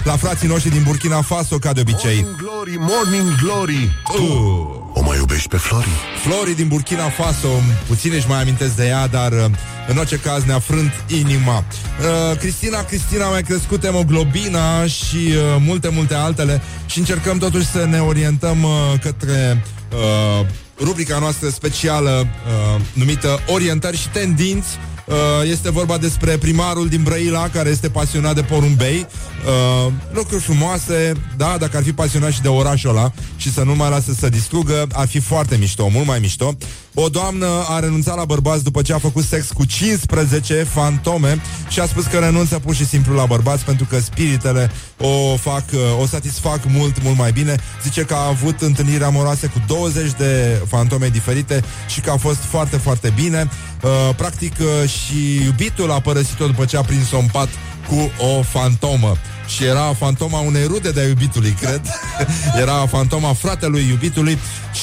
la 0.04 0.16
frații 0.16 0.48
noștri 0.48 0.70
din 0.70 0.82
Burkina 0.82 1.22
Faso, 1.22 1.58
ca 1.58 1.72
de 1.72 1.80
obicei. 1.80 2.26
Morning 2.26 2.36
Glory, 2.36 2.76
Morning 2.78 3.34
Glory 3.42 3.90
Uh. 4.18 4.79
O 4.92 5.02
mai 5.02 5.16
iubești 5.16 5.48
pe 5.48 5.56
Flori? 5.56 5.88
Flori 6.22 6.54
din 6.54 6.68
Burkina 6.68 7.08
Faso, 7.08 7.48
puțin 7.86 8.12
își 8.14 8.28
mai 8.28 8.40
amintesc 8.40 8.76
de 8.76 8.86
ea, 8.86 9.06
dar 9.06 9.32
uh, 9.32 9.44
în 9.88 9.96
orice 9.96 10.16
caz 10.16 10.44
ne-a 10.44 10.58
frânt 10.58 10.92
inima. 11.06 11.56
Uh, 11.58 12.38
Cristina, 12.38 12.84
Cristina 12.84 13.26
a 13.26 13.30
mai 13.30 13.42
crescut 13.42 13.84
hemoglobina 13.84 14.86
și 14.86 15.16
uh, 15.16 15.56
multe, 15.58 15.88
multe 15.88 16.14
altele 16.14 16.62
și 16.86 16.98
încercăm 16.98 17.38
totuși 17.38 17.66
să 17.66 17.86
ne 17.90 17.98
orientăm 17.98 18.62
uh, 18.62 18.70
către 19.02 19.64
uh, 19.92 20.46
rubrica 20.80 21.18
noastră 21.18 21.48
specială 21.48 22.26
uh, 22.26 22.80
numită 22.92 23.38
Orientări 23.46 23.96
și 23.96 24.08
tendinți. 24.08 24.68
Uh, 25.04 25.16
este 25.50 25.70
vorba 25.70 25.98
despre 25.98 26.36
primarul 26.36 26.88
din 26.88 27.02
Brăila 27.02 27.48
care 27.48 27.68
este 27.68 27.88
pasionat 27.88 28.34
de 28.34 28.42
porumbei. 28.42 29.06
Uh, 29.46 29.92
lucruri 30.12 30.42
frumoase, 30.42 31.12
da, 31.36 31.56
dacă 31.58 31.76
ar 31.76 31.82
fi 31.82 31.92
pasionat 31.92 32.32
și 32.32 32.40
de 32.40 32.48
orașul 32.48 32.90
ăla 32.90 33.12
și 33.36 33.52
să 33.52 33.62
nu 33.62 33.74
mai 33.74 33.90
lasă 33.90 34.12
să 34.18 34.28
distrugă, 34.28 34.86
ar 34.92 35.08
fi 35.08 35.20
foarte 35.20 35.56
mișto, 35.56 35.88
mult 35.88 36.06
mai 36.06 36.18
mișto. 36.18 36.56
O 36.94 37.08
doamnă 37.08 37.46
a 37.68 37.78
renunțat 37.78 38.16
la 38.16 38.24
bărbați 38.24 38.64
după 38.64 38.82
ce 38.82 38.92
a 38.92 38.98
făcut 38.98 39.24
sex 39.24 39.50
cu 39.50 39.64
15 39.64 40.54
fantome 40.62 41.40
și 41.68 41.80
a 41.80 41.86
spus 41.86 42.04
că 42.04 42.18
renunță 42.18 42.58
pur 42.58 42.74
și 42.74 42.86
simplu 42.86 43.14
la 43.14 43.24
bărbați 43.24 43.64
pentru 43.64 43.84
că 43.84 43.98
spiritele 44.00 44.70
o 44.98 45.36
fac, 45.36 45.64
uh, 45.72 45.80
o 46.00 46.06
satisfac 46.06 46.60
mult, 46.68 47.02
mult 47.02 47.16
mai 47.16 47.32
bine. 47.32 47.56
Zice 47.82 48.02
că 48.02 48.14
a 48.14 48.26
avut 48.26 48.60
întâlniri 48.60 49.04
amoroase 49.04 49.46
cu 49.46 49.62
20 49.66 50.12
de 50.12 50.62
fantome 50.68 51.08
diferite 51.08 51.62
și 51.88 52.00
că 52.00 52.10
a 52.10 52.16
fost 52.16 52.38
foarte, 52.38 52.76
foarte 52.76 53.12
bine. 53.14 53.48
Uh, 53.82 54.14
practic 54.16 54.52
uh, 54.60 54.88
și 54.88 55.44
iubitul 55.44 55.90
a 55.90 56.00
părăsit-o 56.00 56.46
după 56.46 56.64
ce 56.64 56.76
a 56.76 56.82
prins-o 56.82 57.18
în 57.18 57.28
pat 57.32 57.48
cu 57.88 58.10
o 58.24 58.42
fantomă. 58.42 59.16
Și 59.46 59.64
era 59.64 59.94
fantoma 59.98 60.38
unei 60.38 60.66
rude 60.66 60.90
de-a 60.90 61.06
iubitului, 61.06 61.50
cred. 61.60 61.80
era 62.62 62.86
fantoma 62.86 63.32
fratelui 63.32 63.86
iubitului 63.88 64.38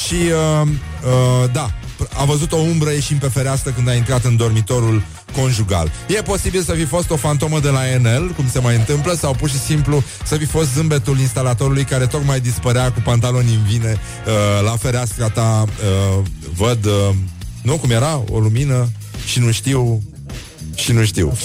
și, 0.05 0.13
uh, 0.13 0.67
uh, 0.67 1.51
da, 1.51 1.71
a 2.17 2.25
văzut 2.25 2.51
o 2.51 2.57
umbră 2.57 2.89
ieșind 2.89 3.19
pe 3.19 3.27
fereastră 3.27 3.71
când 3.71 3.89
a 3.89 3.93
intrat 3.93 4.23
în 4.23 4.35
dormitorul 4.35 5.03
conjugal. 5.35 5.91
E 6.07 6.21
posibil 6.21 6.61
să 6.61 6.73
fi 6.73 6.85
fost 6.85 7.09
o 7.09 7.15
fantomă 7.15 7.59
de 7.59 7.69
la 7.69 7.89
Enel, 7.89 8.27
cum 8.27 8.49
se 8.49 8.59
mai 8.59 8.75
întâmplă, 8.75 9.13
sau 9.13 9.33
pur 9.33 9.49
și 9.49 9.59
simplu 9.59 10.03
să 10.23 10.35
fi 10.35 10.45
fost 10.45 10.73
zâmbetul 10.73 11.19
instalatorului 11.19 11.83
care 11.83 12.05
tocmai 12.05 12.39
dispărea 12.39 12.91
cu 12.91 12.99
pantaloni 13.03 13.53
în 13.53 13.63
vine 13.63 13.91
uh, 14.25 14.63
la 14.63 14.71
fereastra 14.71 15.29
ta. 15.29 15.65
Uh, 15.65 16.25
văd, 16.55 16.85
uh, 16.85 17.15
nu 17.61 17.77
cum 17.77 17.89
era, 17.89 18.23
o 18.31 18.39
lumină 18.39 18.89
și 19.25 19.39
nu 19.39 19.51
știu, 19.51 20.01
și 20.75 20.91
nu 20.91 21.03
știu. 21.03 21.37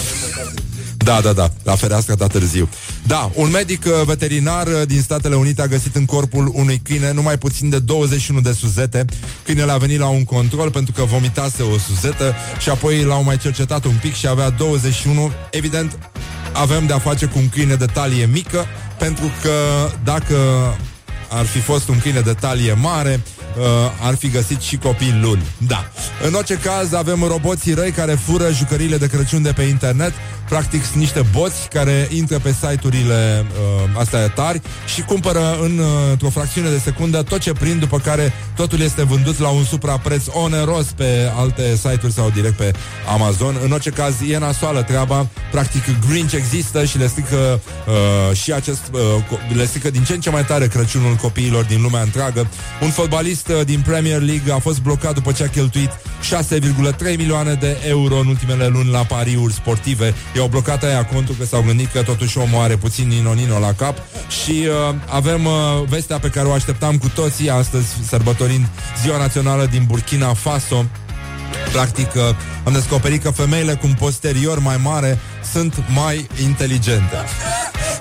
Da, 1.05 1.20
da, 1.20 1.32
da, 1.32 1.50
la 1.62 1.74
fereastra 1.74 2.14
ta 2.14 2.26
târziu. 2.26 2.68
Da, 3.07 3.30
un 3.34 3.50
medic 3.50 3.84
uh, 3.86 3.92
veterinar 4.05 4.66
uh, 4.66 4.82
din 4.86 5.00
Statele 5.00 5.34
Unite 5.34 5.62
a 5.62 5.66
găsit 5.66 5.96
în 5.96 6.05
corpul 6.05 6.50
unui 6.55 6.80
câine 6.84 7.12
numai 7.12 7.38
puțin 7.38 7.68
de 7.70 7.78
21 7.78 8.40
de 8.40 8.53
suzete. 8.53 9.05
Câinele 9.44 9.72
a 9.72 9.76
venit 9.76 9.98
la 9.98 10.09
un 10.09 10.24
control 10.24 10.70
pentru 10.70 10.92
că 10.92 11.05
vomitase 11.05 11.62
o 11.62 11.78
suzetă 11.78 12.34
și 12.59 12.68
apoi 12.68 13.03
l-au 13.03 13.22
mai 13.22 13.38
cercetat 13.38 13.84
un 13.84 13.98
pic 14.00 14.14
și 14.14 14.26
avea 14.26 14.50
21. 14.50 15.32
Evident, 15.50 15.98
avem 16.53 16.86
de-a 16.86 16.98
face 16.98 17.26
cu 17.26 17.38
un 17.38 17.48
câine 17.48 17.74
de 17.74 17.86
talie 17.86 18.26
mică, 18.26 18.66
pentru 18.98 19.30
că 19.42 19.50
dacă 20.05 20.36
ar 21.33 21.45
fi 21.45 21.59
fost 21.59 21.89
un 21.89 21.99
câine 21.99 22.20
de 22.20 22.33
talie 22.33 22.72
mare, 22.72 23.20
uh, 23.59 23.64
ar 24.01 24.14
fi 24.14 24.28
găsit 24.28 24.61
și 24.61 24.76
copii 24.76 25.18
luni. 25.20 25.43
Da. 25.66 25.91
În 26.26 26.35
orice 26.35 26.55
caz, 26.55 26.93
avem 26.93 27.24
roboții 27.28 27.74
răi 27.74 27.91
care 27.91 28.12
fură 28.12 28.51
jucăriile 28.53 28.97
de 28.97 29.07
Crăciun 29.07 29.43
de 29.43 29.53
pe 29.53 29.62
internet. 29.62 30.12
Practic 30.49 30.85
sunt 30.85 30.97
niște 30.97 31.24
boți 31.33 31.68
care 31.68 32.09
intră 32.11 32.39
pe 32.39 32.53
site-urile 32.53 33.47
uh, 33.47 33.99
astea 33.99 34.28
tari 34.28 34.61
și 34.95 35.03
cumpără 35.03 35.59
în, 35.61 35.78
uh, 35.78 35.87
într-o 36.11 36.28
fracțiune 36.28 36.68
de 36.68 36.80
secundă 36.85 37.22
tot 37.22 37.41
ce 37.41 37.53
prind, 37.53 37.80
după 37.80 37.99
care 37.99 38.33
totul 38.57 38.80
este 38.80 39.05
vândut 39.05 39.39
la 39.39 39.49
un 39.49 39.64
suprapreț 39.64 40.24
oneros 40.26 40.87
pe 40.87 41.33
alte 41.37 41.76
site-uri 41.76 42.12
sau 42.12 42.30
direct 42.30 42.57
pe 42.57 42.72
Amazon. 43.12 43.57
În 43.64 43.72
orice 43.72 43.91
caz, 43.91 44.14
e 44.28 44.39
nasoală 44.39 44.83
treaba. 44.83 45.26
Practic, 45.51 45.83
Grinch 46.09 46.33
există 46.33 46.85
și 46.85 46.99
le 46.99 47.07
strică 47.07 47.61
uh, 47.87 48.37
și 48.37 48.53
acest 48.53 48.83
uh, 48.93 49.01
co- 49.01 49.57
le 49.57 49.66
strică 49.66 49.91
din 49.91 50.03
ce 50.03 50.12
în 50.12 50.20
ce 50.20 50.30
mai 50.30 50.45
tare 50.45 50.66
Crăciunul 50.66 51.16
copiilor 51.23 51.64
din 51.64 51.83
lumea 51.83 52.03
întreagă. 52.03 52.49
Un 52.81 52.91
fotbalist 52.91 53.49
uh, 53.49 53.64
din 53.64 53.81
Premier 53.81 54.20
League 54.20 54.53
a 54.53 54.59
fost 54.59 54.81
blocat 54.81 55.14
după 55.14 55.33
ce 55.33 55.43
a 55.45 55.49
cheltuit 55.49 55.91
6,3 55.91 57.16
milioane 57.16 57.55
de 57.55 57.77
euro 57.87 58.16
în 58.18 58.27
ultimele 58.27 58.66
luni 58.66 58.91
la 58.91 59.05
pariuri 59.05 59.53
sportive. 59.53 60.14
I-au 60.37 60.47
blocat 60.47 60.83
aia 60.83 61.05
contul 61.05 61.35
că 61.39 61.45
s-au 61.45 61.62
gândit 61.66 61.93
că 61.93 62.03
totuși 62.03 62.39
omul 62.39 62.62
are 62.62 62.77
puțin 62.77 63.09
nino-nino 63.09 63.59
la 63.59 63.73
cap 63.73 63.97
și 64.43 64.66
uh, 64.66 64.95
avem 65.09 65.45
uh, 65.45 65.53
vestea 65.89 66.18
pe 66.18 66.29
care 66.29 66.47
o 66.49 66.53
așteptam 66.53 66.99
cu 66.99 67.09
toții 67.09 67.51
astăzi, 67.51 67.87
sărbătorind 68.09 68.66
Ziua 69.03 69.18
Națională 69.18 69.66
din 69.66 69.85
Burkina 69.87 70.35
Faso. 70.35 70.85
Practic, 71.73 72.14
uh, 72.14 72.23
am 72.64 72.73
descoperit 72.73 73.23
că 73.23 73.31
femeile 73.31 73.75
cu 73.75 73.87
un 73.87 73.95
posterior 73.95 74.59
mai 74.59 74.77
mare 74.83 75.18
sunt 75.53 75.75
mai 75.95 76.27
inteligente. 76.43 77.16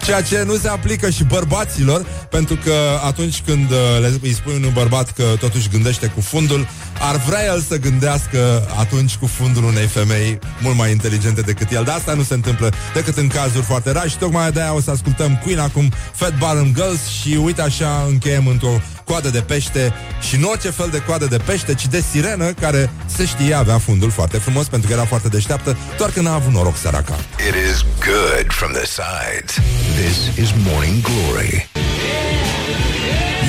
Ceea 0.06 0.22
ce 0.22 0.44
nu 0.44 0.56
se 0.56 0.68
aplică 0.68 1.10
și 1.10 1.24
bărbaților, 1.24 2.06
pentru 2.30 2.56
că 2.56 2.74
atunci 3.06 3.42
când 3.46 3.72
uh, 3.72 3.78
le, 4.02 4.20
îi 4.22 4.34
spui 4.34 4.56
unui 4.56 4.70
bărbat 4.70 5.12
că 5.12 5.24
totuși 5.40 5.70
gândește 5.70 6.08
cu 6.08 6.22
fundul, 6.22 6.68
ar 7.02 7.16
vrea 7.16 7.46
el 7.46 7.62
să 7.62 7.78
gândească 7.78 8.68
atunci 8.80 9.16
cu 9.16 9.26
fundul 9.26 9.64
unei 9.64 9.86
femei 9.86 10.40
mult 10.62 10.76
mai 10.78 10.92
inteligente 10.92 11.42
decât 11.42 11.72
el. 11.72 11.84
Dar 11.84 11.96
asta 11.96 12.14
nu 12.14 12.24
se 12.24 12.34
întâmplă 12.34 12.74
decât 12.94 13.18
în 13.18 13.28
cazuri 13.28 13.66
foarte 13.66 13.92
rare 13.92 14.10
și 14.10 14.18
tocmai 14.18 14.52
de-aia 14.52 14.74
o 14.74 14.82
să 14.82 14.92
ascultăm 14.92 15.38
Queen 15.44 15.60
acum 15.60 15.92
Fat 16.14 16.38
Bottom 16.38 16.74
Girls 16.74 17.08
și 17.22 17.40
uite 17.44 17.62
așa 17.62 18.06
încheiem 18.08 18.48
într-o 18.48 18.82
coadă 19.04 19.30
de 19.30 19.42
pește 19.42 19.94
și 20.30 20.38
nu 20.38 20.50
orice 20.50 20.70
fel 20.70 20.90
de 20.92 21.02
coadă 21.02 21.26
de 21.26 21.38
pește, 21.38 21.74
ci 21.74 21.88
de 21.88 22.04
sirenă 22.12 22.46
care 22.46 22.90
se 23.06 23.26
știe 23.26 23.54
avea 23.54 23.78
fundul 23.78 24.12
foarte 24.12 24.38
frumos 24.38 24.68
pentru 24.68 24.88
că 24.88 24.94
era 24.94 25.06
foarte 25.06 25.28
deșteaptă, 25.28 25.78
doar 25.98 26.10
că 26.10 26.22
n-a 26.22 26.34
avut 26.34 26.54
noroc 26.54 26.78
săraca. 26.78 27.16
It 27.48 27.56
is 27.72 27.86
good 28.06 28.52
from 28.52 28.72
the 28.72 28.86
sides. 28.86 29.56
This 29.96 30.38
is 30.38 30.54
Morning 30.66 31.02
Glory. 31.02 31.70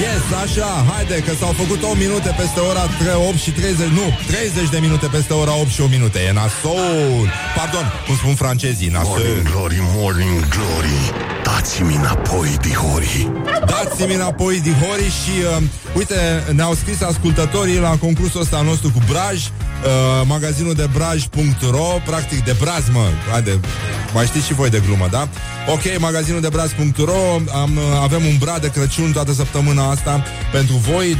Yes, 0.03 0.25
așa, 0.45 0.71
haide 0.91 1.23
că 1.27 1.33
s-au 1.35 1.53
făcut 1.53 1.83
8 1.83 1.97
minute 1.97 2.35
peste 2.37 2.61
ora 2.61 2.87
3, 2.87 3.15
8 3.29 3.37
și 3.37 3.51
30, 3.51 3.87
nu, 3.87 4.07
30 4.27 4.69
de 4.69 4.79
minute 4.79 5.07
peste 5.07 5.33
ora 5.33 5.55
8 5.61 5.69
și 5.69 5.81
1 5.81 5.89
minute. 5.89 6.19
E 6.19 6.33
nasol. 6.33 7.33
Pardon, 7.57 7.93
cum 8.07 8.17
spun 8.17 8.35
francezii, 8.35 8.89
nasol. 8.89 9.11
Morning 9.11 9.51
Glory, 9.51 9.79
Morning 9.81 10.49
Glory 10.55 10.99
Dați-mi 11.57 11.95
înapoi, 11.95 12.57
dihori 12.61 13.31
Dați-mi 13.67 14.15
înapoi 14.15 14.61
dihori 14.61 15.03
și 15.03 15.35
uh, 15.57 15.63
uite, 15.97 16.15
ne-au 16.55 16.75
scris 16.75 17.03
ascultătorii 17.03 17.79
la 17.79 17.97
concursul 17.97 18.41
ăsta 18.41 18.61
nostru 18.61 18.91
cu 18.91 19.03
Braj, 19.09 19.37
uh, 19.45 19.51
magazinul 20.27 20.75
de 20.75 20.89
braj.ro, 20.93 22.01
practic 22.07 22.45
de 22.45 22.57
braz, 22.61 22.85
mă, 22.93 23.05
haide, 23.31 23.61
mai 24.15 24.27
știți 24.27 24.47
și 24.47 24.55
voi 24.55 24.71
de 24.71 24.83
glumă, 24.87 25.09
da? 25.11 25.29
Ok, 25.73 25.99
magazinul 25.99 26.41
de 26.41 26.49
braz.ro, 26.49 27.41
am, 27.55 27.77
uh, 27.77 27.83
avem 28.03 28.25
un 28.25 28.37
brad 28.39 28.61
de 28.61 28.71
Crăciun 28.71 29.13
toată 29.13 29.33
săptămâna 29.33 29.91
asta 29.91 30.23
pentru 30.53 30.75
voi, 30.75 31.17
21-22 31.17 31.19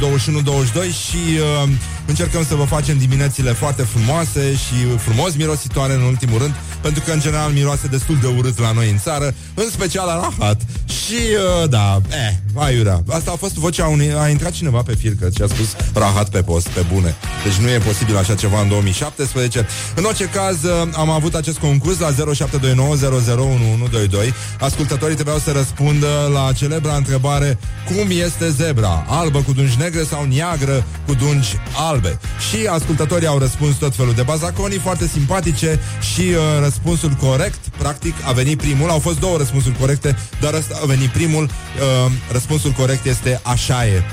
și 1.07 1.23
uh, 1.63 1.69
încercăm 2.05 2.45
să 2.45 2.55
vă 2.55 2.63
facem 2.63 2.97
diminețile 2.97 3.51
foarte 3.51 3.83
frumoase 3.83 4.53
și 4.53 4.97
frumos 4.97 5.35
mirositoare 5.35 5.93
în 5.93 6.01
ultimul 6.01 6.37
rând, 6.37 6.53
pentru 6.83 7.01
că 7.05 7.11
în 7.11 7.19
general 7.19 7.51
miroase 7.51 7.87
destul 7.87 8.17
de 8.21 8.27
urât 8.27 8.59
la 8.59 8.71
noi 8.71 8.89
în 8.89 8.97
țară, 8.97 9.33
în 9.53 9.69
special 9.71 10.07
la 10.07 10.15
rahat. 10.15 10.61
Și 10.85 11.19
uh, 11.63 11.69
da, 11.69 12.01
eh, 12.09 12.33
aiurea. 12.55 13.03
Asta 13.09 13.31
a 13.31 13.35
fost 13.35 13.53
vocea 13.53 13.87
unui, 13.87 14.13
a 14.13 14.29
intrat 14.29 14.51
cineva 14.51 14.81
pe 14.81 14.95
fir 14.95 15.13
că 15.19 15.29
și 15.35 15.41
a 15.41 15.47
spus 15.47 15.75
rahat 15.93 16.29
pe 16.29 16.41
post, 16.41 16.67
pe 16.67 16.85
bune. 16.93 17.15
Deci 17.43 17.53
nu 17.53 17.69
e 17.69 17.77
posibil 17.77 18.17
așa 18.17 18.35
ceva 18.35 18.61
în 18.61 18.67
2017. 18.67 19.67
În 19.95 20.03
orice 20.03 20.25
caz, 20.25 20.63
uh, 20.63 20.71
am 20.95 21.09
avut 21.09 21.35
acest 21.35 21.57
concurs 21.57 21.99
la 21.99 22.11
0729001122. 22.11 24.33
Ascultătorii 24.59 25.15
trebuiau 25.15 25.39
să 25.39 25.51
răspundă 25.51 26.29
la 26.33 26.51
celebra 26.53 26.95
întrebare 26.95 27.57
cum 27.85 28.07
este 28.09 28.49
zebra? 28.49 29.05
Albă 29.07 29.41
cu 29.41 29.53
dungi 29.53 29.77
negre 29.77 30.03
sau 30.03 30.25
neagră 30.25 30.85
cu 31.05 31.13
dungi 31.13 31.57
albe? 31.89 32.19
Și 32.49 32.67
ascultătorii 32.67 33.27
au 33.27 33.37
răspuns 33.37 33.75
tot 33.75 33.95
felul 33.95 34.13
de 34.13 34.21
bazaconii 34.21 34.77
foarte 34.77 35.07
simpatice 35.07 35.79
și 36.13 36.21
uh, 36.21 36.37
răspunsul 36.73 37.29
corect, 37.29 37.59
practic, 37.77 38.13
a 38.25 38.31
venit 38.31 38.57
primul. 38.57 38.89
Au 38.89 38.99
fost 38.99 39.19
două 39.19 39.37
răspunsuri 39.37 39.77
corecte, 39.79 40.15
dar 40.41 40.53
ăsta 40.53 40.79
a 40.81 40.85
venit 40.85 41.09
primul. 41.09 41.43
Uh, 41.43 42.11
răspunsul 42.31 42.71
corect 42.71 43.05
este 43.05 43.39
așa 43.43 43.85
e. 43.85 44.03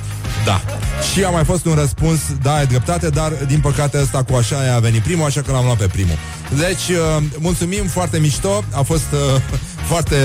Da. 0.45 0.61
Și 1.13 1.25
a 1.25 1.31
mai 1.31 1.45
fost 1.45 1.65
un 1.65 1.75
răspuns, 1.75 2.21
da, 2.43 2.55
ai 2.55 2.67
dreptate, 2.67 3.09
dar 3.09 3.33
din 3.47 3.61
păcate 3.61 4.01
ăsta 4.01 4.23
cu 4.23 4.35
așa 4.35 4.65
e 4.67 4.71
a 4.71 4.79
venit 4.79 5.03
primul, 5.03 5.25
așa 5.25 5.43
că 5.43 5.53
l-am 5.53 5.65
luat 5.65 5.77
pe 5.77 5.87
primul. 5.87 6.19
Deci, 6.57 6.89
uh, 6.89 7.23
mulțumim, 7.39 7.87
foarte 7.87 8.19
mișto, 8.19 8.65
a 8.73 8.83
fost 8.83 9.13
uh, 9.13 9.41
foarte, 9.91 10.17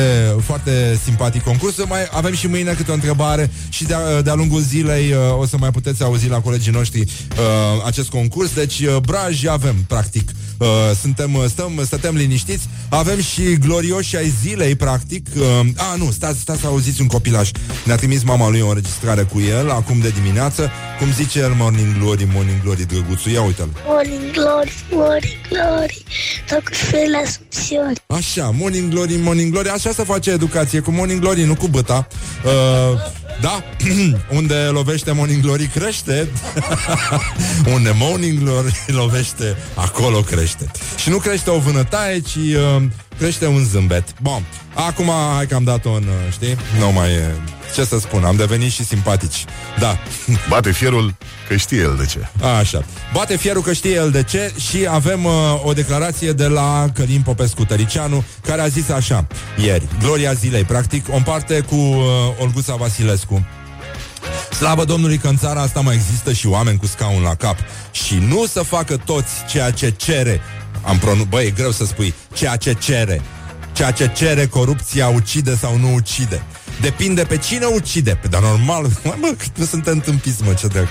foarte 0.43 0.99
simpatic 1.03 1.43
concursul. 1.43 1.86
Mai 1.88 1.99
avem 2.11 2.36
și 2.36 2.47
mâine 2.47 2.74
câte 2.74 2.91
o 2.91 2.93
întrebare 2.93 3.51
și 3.70 3.84
de-a, 3.84 4.22
de-a 4.22 4.34
lungul 4.34 4.61
zilei 4.61 5.11
uh, 5.11 5.39
o 5.39 5.45
să 5.45 5.57
mai 5.57 5.72
puteți 5.72 6.03
auzi 6.03 6.28
la 6.28 6.39
colegii 6.39 6.72
noștri 6.72 7.01
uh, 7.01 7.86
acest 7.86 8.09
concurs. 8.09 8.53
Deci, 8.53 8.80
uh, 8.80 8.97
braj 8.97 9.45
avem, 9.45 9.76
practic. 9.88 10.30
Uh, 10.57 10.68
suntem, 11.01 11.34
uh, 11.34 11.45
stăm, 11.47 11.82
stătem 11.86 12.16
liniștiți. 12.16 12.70
Avem 12.89 13.22
și 13.22 13.57
glorioși 13.57 14.18
ai 14.18 14.34
zilei, 14.41 14.76
practic. 14.76 15.28
Uh, 15.36 15.43
a, 15.76 15.95
nu, 15.95 16.11
stați, 16.11 16.39
stați 16.39 16.59
să 16.59 16.68
auziți 16.68 17.01
un 17.01 17.07
copilaș. 17.07 17.49
Ne-a 17.84 17.95
trimis 17.95 18.24
mama 18.24 18.49
lui 18.49 18.61
o 18.61 18.68
înregistrare 18.68 19.22
cu 19.22 19.39
el, 19.39 19.70
acum 19.70 19.99
de 19.99 20.09
dimineață. 20.09 20.72
Cum 20.99 21.13
zice 21.13 21.39
el, 21.39 21.53
Morning 21.57 21.97
Glory, 21.97 22.28
Morning 22.34 22.61
Glory, 22.61 22.86
drăguțul. 22.86 23.32
Ia 23.32 23.41
uite-l. 23.41 23.70
Morning 23.88 24.32
Glory, 24.32 24.74
Morning 24.91 25.41
Glory, 25.49 26.03
dacă 26.49 26.74
fel 26.74 27.09
la 27.11 27.30
subțiori. 27.32 28.01
Așa, 28.07 28.53
Morning 28.57 28.89
Glory, 28.89 29.16
Morning 29.16 29.53
Glory 29.56 29.70
Așa 29.70 29.91
se 29.91 30.03
face 30.03 30.32
educație, 30.32 30.80
cu 30.80 30.91
Morning 30.91 31.20
Glory, 31.20 31.43
nu 31.43 31.56
cu 31.56 31.68
băta. 31.68 32.08
Uh, 32.45 32.99
Da, 33.41 33.64
unde 34.38 34.56
lovește 34.56 35.12
Morning 35.12 35.41
Glory 35.41 35.66
crește. 35.66 36.28
Unde 37.76 37.91
Morning 37.95 38.39
Glory 38.39 38.84
lovește, 38.88 39.58
acolo 39.74 40.20
crește. 40.20 40.72
Și 40.97 41.10
nu 41.10 41.18
crește 41.18 41.49
o 41.49 41.60
vânătaie, 41.60 42.20
ci 42.20 42.36
uh, 42.36 42.84
crește 43.18 43.47
un 43.47 43.63
zâmbet 43.63 44.13
Bun, 44.22 44.45
acum 44.74 45.11
hai 45.36 45.47
că 45.47 45.55
am 45.55 45.63
dat-o 45.63 45.91
în, 45.91 46.03
uh, 46.03 46.32
știi? 46.32 46.57
Nu 46.80 46.91
mai 46.91 47.11
e... 47.11 47.36
Ce 47.74 47.84
să 47.84 47.99
spun, 47.99 48.24
am 48.24 48.36
devenit 48.36 48.72
și 48.72 48.86
simpatici 48.86 49.45
Da 49.80 49.99
Bate 50.49 50.72
fierul 50.72 51.16
că 51.47 51.55
știe 51.55 51.80
el 51.80 51.95
de 51.97 52.05
ce 52.05 52.45
Așa. 52.59 52.86
Bate 53.13 53.38
fierul 53.38 53.61
că 53.61 53.74
știe 53.74 53.93
el 53.93 54.11
de 54.11 54.24
ce 54.24 54.53
și 54.70 54.88
avem 54.89 55.26
uh, 55.26 55.32
o 55.63 55.74
declarație 55.74 56.32
de 56.32 56.47
la 56.47 56.86
Călim 56.93 57.22
Popescu 57.22 57.66
Tăricianu 57.66 58.24
care 58.41 58.61
a 58.61 58.68
zis 58.68 58.89
așa 58.89 59.28
ieri, 59.63 59.88
gloria 59.99 60.34
zilei, 60.34 60.63
practic, 60.63 61.05
o 61.11 61.16
împarte 61.16 61.59
cu 61.59 61.76
uh, 61.76 62.03
Olguța 62.39 62.76
Vasilescu. 62.76 63.45
Slavă 64.51 64.86
Domnului 64.86 65.18
că 65.18 65.28
în 65.28 65.38
țara 65.38 65.61
asta 65.61 65.80
mai 65.80 65.95
există 65.95 66.34
și 66.34 66.47
oameni 66.47 66.78
cu 66.78 66.86
scaun 66.86 67.22
la 67.22 67.36
cap 67.36 67.57
și 67.91 68.16
nu 68.16 68.45
să 68.45 68.61
facă 68.61 68.97
toți 68.97 69.32
ceea 69.49 69.72
ce 69.72 69.89
cere. 69.89 70.41
Am 70.86 70.97
pronun- 70.97 71.27
Băi, 71.29 71.45
e 71.45 71.49
greu 71.49 71.71
să 71.71 71.86
spui 71.86 72.13
ceea 72.33 72.55
ce 72.55 72.73
cere. 72.73 73.21
Ceea 73.73 73.91
ce 73.91 74.11
cere 74.15 74.45
corupția 74.45 75.07
ucide 75.07 75.55
sau 75.55 75.77
nu 75.77 75.93
ucide. 75.93 76.41
Depinde 76.81 77.23
pe 77.23 77.38
cine 77.38 77.65
ucide. 77.65 78.17
Pe, 78.21 78.27
dar 78.27 78.41
normal, 78.41 78.83
mă, 79.03 79.15
mă, 79.19 79.33
cât 79.38 79.57
nu 79.57 79.65
suntem 79.65 79.93
întâmpiți, 79.93 80.43
mă, 80.43 80.53
ce 80.53 80.67
dracu. 80.67 80.88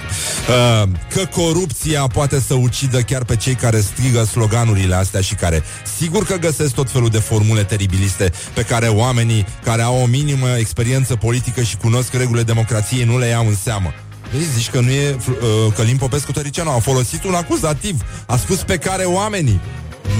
Uh, 0.48 0.88
că 1.14 1.24
corupția 1.24 2.06
poate 2.06 2.40
să 2.40 2.54
ucidă 2.54 3.00
chiar 3.00 3.24
pe 3.24 3.36
cei 3.36 3.54
care 3.54 3.80
strigă 3.80 4.24
sloganurile 4.24 4.94
astea 4.94 5.20
și 5.20 5.34
care 5.34 5.62
sigur 5.98 6.24
că 6.26 6.36
găsesc 6.36 6.74
tot 6.74 6.90
felul 6.90 7.08
de 7.08 7.18
formule 7.18 7.62
teribiliste 7.62 8.32
pe 8.54 8.62
care 8.62 8.86
oamenii 8.86 9.46
care 9.64 9.82
au 9.82 10.02
o 10.02 10.06
minimă 10.06 10.48
experiență 10.58 11.16
politică 11.16 11.62
și 11.62 11.76
cunosc 11.76 12.12
regulile 12.12 12.42
democrației 12.44 13.04
nu 13.04 13.18
le 13.18 13.26
iau 13.26 13.46
în 13.46 13.56
seamă. 13.62 13.92
Vezi, 14.32 14.52
zici 14.56 14.70
că 14.70 14.80
nu 14.80 14.90
e 14.90 15.16
uh, 15.28 15.72
Călim 15.74 15.96
Popescu 15.96 16.32
Tăricianu 16.32 16.70
A 16.70 16.78
folosit 16.78 17.24
un 17.24 17.34
acuzativ 17.34 18.02
A 18.26 18.36
spus 18.36 18.62
pe 18.62 18.76
care 18.78 19.04
oamenii 19.04 19.60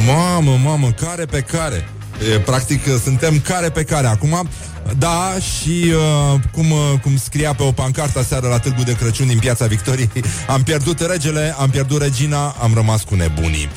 Mamă, 0.07 0.57
mamă, 0.65 0.93
care 1.01 1.25
pe 1.25 1.41
care 1.41 1.89
E, 2.33 2.39
practic, 2.39 2.81
suntem 3.03 3.41
care 3.41 3.71
pe 3.71 3.85
care 3.85 4.07
acum. 4.07 4.49
Da, 4.99 5.35
și 5.39 5.93
uh, 5.93 6.41
cum, 6.53 6.71
uh, 6.71 6.79
cum 7.03 7.17
scria 7.17 7.55
pe 7.55 7.63
o 7.63 7.73
pancartă 7.73 8.23
seară 8.23 8.49
la 8.49 8.59
Târgu 8.59 8.83
de 8.83 8.97
Crăciun 8.97 9.27
din 9.27 9.39
Piața 9.39 9.67
Victoriei, 9.67 10.11
am 10.49 10.63
pierdut 10.63 11.01
regele, 11.01 11.55
am 11.59 11.71
pierdut 11.71 12.03
regina, 12.03 12.57
am 12.63 12.75
rămas 12.75 13.03
cu 13.03 13.15
nebunii. 13.15 13.69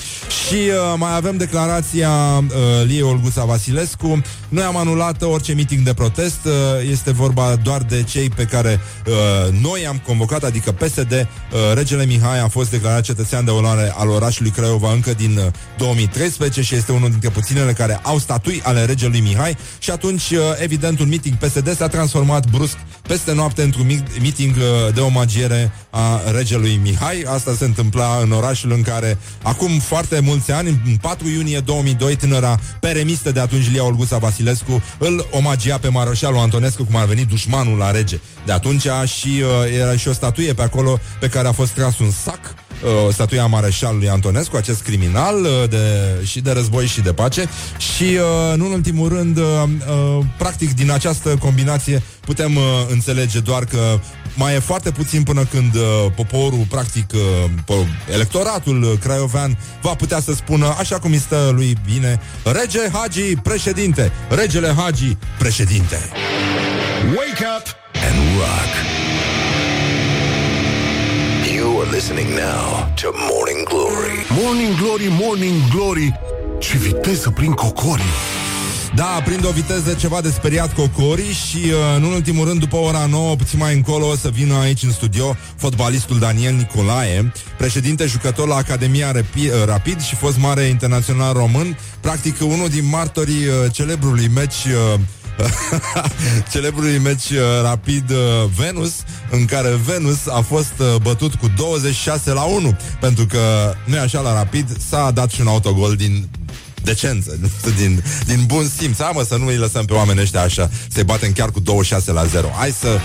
Și 0.48 0.56
uh, 0.56 0.94
mai 0.98 1.16
avem 1.16 1.38
declarația 1.38 2.10
uh, 2.10 2.44
Liei 2.86 3.02
Olguța 3.02 3.46
Vasilescu. 3.46 4.22
Noi 4.50 4.64
am 4.64 4.78
anulat 4.78 5.22
orice 5.22 5.54
meeting 5.54 5.82
de 5.82 5.94
protest. 5.94 6.40
Uh, 6.46 6.52
este 6.90 7.12
vorba 7.12 7.56
doar 7.56 7.82
de 7.82 8.04
cei 8.04 8.30
pe 8.30 8.44
care 8.44 8.80
uh, 9.08 9.14
noi 9.62 9.88
am 9.88 10.02
convocat, 10.06 10.44
adică 10.44 10.72
PSD. 10.72 11.12
Uh, 11.12 11.28
regele 11.74 12.06
Mihai 12.06 12.40
a 12.40 12.48
fost 12.48 12.72
declarat 12.72 13.02
cetățean 13.02 13.46
de 13.46 13.52
onoare 13.52 13.94
al 13.98 14.10
orașului 14.10 14.52
Craiova 14.52 14.92
încă 14.92 15.14
din 15.14 15.38
uh, 15.38 15.46
2013 15.78 16.62
și 16.62 16.76
este 16.76 16.92
unul 16.92 17.10
dintre 17.10 17.30
puținele 17.30 17.74
care 17.74 18.00
au 18.04 18.18
statui 18.18 18.62
ale 18.64 18.86
regelui 18.86 19.20
Mihai 19.20 19.58
și 19.80 19.92
atunci, 19.92 20.30
uh, 20.30 20.40
evident, 20.62 20.97
un 21.00 21.08
meeting 21.08 21.36
PSD 21.36 21.76
s-a 21.76 21.88
transformat 21.88 22.50
brusc 22.50 22.78
peste 23.02 23.34
noapte 23.34 23.62
într-un 23.62 23.86
mi- 23.86 24.04
meeting 24.22 24.56
uh, 24.56 24.94
de 24.94 25.00
omagiere 25.00 25.72
a 25.90 26.32
regelui 26.32 26.80
Mihai. 26.84 27.24
Asta 27.28 27.54
se 27.58 27.66
întâmpla 27.66 28.20
în 28.22 28.32
orașul 28.32 28.72
în 28.72 28.82
care, 28.82 29.18
acum 29.42 29.80
foarte 29.80 30.20
mulți 30.20 30.52
ani, 30.52 30.82
în 30.86 30.96
4 31.02 31.28
iunie 31.28 31.60
2002, 31.60 32.16
tânăra 32.16 32.60
peremistă 32.80 33.32
de 33.32 33.40
atunci, 33.40 33.70
Lia 33.72 33.84
Olguța 33.84 34.18
Vasilescu, 34.18 34.84
îl 34.98 35.28
omagia 35.32 35.78
pe 35.78 35.88
Maroșalul 35.88 36.40
Antonescu, 36.40 36.84
cum 36.84 36.96
ar 36.96 37.06
veni 37.06 37.26
dușmanul 37.26 37.78
la 37.78 37.92
rege. 37.92 38.20
De 38.46 38.52
atunci 38.52 38.88
și 39.06 39.28
uh, 39.28 39.78
era 39.80 39.96
și 39.98 40.08
o 40.08 40.14
statuie 40.14 40.54
pe 40.54 40.62
acolo 40.62 41.00
pe 41.20 41.28
care 41.28 41.48
a 41.48 41.52
fost 41.52 41.72
tras 41.72 42.00
un 42.00 42.12
sac 42.12 42.40
uh, 42.84 43.14
statuia 43.14 43.46
Mareșalului 43.46 44.10
Antonescu, 44.10 44.56
acest 44.56 44.82
criminal 44.82 45.44
uh, 45.44 45.70
de, 45.70 45.78
și 46.26 46.40
de 46.40 46.52
război 46.52 46.86
și 46.86 47.02
de 47.02 47.14
pace 47.14 47.50
și, 47.78 48.04
uh, 48.04 48.58
nu 48.58 48.66
în 48.66 48.72
ultimul 48.72 49.10
rând, 49.10 49.38
uh, 49.38 49.44
uh, 49.44 50.26
practic 50.38 50.76
din 50.76 50.92
această 50.92 51.36
combinație 51.40 52.02
putem 52.20 52.56
uh, 52.56 52.64
înțelege 52.90 53.40
doar 53.40 53.64
că 53.66 54.00
mai 54.36 54.56
e 54.56 54.60
foarte 54.60 54.92
puțin 54.92 55.24
până 55.24 55.46
când 55.46 55.76
uh, 55.76 55.82
poporul, 56.16 56.66
practic 56.70 57.12
uh, 57.14 57.20
po- 57.62 58.12
electoratul 58.14 58.84
uh, 58.84 58.92
craiovean 59.00 59.58
va 59.82 59.94
putea 59.94 60.20
să 60.20 60.34
spună, 60.34 60.76
așa 60.80 61.00
cum 61.00 61.12
îi 61.12 61.20
stă 61.20 61.52
lui 61.56 61.78
bine, 61.86 62.20
Rege 62.44 62.90
Hagi 62.94 63.36
președinte, 63.44 64.12
Regele 64.30 64.74
Hagi 64.78 65.18
președinte. 65.38 65.98
Wake 67.16 67.46
up 67.58 67.66
and 67.94 68.38
rock. 68.38 68.97
You 71.88 71.94
are 71.94 72.00
listening 72.00 72.30
now 72.36 72.94
to 72.96 73.12
Morning 73.32 73.64
Glory. 73.64 74.26
Morning 74.44 74.76
Glory, 74.76 75.08
Morning 75.10 75.56
Glory 75.74 76.20
Ce 76.60 76.78
viteză 76.78 77.30
prin 77.30 77.52
cocorii 77.52 78.04
Da, 78.96 79.22
prind 79.26 79.46
o 79.46 79.50
viteză 79.50 79.94
ceva 79.94 80.22
de 80.22 80.30
speriat 80.30 80.74
cocorii 80.74 81.32
și, 81.32 81.58
uh, 81.58 81.72
în 81.96 82.04
ultimul 82.04 82.48
rând, 82.48 82.60
după 82.60 82.76
ora 82.76 83.06
9, 83.06 83.36
puțin 83.36 83.60
mai 83.60 83.74
încolo, 83.74 84.08
o 84.08 84.16
să 84.16 84.30
vină 84.30 84.56
aici 84.58 84.84
în 84.84 84.92
studio 84.92 85.36
fotbalistul 85.56 86.20
Daniel 86.20 86.54
Nicolae, 86.54 87.32
președinte 87.58 88.06
jucător 88.06 88.48
la 88.48 88.56
Academia 88.56 89.12
Rapi- 89.12 89.52
uh, 89.52 89.66
Rapid 89.66 90.02
și 90.02 90.16
fost 90.16 90.38
mare 90.38 90.62
internațional 90.64 91.34
român, 91.34 91.78
practic 92.00 92.42
unul 92.42 92.70
din 92.70 92.90
martorii 92.90 93.48
uh, 93.48 93.72
celebrului 93.72 94.30
meci 94.34 94.66
uh, 94.66 95.00
celebrului 96.52 96.98
meci 96.98 97.30
uh, 97.30 97.40
rapid 97.62 98.10
uh, 98.10 98.18
Venus, 98.58 98.94
în 99.30 99.46
care 99.46 99.80
Venus 99.86 100.28
a 100.28 100.42
fost 100.42 100.74
uh, 100.78 100.96
bătut 101.02 101.36
cu 101.36 101.48
26 101.56 102.32
la 102.32 102.44
1, 102.44 102.78
pentru 103.00 103.26
că 103.26 103.74
nu 103.86 103.96
e 103.96 104.00
așa 104.00 104.20
la 104.20 104.34
rapid, 104.34 104.70
s-a 104.90 105.12
dat 105.12 105.32
și 105.32 105.42
un 105.42 105.48
autogol 105.48 105.96
din 105.96 106.30
decență, 106.84 107.38
nu 107.42 107.48
știu, 107.58 107.72
din, 107.72 108.04
din 108.26 108.44
bun 108.46 108.72
simț. 108.78 108.98
Hai 109.02 109.12
mă, 109.14 109.24
să 109.24 109.36
nu 109.38 109.46
îi 109.46 109.58
lăsăm 109.58 109.86
pe 109.86 109.94
oamenii 109.94 110.22
ăștia 110.22 110.42
așa, 110.42 110.70
să-i 110.88 111.04
batem 111.04 111.32
chiar 111.32 111.50
cu 111.52 111.60
26 111.60 112.12
la 112.12 112.26
0. 112.26 112.48
Hai 112.58 112.72
să 112.80 113.00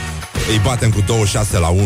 îi 0.50 0.60
batem 0.64 0.90
cu 0.90 1.00
26 1.06 1.58
la 1.58 1.68
1. 1.68 1.80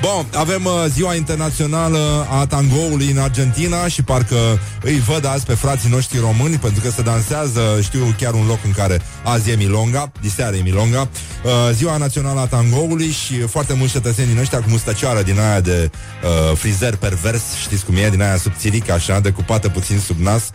Bun, 0.00 0.26
avem 0.34 0.64
uh, 0.64 0.72
ziua 0.88 1.14
internațională 1.14 2.26
a 2.30 2.46
tangoului 2.46 3.10
în 3.10 3.18
Argentina 3.18 3.88
și 3.88 4.02
parcă 4.02 4.60
îi 4.82 5.00
văd 5.00 5.26
azi 5.26 5.44
pe 5.44 5.54
frații 5.54 5.90
noștri 5.90 6.18
români, 6.18 6.58
pentru 6.58 6.80
că 6.80 6.90
se 6.90 7.02
dansează, 7.02 7.78
știu 7.82 8.14
chiar 8.18 8.34
un 8.34 8.46
loc 8.46 8.58
în 8.64 8.70
care 8.70 9.00
azi 9.22 9.50
e 9.50 9.54
Milonga, 9.54 10.12
diseară 10.20 10.56
e 10.56 10.62
Milonga, 10.62 11.00
uh, 11.44 11.50
ziua 11.72 11.96
națională 11.96 12.40
a 12.40 12.46
tangoului 12.46 13.10
și 13.10 13.34
foarte 13.34 13.74
mulți 13.74 13.92
cetățeni 13.92 14.28
din 14.28 14.38
ăștia 14.38 14.58
cu 14.58 14.68
mustăcioară 14.68 15.22
din 15.22 15.40
aia 15.40 15.60
de 15.60 15.90
uh, 15.90 16.56
frizer 16.56 16.96
pervers, 16.96 17.42
știți 17.60 17.84
cum 17.84 17.96
e, 17.96 18.08
din 18.08 18.22
aia 18.22 18.36
subțirică, 18.36 18.92
așa, 18.92 19.20
decupată 19.20 19.68
puțin 19.68 19.98
sub 19.98 20.18
nas 20.18 20.50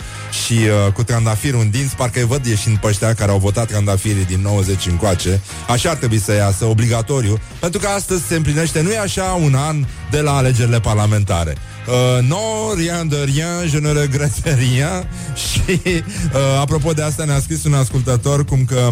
și 0.46 0.54
uh, 0.54 0.94
cu 0.94 1.04
trandafir 1.04 1.54
în 1.54 1.70
dinți, 1.70 1.96
parcă 1.96 2.20
îi 2.20 2.26
văd 2.26 2.46
ieșind 2.46 2.78
pe 2.78 2.88
ăștia 2.88 3.14
care 3.14 3.32
au 3.32 3.38
votat 3.38 3.68
trandafirii 3.68 4.26
din 4.26 4.40
90 4.42 4.86
încoace. 4.86 5.42
Așa 5.70 5.90
ar 5.90 5.96
trebui 5.96 6.20
să 6.20 6.34
iasă, 6.34 6.66
obligatoriu, 6.66 7.40
pentru 7.60 7.80
că 7.80 7.88
astăzi 7.88 8.24
se 8.28 8.36
împlinește, 8.36 8.82
nu 8.82 8.92
e 8.92 9.00
așa, 9.00 9.24
un 9.24 9.56
an 9.56 9.86
de 10.12 10.20
la 10.20 10.36
alegerile 10.36 10.80
parlamentare. 10.80 11.58
Uh, 11.88 12.28
no, 12.28 12.74
rien 12.76 13.08
de 13.08 13.24
rien, 13.24 13.68
je 13.70 13.78
ne 13.78 13.92
regrette 13.92 14.54
rien. 14.54 15.08
Și 15.46 15.80
uh, 15.80 16.60
apropo 16.60 16.92
de 16.92 17.02
asta 17.02 17.24
ne-a 17.24 17.40
scris 17.40 17.64
un 17.64 17.74
ascultător 17.74 18.46
Cum 18.46 18.66
că 18.66 18.90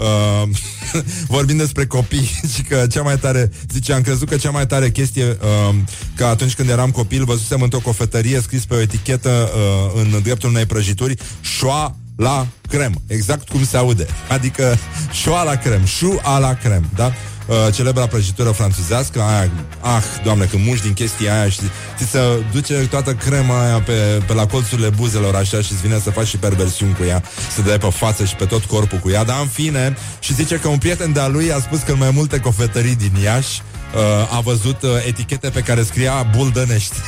uh, 0.00 0.48
Vorbind 1.34 1.58
despre 1.58 1.86
copii 1.86 2.30
Și 2.54 2.62
că 2.62 2.86
cea 2.90 3.02
mai 3.02 3.18
tare, 3.18 3.50
zice, 3.72 3.92
am 3.92 4.00
crezut 4.00 4.28
că 4.28 4.36
cea 4.36 4.50
mai 4.50 4.66
tare 4.66 4.90
chestie 4.90 5.24
uh, 5.24 5.74
Că 6.16 6.24
atunci 6.24 6.54
când 6.54 6.68
eram 6.68 6.90
copil 6.90 7.24
Văzusem 7.24 7.62
într-o 7.62 7.78
cofetărie 7.78 8.40
scris 8.40 8.64
pe 8.64 8.74
o 8.74 8.80
etichetă 8.80 9.50
uh, 9.54 10.02
În 10.02 10.22
dreptul 10.22 10.48
unei 10.48 10.66
prăjituri 10.66 11.14
Șoa 11.40 11.96
la 12.16 12.46
crem. 12.68 13.02
Exact 13.06 13.48
cum 13.48 13.64
se 13.64 13.76
aude. 13.76 14.06
Adică 14.28 14.78
șoa 15.12 15.42
la 15.42 15.54
crem. 15.54 15.84
Șu 15.84 16.20
a 16.22 16.38
la 16.38 16.54
crem, 16.54 16.90
da? 16.94 17.12
Uh, 17.46 17.56
celebra 17.72 18.06
prăjitură 18.06 18.50
franțuzească, 18.50 19.20
aia, 19.20 19.50
ah, 19.80 20.02
doamne, 20.24 20.44
când 20.44 20.66
muși 20.66 20.82
din 20.82 20.92
chestia 20.92 21.38
aia 21.38 21.48
și 21.48 21.60
ți 21.96 22.10
se 22.10 22.18
duce 22.52 22.74
toată 22.74 23.14
crema 23.14 23.64
aia 23.64 23.80
pe, 23.80 24.22
pe 24.26 24.32
la 24.32 24.46
colțurile 24.46 24.88
buzelor 24.88 25.34
așa 25.34 25.60
și 25.60 25.72
îți 25.72 25.80
vine 25.80 25.98
să 25.98 26.10
faci 26.10 26.26
și 26.26 26.36
perversiuni 26.36 26.94
cu 26.94 27.04
ea, 27.04 27.22
să 27.54 27.62
dai 27.62 27.78
pe 27.78 27.88
față 27.90 28.24
și 28.24 28.34
pe 28.34 28.44
tot 28.44 28.64
corpul 28.64 28.98
cu 28.98 29.10
ea, 29.10 29.24
dar 29.24 29.40
în 29.40 29.46
fine, 29.46 29.96
și 30.18 30.34
zice 30.34 30.56
că 30.56 30.68
un 30.68 30.78
prieten 30.78 31.12
de-a 31.12 31.26
lui 31.26 31.52
a 31.52 31.58
spus 31.58 31.80
că 31.80 31.92
în 31.92 31.98
mai 31.98 32.10
multe 32.10 32.40
cofetării 32.40 32.94
din 32.94 33.12
Iași 33.22 33.62
uh, 33.94 34.36
a 34.36 34.40
văzut 34.40 34.82
uh, 34.82 34.90
etichete 35.06 35.50
pe 35.50 35.60
care 35.60 35.82
scria 35.82 36.26
Buldănești. 36.36 36.96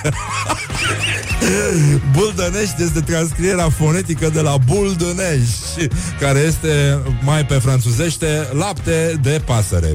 Buldănești 2.16 2.83
este 2.83 3.01
transcrierea 3.01 3.68
fonetică 3.68 4.29
de 4.29 4.41
la 4.41 4.57
Buldănești, 4.57 5.89
care 6.20 6.39
este 6.39 6.99
mai 7.22 7.47
pe 7.47 7.55
franțuzește 7.55 8.49
lapte 8.53 9.18
de 9.22 9.43
pasăre. 9.45 9.95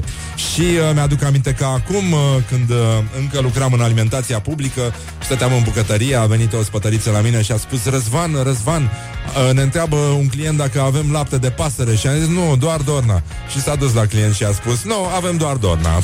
Și 0.52 0.60
uh, 0.60 0.90
mi-aduc 0.94 1.22
aminte 1.22 1.52
că 1.52 1.64
acum, 1.64 2.12
uh, 2.12 2.18
când 2.48 2.70
uh, 2.70 2.76
încă 3.18 3.40
lucram 3.40 3.72
în 3.72 3.80
alimentația 3.80 4.40
publică, 4.40 4.94
stăteam 5.24 5.52
în 5.52 5.62
bucătărie, 5.62 6.16
a 6.16 6.26
venit 6.26 6.52
o 6.52 6.62
spătăriță 6.62 7.10
la 7.10 7.20
mine 7.20 7.42
și 7.42 7.52
a 7.52 7.56
spus 7.56 7.84
Răzvan, 7.84 8.42
Răzvan, 8.42 8.82
uh, 8.82 9.13
ne 9.52 9.62
întreabă 9.62 9.96
un 9.96 10.28
client 10.28 10.56
dacă 10.56 10.80
avem 10.80 11.12
lapte 11.12 11.38
de 11.38 11.50
pasăre 11.50 11.94
și 11.94 12.06
am 12.06 12.18
zis, 12.18 12.28
nu, 12.28 12.56
doar 12.56 12.80
Dorna. 12.80 13.22
Și 13.50 13.60
s-a 13.60 13.74
dus 13.74 13.92
la 13.94 14.06
client 14.06 14.34
și 14.34 14.44
a 14.44 14.52
spus, 14.52 14.82
nu, 14.84 15.04
avem 15.16 15.36
doar 15.36 15.56
Dorna. 15.56 15.94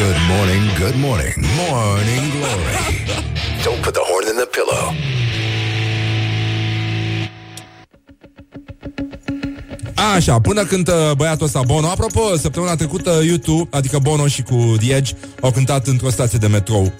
Good 0.00 0.18
morning, 0.30 0.64
good 0.78 0.94
morning, 0.96 1.34
morning 1.70 2.24
glory. 2.36 2.78
Don't 3.64 3.80
put 3.82 3.92
the 3.92 4.04
horn 4.10 4.26
in 4.32 4.36
the 4.42 4.48
pillow. 4.56 4.94
Așa, 10.14 10.40
până 10.40 10.64
cântă 10.64 11.14
băiatul 11.16 11.46
ăsta 11.46 11.62
Bono 11.66 11.88
Apropo, 11.88 12.36
săptămâna 12.36 12.74
trecută 12.74 13.20
YouTube, 13.24 13.76
adică 13.76 13.98
Bono 13.98 14.26
și 14.26 14.42
cu 14.42 14.74
The 14.78 14.94
Edge 14.94 15.12
Au 15.40 15.50
cântat 15.50 15.86
într-o 15.86 16.10
stație 16.10 16.38
de 16.38 16.46
metrou 16.46 16.92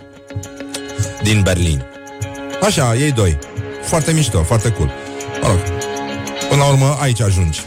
Din 1.22 1.40
Berlin 1.42 1.84
Așa, 2.62 2.94
ei 2.94 3.12
doi 3.12 3.38
Foarte 3.82 4.12
mișto, 4.12 4.42
foarte 4.42 4.70
cool 4.70 4.90
Mă 5.43 5.49
rog, 5.49 5.59
până 6.49 6.62
la 6.62 6.68
urmă 6.68 6.97
aici 7.01 7.20
ajungi. 7.20 7.61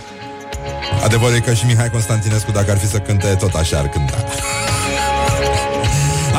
Adevărul 1.04 1.36
e 1.36 1.40
că 1.40 1.54
și 1.54 1.66
Mihai 1.66 1.90
Constantinescu 1.90 2.52
Dacă 2.52 2.72
ar 2.72 2.78
fi 2.78 2.88
să 2.88 2.98
cânte, 2.98 3.28
tot 3.28 3.54
așa 3.54 3.78
ar 3.78 3.88
cânta. 3.88 4.24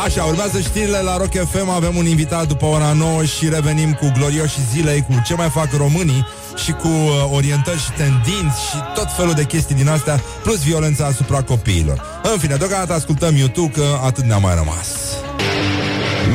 Așa, 0.05 0.25
urmează 0.25 0.61
știrile 0.61 0.99
la 0.99 1.17
Rock 1.17 1.33
FM 1.51 1.69
Avem 1.69 1.97
un 1.97 2.07
invitat 2.07 2.47
după 2.47 2.65
ora 2.65 2.93
9 2.93 3.25
Și 3.25 3.49
revenim 3.49 3.93
cu 3.93 4.13
glorioși 4.17 4.59
zilei 4.73 5.03
Cu 5.03 5.23
ce 5.27 5.35
mai 5.35 5.49
fac 5.49 5.73
românii 5.77 6.27
Și 6.65 6.73
cu 6.73 6.89
uh, 6.89 7.31
orientări 7.33 7.79
și 7.79 7.91
tendinți 7.91 8.61
Și 8.71 8.77
tot 8.95 9.09
felul 9.17 9.33
de 9.33 9.45
chestii 9.45 9.75
din 9.75 9.89
astea 9.89 10.21
Plus 10.43 10.63
violența 10.63 11.05
asupra 11.07 11.43
copiilor. 11.43 12.03
În 12.33 12.39
fine, 12.39 12.57
deocamdată 12.57 12.93
ascultăm 12.93 13.37
YouTube 13.37 13.73
Că 13.73 13.85
atât 14.05 14.25
ne-a 14.25 14.39
mai 14.39 14.55
rămas. 14.55 14.89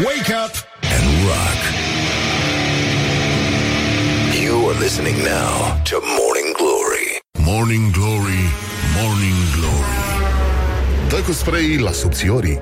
Wake 0.03 0.33
up 0.45 0.53
and 0.81 1.25
rock. 1.25 1.78
You 4.69 4.75
are 4.75 4.81
listening 4.81 5.17
now 5.23 5.81
to 5.83 5.95
Morning 6.19 6.53
Glory. 6.59 7.07
Morning 7.39 7.91
Glory, 7.91 8.43
Morning 9.01 9.39
Glory 9.55 9.97
Dă 11.09 11.21
cu 11.25 11.31
spray 11.31 11.77
la 11.77 11.91
subțiorii 11.91 12.59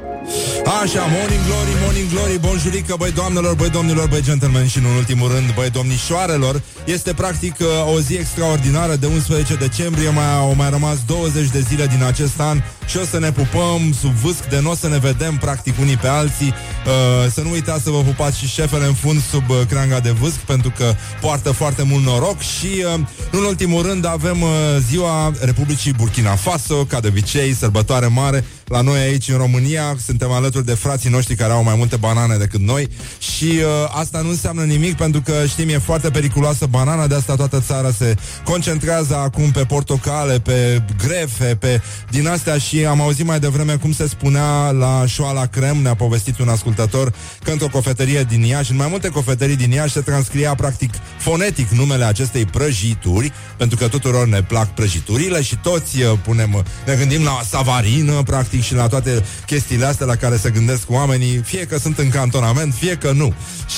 Așa, 0.82 1.06
morning 1.06 1.44
glory, 1.48 1.74
morning 1.84 2.10
glory, 2.10 2.40
bonjurică, 2.40 2.96
băi 2.98 3.12
doamnelor, 3.12 3.56
băi 3.56 3.70
domnilor, 3.70 4.08
băi 4.08 4.22
gentlemen 4.22 4.68
și 4.68 4.78
în 4.78 4.84
ultimul 4.84 5.32
rând, 5.32 5.54
băi 5.54 5.70
domnișoarelor. 5.70 6.62
Este 6.86 7.14
practic 7.14 7.56
uh, 7.60 7.94
o 7.94 8.00
zi 8.00 8.14
extraordinară 8.16 8.96
de 8.96 9.06
11 9.06 9.56
decembrie, 9.56 10.10
mai 10.10 10.34
au 10.38 10.54
mai 10.56 10.70
rămas 10.70 10.98
20 11.08 11.50
de 11.50 11.60
zile 11.60 11.86
din 11.86 12.04
acest 12.04 12.40
an 12.40 12.62
și 12.88 12.98
o 12.98 13.06
să 13.06 13.20
ne 13.20 13.32
pupăm 13.32 13.94
sub 14.00 14.12
vâsc 14.12 14.50
de 14.50 14.60
nu 14.60 14.70
o 14.72 14.76
să 14.76 14.88
ne 14.88 14.98
vedem 14.98 15.38
practic 15.38 15.80
unii 15.80 15.98
pe 15.98 16.08
alții. 16.08 16.54
Uh, 16.86 17.32
să 17.32 17.42
nu 17.42 17.52
uitați 17.52 17.84
să 17.84 17.90
vă 17.90 18.02
pupați 18.02 18.38
și 18.38 18.48
șefele 18.48 18.86
în 18.86 18.94
fund 18.94 19.22
sub 19.32 19.50
uh, 19.50 19.62
creanga 19.70 20.00
de 20.00 20.10
vâsc 20.10 20.36
pentru 20.36 20.74
că 20.78 20.94
poartă 21.22 21.52
foarte 21.52 21.84
mult 21.84 22.04
noroc 22.04 22.40
și 22.40 22.68
uh, 22.96 23.00
în 23.32 23.44
ultimul 23.44 23.82
rând 23.82 24.06
avem 24.06 24.42
uh, 24.42 24.50
ziua 24.90 25.34
Republicii 25.40 25.94
Burkina 25.94 26.36
Faso, 26.36 26.86
ca 26.86 27.00
de 27.00 27.08
obicei, 27.08 27.54
sărbătoare 27.54 28.08
mare 28.08 28.46
la 28.66 28.82
noi 28.82 29.00
aici 29.00 29.30
în 29.30 29.38
România. 29.38 29.96
Suntem 30.06 30.32
alături 30.32 30.66
de 30.66 30.74
frații 30.74 31.10
noștri 31.10 31.36
care 31.36 31.54
au 31.54 31.64
mai 31.64 31.76
multe 31.78 31.96
banane 31.96 32.36
decât 32.36 32.60
noi 32.60 32.88
și 33.20 33.46
uh, 33.46 33.64
asta 33.90 34.22
nu 34.22 34.30
înseamnă 34.30 34.64
nimic 34.64 34.96
pentru 34.96 35.22
că 35.22 35.34
știm 35.48 35.70
e 35.70 35.78
foarte 35.78 36.10
periculoasă 36.10 36.66
banana, 36.66 37.08
de 37.08 37.16
asta 37.16 37.36
toată 37.36 37.64
țara 37.66 37.92
se 37.92 38.16
concentrează 38.44 39.16
acum 39.16 39.52
pe 39.52 39.64
portocale, 39.64 40.40
pe 40.40 40.84
grefe, 40.98 41.56
pe 41.60 41.82
din 42.10 42.28
astea 42.28 42.58
și 42.58 42.77
am 42.86 43.02
auzit 43.02 43.26
mai 43.26 43.40
devreme 43.40 43.76
cum 43.76 43.92
se 43.92 44.08
spunea 44.08 44.72
la 44.72 45.04
șoala 45.06 45.46
crem, 45.46 45.78
ne-a 45.78 45.96
povestit 45.96 46.40
un 46.40 46.50
ascultător 46.50 47.14
că 47.44 47.52
într-o 47.52 47.68
cofetărie 47.68 48.24
din 48.24 48.42
Iași, 48.42 48.72
în 48.72 48.78
mai 48.78 48.88
multe 48.90 49.10
cofetării 49.10 49.56
din 49.56 49.72
Iași 49.72 49.94
se 49.94 50.02
transcria 50.02 50.56
practic 50.56 50.94
fonetic 51.18 51.70
numele 51.70 52.04
acestei 52.04 52.46
prăjituri, 52.46 53.32
pentru 53.58 53.78
că 53.78 53.88
tuturor 53.88 54.28
ne 54.28 54.44
plac 54.44 54.74
prăjiturile 54.74 55.42
și 55.42 55.58
toți 55.58 56.02
uh, 56.02 56.12
punem, 56.24 56.54
uh, 56.54 56.62
ne 56.86 56.96
gândim 56.96 57.24
la 57.24 57.42
savarină, 57.50 58.24
practic, 58.24 58.62
și 58.62 58.74
la 58.74 58.88
toate 58.88 59.24
chestiile 59.46 59.86
astea 59.86 60.06
la 60.06 60.16
care 60.16 60.38
se 60.38 60.50
gândesc 60.50 60.90
oamenii, 60.90 61.38
fie 61.38 61.66
că 61.66 61.78
sunt 61.78 61.98
în 61.98 62.10
cantonament, 62.10 62.74
fie 62.74 62.96
că 62.96 63.12
nu. 63.12 63.34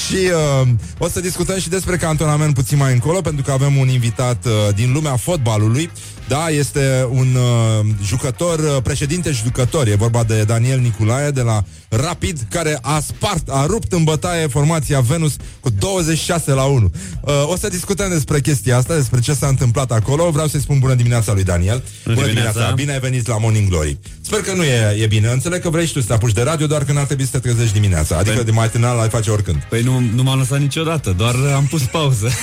Și 0.07 0.17
uh, 0.61 0.67
o 0.97 1.07
să 1.07 1.19
discutăm 1.19 1.59
și 1.59 1.69
despre 1.69 1.97
cantonament 1.97 2.53
puțin 2.53 2.77
mai 2.77 2.93
încolo, 2.93 3.21
pentru 3.21 3.43
că 3.43 3.51
avem 3.51 3.77
un 3.77 3.87
invitat 3.87 4.45
uh, 4.45 4.51
din 4.75 4.91
lumea 4.91 5.15
fotbalului, 5.15 5.89
da, 6.29 6.49
este 6.49 7.07
un 7.09 7.27
uh, 7.35 7.85
jucător, 8.03 8.59
uh, 8.59 8.81
președinte 8.89 9.31
și 9.31 9.43
jucător. 9.43 9.87
E 9.87 9.95
vorba 9.95 10.23
de 10.23 10.43
Daniel 10.43 10.79
Niculae 10.79 11.31
de 11.31 11.41
la 11.41 11.63
Rapid, 11.91 12.39
care 12.49 12.79
a 12.81 12.99
spart, 12.99 13.49
a 13.49 13.65
rupt 13.65 13.91
în 13.91 14.03
bătaie 14.03 14.47
formația 14.47 14.99
Venus 14.99 15.35
cu 15.59 15.69
26 15.69 16.51
la 16.51 16.63
1. 16.63 16.91
Uh, 17.21 17.31
o 17.45 17.55
să 17.57 17.67
discutăm 17.69 18.09
despre 18.09 18.39
chestia 18.41 18.77
asta, 18.77 18.95
despre 18.95 19.19
ce 19.19 19.33
s-a 19.33 19.47
întâmplat 19.47 19.91
acolo. 19.91 20.29
Vreau 20.31 20.47
să-i 20.47 20.59
spun 20.61 20.79
bună 20.79 20.93
dimineața 20.93 21.33
lui 21.33 21.43
Daniel. 21.43 21.83
Bună, 22.05 22.21
dimineața. 22.27 22.71
Bine 22.75 22.91
ai 22.91 22.99
venit 22.99 23.27
la 23.27 23.37
Morning 23.37 23.69
Glory. 23.69 23.97
Sper 24.21 24.39
că 24.39 24.53
nu 24.53 24.63
e, 24.63 24.97
e 25.01 25.05
bine. 25.07 25.27
Înțeleg 25.31 25.61
că 25.61 25.69
vrei 25.69 25.85
și 25.85 25.93
tu 25.93 25.99
să 26.01 26.07
te 26.07 26.13
apuci 26.13 26.33
de 26.33 26.41
radio, 26.41 26.67
doar 26.67 26.83
că 26.83 26.91
n-ar 26.93 27.05
trebui 27.05 27.25
să 27.25 27.31
te 27.31 27.39
trezești 27.39 27.73
dimineața. 27.73 28.17
Adică 28.17 28.41
Păi- 28.41 28.45
de 28.45 28.51
matinal 28.51 28.99
ai 28.99 29.09
face 29.09 29.31
oricând. 29.31 29.57
Păi 29.69 29.81
nu, 29.81 29.99
nu 30.15 30.23
m-am 30.23 30.37
lăsat 30.37 30.59
niciodată, 30.59 31.13
doar 31.17 31.35
am 31.55 31.65
pus 31.65 31.81
pauză. 31.81 32.29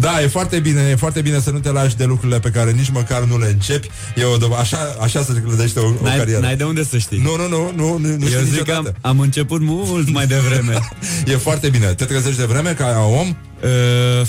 Da, 0.00 0.22
e 0.22 0.26
foarte 0.26 0.58
bine, 0.58 0.88
e 0.90 0.94
foarte 0.94 1.20
bine 1.20 1.40
să 1.40 1.50
nu 1.50 1.58
te 1.58 1.70
lași 1.70 1.96
de 1.96 2.04
lucrurile 2.04 2.40
pe 2.40 2.50
care 2.50 2.70
nici 2.70 2.90
măcar 2.90 3.22
nu 3.22 3.38
le 3.38 3.46
începi. 3.46 3.88
E 4.16 4.24
o, 4.24 4.36
dov- 4.36 4.58
așa, 4.58 4.96
așa 5.00 5.22
se 5.22 5.32
clădește 5.46 5.78
o, 5.78 5.86
o 5.86 5.92
N-ai, 6.02 6.16
carieră. 6.16 6.40
n-ai 6.40 6.56
de 6.56 6.64
unde 6.64 6.84
să 6.84 6.98
știi. 6.98 7.18
Nu, 7.18 7.36
nu, 7.36 7.46
nu, 7.48 7.72
nu, 7.76 7.98
nu, 7.98 8.08
nu 8.08 8.12
Eu 8.12 8.18
știu 8.26 8.40
zic 8.40 8.52
că 8.52 8.58
niciodată. 8.60 8.94
am, 9.00 9.10
am 9.10 9.20
început 9.20 9.60
mult 9.60 10.10
mai 10.10 10.26
devreme. 10.26 10.78
E 11.32 11.36
foarte 11.36 11.68
bine. 11.68 11.86
Te 11.86 12.04
trezești 12.04 12.38
de 12.38 12.44
vreme 12.44 12.72
ca 12.72 13.06
om? 13.20 13.28
Uh, 13.28 14.26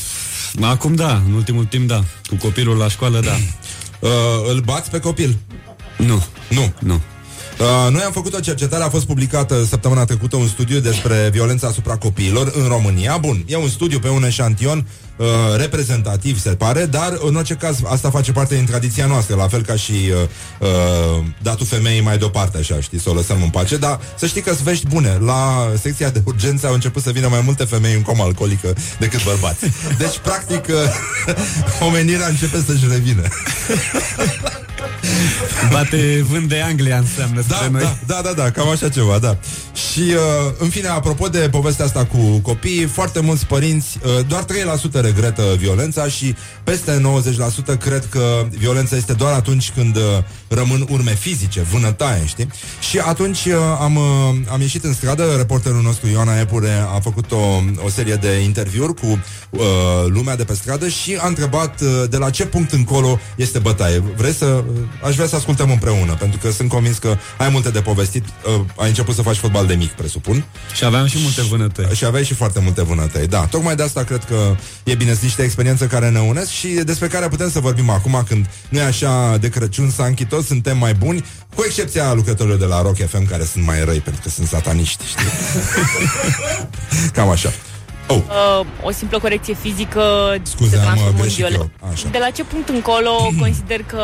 acum 0.62 0.95
da, 0.95 1.22
în 1.26 1.34
ultimul 1.34 1.66
timp 1.66 1.88
da. 1.88 2.04
Cu 2.30 2.36
copilul 2.36 2.78
la 2.78 2.88
școală 2.88 3.20
da. 3.20 3.36
Uh, 4.00 4.10
îl 4.52 4.60
bați 4.60 4.89
pe 4.89 5.00
copil? 5.00 5.38
Nu. 5.98 6.24
Nu. 6.50 6.74
Nu. 6.80 7.02
Uh, 7.60 7.91
noi 7.91 8.02
am 8.02 8.12
făcut 8.12 8.34
o 8.34 8.39
cercetare, 8.39 8.84
a 8.84 8.89
fost 8.89 9.06
publicată 9.06 9.66
săptămâna 9.66 10.06
trecută 10.06 10.36
un 10.36 10.48
studiu 10.48 10.80
despre 10.80 11.30
violența 11.32 11.68
asupra 11.68 11.95
copiilor 11.98 12.52
în 12.56 12.68
România. 12.68 13.18
Bun, 13.18 13.43
e 13.48 13.56
un 13.56 13.70
studiu 13.70 14.00
pe 14.00 14.10
un 14.10 14.24
eșantion 14.24 14.88
uh, 15.18 15.28
reprezentativ, 15.57 16.39
se 16.41 16.49
pare, 16.49 16.86
dar 16.86 17.18
în 17.26 17.36
orice 17.36 17.53
caz 17.53 17.78
asta 17.86 18.09
face 18.09 18.32
parte 18.32 18.55
din 18.55 18.65
tradiția 18.65 19.05
noastră, 19.05 19.36
la 19.36 19.47
fel 19.47 19.61
ca 19.61 19.76
și 19.76 19.91
uh, 19.91 20.18
uh, 20.59 21.24
datul 21.41 21.65
femeii 21.65 22.01
mai 22.01 22.18
deoparte, 22.18 22.57
așa, 22.57 22.82
știi, 22.82 22.99
să 22.99 23.09
o 23.09 23.13
lăsăm 23.13 23.41
în 23.41 23.49
pace, 23.49 23.78
dar 23.78 23.99
să 24.18 24.26
știi 24.26 24.41
că 24.41 24.53
sunt 24.53 24.63
vești 24.65 24.88
bune. 24.88 25.18
La 25.22 25.72
secția 25.82 26.09
de 26.09 26.22
urgență 26.26 26.68
au 26.68 26.74
început 26.74 27.03
să 27.03 27.11
vină 27.11 27.28
mai 27.28 27.41
multe 27.45 27.63
femei 27.63 27.93
în 27.93 28.01
comă 28.01 28.24
alcoolică 28.24 28.74
decât 28.99 29.24
bărbați. 29.24 29.59
Deci, 29.97 30.18
practic, 30.18 30.65
uh, 30.68 30.76
omenirea 31.88 32.28
începe 32.28 32.63
să-și 32.68 32.88
revină. 32.91 33.22
Bate 35.72 36.26
vânt 36.30 36.49
de 36.49 36.61
Anglia 36.61 36.97
înseamnă 36.97 37.43
Da, 37.47 37.55
spre 37.55 37.70
noi. 37.70 37.82
da, 37.82 37.97
da, 38.05 38.22
da, 38.24 38.41
da, 38.43 38.51
cam 38.51 38.70
așa 38.70 38.89
ceva, 38.89 39.18
da. 39.20 39.38
Și, 39.74 39.99
uh, 39.99 40.53
în 40.57 40.70
fine, 40.70 40.88
apropo 40.88 41.28
de 41.28 41.47
povestea 41.51 41.86
asta 41.86 42.05
cu 42.05 42.39
copiii, 42.41 42.86
foarte 42.86 43.20
mulți 43.20 43.45
părinți, 43.45 43.97
uh, 44.03 44.26
doar 44.28 44.43
3% 44.43 45.01
regretă 45.08 45.43
violența 45.58 46.08
și 46.08 46.36
peste 46.64 47.01
90% 47.76 47.78
cred 47.80 48.08
că 48.10 48.45
violența 48.49 48.95
este 48.95 49.14
doar 49.14 49.34
atunci 49.34 49.72
când 49.76 49.95
uh, 49.95 50.03
rămân 50.47 50.88
urme 50.89 51.16
fizice, 51.16 51.62
vânătaie, 51.62 52.26
știi? 52.26 52.47
Și 52.89 52.99
atunci 52.99 53.45
uh, 53.45 53.53
am, 53.80 53.95
uh, 53.95 54.03
am 54.51 54.62
ieșit 54.62 54.84
în 54.84 54.93
stradă, 54.93 55.36
reporterul 55.38 55.82
nostru 55.82 56.08
Ioana 56.08 56.39
Epure 56.39 56.86
a 56.95 56.99
făcut 56.99 57.32
o, 57.32 57.62
o 57.86 57.89
serie 57.89 58.16
de 58.16 58.39
interviuri 58.39 58.93
cu 58.93 59.20
uh, 59.49 59.60
lumea 60.08 60.36
de 60.36 60.43
pe 60.43 60.53
stradă 60.53 60.88
și 60.88 61.18
a 61.22 61.28
întrebat 61.28 61.82
uh, 61.82 62.10
de 62.10 62.18
la 62.18 62.30
ce 62.30 62.45
punct 62.45 62.72
încolo 62.72 63.20
este 63.36 63.60
bătaie. 63.60 64.03
Vrei 64.16 64.34
să... 64.34 64.45
Uh, 64.45 65.08
aș 65.08 65.16
vrea 65.16 65.28
să 65.28 65.36
ascultăm 65.36 65.72
împreună, 65.72 66.14
pentru 66.14 66.39
că 66.41 66.51
sunt 66.51 66.70
convins 66.70 66.97
că 66.97 67.16
ai 67.38 67.49
multe 67.49 67.70
de 67.70 67.82
povestit. 67.82 68.24
Uh, 68.26 68.62
ai 68.76 68.88
început 68.88 69.16
să 69.16 69.22
faci 69.22 69.36
fotbal 69.36 69.66
de 69.66 69.74
mic, 69.74 69.91
presupun. 69.91 70.45
Și 70.76 70.86
aveam 70.86 71.05
și 71.05 71.18
multe 71.22 71.41
vânătăi. 71.41 71.95
Și 71.95 72.05
aveai 72.05 72.24
și 72.24 72.34
foarte 72.34 72.60
multe 72.60 72.84
vânătăi, 72.84 73.28
da. 73.28 73.45
Tocmai 73.45 73.76
de 73.76 73.84
asta 73.84 74.03
cred 74.03 74.24
că 74.24 74.55
e 74.84 74.95
bine, 74.98 75.12
sunt 75.12 75.24
niște 75.24 75.43
experiențe 75.43 75.88
care 75.88 76.10
ne 76.10 76.20
unesc 76.20 76.50
și 76.50 76.68
despre 76.68 77.08
care 77.08 77.28
putem 77.28 77.50
să 77.50 77.60
vorbim 77.60 77.89
acum 77.89 78.24
când 78.28 78.45
nu 78.70 78.80
e 78.80 78.84
așa 78.84 79.38
de 79.38 79.50
Crăciun, 79.50 79.89
s-a 79.89 80.06
închis 80.06 80.28
toți 80.28 80.48
suntem 80.48 80.78
mai 80.78 80.93
buni, 80.93 81.26
cu 81.56 81.64
excepția 81.66 82.14
lucrătorilor 82.14 82.58
de 82.58 82.66
la 82.66 82.82
Rock 82.82 82.95
FM 83.08 83.28
care 83.28 83.43
sunt 83.43 83.66
mai 83.66 83.84
răi 83.84 84.00
pentru 84.00 84.22
că 84.24 84.30
sunt 84.30 84.48
sataniști, 84.48 85.04
știi? 85.06 85.26
Cam 87.16 87.30
așa. 87.30 87.50
Oh, 88.08 88.18
Uh, 88.18 88.66
o 88.84 88.91
simplă 88.91 89.20
corecție 89.20 89.56
fizică 89.62 90.02
Scuze, 90.41 90.70
se 90.70 90.76
am, 90.76 90.82
uh, 90.82 90.88
transformă 90.88 91.16
în 91.16 91.22
greșit 91.22 91.38
violență. 91.38 91.72
eu. 91.82 91.89
Așa. 91.91 92.08
De 92.12 92.18
la 92.18 92.30
ce 92.30 92.43
punct 92.43 92.70
încolo 92.70 93.12
consider 93.43 93.84
că 93.84 94.02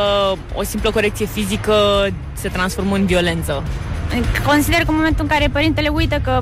o 0.55 0.63
simplă 0.63 0.91
corecție 0.91 1.25
fizică 1.33 1.73
se 2.41 2.47
transformă 2.49 2.95
în 2.95 3.05
violență? 3.05 3.63
Consider 4.45 4.79
că 4.79 4.89
în 4.89 4.95
momentul 4.95 5.23
în 5.23 5.29
care 5.29 5.47
părintele 5.47 5.87
uită 5.87 6.21
că 6.23 6.41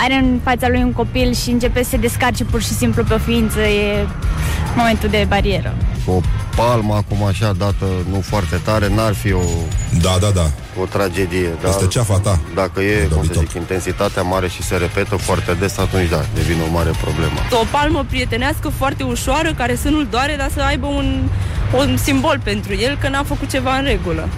are 0.00 0.14
în 0.14 0.40
fața 0.44 0.68
lui 0.68 0.82
un 0.82 0.92
copil 0.92 1.34
și 1.34 1.50
începe 1.50 1.82
să 1.82 1.88
se 1.88 1.96
descarce 1.96 2.44
pur 2.44 2.62
și 2.62 2.72
simplu 2.72 3.04
pe 3.04 3.14
o 3.14 3.18
ființă, 3.18 3.60
e 3.60 4.06
momentul 4.76 5.08
de 5.08 5.26
barieră. 5.28 5.74
O 6.06 6.20
palmă 6.56 6.94
acum 6.94 7.24
așa 7.26 7.52
dată 7.58 7.86
nu 8.10 8.20
foarte 8.20 8.60
tare, 8.64 8.88
n-ar 8.94 9.14
fi 9.14 9.32
o, 9.32 9.40
da, 10.02 10.16
da, 10.20 10.30
da. 10.34 10.50
o 10.80 10.84
tragedie. 10.84 11.48
Dar 11.62 11.70
Este 11.70 11.86
ceafa 11.86 12.18
ta. 12.18 12.40
Dacă 12.54 12.80
e, 12.80 13.08
cum 13.14 13.24
să 13.24 13.32
zic, 13.38 13.52
intensitatea 13.52 14.22
mare 14.22 14.48
și 14.48 14.62
se 14.62 14.76
repetă 14.76 15.16
foarte 15.16 15.56
des, 15.60 15.78
atunci 15.78 16.08
da, 16.08 16.20
devine 16.34 16.62
o 16.68 16.72
mare 16.72 16.90
problemă. 17.00 17.38
O 17.50 17.64
palmă 17.70 18.04
prietenească 18.08 18.68
foarte 18.68 19.02
ușoară, 19.02 19.52
care 19.56 19.76
să 19.76 19.88
nu-l 19.88 20.06
doare, 20.10 20.34
dar 20.38 20.50
să 20.54 20.62
aibă 20.62 20.86
un, 20.86 21.22
un 21.76 21.96
simbol 21.96 22.40
pentru 22.44 22.74
el 22.74 22.98
că 23.00 23.08
n-a 23.08 23.22
făcut 23.22 23.48
ceva 23.50 23.76
în 23.76 23.84
regulă. 23.84 24.28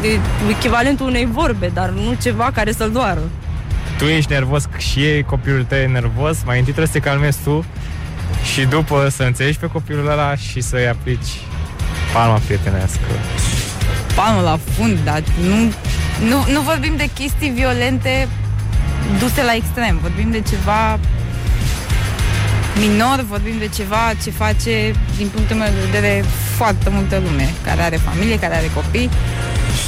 De 0.00 0.20
echivalentul 0.50 1.06
unei 1.06 1.28
vorbe, 1.32 1.70
dar 1.74 1.88
nu 1.88 2.14
ceva 2.22 2.50
care 2.54 2.72
să-l 2.72 2.90
doară. 2.90 3.22
Tu 4.00 4.06
ești 4.06 4.32
nervos 4.32 4.64
și 4.76 5.04
e 5.04 5.22
copilul 5.22 5.64
tău 5.64 5.78
e 5.78 5.86
nervos, 5.86 6.36
mai 6.44 6.58
întâi 6.58 6.72
trebuie 6.72 6.86
să 6.86 6.92
te 6.92 7.08
calmezi 7.08 7.38
tu 7.44 7.64
și 8.52 8.64
după 8.64 9.08
să 9.10 9.22
înțelegi 9.22 9.58
pe 9.58 9.66
copilul 9.66 10.10
ăla 10.10 10.34
și 10.36 10.60
să-i 10.60 10.88
aplici 10.88 11.32
palma 12.12 12.40
prietenească. 12.44 13.00
palmă 14.14 14.40
la 14.40 14.58
fund, 14.72 14.98
dar 15.04 15.22
nu, 15.48 15.72
nu, 16.28 16.52
nu 16.52 16.60
vorbim 16.60 16.96
de 16.96 17.10
chestii 17.14 17.50
violente 17.50 18.28
duse 19.18 19.42
la 19.42 19.54
extrem. 19.54 19.98
Vorbim 20.02 20.30
de 20.30 20.42
ceva 20.50 20.98
minor, 22.78 23.24
vorbim 23.28 23.58
de 23.58 23.68
ceva 23.68 24.12
ce 24.22 24.30
face, 24.30 24.94
din 25.16 25.28
punctul 25.28 25.56
meu 25.56 25.68
de 25.68 25.84
vedere, 25.90 26.24
foarte 26.56 26.90
multă 26.90 27.22
lume 27.24 27.48
care 27.64 27.80
are 27.80 27.96
familie, 27.96 28.38
care 28.38 28.54
are 28.54 28.70
copii. 28.74 29.10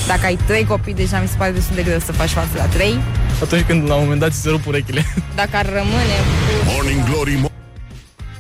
Dacă 0.07 0.27
ai 0.27 0.39
trei 0.47 0.65
copii, 0.65 0.95
deja 0.95 1.19
mi 1.19 1.29
se 1.29 1.35
pare 1.39 1.51
destul 1.51 1.75
de 1.75 1.83
greu 1.83 1.99
să 1.99 2.13
faci 2.13 2.31
față 2.31 2.57
la 2.57 2.65
trei. 2.65 2.99
Atunci 3.43 3.65
când 3.67 3.89
la 3.89 3.95
un 3.95 4.03
moment 4.03 4.21
dat 4.21 4.33
ți 4.33 4.41
se 4.41 4.49
rup 4.49 4.67
urechile. 4.67 5.07
Dacă 5.41 5.57
ar 5.57 5.65
rămâne 5.67 6.17
cu... 6.65 6.71
Morning 6.73 7.05
Glory, 7.05 7.39
mo- 7.45 7.51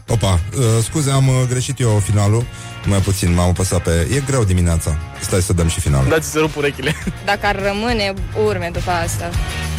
Opa, 0.08 0.32
uh, 0.56 0.64
scuze, 0.82 1.10
am 1.10 1.28
uh, 1.28 1.34
greșit 1.48 1.80
eu 1.80 2.02
finalul. 2.04 2.44
Mai 2.86 2.98
puțin, 2.98 3.34
m-am 3.34 3.48
apăsat 3.48 3.82
pe... 3.82 4.08
E 4.14 4.22
greu 4.26 4.44
dimineața. 4.44 4.96
Stai 5.20 5.42
să 5.42 5.52
dăm 5.52 5.68
și 5.68 5.80
finalul. 5.80 6.08
Da, 6.08 6.18
ți 6.18 6.30
se 6.30 6.38
rup 6.38 6.56
urechile. 6.56 6.94
Dacă 7.30 7.46
ar 7.46 7.62
rămâne 7.62 8.14
urme 8.44 8.70
după 8.72 8.90
asta. 8.90 9.30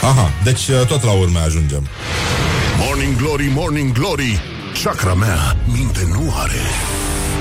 Aha, 0.01 0.29
deci 0.43 0.67
uh, 0.67 0.85
tot 0.87 1.03
la 1.03 1.11
urme 1.11 1.39
ajungem. 1.39 1.87
Morning 2.77 3.15
Glory, 3.15 3.51
Morning 3.53 3.91
Glory. 3.91 4.41
Chakra 4.83 5.13
mea 5.13 5.55
minte 5.65 5.99
nu 6.11 6.33
are. 6.35 6.61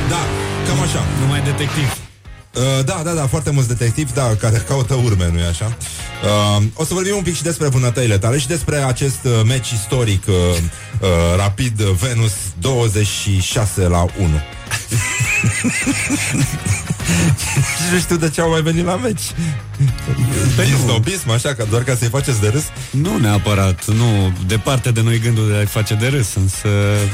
Da, 0.09 0.21
cam 0.69 0.81
așa. 0.81 1.05
Numai 1.21 1.41
detectiv 1.43 2.02
Uh, 2.55 2.85
da, 2.85 3.01
da, 3.05 3.11
da, 3.11 3.27
foarte 3.27 3.51
mulți 3.51 3.69
detectivi, 3.69 4.13
da, 4.13 4.35
care 4.39 4.65
caută 4.69 4.95
urme, 4.95 5.31
nu-i 5.33 5.43
așa? 5.43 5.77
Uh, 6.57 6.63
o 6.75 6.85
să 6.85 6.95
vorbim 6.95 7.17
un 7.17 7.23
pic 7.23 7.35
și 7.35 7.43
despre 7.43 7.69
vânătăile 7.69 8.19
tale 8.19 8.39
și 8.39 8.47
despre 8.47 8.77
acest 8.77 9.25
uh, 9.25 9.41
meci 9.47 9.71
istoric 9.71 10.27
uh, 10.27 10.35
uh, 10.35 11.09
rapid 11.37 11.81
Venus 11.81 12.33
26 12.61 13.89
la 13.89 14.07
1. 14.19 14.29
și 17.77 17.93
nu 17.93 17.99
știu 17.99 18.17
de 18.17 18.31
ce 18.31 18.41
au 18.41 18.51
mai 18.51 18.63
venit 18.63 18.85
la 18.85 18.97
meci. 18.97 19.23
Din 20.57 20.77
snobism, 20.85 21.31
așa, 21.31 21.55
ca 21.55 21.65
doar 21.65 21.83
ca 21.83 21.95
să-i 21.95 22.09
faceți 22.09 22.41
de 22.41 22.49
râs? 22.49 22.65
Nu 22.91 23.19
neapărat, 23.19 23.87
nu. 23.87 24.33
Departe 24.47 24.91
de 24.91 25.03
noi 25.03 25.19
gândul 25.19 25.49
de 25.49 25.55
a-i 25.55 25.67
face 25.67 25.95
de 25.95 26.07
râs, 26.07 26.35
însă 26.35 26.69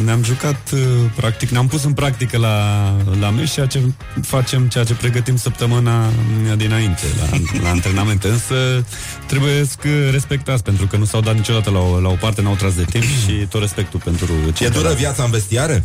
ne-am 0.05 0.23
jucat, 0.23 0.71
uh, 0.73 0.81
practic, 1.17 1.49
ne-am 1.49 1.67
pus 1.67 1.85
în 1.85 1.93
practică 1.93 2.39
la, 2.39 2.97
la 3.21 3.31
meci 3.31 3.51
ceea 3.51 3.67
ce 3.67 3.81
facem, 4.23 4.67
ceea 4.67 4.85
ce 4.85 4.95
pregătim 4.95 5.37
săptămâna 5.37 6.11
dinainte, 6.57 7.03
la, 7.21 7.39
la 7.63 7.69
antrenamente. 7.69 8.29
Însă 8.29 8.85
trebuie 9.27 9.65
să 9.65 10.11
respectați, 10.11 10.63
pentru 10.63 10.87
că 10.87 10.97
nu 10.97 11.05
s-au 11.05 11.21
dat 11.21 11.35
niciodată 11.35 11.71
la 11.71 11.79
o, 11.79 12.01
la 12.01 12.09
o 12.09 12.15
parte, 12.15 12.43
n-au 12.43 12.55
tras 12.55 12.75
de 12.75 12.85
timp 12.85 13.05
și 13.05 13.33
tot 13.49 13.61
respectul 13.61 14.01
pentru 14.05 14.33
ce 14.55 14.65
E 14.65 14.69
dură 14.69 14.93
viața 14.93 15.23
în 15.23 15.31
vestiare? 15.31 15.85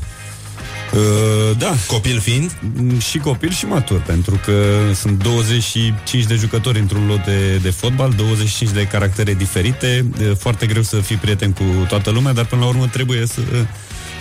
Uh, 0.93 1.57
da. 1.57 1.73
Copil 1.87 2.19
fiind? 2.19 2.57
Mm, 2.75 2.99
Și 2.99 3.17
copil 3.17 3.49
și 3.51 3.65
matur, 3.65 4.01
pentru 4.01 4.39
că 4.45 4.53
sunt 4.93 5.23
25 5.23 6.25
de 6.25 6.35
jucători 6.35 6.79
într-un 6.79 7.07
lot 7.07 7.25
de, 7.25 7.55
de 7.61 7.69
fotbal, 7.69 8.13
25 8.17 8.71
de 8.71 8.87
caractere 8.87 9.33
diferite, 9.33 10.05
e 10.21 10.33
foarte 10.33 10.65
greu 10.65 10.81
să 10.81 10.95
fii 10.95 11.15
prieten 11.15 11.51
cu 11.51 11.63
toată 11.87 12.09
lumea, 12.09 12.33
dar 12.33 12.45
până 12.45 12.61
la 12.61 12.67
urmă 12.67 12.87
trebuie 12.87 13.25
să 13.25 13.41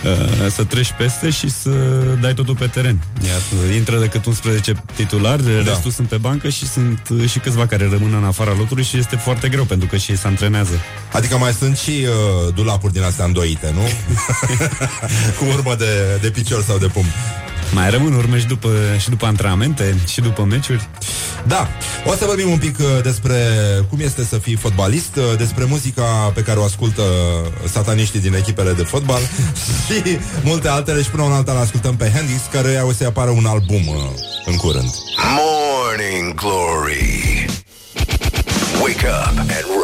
uh, 0.03 0.51
să 0.51 0.63
treci 0.63 0.93
peste 0.97 1.29
și 1.29 1.49
să 1.49 1.69
dai 2.21 2.33
totul 2.33 2.55
pe 2.55 2.67
teren. 2.67 2.99
Iar 3.27 3.73
intră 3.75 3.99
decât 3.99 4.25
11 4.25 4.83
titulari, 4.95 5.43
da. 5.43 5.69
restul 5.71 5.91
sunt 5.91 6.07
pe 6.07 6.17
bancă 6.17 6.49
și 6.49 6.67
sunt 6.67 7.07
uh, 7.09 7.29
și 7.29 7.39
câțiva 7.39 7.67
care 7.67 7.89
rămân 7.91 8.13
în 8.13 8.23
afara 8.23 8.53
lotului 8.57 8.83
și 8.83 8.97
este 8.97 9.15
foarte 9.15 9.49
greu 9.49 9.63
pentru 9.63 9.87
că 9.87 9.97
și 9.97 10.11
ei 10.11 10.17
se 10.17 10.27
antrenează. 10.27 10.73
Adică 11.11 11.37
mai 11.37 11.53
sunt 11.53 11.77
și 11.77 12.05
uh, 12.07 12.53
dulapuri 12.53 12.93
din 12.93 13.03
astea 13.03 13.25
îndoite, 13.25 13.71
nu? 13.73 13.81
Cu 15.39 15.45
urmă 15.57 15.75
de, 15.75 16.19
de 16.21 16.29
picior 16.29 16.63
sau 16.63 16.77
de 16.77 16.87
pumn. 16.87 17.07
Mai 17.73 17.89
rămân 17.89 18.13
urme 18.13 18.39
și 18.39 18.45
după, 18.45 18.69
și 18.99 19.09
după 19.09 19.25
antrenamente 19.25 19.95
și 20.07 20.21
după 20.21 20.43
meciuri. 20.43 20.89
Da, 21.47 21.67
o 22.05 22.15
să 22.15 22.25
vorbim 22.25 22.49
un 22.49 22.57
pic 22.57 22.79
uh, 22.79 22.85
despre 23.03 23.35
cum 23.89 23.99
este 23.99 24.23
să 24.23 24.37
fii 24.37 24.55
fotbalist, 24.55 25.15
uh, 25.15 25.37
despre 25.37 25.63
muzica 25.63 26.31
pe 26.33 26.41
care 26.41 26.59
o 26.59 26.63
ascultă 26.63 27.03
sataniștii 27.71 28.19
din 28.19 28.33
echipele 28.33 28.73
de 28.73 28.83
fotbal 28.83 29.21
și 29.87 30.17
multe 30.43 30.67
altele 30.67 31.01
și 31.01 31.09
până 31.09 31.23
una 31.23 31.35
alta 31.35 31.51
ascultăm 31.51 31.95
pe 31.95 32.11
Hendrix, 32.15 32.41
care 32.51 32.83
o 32.87 32.91
să 32.91 33.05
apară 33.05 33.29
un 33.29 33.45
album 33.45 33.87
uh, 33.87 33.95
în 34.45 34.55
curând. 34.55 34.91
Morning 35.37 36.33
Glory. 36.33 37.45
Wake 38.81 39.07
up 39.07 39.37
and 39.39 39.82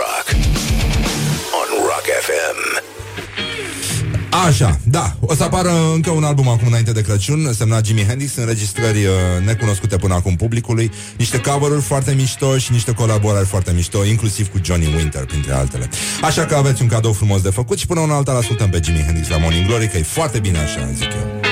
Așa, 4.30 4.80
da, 4.84 5.16
o 5.20 5.36
să 5.36 5.44
apară 5.44 5.72
încă 5.94 6.10
un 6.10 6.24
album 6.24 6.48
acum 6.48 6.68
înainte 6.68 6.92
de 6.92 7.02
Crăciun, 7.02 7.54
semnat 7.54 7.86
Jimi 7.86 8.06
Hendrix, 8.06 8.36
înregistrări 8.36 9.06
uh, 9.06 9.14
necunoscute 9.46 9.96
până 9.96 10.14
acum 10.14 10.36
publicului, 10.36 10.92
niște 11.18 11.40
cover-uri 11.40 11.82
foarte 11.82 12.14
mișto 12.14 12.58
și 12.58 12.72
niște 12.72 12.94
colaborări 12.94 13.46
foarte 13.46 13.72
mișto, 13.72 14.06
inclusiv 14.06 14.52
cu 14.52 14.60
Johnny 14.64 14.94
Winter, 14.96 15.26
printre 15.26 15.54
altele. 15.54 15.90
Așa 16.22 16.46
că 16.46 16.56
aveți 16.56 16.82
un 16.82 16.88
cadou 16.88 17.14
frumos 17.14 17.42
de 17.42 17.50
făcut 17.50 17.78
și 17.78 17.86
până 17.86 18.00
una 18.00 18.16
alta 18.16 18.32
ascultăm 18.32 18.70
pe 18.70 18.80
Jimi 18.84 19.04
Hendrix 19.04 19.30
la 19.30 19.38
Morning 19.38 19.66
Glory, 19.66 19.88
că 19.88 19.98
e 19.98 20.04
foarte 20.04 20.40
bine 20.40 20.58
așa, 20.58 20.90
zic 20.94 21.12
eu. 21.12 21.49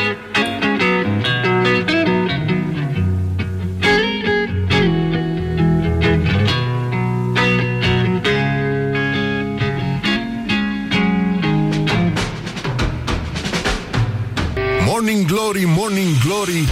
Glory, 15.27 15.63
Morning 15.65 16.17
Glory. 16.25 16.67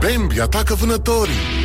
Bambi 0.00 0.40
atacă 0.40 0.74
vânătorii 0.74 1.57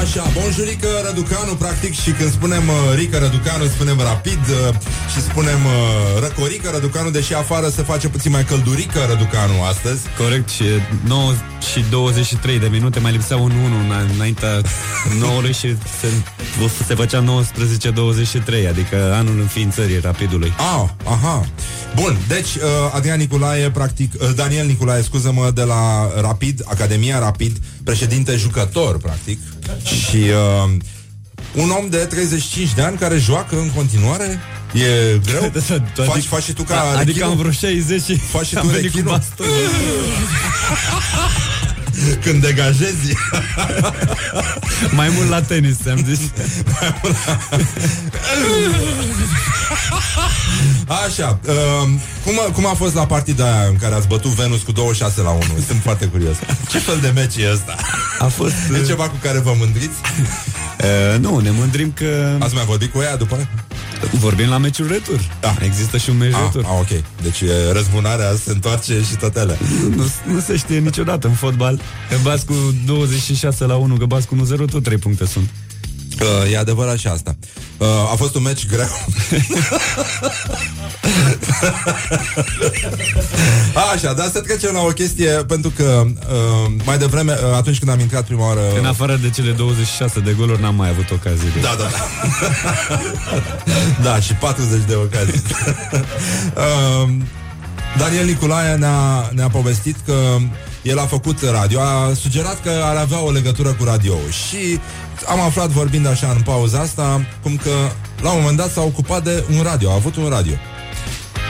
Așa, 0.00 0.30
bonjurică 0.34 0.88
Răducanu, 1.06 1.54
practic, 1.54 1.94
și 2.00 2.10
când 2.10 2.30
spunem 2.32 2.62
uh, 2.68 2.74
Rică 2.96 3.18
Răducanu, 3.18 3.64
spunem 3.64 3.98
rapid 4.00 4.38
uh, 4.68 4.74
și 5.12 5.20
spunem 5.22 5.64
uh, 5.64 6.20
Răcorică 6.22 6.70
Răducanu, 6.72 7.10
deși 7.10 7.34
afară 7.34 7.68
se 7.68 7.82
face 7.82 8.08
puțin 8.08 8.30
mai 8.30 8.44
căldurică 8.44 8.98
Răducanu 9.08 9.62
astăzi. 9.68 10.00
Corect, 10.18 10.48
și 10.48 10.62
e 10.62 10.82
9 11.06 11.32
și 11.72 11.84
23 11.90 12.58
de 12.58 12.66
minute, 12.70 12.98
mai 12.98 13.12
lipsea 13.12 13.36
un 13.36 13.50
1 13.64 13.74
în- 13.74 14.08
înaintea 14.14 14.60
9 15.20 15.42
și 15.46 15.76
se, 16.00 16.08
se 16.86 16.94
făcea 16.94 17.24
19-23, 17.24 18.68
adică 18.68 19.12
anul 19.14 19.38
înființării 19.40 19.98
rapidului. 19.98 20.52
Ah, 20.56 20.88
aha. 21.04 21.46
Bun, 21.94 22.16
deci 22.28 22.54
uh, 22.54 22.60
Adrian 22.94 23.18
Nicolae, 23.18 23.70
practic, 23.70 24.12
uh, 24.20 24.28
Daniel 24.34 24.66
Nicolae, 24.66 25.02
scuză-mă, 25.02 25.50
de 25.54 25.62
la 25.62 26.10
Rapid, 26.20 26.62
Academia 26.64 27.18
Rapid, 27.18 27.56
președinte 27.84 28.36
jucător, 28.36 28.98
practic, 28.98 29.38
și 29.84 30.16
uh, 30.16 30.76
un 31.54 31.70
om 31.70 31.88
de 31.88 31.96
35 31.96 32.74
de 32.74 32.82
ani 32.82 32.96
care 32.96 33.18
joacă 33.18 33.58
în 33.58 33.70
continuare. 33.70 34.40
E 34.72 35.18
greu? 35.26 35.52
faci, 36.12 36.24
faci 36.24 36.42
și 36.42 36.52
tu 36.52 36.62
ca 36.62 36.80
Adică 36.80 37.02
Rechinu? 37.04 37.26
am 37.26 37.36
vreo 37.36 37.50
60 37.50 38.02
și 38.02 38.16
Faci 38.16 38.46
și 38.46 38.56
am 38.56 38.66
tu 38.66 38.72
venit 38.72 38.90
cu 38.90 38.96
Rechinu? 38.96 39.10
baston. 42.04 42.20
Când 42.22 42.42
degajezi 42.42 43.16
Mai 44.90 45.08
mult 45.08 45.28
la 45.28 45.42
tenis, 45.42 45.76
ți-am 45.82 46.04
zis. 46.08 46.20
Așa, 51.06 51.38
uh, 51.46 51.54
cum, 52.24 52.40
a, 52.48 52.52
cum 52.52 52.66
a 52.66 52.74
fost 52.74 52.94
la 52.94 53.06
partida 53.06 53.44
aia 53.44 53.66
în 53.68 53.76
care 53.76 53.94
ați 53.94 54.08
bătut 54.08 54.30
Venus 54.30 54.62
cu 54.62 54.72
26 54.72 55.20
la 55.20 55.30
1? 55.30 55.42
Sunt 55.66 55.80
foarte 55.82 56.06
curios. 56.06 56.36
Ce 56.70 56.78
fel 56.78 56.98
de 57.00 57.12
meci 57.14 57.36
e 57.36 57.50
ăsta? 57.52 57.74
A 58.18 58.26
fost... 58.26 58.54
E 58.82 58.86
ceva 58.86 59.08
cu 59.08 59.16
care 59.22 59.38
vă 59.38 59.54
mândriți? 59.58 59.96
Uh, 60.80 61.18
nu, 61.18 61.38
ne 61.38 61.50
mândrim 61.50 61.92
că... 61.92 62.36
Ați 62.38 62.54
mai 62.54 62.64
vorbit 62.64 62.92
cu 62.92 63.00
ea 63.00 63.16
după? 63.16 63.48
Vorbim 64.12 64.48
la 64.48 64.58
meciul 64.58 64.88
retur. 64.88 65.20
Da. 65.40 65.54
Există 65.60 65.96
și 65.96 66.10
un 66.10 66.16
meci 66.16 66.32
Ah, 66.34 66.40
retur. 66.42 66.64
ah, 66.64 66.78
ok. 66.80 67.02
Deci 67.22 67.40
e, 67.40 67.72
răzbunarea 67.72 68.34
se 68.44 68.50
întoarce 68.50 69.00
și 69.08 69.16
tot 69.16 69.36
alea. 69.36 69.56
Nu, 69.96 70.04
nu 70.32 70.40
se 70.40 70.56
știe 70.56 70.78
niciodată 70.78 71.26
în 71.26 71.32
fotbal. 71.34 71.76
Că 72.08 72.16
bați 72.22 72.46
cu 72.46 72.54
26 72.86 73.64
la 73.64 73.74
1, 73.76 73.94
că 73.96 74.04
bați 74.04 74.26
cu 74.26 74.34
1-0, 74.34 74.64
tot 74.70 74.82
3 74.82 74.96
puncte 74.98 75.26
sunt. 75.26 75.48
Uh, 76.20 76.52
e 76.52 76.58
adevărat 76.58 76.98
și 76.98 77.06
asta. 77.06 77.36
Uh, 77.78 77.86
a 78.12 78.14
fost 78.16 78.34
un 78.34 78.42
meci 78.42 78.66
greu. 78.66 78.88
Așa, 83.94 84.12
dar 84.12 84.30
să 84.32 84.40
trecem 84.40 84.72
la 84.72 84.80
o 84.80 84.88
chestie, 84.88 85.28
pentru 85.28 85.72
că 85.76 86.04
uh, 86.06 86.72
mai 86.84 86.98
devreme, 86.98 87.32
uh, 87.32 87.38
atunci 87.56 87.78
când 87.78 87.90
am 87.90 88.00
intrat 88.00 88.24
prima 88.24 88.46
oară... 88.46 88.60
În 88.78 88.84
afară 88.84 89.16
de 89.16 89.30
cele 89.30 89.50
26 89.50 90.20
de 90.20 90.32
goluri, 90.38 90.60
n-am 90.60 90.74
mai 90.74 90.88
avut 90.88 91.10
ocazie. 91.10 91.48
De... 91.54 91.60
Da, 91.60 91.76
da. 91.78 91.88
da, 94.10 94.20
și 94.20 94.34
40 94.34 94.82
de 94.86 94.94
ocazii. 94.94 95.42
uh, 97.04 97.08
Daniel 97.98 98.26
Nicolae 98.26 98.74
ne-a, 98.74 99.30
ne-a 99.32 99.48
povestit 99.48 99.96
că 100.06 100.36
el 100.82 100.98
a 100.98 101.06
făcut 101.06 101.38
radio, 101.50 101.80
a 101.80 102.12
sugerat 102.20 102.62
că 102.62 102.70
ar 102.82 102.96
avea 102.96 103.20
o 103.20 103.30
legătură 103.30 103.72
cu 103.72 103.84
radio 103.84 104.14
și 104.30 104.80
am 105.28 105.40
aflat 105.40 105.68
vorbind 105.68 106.06
așa 106.06 106.30
în 106.30 106.42
pauza 106.42 106.80
asta, 106.80 107.26
cum 107.42 107.56
că 107.56 107.70
la 108.22 108.30
un 108.30 108.40
moment 108.40 108.56
dat 108.56 108.70
s-a 108.70 108.80
ocupat 108.80 109.24
de 109.24 109.44
un 109.56 109.62
radio, 109.62 109.90
a 109.90 109.94
avut 109.94 110.16
un 110.16 110.28
radio. 110.28 110.54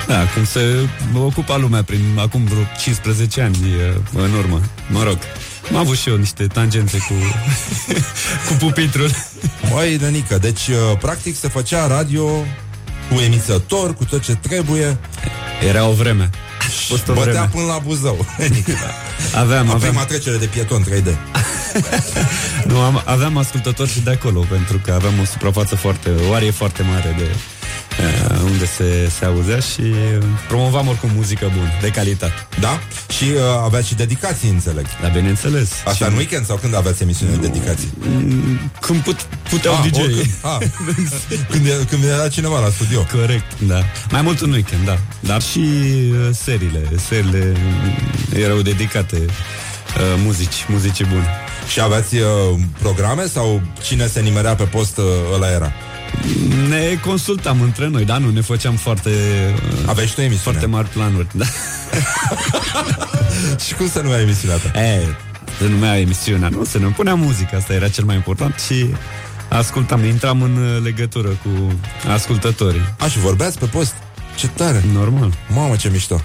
Da, 0.06 0.26
cum 0.34 0.44
se 0.44 0.88
ocupa 1.14 1.56
lumea 1.56 1.82
prin 1.82 2.18
acum 2.18 2.44
vreo 2.44 2.62
15 2.80 3.40
ani 3.40 3.56
e, 3.56 4.00
în 4.22 4.32
urmă. 4.32 4.60
Mă 4.90 5.02
rog, 5.02 5.18
am 5.70 5.76
avut 5.76 5.96
și 5.96 6.08
eu 6.08 6.16
niște 6.16 6.46
tangente 6.46 6.98
cu, 6.98 7.14
cu 8.48 8.54
pupitrul. 8.58 9.10
Măi, 9.72 9.96
nenică, 9.96 10.38
deci 10.38 10.68
uh, 10.68 10.98
practic 11.00 11.36
se 11.36 11.48
făcea 11.48 11.86
radio 11.86 12.24
cu 13.10 13.20
emițător, 13.20 13.94
cu 13.94 14.04
tot 14.04 14.22
ce 14.22 14.34
trebuie. 14.34 14.98
Era 15.68 15.86
o 15.86 15.92
vreme. 15.92 16.30
Fost 16.88 17.08
o 17.08 17.12
Bătea 17.12 17.32
vreme. 17.32 17.48
până 17.52 17.64
la 17.64 17.78
Buzău. 17.78 18.26
Aveam, 19.42 19.68
A 19.68 19.72
aveam. 19.72 19.78
prima 19.78 20.04
trecere 20.04 20.36
de 20.36 20.46
pieton 20.46 20.84
3D. 20.84 21.16
Nu, 22.64 22.78
am, 22.80 23.02
aveam 23.04 23.36
ascultători 23.36 23.90
și 23.90 24.00
de 24.00 24.10
acolo, 24.10 24.40
pentru 24.50 24.80
că 24.84 24.92
aveam 24.92 25.12
o 25.20 25.24
suprafață 25.24 25.76
foarte, 25.76 26.10
o 26.30 26.32
arie 26.34 26.50
foarte 26.50 26.82
mare 26.82 27.14
de 27.18 27.24
uh, 27.24 27.36
unde 28.44 28.66
se, 28.66 29.10
se 29.18 29.24
auzea 29.24 29.58
și 29.58 29.82
promovam 30.48 30.88
oricum 30.88 31.10
muzică 31.14 31.50
bună, 31.56 31.68
de 31.80 31.88
calitate. 31.88 32.46
Da? 32.60 32.80
Și 33.16 33.24
uh, 33.24 33.40
aveați 33.64 33.86
și 33.86 33.94
dedicații, 33.94 34.48
înțeleg. 34.48 34.86
Da, 35.02 35.08
bineînțeles. 35.08 35.70
Asta 35.84 36.04
și, 36.04 36.10
în 36.10 36.16
weekend 36.16 36.46
sau 36.46 36.56
când 36.56 36.74
aveați 36.74 37.02
emisiune 37.02 37.32
de 37.36 37.46
dedicații? 37.46 37.92
Când 38.80 39.00
put, 39.02 39.26
puteau 39.48 39.74
Ah, 39.74 39.88
DJ. 39.90 39.98
oricând. 39.98 40.30
Ah, 40.52 40.58
când, 41.50 41.66
e- 41.66 41.84
când 41.88 42.04
era 42.04 42.28
cineva 42.28 42.60
la 42.60 42.68
studio. 42.70 43.06
Corect, 43.12 43.60
da. 43.60 43.80
Mai 44.10 44.22
mult 44.22 44.40
în 44.40 44.52
weekend, 44.52 44.84
da. 44.84 44.98
Dar 45.20 45.42
și 45.42 45.58
uh, 45.58 46.28
seriile. 46.42 46.88
Seriile 47.08 47.52
mm, 47.56 48.40
erau 48.42 48.60
dedicate 48.62 49.18
muzici, 50.24 50.64
muzici 50.68 51.04
buni. 51.04 51.26
Și 51.72 51.80
aveați 51.80 52.16
uh, 52.16 52.26
programe 52.78 53.26
sau 53.26 53.62
cine 53.82 54.06
se 54.06 54.20
nimerea 54.20 54.54
pe 54.54 54.64
post 54.64 54.96
uh, 54.96 55.04
ăla 55.34 55.50
era? 55.50 55.72
Ne 56.68 56.98
consultam 57.04 57.60
între 57.60 57.88
noi, 57.88 58.04
dar 58.04 58.18
nu 58.18 58.30
ne 58.30 58.40
făceam 58.40 58.74
foarte... 58.74 59.10
Uh, 59.10 59.86
Aveai 59.86 60.06
și 60.06 60.14
tu 60.14 60.20
emisiune? 60.20 60.58
Foarte 60.58 60.66
mari 60.66 60.88
planuri, 60.88 61.26
da. 61.32 61.44
și 63.66 63.74
cum 63.74 63.88
se 63.88 64.00
numea 64.02 64.20
emisiunea 64.20 64.56
ta? 64.56 64.80
E, 64.80 65.00
se 65.58 65.68
numea 65.68 65.98
emisiunea, 65.98 66.48
nu? 66.48 66.64
Se 66.64 66.78
ne 66.78 66.86
punea 66.86 67.14
muzică, 67.14 67.56
asta 67.56 67.72
era 67.72 67.88
cel 67.88 68.04
mai 68.04 68.14
important 68.14 68.58
și 68.58 68.94
ascultam, 69.48 70.04
intram 70.04 70.42
în 70.42 70.56
uh, 70.56 70.82
legătură 70.82 71.28
cu 71.28 71.72
ascultătorii. 72.12 72.94
A, 72.98 73.08
și 73.08 73.18
vorbeați 73.18 73.58
pe 73.58 73.66
post? 73.66 73.94
Ce 74.36 74.48
tare! 74.48 74.84
Normal. 74.92 75.32
Mamă, 75.48 75.76
ce 75.76 75.88
mișto! 75.88 76.20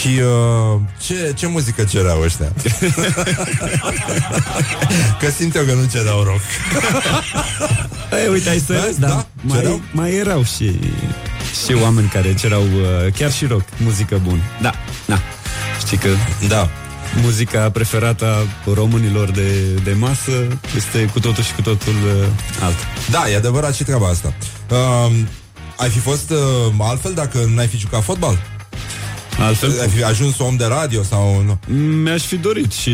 Și 0.00 0.08
uh, 0.08 0.80
ce, 1.06 1.32
ce 1.36 1.46
muzică 1.46 1.84
cereau 1.84 2.20
ăștia? 2.20 2.52
că 5.20 5.30
simt 5.36 5.54
eu 5.54 5.64
că 5.64 5.72
nu 5.72 5.88
cereau 5.92 6.22
rock. 6.22 6.40
Ei, 8.22 8.28
uite, 8.28 8.48
ai 8.48 8.58
să 8.58 8.72
Da, 8.98 9.06
da, 9.06 9.14
da, 9.14 9.26
mai, 9.40 9.58
cereau? 9.58 9.80
mai 9.92 10.14
erau 10.14 10.44
și, 10.44 10.78
și 11.64 11.74
oameni 11.82 12.08
care 12.08 12.34
cerau 12.34 12.62
uh, 12.62 13.12
chiar 13.16 13.32
și 13.32 13.46
rock, 13.46 13.62
muzică 13.82 14.20
bună. 14.24 14.40
Da, 14.62 14.72
da. 15.06 15.18
Știi 15.78 15.96
că 15.96 16.08
da. 16.48 16.68
muzica 17.22 17.70
preferată 17.70 18.24
a 18.24 18.46
românilor 18.74 19.30
de, 19.30 19.50
de 19.84 19.92
masă 19.92 20.58
este 20.76 21.10
cu 21.12 21.20
totul 21.20 21.42
și 21.42 21.54
cu 21.54 21.62
totul 21.62 21.92
uh, 21.92 22.26
alt. 22.62 22.76
Da, 23.10 23.30
e 23.30 23.36
adevărat 23.36 23.74
și 23.74 23.84
treaba 23.84 24.08
asta. 24.08 24.34
Uh, 24.70 25.12
ai 25.76 25.88
fi 25.88 25.98
fost 25.98 26.30
uh, 26.30 26.38
altfel 26.78 27.12
dacă 27.14 27.50
n-ai 27.54 27.66
fi 27.66 27.76
jucat 27.78 28.02
fotbal? 28.02 28.38
Altfel? 29.38 29.80
Ai 29.80 29.88
fi 29.88 30.02
ajuns 30.04 30.38
om 30.38 30.56
de 30.56 30.64
radio 30.64 31.02
sau 31.02 31.42
nu? 31.42 31.74
Mi-aș 31.74 32.22
fi 32.22 32.36
dorit 32.36 32.72
și 32.72 32.92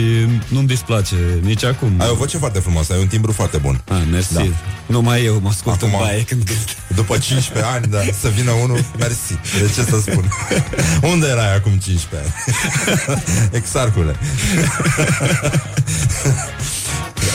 nu-mi 0.48 0.66
displace 0.66 1.14
nici 1.42 1.64
acum. 1.64 1.92
Ai 1.98 2.08
o 2.10 2.14
voce 2.14 2.38
foarte 2.38 2.58
frumoasă, 2.58 2.92
ai 2.92 2.98
un 2.98 3.06
timbru 3.06 3.32
foarte 3.32 3.56
bun. 3.56 3.80
Ah, 3.88 4.02
mersi. 4.10 4.32
Da. 4.32 4.40
Da. 4.40 4.46
Numai 4.86 5.24
eu 5.24 5.40
mă 5.42 5.48
ascult 5.48 5.82
Acum, 5.82 5.94
în 5.94 6.00
baie 6.00 6.22
când 6.22 6.44
cânt. 6.44 6.76
După 6.94 7.18
15 7.18 7.72
ani, 7.72 7.86
da, 7.86 7.98
să 8.20 8.28
vină 8.28 8.50
unul, 8.50 8.84
mersi. 8.98 9.32
De 9.60 9.70
ce 9.74 9.82
să 9.90 10.00
spun? 10.00 10.30
Unde 11.12 11.26
erai 11.26 11.54
acum 11.56 11.72
15 11.72 12.30
ani? 13.08 13.22
Exarcule. 13.60 14.16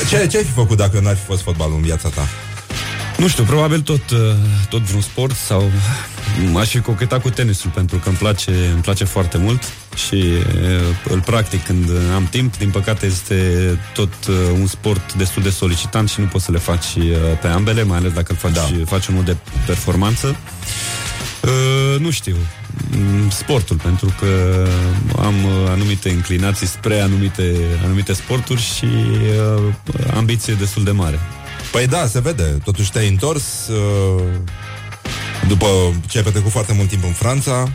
ce, 0.09 0.27
ce 0.27 0.37
ai 0.37 0.43
fi 0.43 0.51
făcut 0.51 0.77
dacă 0.77 0.99
n-ar 0.99 1.15
fi 1.15 1.23
fost 1.23 1.41
fotbalul 1.41 1.75
în 1.75 1.81
viața 1.81 2.09
ta? 2.09 2.27
Nu 3.17 3.27
știu, 3.27 3.43
probabil 3.43 3.81
tot, 3.81 4.09
uh, 4.09 4.19
tot 4.69 4.81
vreun 4.81 5.01
sport 5.01 5.35
sau 5.35 5.71
aș 6.57 6.69
fi 6.69 6.79
cochetat 6.79 7.21
cu 7.21 7.29
tenisul 7.29 7.69
pentru 7.69 7.97
că 7.97 8.09
îmi 8.09 8.17
place, 8.17 8.51
îmi 8.73 8.81
place 8.81 9.03
foarte 9.03 9.38
mult 9.38 9.63
și 9.95 10.15
uh, 10.15 11.09
îl 11.09 11.21
practic 11.21 11.63
când 11.63 11.89
am 12.15 12.27
timp. 12.31 12.57
Din 12.57 12.69
păcate 12.69 13.05
este 13.05 13.36
tot 13.93 14.13
uh, 14.29 14.36
un 14.59 14.67
sport 14.67 15.13
destul 15.13 15.43
de 15.43 15.49
solicitant 15.49 16.09
și 16.09 16.19
nu 16.19 16.25
poți 16.25 16.45
să 16.45 16.51
le 16.51 16.57
faci 16.57 16.95
uh, 16.97 17.05
pe 17.41 17.47
ambele, 17.47 17.83
mai 17.83 17.97
ales 17.97 18.13
dacă 18.13 18.31
îl 18.31 18.38
faci, 18.38 18.53
da. 18.53 18.86
faci 18.86 19.07
unul 19.07 19.23
de 19.23 19.38
performanță. 19.65 20.36
Uh, 21.41 21.99
nu 21.99 22.11
știu. 22.11 22.36
Mm, 22.91 23.29
Sportul, 23.29 23.75
pentru 23.75 24.13
că 24.19 24.65
am 25.19 25.43
uh, 25.43 25.69
anumite 25.69 26.09
inclinații 26.09 26.67
spre 26.67 26.99
anumite, 26.99 27.55
anumite 27.83 28.13
sporturi 28.13 28.61
și 28.61 28.86
uh, 28.86 29.73
ambiție 30.15 30.53
destul 30.53 30.83
de 30.83 30.91
mare. 30.91 31.19
Păi 31.71 31.88
da, 31.88 32.07
se 32.07 32.19
vede. 32.19 32.43
Totuși 32.43 32.91
te-ai 32.91 33.07
întors 33.07 33.67
uh, 33.67 34.23
după 35.47 35.67
ce 36.07 36.17
ai 36.17 36.23
petrecut 36.23 36.51
foarte 36.51 36.73
mult 36.73 36.89
timp 36.89 37.03
în 37.03 37.11
Franța 37.11 37.69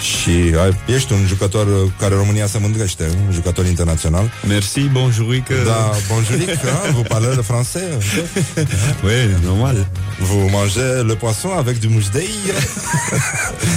și 0.00 0.30
ai, 0.62 0.94
ești 0.94 1.12
un 1.12 1.26
jucător 1.26 1.66
uh, 1.66 1.90
care 1.98 2.14
România 2.14 2.46
se 2.46 2.58
mândrește, 2.58 3.04
un 3.26 3.32
jucător 3.32 3.66
internațional. 3.66 4.30
Merci, 4.48 4.80
bonjourică. 4.92 5.54
Da, 5.66 5.90
bonjourică, 6.12 6.68
hein, 6.82 6.92
vous 6.92 7.06
parlez 7.08 7.34
le 7.36 7.42
français 7.42 8.04
Oui, 9.04 9.34
normal. 9.44 9.88
Vous 10.20 10.50
mangez 10.50 11.02
le 11.06 11.14
poisson 11.14 11.48
avec 11.56 11.78
du 11.78 11.88
mouche 11.88 12.10
d'ail 12.10 12.52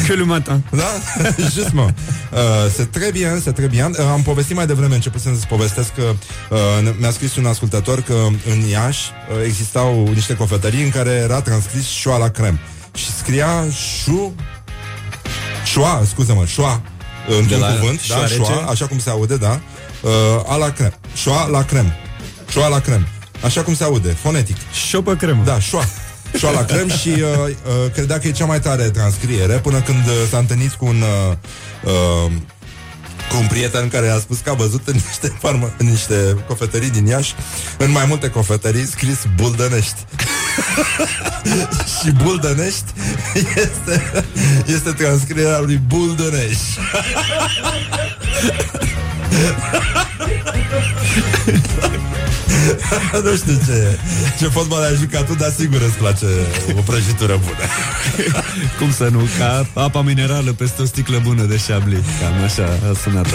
Que 0.07 0.13
le 0.15 0.23
matin. 0.25 0.61
Da, 0.71 0.89
justement. 1.55 1.89
Uh, 2.33 2.69
c'est 2.75 2.91
très 2.99 3.11
bien, 3.11 3.39
c'est 3.45 3.55
très 3.59 3.69
bien. 3.69 3.91
Uh, 3.99 4.05
am 4.11 4.21
povestit 4.21 4.55
mai 4.55 4.67
devreme, 4.67 4.95
începusem 4.95 5.33
să-ți 5.33 5.47
povestesc 5.47 5.93
că 5.93 6.03
uh, 6.49 6.57
ne- 6.83 6.93
mi-a 6.99 7.11
scris 7.11 7.35
un 7.35 7.45
ascultător 7.45 8.01
că 8.01 8.15
în 8.49 8.59
Iași 8.69 8.99
uh, 9.09 9.45
existau 9.45 10.09
niște 10.13 10.35
cofetării 10.35 10.83
în 10.83 10.89
care 10.89 11.09
era 11.09 11.41
transcris 11.41 11.87
șoa 11.87 12.17
la 12.17 12.29
crem. 12.29 12.59
Și 12.99 13.11
scria 13.17 13.65
șu... 14.03 14.33
Șoa, 15.65 16.03
scuză-mă, 16.09 16.45
șoa 16.45 16.81
De 17.27 17.35
într-un 17.35 17.59
la 17.59 17.67
cuvânt, 17.67 18.07
da, 18.07 18.15
șoarece? 18.15 18.35
șoa, 18.35 18.65
așa 18.69 18.87
cum 18.87 18.99
se 18.99 19.09
aude, 19.09 19.37
da, 19.37 19.59
uh, 20.01 20.11
a 20.47 20.55
la 20.55 20.71
crem. 20.71 20.93
Șoa 21.15 21.47
la 21.47 21.63
crem. 21.63 21.93
Șoa 22.51 22.67
la 22.67 22.79
crem. 22.79 23.07
Așa 23.43 23.61
cum 23.61 23.75
se 23.75 23.83
aude, 23.83 24.09
fonetic. 24.09 24.55
Șopă 24.87 25.15
cremă. 25.15 25.43
Da, 25.45 25.59
șoa. 25.59 25.83
Șoa 26.37 26.51
la 26.51 26.65
crem 26.65 26.89
și 26.89 27.09
uh, 27.09 27.19
uh, 27.19 27.91
credea 27.93 28.19
că 28.19 28.27
e 28.27 28.31
cea 28.31 28.45
mai 28.45 28.59
tare 28.59 28.89
transcriere 28.89 29.53
până 29.53 29.79
când 29.81 30.07
uh, 30.07 30.13
s-a 30.29 30.37
întâlnit 30.37 30.71
cu 30.71 30.85
un 30.85 31.01
uh, 31.01 31.35
uh, 32.25 32.31
cu 33.29 33.37
un 33.37 33.47
prieten 33.47 33.87
care 33.87 34.09
a 34.09 34.19
spus 34.19 34.39
că 34.39 34.49
a 34.49 34.53
văzut 34.53 34.87
în 34.87 34.93
niște, 34.93 35.37
farmă, 35.39 35.71
în 35.77 35.87
niște 35.87 36.43
cofetării 36.47 36.89
din 36.89 37.05
Iași, 37.05 37.35
în 37.77 37.91
mai 37.91 38.05
multe 38.07 38.29
cofetării, 38.29 38.87
scris 38.87 39.25
Buldănești. 39.35 40.05
și 41.99 42.11
Buldănești 42.11 42.93
este, 43.35 44.23
este 44.65 44.91
transcrierea 44.91 45.59
lui 45.59 45.81
Buldănești. 45.87 46.79
nu 53.23 53.35
știu 53.35 53.59
ce, 53.65 53.99
ce 54.39 54.47
fotbal 54.47 54.83
ai 54.83 54.95
jucat 54.95 55.25
tu, 55.25 55.35
dar 55.35 55.51
sigur 55.57 55.81
îți 55.81 55.97
place 55.97 56.25
o 56.77 56.81
prăjitură 56.81 57.39
bună. 57.45 57.65
Cum 58.79 58.91
să 58.91 59.07
nu? 59.11 59.27
Ca 59.37 59.67
apa 59.73 60.01
minerală 60.01 60.51
peste 60.51 60.81
o 60.81 60.85
sticlă 60.85 61.19
bună 61.23 61.43
de 61.43 61.57
șabli. 61.57 62.03
Cam 62.19 62.43
așa 62.43 62.63
a 62.63 62.93
sunat 63.01 63.27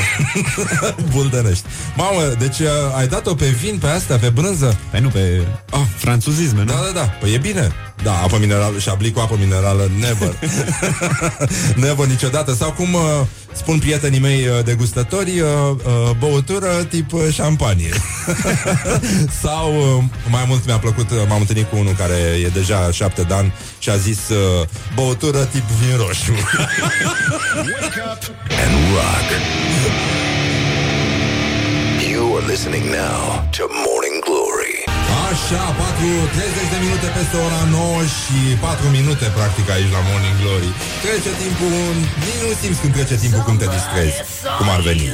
Buldănești. 1.12 1.64
Mamă, 1.96 2.22
deci 2.38 2.58
uh, 2.58 2.68
ai 2.96 3.06
dat-o 3.06 3.34
pe 3.34 3.46
vin, 3.46 3.78
pe 3.78 3.86
asta, 3.86 4.16
pe 4.16 4.28
brânză? 4.28 4.78
Păi 4.90 5.00
nu, 5.00 5.08
pe 5.08 5.42
ah. 5.70 5.80
franțuzisme, 5.96 6.58
nu? 6.58 6.64
Da, 6.64 6.80
da, 6.86 7.00
da. 7.00 7.04
Păi 7.04 7.32
e 7.32 7.38
bine. 7.38 7.72
Da, 8.04 8.12
apă 8.22 8.38
minerală, 8.38 8.78
șabli 8.78 9.10
cu 9.12 9.20
apă 9.20 9.36
minerală, 9.38 9.90
never. 9.98 10.38
never 11.84 12.06
niciodată. 12.06 12.54
Sau 12.54 12.72
cum 12.72 12.94
uh, 12.94 13.00
spun 13.52 13.78
prietenii 13.78 14.18
mei 14.18 14.46
uh, 14.46 14.64
degustători, 14.64 15.40
uh, 15.40 15.48
uh, 15.70 16.10
băutură 16.18 16.66
tip 16.88 17.12
uh, 17.12 17.20
șampanie. 17.32 17.92
Sau 19.42 19.76
uh, 19.76 20.04
mai 20.30 20.44
mult 20.48 20.66
mi-a 20.66 20.78
plăcut, 20.78 21.10
uh, 21.10 21.16
m-am 21.28 21.40
întâlnit 21.40 21.70
cu 21.70 21.76
unul 21.76 21.94
care 21.94 22.14
e 22.44 22.48
deja 22.48 22.90
șapte 22.90 23.22
de 23.22 23.34
ani 23.34 23.52
și 23.78 23.90
a 23.90 23.96
zis 23.96 24.18
uh, 24.28 24.66
băutură 24.94 25.44
tip 25.44 25.64
vin 25.64 25.96
roșu. 25.96 26.32
and 28.62 28.74
rock. 28.94 29.28
You 32.10 32.36
are 32.36 32.46
listening 32.46 32.84
now 32.84 33.48
to 33.56 33.62
Morning 33.86 34.20
Glory. 34.24 34.53
Așa, 35.28 35.62
4, 35.78 36.06
30 36.36 36.72
de 36.74 36.78
minute 36.84 37.06
peste 37.16 37.36
ora 37.46 37.60
9 37.70 38.02
și 38.18 38.38
4 38.60 38.88
minute 38.98 39.26
practic 39.38 39.66
aici 39.74 39.92
la 39.96 40.02
Morning 40.08 40.36
Glory. 40.42 40.70
Trece 41.04 41.32
timpul, 41.42 41.72
nici 42.24 42.40
nu 42.44 42.50
simți 42.60 42.80
când 42.82 42.92
trece 42.96 43.16
timpul 43.24 43.42
când 43.48 43.58
te 43.62 43.68
distrezi, 43.76 44.18
cum 44.58 44.68
ar 44.74 44.80
veni. 44.88 45.04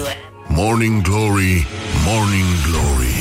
Morning 0.61 0.97
Glory, 1.09 1.55
Morning 2.09 2.51
Glory 2.67 3.19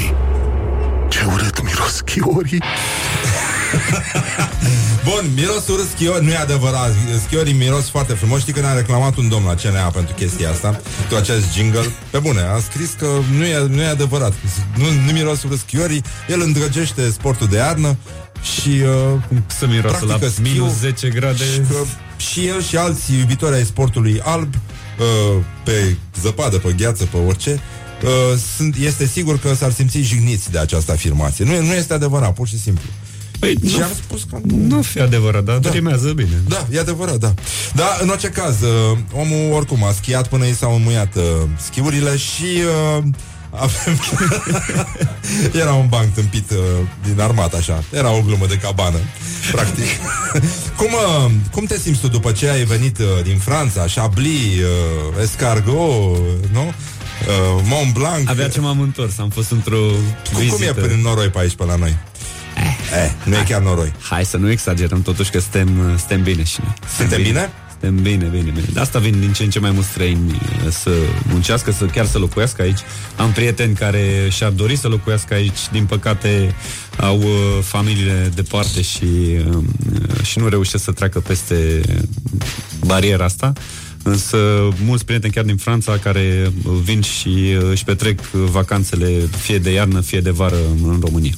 Ce 1.13 1.21
urât 1.33 1.57
miros 1.67 1.95
chiorii 2.09 2.63
Bun, 5.07 5.31
miros 5.35 5.67
urât 5.67 5.87
schiori, 5.95 6.23
nu 6.25 6.31
e 6.31 6.35
adevărat. 6.35 6.93
Schiorii 7.25 7.53
miros 7.53 7.89
foarte 7.89 8.13
frumos. 8.13 8.39
Știi 8.39 8.53
că 8.53 8.59
ne-a 8.59 8.73
reclamat 8.73 9.15
un 9.15 9.29
domn 9.29 9.45
la 9.45 9.55
CNA 9.55 9.89
pentru 9.89 10.13
chestia 10.13 10.49
asta 10.49 10.81
Cu 11.09 11.15
acest 11.15 11.53
jingle. 11.53 11.85
Pe 12.09 12.17
bune, 12.19 12.41
a 12.41 12.59
scris 12.59 12.89
că 12.97 13.07
nu 13.37 13.45
e, 13.45 13.67
nu 13.69 13.81
e 13.81 13.85
adevărat. 13.87 14.33
Nu, 14.77 14.85
nu 15.05 15.11
miros 15.11 15.43
urât 15.43 15.59
schiorii 15.59 16.03
El 16.29 16.41
îndrăgește 16.41 17.09
sportul 17.11 17.47
de 17.47 17.55
iarnă 17.57 17.97
Și 18.53 18.69
uh, 18.69 19.39
Să 19.47 19.67
miroasă 19.67 20.05
la 20.05 20.15
practică 20.15 20.41
minus 20.41 20.55
schiul 20.55 20.89
10 20.91 21.07
grade. 21.09 21.43
și, 21.43 21.59
că 21.69 21.75
și 22.17 22.47
el 22.47 22.61
și 22.63 22.77
alții 22.77 23.17
iubitori 23.19 23.55
ai 23.55 23.65
sportului 23.65 24.21
alb 24.23 24.53
uh, 24.99 25.41
Pe 25.63 25.95
zăpadă, 26.21 26.57
pe 26.57 26.73
gheață, 26.77 27.05
pe 27.05 27.17
orice 27.17 27.59
uh, 28.03 28.37
sunt, 28.55 28.75
Este 28.75 29.05
sigur 29.05 29.39
că 29.39 29.53
s-ar 29.53 29.71
simți 29.71 29.97
jigniți 29.99 30.51
de 30.51 30.59
această 30.59 30.91
afirmație. 30.91 31.45
Nu, 31.45 31.51
e- 31.53 31.59
nu 31.59 31.73
este 31.73 31.93
adevărat, 31.93 32.33
pur 32.33 32.47
și 32.47 32.59
simplu 32.59 32.83
Păi, 33.39 33.57
și 33.67 33.77
nu, 33.77 33.83
am 33.83 33.91
spus 33.95 34.23
că 34.29 34.37
nu 34.45 34.81
fi 34.81 34.99
adevărat, 34.99 35.43
dar 35.43 35.57
da. 35.57 35.69
rimează 35.69 36.11
bine. 36.11 36.41
Da, 36.47 36.67
e 36.71 36.79
adevărat, 36.79 37.15
da. 37.15 37.33
Da, 37.75 37.97
în 38.01 38.09
orice 38.09 38.27
caz, 38.27 38.61
uh, 38.61 38.97
omul 39.13 39.51
oricum 39.53 39.83
a 39.83 39.91
schiat 39.91 40.27
până 40.27 40.45
i 40.45 40.53
s-au 40.53 40.75
înmuiat 40.75 41.15
uh, 41.15 41.23
schiurile 41.57 42.17
și 42.17 42.45
uh, 42.97 43.03
avem... 43.49 43.99
Era 45.61 45.73
un 45.73 45.87
banc 45.89 46.13
tâmpit 46.13 46.51
uh, 46.51 46.57
din 47.03 47.19
armată, 47.19 47.57
așa. 47.57 47.83
Era 47.93 48.11
o 48.11 48.21
glumă 48.21 48.45
de 48.45 48.57
cabană, 48.57 48.97
practic. 49.51 49.85
cum, 50.79 50.87
uh, 50.87 51.31
cum 51.51 51.65
te 51.65 51.77
simți 51.77 51.99
tu 51.99 52.07
după 52.07 52.31
ce 52.31 52.49
ai 52.49 52.63
venit 52.63 52.97
uh, 52.97 53.05
din 53.23 53.37
Franța, 53.37 53.85
Chablis, 53.95 54.57
uh, 54.57 55.21
Escargot, 55.21 56.17
nu? 56.51 56.61
Uh, 56.63 57.61
Mont 57.63 57.93
Blanc. 57.93 58.29
Abia 58.29 58.47
ce 58.47 58.59
m-am 58.59 58.79
întors, 58.81 59.17
am 59.17 59.29
fost 59.29 59.51
într-o 59.51 59.77
Cum, 60.33 60.39
vizită. 60.39 60.55
cum 60.73 60.83
e 60.83 60.87
prin 60.87 61.01
noroi 61.01 61.27
pe 61.27 61.39
aici, 61.39 61.55
pe 61.55 61.63
la 61.63 61.75
noi? 61.75 61.97
Eh, 62.63 63.11
nu 63.25 63.35
e 63.35 63.43
chiar 63.47 63.61
noroi. 63.61 63.93
Hai 64.01 64.25
să 64.25 64.37
nu 64.37 64.51
exagerăm 64.51 65.01
totuși 65.01 65.31
că 65.31 65.39
suntem, 65.39 65.97
suntem 65.97 66.23
bine 66.23 66.43
și 66.43 66.59
noi. 66.63 66.73
Suntem 66.97 67.21
bine? 67.21 67.49
Suntem 67.69 68.03
bine, 68.03 68.25
bine, 68.25 68.51
bine. 68.51 68.65
De 68.73 68.79
asta 68.79 68.99
vin 68.99 69.19
din 69.19 69.33
ce 69.33 69.43
în 69.43 69.49
ce 69.49 69.59
mai 69.59 69.71
mulți 69.71 69.89
străini 69.89 70.31
uh, 70.31 70.71
să 70.71 70.91
muncească, 71.23 71.71
să 71.71 71.85
chiar 71.85 72.05
să 72.05 72.17
locuiască 72.17 72.61
aici. 72.61 72.79
Am 73.15 73.31
prieteni 73.31 73.75
care 73.75 74.27
și-ar 74.29 74.51
dori 74.51 74.75
să 74.75 74.87
locuiască 74.87 75.33
aici, 75.33 75.59
din 75.71 75.85
păcate 75.85 76.55
au 76.97 77.17
uh, 77.17 77.27
familiile 77.61 78.31
departe 78.35 78.81
și, 78.81 79.05
uh, 79.49 79.63
și 80.23 80.39
nu 80.39 80.47
reușesc 80.47 80.83
să 80.83 80.91
treacă 80.91 81.19
peste 81.19 81.81
bariera 82.85 83.23
asta. 83.23 83.53
Însă 84.03 84.37
mulți 84.85 85.05
prieteni 85.05 85.33
chiar 85.33 85.43
din 85.43 85.57
Franța 85.57 85.97
care 85.97 86.51
uh, 86.63 86.73
vin 86.83 87.01
și 87.01 87.27
uh, 87.27 87.69
își 87.71 87.83
petrec 87.83 88.19
uh, 88.19 88.41
vacanțele 88.51 89.07
fie 89.37 89.57
de 89.57 89.71
iarnă, 89.71 90.01
fie 90.01 90.19
de 90.19 90.29
vară 90.29 90.57
în 90.83 90.99
România. 91.01 91.33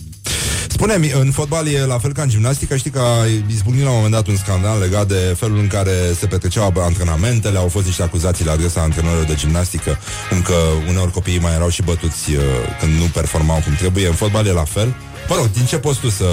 Spune-mi, 0.82 1.12
în 1.12 1.32
fotbal 1.32 1.68
e 1.68 1.86
la 1.86 1.98
fel 1.98 2.14
ca 2.14 2.22
în 2.22 2.30
gimnastică, 2.30 2.76
știi 2.76 2.92
că 2.92 3.00
a 3.00 3.26
izbucnit 3.48 3.84
la 3.84 3.90
un 3.90 3.96
moment 3.96 4.14
dat 4.14 4.28
un 4.28 4.36
scandal 4.36 4.80
legat 4.80 5.08
de 5.08 5.36
felul 5.38 5.58
în 5.58 5.68
care 5.68 5.92
se 6.20 6.26
petreceau 6.26 6.74
antrenamentele, 6.78 7.58
au 7.58 7.68
fost 7.68 7.86
niște 7.86 8.04
acuzații 8.04 8.46
la 8.46 8.52
adresa 8.52 8.82
antrenorilor 8.82 9.26
de 9.26 9.34
gimnastică, 9.36 9.98
cum 10.30 10.42
că 10.42 10.54
uneori 10.88 11.12
copiii 11.12 11.40
mai 11.40 11.54
erau 11.54 11.70
și 11.70 11.82
bătuți 11.82 12.32
uh, 12.32 12.42
când 12.80 13.00
nu 13.00 13.06
performau 13.14 13.62
cum 13.64 13.74
trebuie. 13.74 14.08
În 14.08 14.14
fotbal 14.14 14.46
e 14.46 14.52
la 14.52 14.64
fel? 14.64 14.96
Mă 15.30 15.36
rog, 15.36 15.52
din 15.52 15.66
ce 15.66 15.78
poți 15.78 16.00
tu 16.00 16.10
să... 16.10 16.24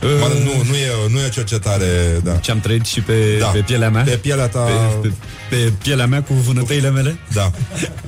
Mă 0.00 0.26
rog, 0.28 0.36
nu, 0.38 0.62
nu, 0.68 0.74
e, 0.74 0.90
nu 1.08 1.18
e 1.20 1.24
o 1.26 1.28
cercetare... 1.28 1.86
Da. 2.24 2.32
Ce 2.36 2.50
am 2.50 2.60
trăit 2.60 2.84
și 2.84 3.00
pe, 3.00 3.36
Da. 3.40 3.46
pe 3.46 3.58
pielea 3.58 3.90
mea. 3.90 4.02
Pe 4.02 4.10
pielea 4.16 4.48
ta... 4.48 4.58
Pe, 4.60 5.08
pe, 5.08 5.12
pe 5.50 5.72
pielea 5.82 6.06
mea 6.06 6.22
cu 6.22 6.32
vânătăile 6.34 6.90
mele? 6.90 7.18
Da. 7.32 7.50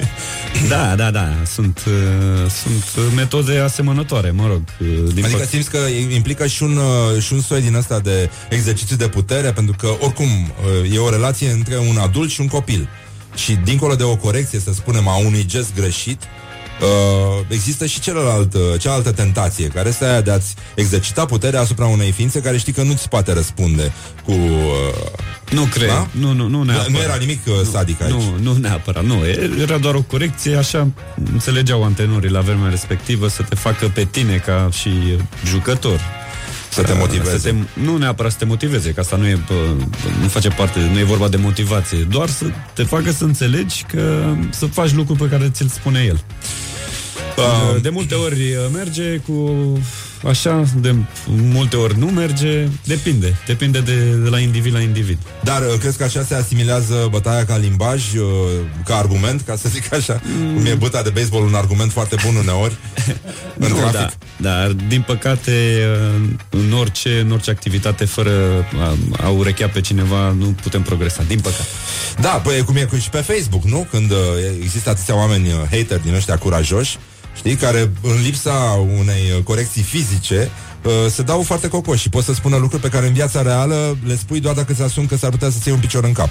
da, 0.69 0.95
da, 0.97 1.11
da. 1.11 1.29
Sunt, 1.53 1.83
uh, 1.87 2.51
sunt 2.63 3.15
metode 3.15 3.59
asemănătoare, 3.59 4.31
mă 4.31 4.47
rog. 4.47 4.63
uh, 4.81 5.13
Din 5.15 5.25
Adică 5.25 5.41
păc- 5.43 5.49
simți 5.49 5.71
că 5.71 5.79
implică 6.15 6.47
și 6.47 6.63
un, 6.63 6.77
uh, 6.77 7.23
și 7.23 7.33
un 7.33 7.41
soi 7.41 7.61
din 7.61 7.75
ăsta 7.75 7.99
de 7.99 8.31
exercițiu 8.51 8.97
de 8.97 9.09
putere, 9.09 9.53
pentru 9.53 9.75
că, 9.79 9.89
oricum, 10.01 10.27
uh, 10.83 10.95
e 10.95 10.99
o 10.99 11.11
relație 11.11 11.51
între 11.51 11.79
un 11.79 11.97
adult 11.97 12.31
și 12.31 12.41
un 12.41 12.47
copil. 12.49 12.89
Și 13.35 13.59
dincolo 13.65 13.95
de 13.95 14.03
o 14.03 14.17
corecție, 14.17 14.59
să 14.59 14.73
spunem, 14.73 15.09
a 15.09 15.17
unui 15.17 15.45
gest 15.47 15.75
greșit, 15.75 16.23
uh, 16.81 17.45
există 17.49 17.87
și 17.87 18.01
celălalt, 18.01 18.55
uh, 18.55 18.61
cealaltă 18.81 19.13
tentație, 19.13 19.67
care 19.67 19.89
este 19.89 20.05
aia 20.05 20.21
de 20.21 20.31
a-ți 20.31 20.55
exercita 20.75 21.25
puterea 21.27 21.61
asupra 21.61 21.87
unei 21.87 22.11
ființe 22.11 22.41
care 22.41 22.57
știi 22.59 22.73
că 22.73 22.83
nu-ți 22.83 23.09
poate 23.09 23.33
răspunde 23.33 23.93
cu... 24.25 24.33
Uh, 24.33 25.53
Nu 25.53 25.63
cred. 25.65 25.89
Da? 25.89 26.07
Nu, 26.11 26.33
nu, 26.33 26.49
nu 26.49 26.63
neapărat. 26.63 26.91
Nu 26.91 26.99
era 26.99 27.15
nimic 27.15 27.41
uh, 27.47 27.53
sadic 27.73 28.03
aici. 28.03 28.11
Nu, 28.13 28.23
nu 28.43 28.53
neapărat, 28.57 29.05
nu. 29.05 29.15
E- 29.15 29.51
Era 29.61 29.79
doar 29.79 29.95
o 29.95 30.03
corecție, 30.03 30.57
așa 30.57 30.89
înțelegeau 31.33 31.85
antenorii 31.85 32.31
la 32.31 32.41
vremea 32.41 32.69
respectivă 32.71 33.29
să 33.29 33.43
te 33.43 33.55
facă 33.55 33.89
pe 33.95 34.05
tine 34.11 34.37
ca 34.37 34.69
și 34.73 34.89
uh, 34.89 35.21
jucător. 35.47 36.01
Să 36.75 36.83
te 36.83 36.93
motiveze. 36.93 37.39
Să 37.39 37.49
te, 37.49 37.81
nu 37.81 37.97
neapărat 37.97 38.33
să 38.33 38.39
te 38.39 38.45
motiveze, 38.45 38.91
că 38.91 39.01
asta 39.01 39.17
nu 39.17 39.27
e, 39.27 39.39
bă, 39.49 39.55
nu 40.21 40.29
face 40.29 40.49
parte, 40.49 40.79
nu 40.93 40.99
e 40.99 41.05
vorba 41.05 41.29
de 41.29 41.37
motivație, 41.37 41.99
doar 41.99 42.29
să 42.29 42.45
te 42.75 42.83
facă 42.83 43.11
să 43.11 43.25
înțelegi 43.25 43.85
că 43.89 44.25
să 44.51 44.67
faci 44.67 44.93
lucruri 44.93 45.19
pe 45.19 45.29
care 45.29 45.51
ți-l 45.51 45.69
spune 45.69 46.05
el. 46.07 46.25
Um, 47.37 47.81
De 47.81 47.89
multe 47.89 48.15
ori 48.15 48.41
uh, 48.41 48.71
merge 48.73 49.17
cu 49.17 49.33
așa, 50.29 50.65
de 50.81 50.95
multe 51.27 51.77
ori 51.77 51.99
nu 51.99 52.07
merge, 52.07 52.69
depinde, 52.85 53.37
depinde 53.47 53.81
de, 53.81 53.95
de 54.23 54.29
la 54.29 54.39
individ 54.39 54.73
la 54.73 54.81
individ. 54.81 55.19
Dar 55.43 55.61
uh, 55.63 55.79
crezi 55.79 55.97
că 55.97 56.05
așa 56.05 56.23
se 56.23 56.35
asimilează 56.35 57.09
bătaia 57.11 57.45
ca 57.45 57.57
limbaj, 57.57 58.15
uh, 58.15 58.23
ca 58.85 58.97
argument, 58.97 59.41
ca 59.47 59.57
să 59.57 59.69
zic 59.69 59.93
așa? 59.93 60.21
Mm. 60.41 60.55
Cum 60.55 60.65
e 60.67 60.75
băta 60.75 61.03
de 61.03 61.11
baseball 61.11 61.45
un 61.45 61.55
argument 61.55 61.93
foarte 61.93 62.17
bun 62.25 62.35
uneori 62.37 62.77
în 63.59 63.69
Nu, 63.69 63.77
trafic? 63.77 63.93
da, 63.97 64.11
dar 64.37 64.71
din 64.89 65.03
păcate 65.07 65.79
uh, 66.21 66.29
în 66.51 66.73
orice, 66.73 67.21
în 67.21 67.31
orice 67.31 67.51
activitate 67.51 68.05
fără 68.05 68.31
a, 68.81 68.97
a 69.25 69.29
urechea 69.29 69.69
pe 69.69 69.81
cineva 69.81 70.31
nu 70.39 70.47
putem 70.63 70.83
progresa, 70.83 71.23
din 71.29 71.41
păcate. 71.41 71.65
Da, 72.21 72.29
păi 72.29 72.61
cum 72.63 72.77
e 72.77 72.83
cu- 72.85 72.97
și 72.97 73.09
pe 73.11 73.19
Facebook, 73.19 73.65
nu? 73.65 73.87
Când 73.91 74.11
uh, 74.11 74.17
există 74.63 74.91
atâția 74.91 75.17
oameni 75.17 75.49
uh, 75.49 75.55
hater 75.71 75.99
din 75.99 76.15
ăștia 76.15 76.37
curajoși, 76.39 76.99
știi, 77.37 77.55
care 77.55 77.91
în 78.03 78.23
lipsa 78.23 78.87
unei 78.99 79.33
uh, 79.37 79.43
corecții 79.43 79.83
fizice 79.83 80.51
uh, 80.83 80.93
se 81.11 81.23
dau 81.23 81.43
foarte 81.43 81.69
cocoși 81.69 82.03
și 82.03 82.09
pot 82.09 82.25
să 82.25 82.33
spună 82.33 82.57
lucruri 82.57 82.83
pe 82.83 82.89
care 82.89 83.07
în 83.07 83.13
viața 83.13 83.43
reală 83.43 83.99
le 84.07 84.17
spui 84.17 84.41
doar 84.41 84.55
dacă 84.55 84.73
îți 84.73 84.83
asumi 84.83 85.07
că 85.07 85.17
s-ar 85.17 85.31
putea 85.31 85.51
să-ți 85.51 85.67
iei 85.67 85.77
un 85.77 85.81
picior 85.81 86.05
în 86.05 86.13
cap. 86.13 86.31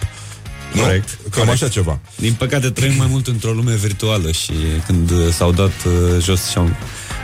Nu? 0.74 0.82
Corect. 0.82 1.08
Cam 1.08 1.30
corect. 1.32 1.52
așa 1.52 1.68
ceva. 1.68 2.00
Din 2.16 2.34
păcate 2.34 2.70
trăim 2.70 2.94
mai 2.98 3.08
mult 3.10 3.28
într-o 3.28 3.52
lume 3.52 3.76
virtuală 3.76 4.32
și 4.32 4.54
când 4.86 5.10
uh, 5.12 5.30
s-au 5.32 5.52
dat 5.52 5.72
uh, 5.86 6.22
jos 6.22 6.50
și 6.50 6.58
au, 6.58 6.70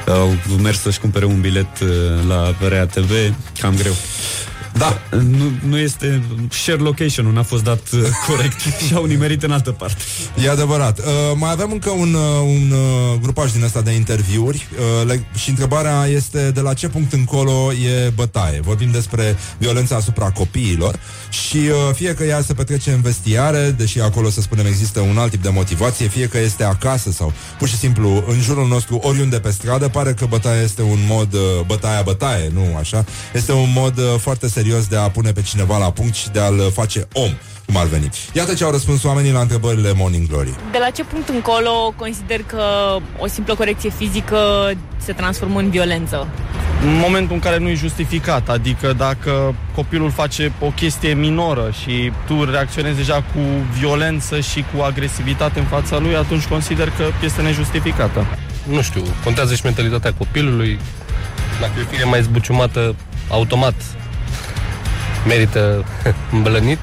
au 0.07 0.37
mers 0.61 0.79
să-și 0.81 0.99
cumpere 0.99 1.25
un 1.25 1.41
bilet 1.41 1.79
uh, 1.79 1.87
la 2.27 2.55
Rea 2.67 2.85
TV, 2.85 3.11
cam 3.59 3.75
greu. 3.75 3.93
Da. 4.79 4.99
Nu, 5.17 5.51
nu 5.67 5.77
este 5.77 6.23
share 6.49 6.81
location-ul 6.81 7.33
n-a 7.33 7.43
fost 7.43 7.63
dat 7.63 7.89
uh, 7.93 7.99
corect 8.27 8.59
și 8.87 8.93
au 8.93 9.05
nimerit 9.05 9.43
în 9.43 9.51
altă 9.51 9.71
parte. 9.71 10.01
E 10.43 10.49
adevărat. 10.49 10.99
Uh, 10.99 11.05
mai 11.35 11.51
avem 11.51 11.71
încă 11.71 11.89
un, 11.89 12.13
uh, 12.13 12.21
un 12.43 12.71
uh, 12.71 13.19
grupaj 13.21 13.51
din 13.51 13.63
asta 13.63 13.81
de 13.81 13.91
interviuri 13.91 14.67
uh, 14.71 15.05
le- 15.07 15.25
și 15.35 15.49
întrebarea 15.49 16.05
este 16.05 16.51
de 16.51 16.59
la 16.61 16.73
ce 16.73 16.87
punct 16.87 17.13
încolo 17.13 17.73
e 17.73 18.09
bătaie. 18.15 18.59
Vorbim 18.61 18.91
despre 18.91 19.35
violența 19.57 19.95
asupra 19.95 20.29
copiilor 20.29 20.99
și 21.29 21.57
uh, 21.57 21.93
fie 21.93 22.13
că 22.13 22.23
ea 22.23 22.41
se 22.41 22.53
petrece 22.53 22.91
în 22.91 23.01
vestiare, 23.01 23.75
deși 23.77 24.01
acolo, 24.01 24.29
să 24.29 24.41
spunem, 24.41 24.65
există 24.65 24.99
un 24.99 25.17
alt 25.17 25.31
tip 25.31 25.41
de 25.43 25.49
motivație, 25.49 26.07
fie 26.07 26.27
că 26.27 26.37
este 26.37 26.63
acasă 26.63 27.11
sau 27.11 27.33
pur 27.57 27.67
și 27.67 27.77
simplu 27.77 28.23
în 28.27 28.41
jurul 28.41 28.67
nostru, 28.67 28.95
oriunde 28.95 29.39
pe 29.39 29.51
stradă, 29.51 29.87
pare 29.87 30.13
că 30.13 30.25
bătaia 30.25 30.61
este 30.61 30.81
un 30.81 30.99
mod, 31.07 31.33
uh, 31.33 31.39
bătaia, 31.65 32.01
bătaie, 32.01 32.51
nu 32.53 32.75
așa? 32.79 33.05
Este 33.33 33.51
un 33.51 33.71
mod 33.75 33.97
uh, 33.97 34.03
foarte 34.19 34.47
serios 34.47 34.67
de 34.89 34.97
a 34.97 35.09
pune 35.09 35.31
pe 35.31 35.41
cineva 35.41 35.77
la 35.77 35.91
punct 35.91 36.15
și 36.15 36.29
de 36.29 36.39
a-l 36.39 36.71
face 36.73 37.07
om, 37.13 37.31
cum 37.65 37.77
ar 37.77 37.85
veni. 37.85 38.09
Iată 38.33 38.53
ce 38.53 38.63
au 38.63 38.71
răspuns 38.71 39.03
oamenii 39.03 39.31
la 39.31 39.39
întrebările 39.39 39.93
Morning 39.95 40.27
Glory. 40.27 40.53
De 40.71 40.77
la 40.79 40.89
ce 40.89 41.03
punct 41.03 41.29
încolo 41.29 41.93
consider 41.95 42.43
că 42.43 42.63
o 43.17 43.27
simplă 43.27 43.55
corecție 43.55 43.89
fizică 43.97 44.37
se 44.97 45.13
transformă 45.13 45.59
în 45.59 45.69
violență? 45.69 46.27
În 46.83 46.97
momentul 46.97 47.33
în 47.35 47.41
care 47.41 47.57
nu 47.57 47.67
e 47.67 47.73
justificat, 47.73 48.49
adică 48.49 48.93
dacă 48.93 49.55
copilul 49.75 50.11
face 50.11 50.51
o 50.59 50.67
chestie 50.67 51.13
minoră 51.13 51.71
și 51.81 52.11
tu 52.25 52.43
reacționezi 52.43 52.97
deja 52.97 53.15
cu 53.15 53.39
violență 53.79 54.39
și 54.39 54.65
cu 54.73 54.81
agresivitate 54.81 55.59
în 55.59 55.65
fața 55.65 55.97
lui, 55.97 56.15
atunci 56.15 56.45
consider 56.45 56.89
că 56.89 57.03
este 57.23 57.41
nejustificată. 57.41 58.25
Nu 58.63 58.81
știu, 58.81 59.03
contează 59.23 59.55
și 59.55 59.61
mentalitatea 59.63 60.13
copilului. 60.13 60.79
Dacă 61.59 61.71
e 61.79 61.81
o 61.81 61.85
fire 61.91 62.03
mai 62.03 62.21
zbuciumată, 62.21 62.95
automat 63.29 63.73
merită 65.27 65.85
îmblănit. 66.31 66.79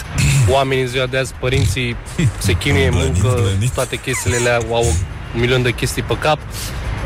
Oamenii 0.51 0.83
în 0.83 0.89
ziua 0.89 1.07
de 1.07 1.19
azi, 1.19 1.35
părinții 1.41 1.97
se 2.39 2.53
chinuie 2.53 2.87
în 2.87 2.95
muncă, 2.95 3.41
toate 3.75 3.97
chestiile 3.97 4.37
le 4.37 4.51
au, 4.51 4.75
au 4.75 4.85
un 4.85 5.41
milion 5.41 5.63
de 5.63 5.71
chestii 5.71 6.03
pe 6.03 6.17
cap. 6.19 6.39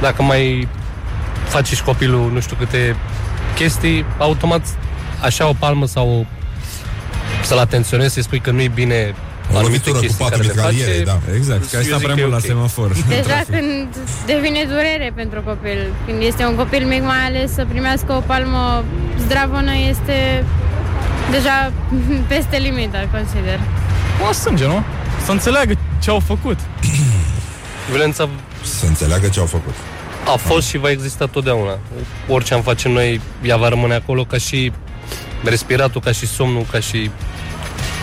Dacă 0.00 0.22
mai 0.22 0.68
faci 1.48 1.66
și 1.66 1.82
copilul 1.82 2.30
nu 2.32 2.40
știu 2.40 2.56
câte 2.58 2.96
chestii, 3.54 4.04
automat 4.18 4.62
așa 5.22 5.48
o 5.48 5.52
palmă 5.58 5.86
sau 5.86 6.26
să-l 7.42 7.58
atenționezi, 7.58 8.12
să-i 8.14 8.22
spui 8.22 8.40
că 8.40 8.50
nu-i 8.50 8.68
bine 8.68 9.14
O 9.52 9.56
anumite 9.56 9.88
lovitură 9.90 9.94
cu 9.94 10.00
chestii 10.00 10.24
patru 10.24 10.36
care 10.38 10.48
le 10.48 10.54
mitraliere, 10.54 10.90
face. 10.92 11.04
da. 11.26 11.34
Exact, 11.34 11.70
că 11.70 11.76
ai 11.76 11.82
eu 11.82 11.88
stat 11.88 11.98
zic 11.98 12.04
prea 12.04 12.14
că 12.14 12.20
e 12.20 12.24
mult 12.26 12.34
la 12.36 12.42
ok. 12.42 12.50
semafor. 12.52 12.88
Deja 13.08 13.40
când 13.54 13.88
devine 14.26 14.60
durere 14.68 15.12
pentru 15.14 15.40
copil, 15.50 15.78
când 16.06 16.22
este 16.22 16.42
un 16.44 16.54
copil 16.54 16.86
mic 16.86 17.02
mai 17.02 17.22
ales 17.28 17.52
să 17.52 17.64
primească 17.68 18.12
o 18.12 18.20
palmă 18.20 18.84
zdravănă 19.24 19.74
este 19.92 20.44
deja 21.30 21.72
peste 22.28 22.56
limită, 22.56 23.08
consider. 23.12 23.60
O 24.28 24.32
sânge, 24.32 24.66
nu? 24.66 24.82
Să 25.24 25.30
înțeleagă 25.30 25.74
ce 25.98 26.10
au 26.10 26.20
făcut. 26.26 26.58
Violența 27.90 28.28
Să 28.78 28.86
înțeleagă 28.86 29.28
ce 29.28 29.40
au 29.40 29.46
făcut. 29.46 29.74
a 30.26 30.36
fost 30.36 30.66
și 30.68 30.78
va 30.78 30.90
exista 30.90 31.26
totdeauna. 31.26 31.78
Orice 32.28 32.54
am 32.54 32.62
face 32.62 32.88
noi, 32.88 33.20
ea 33.42 33.56
va 33.56 33.68
rămâne 33.68 33.94
acolo 33.94 34.24
ca 34.24 34.38
și 34.38 34.72
respiratul, 35.44 36.00
ca 36.00 36.12
și 36.12 36.26
somnul, 36.26 36.66
ca 36.70 36.80
și 36.80 37.10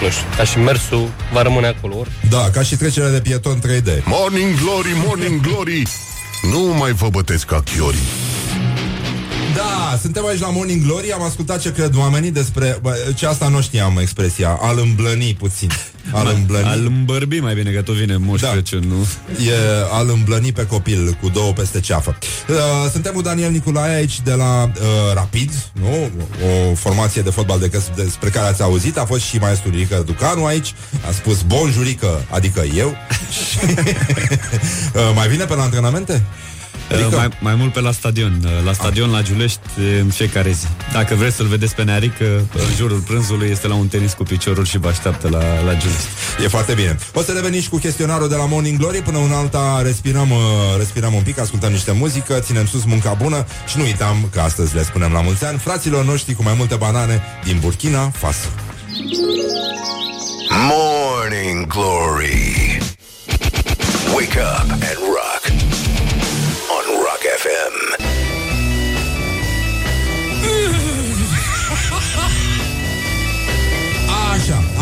nu 0.02 0.10
știu, 0.10 0.26
ca 0.38 0.44
și 0.44 0.58
mersul 0.58 1.08
va 1.34 1.42
rămâne 1.42 1.68
acolo. 1.68 1.96
Ori 2.00 2.10
Da, 2.30 2.50
ca 2.54 2.62
și 2.62 2.76
trecerea 2.76 3.10
de 3.10 3.22
pieton 3.22 3.60
3D. 3.60 4.04
Morning 4.04 4.56
Glory, 4.62 4.92
Morning 5.06 5.42
Glory 5.42 5.82
Nu 6.52 6.60
mai 6.80 6.92
vă 6.92 7.08
bătesc 7.10 7.46
ca 7.46 7.62
chiorii 7.76 8.08
Da, 9.58 9.98
suntem 10.02 10.26
aici 10.26 10.40
la 10.40 10.50
Morning 10.50 10.86
Glory 10.86 11.12
Am 11.14 11.22
ascultat 11.22 11.60
ce 11.62 11.72
cred 11.72 11.96
oamenii 11.96 12.32
despre 12.32 12.78
bă, 12.82 13.12
Ce 13.16 13.26
asta 13.28 13.48
nu 13.48 13.62
știam 13.62 13.98
expresia 13.98 14.58
Al 14.62 14.80
îmblăni 14.80 15.36
puțin 15.40 15.70
Al 16.12 16.32
îmblăni 16.36 16.66
Al 16.66 16.86
îmbărbi 16.86 17.40
mai 17.40 17.54
bine, 17.54 17.72
că 17.72 17.82
tot 17.82 17.96
vine 17.96 18.18
Moș 18.18 18.42
Da. 18.42 18.50
Crăciun, 18.52 18.84
nu? 18.88 19.08
E 19.46 19.54
al 19.92 20.10
îmblăni 20.10 20.52
pe 20.52 20.66
copil 20.66 21.18
Cu 21.22 21.30
două 21.30 21.52
peste 21.52 21.80
ceafă 21.80 22.18
uh, 22.50 22.56
Suntem 22.92 23.14
cu 23.14 23.22
Daniel 23.22 23.52
Nicolae 23.52 23.96
aici 23.96 24.22
de 24.22 24.34
la 24.34 24.64
uh, 24.64 25.14
Rapid 25.14 25.52
nu? 25.74 26.10
O 26.72 26.74
formație 26.76 27.22
de 27.22 27.30
fotbal 27.30 27.60
de 27.60 27.70
căs- 27.70 27.92
despre 27.96 28.30
care 28.30 28.48
ați 28.48 28.62
auzit 28.62 28.98
A 28.98 29.06
fost 29.06 29.22
și 29.24 29.38
maestru 29.38 29.70
Rică 29.70 30.04
Ducanu 30.06 30.46
aici 30.46 30.74
A 31.08 31.12
spus 31.12 31.42
bonjurică, 31.42 32.26
adică 32.30 32.64
eu 32.76 32.88
uh, 34.94 35.12
Mai 35.16 35.28
vine 35.28 35.46
pe 35.46 35.56
la 35.56 35.62
antrenamente? 35.62 36.24
Adică... 36.92 37.16
Mai, 37.16 37.30
mai 37.40 37.56
mult 37.56 37.74
pe 37.74 37.80
la 37.80 37.92
stadion. 37.92 38.42
Uh, 38.44 38.50
La 38.66 38.74
stadion, 38.74 39.10
la 39.10 39.22
Giulești, 39.22 39.60
uh, 39.80 40.00
în 40.00 40.10
fiecare 40.10 40.52
zi. 40.52 40.66
Dacă 40.94 41.16
vreți 41.16 41.36
să-l 41.36 41.46
vedeți 41.46 41.76
pe 41.76 41.84
Nearică, 41.84 42.26
în 42.54 42.76
jurul 42.76 43.00
prânzului 43.00 43.50
este 43.50 43.68
la 43.68 43.76
un 43.76 43.88
tenis 43.88 44.14
cu 44.14 44.24
piciorul 44.24 44.66
și 44.66 44.78
vă 44.78 44.88
așteaptă 44.88 45.30
la, 45.30 45.38
la 45.66 45.76
Giulești. 45.76 46.08
E 46.44 46.48
foarte 46.48 46.74
bine. 46.74 46.98
O 47.14 47.22
să 47.22 47.32
revenim 47.32 47.62
și 47.62 47.70
cu 47.70 47.78
chestionarul 47.78 48.30
de 48.30 48.36
la 48.36 48.46
Morning 48.46 48.78
Glory. 48.78 49.02
Până 49.02 49.18
în 49.18 49.32
alta 49.32 49.82
respirăm, 49.84 50.32
uh, 50.32 50.38
respirăm 50.78 51.14
un 51.14 51.22
pic, 51.24 51.40
ascultăm 51.40 51.72
niște 51.72 51.92
muzică, 51.92 52.40
ținem 52.40 52.66
sus 52.66 52.84
munca 52.84 53.14
bună 53.14 53.46
și 53.68 53.78
nu 53.78 53.84
uitam 53.84 54.30
că 54.32 54.40
astăzi 54.40 54.76
le 54.76 54.84
spunem 54.84 55.12
la 55.12 55.22
mulți 55.22 55.46
ani 55.46 55.58
fraților 55.58 56.06
noștri 56.06 56.34
cu 56.34 56.44
mai 56.44 56.54
multe 56.58 56.76
banane 56.76 57.22
din 57.44 57.58
Burkina 57.60 58.10
Faso. 58.10 58.48
Morning 60.70 61.68
Glory. 61.68 62.78
Wake 64.16 64.40
up 64.40 64.72
and 64.72 64.98
rock. 65.16 65.37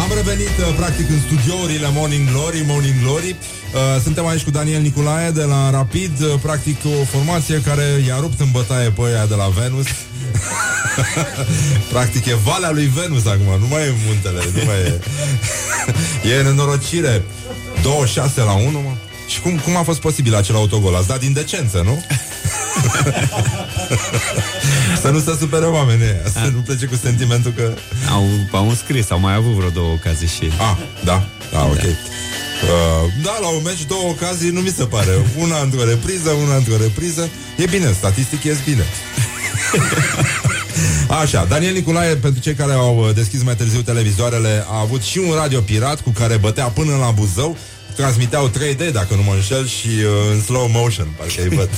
Am 0.10 0.15
revenit 0.15 0.56
uh, 0.60 0.76
practic 0.76 1.10
în 1.10 1.19
studiourile 1.19 1.88
Morning 1.91 2.30
Glory, 2.30 2.64
Morning 2.68 2.95
Glory. 3.02 3.30
Uh, 3.30 4.02
suntem 4.03 4.26
aici 4.26 4.44
cu 4.44 4.52
Daniel 4.52 4.82
Nicolae 4.82 5.32
de 5.32 5.44
la 5.44 5.69
Rapid, 5.69 6.22
uh, 6.22 6.34
practic 6.41 6.77
o 6.86 7.03
formație 7.03 7.61
care 7.61 7.84
i-a 8.07 8.19
rupt 8.19 8.40
în 8.40 8.52
bătaie 8.52 8.90
pe 8.90 9.02
aia 9.06 9.26
de 9.26 9.36
la 9.36 9.48
Venus. 9.48 9.88
practic 11.94 12.26
e 12.26 12.36
Valea 12.44 12.72
lui 12.72 12.86
Venus 12.86 13.26
acum, 13.26 13.60
nu 13.60 13.68
mai 13.68 13.82
e 13.82 13.94
muntele, 14.06 14.41
nu 14.56 14.61
mai 14.65 14.80
e... 14.80 14.99
e 16.38 16.41
nenorocire. 16.41 17.23
26 17.82 18.41
la 18.41 18.53
1, 18.53 18.69
mă. 18.72 18.94
Și 19.27 19.41
cum, 19.41 19.57
cum 19.57 19.76
a 19.76 19.84
fost 19.84 19.99
posibil 19.99 20.35
acel 20.35 20.56
autogol? 20.56 20.95
Ați 20.95 21.07
dat 21.07 21.19
din 21.19 21.34
decență, 21.34 21.81
nu? 21.85 22.03
să 25.02 25.10
nu 25.10 25.19
se 25.19 25.35
supere 25.39 25.65
oamenii 25.65 26.06
ăia, 26.06 26.22
Să 26.34 26.52
nu 26.53 26.60
plece 26.60 26.85
cu 26.85 26.95
sentimentul 27.03 27.53
că... 27.56 27.73
Au, 28.11 28.26
au 28.52 28.69
înscris, 28.69 29.11
au 29.11 29.19
mai 29.19 29.34
avut 29.34 29.52
vreo 29.52 29.69
două 29.69 29.91
ocazii 29.91 30.27
și... 30.27 30.52
Ah, 30.57 30.77
da, 31.03 31.23
da, 31.52 31.64
ok. 31.64 31.84
Uh, 32.64 33.11
da, 33.23 33.38
la 33.41 33.47
un 33.47 33.61
meci 33.64 33.85
două 33.85 34.10
ocazii 34.10 34.49
nu 34.49 34.60
mi 34.60 34.69
se 34.69 34.84
pare. 34.84 35.11
Una 35.38 35.61
într-o 35.61 35.84
repriză, 35.84 36.30
una 36.30 36.56
într-o 36.56 36.77
repriză. 36.77 37.30
E 37.57 37.65
bine, 37.65 37.91
statistic 37.91 38.43
e 38.43 38.56
bine. 38.65 38.85
Așa, 41.22 41.45
Daniel 41.49 41.73
Nicolae, 41.73 42.15
pentru 42.15 42.41
cei 42.41 42.53
care 42.53 42.73
au 42.73 42.97
uh, 42.97 43.15
deschis 43.15 43.43
mai 43.43 43.56
târziu 43.56 43.81
televizoarele, 43.81 44.65
a 44.68 44.80
avut 44.80 45.02
și 45.02 45.18
un 45.18 45.34
radio 45.35 45.60
pirat 45.60 46.02
cu 46.02 46.10
care 46.10 46.38
bătea 46.38 46.65
până 46.65 46.95
la 46.95 47.11
Buzău, 47.11 47.57
transmiteau 47.95 48.49
3D, 48.49 48.91
dacă 48.91 49.15
nu 49.15 49.23
mă 49.23 49.34
înșel, 49.34 49.67
și 49.67 49.88
uh, 49.88 50.34
în 50.34 50.41
slow 50.41 50.67
motion, 50.72 51.07
parcă 51.17 51.41
îi 51.41 51.55
văd. 51.55 51.69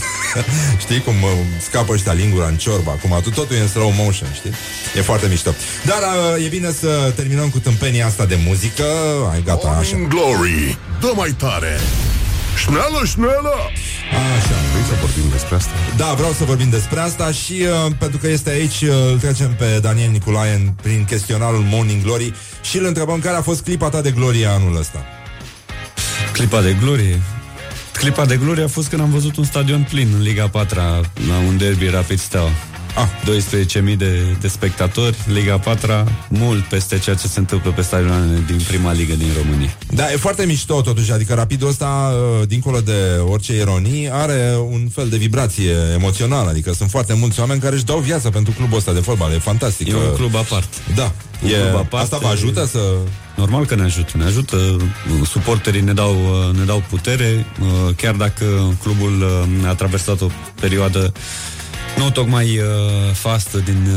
știi 0.84 1.02
cum 1.02 1.14
uh, 1.23 1.30
scapă 1.61 1.94
ăștia 1.94 2.14
lingura 2.14 2.48
în 2.48 2.57
ciorba, 2.57 2.91
acum 2.91 3.19
tu 3.23 3.30
totul 3.30 3.56
e 3.56 3.60
în 3.60 3.68
slow 3.68 3.94
motion, 3.98 4.30
știi? 4.34 4.52
E 4.95 5.02
foarte 5.02 5.27
mișto. 5.27 5.52
Dar 5.85 6.02
uh, 6.35 6.45
e 6.45 6.48
bine 6.48 6.72
să 6.72 7.14
terminăm 7.15 7.49
cu 7.49 7.60
tâmpenia 7.60 8.06
asta 8.06 8.26
de 8.26 8.38
muzică. 8.45 8.85
Ai 9.31 9.44
gata, 9.44 9.68
așa. 9.68 9.76
Morning 9.76 10.07
Glory, 10.07 10.77
dă 10.99 11.11
mai 11.15 11.30
tare 11.38 11.80
Șneală, 12.57 13.06
șneală 13.06 13.53
Așa. 14.38 14.56
Vrei 14.72 14.84
să 14.88 14.94
vorbim 14.99 15.30
despre 15.31 15.56
asta? 15.56 15.72
Da, 15.98 16.14
vreau 16.14 16.31
să 16.31 16.44
vorbim 16.44 16.69
despre 16.69 16.99
asta 16.99 17.31
și 17.31 17.53
uh, 17.53 17.91
pentru 17.98 18.18
că 18.18 18.27
este 18.27 18.49
aici, 18.49 18.81
uh, 18.81 18.89
îl 19.11 19.19
trecem 19.19 19.53
pe 19.57 19.80
Daniel 19.81 20.10
Nicolae 20.10 20.53
în, 20.53 20.69
prin 20.81 21.06
chestionarul 21.06 21.65
Morning 21.69 22.03
Glory 22.03 22.34
și 22.61 22.77
îl 22.77 22.85
întrebăm 22.85 23.19
care 23.19 23.38
a 23.38 23.41
fost 23.41 23.61
clipa 23.64 23.89
ta 23.89 24.02
de 24.02 24.11
glorie 24.11 24.45
anul 24.45 24.77
ăsta. 24.77 25.16
Clipa 26.38 26.61
de 26.61 26.76
glorie. 26.81 27.22
Clipa 27.93 28.26
de 28.26 28.38
glorie 28.38 28.64
a 28.64 28.68
fost 28.68 28.89
când 28.89 29.01
am 29.01 29.09
văzut 29.09 29.38
un 29.38 29.43
stadion 29.43 29.88
plin 29.89 30.14
în 30.14 30.22
Liga 30.22 30.47
4 30.47 30.80
la 30.80 31.38
un 31.47 31.57
derby 31.57 31.88
Rapid 31.88 32.19
Steaua. 32.19 32.49
Ah. 32.98 33.07
12.000 33.26 33.98
de, 33.98 34.38
de 34.40 34.48
spectatori, 34.48 35.18
Liga 35.26 35.57
4 35.57 36.03
mult 36.30 36.64
peste 36.64 36.98
ceea 36.99 37.15
ce 37.15 37.28
se 37.28 37.40
întâmplă 37.40 37.72
pe 37.72 37.82
stadionele 37.82 38.44
din 38.48 38.60
prima 38.68 38.91
ligă 38.91 39.14
din 39.14 39.28
România. 39.44 39.78
Da, 39.91 40.11
e 40.11 40.15
foarte 40.15 40.45
mișto 40.45 40.82
totuși, 40.82 41.11
adică 41.11 41.34
rapidul 41.34 41.68
ăsta, 41.68 42.14
uh, 42.14 42.48
dincolo 42.48 42.80
de 42.80 43.22
orice 43.30 43.56
ironii, 43.56 44.10
are 44.11 44.56
un 44.69 44.88
fel 44.94 45.10
de 45.10 45.18
vibrație 45.18 45.76
emoțională, 45.94 46.49
adică 46.49 46.74
sunt 46.74 46.90
foarte 46.90 47.14
mulți 47.14 47.40
oameni 47.40 47.60
care 47.60 47.76
își 47.76 47.86
dau 47.86 47.99
viața 47.99 48.30
pentru 48.30 48.53
clubul 48.57 48.78
ăsta 48.78 48.94
de 48.94 48.99
fotbal, 48.99 49.34
e 49.34 49.38
fantastic. 49.38 49.88
E 49.88 49.94
Uh, 49.94 50.02
un 50.10 50.15
club 50.15 50.36
apart. 50.36 50.74
Da, 50.95 51.11
Un 51.44 51.49
e, 51.49 51.53
club 51.53 51.76
apart, 51.76 52.03
asta 52.03 52.18
vă 52.18 52.28
ajută 52.28 52.65
să... 52.65 52.80
Normal 53.36 53.65
că 53.65 53.76
ne 53.76 53.84
ajută, 53.84 54.18
ne 54.18 54.24
ajută. 54.24 54.57
Suporterii 55.26 55.82
ne 55.82 55.94
dau, 55.94 56.15
ne 56.57 56.64
dau 56.64 56.84
putere, 56.90 57.45
uh, 57.61 57.95
chiar 57.95 58.15
dacă 58.15 58.45
clubul 58.84 59.22
uh, 59.61 59.69
a 59.69 59.76
traversat 59.76 60.22
o 60.22 60.28
perioadă 60.60 61.14
nu 61.98 62.10
tocmai 62.10 62.57
uh, 62.57 62.64
fastă 63.14 63.57
din 63.57 63.88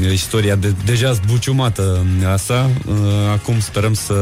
uh, 0.00 0.12
istoria 0.12 0.54
de, 0.54 0.74
deja 0.84 1.12
zbuciumată 1.12 2.06
a 2.32 2.36
sa. 2.36 2.70
Uh, 2.86 2.94
acum 3.32 3.60
sperăm 3.60 3.94
să 3.94 4.14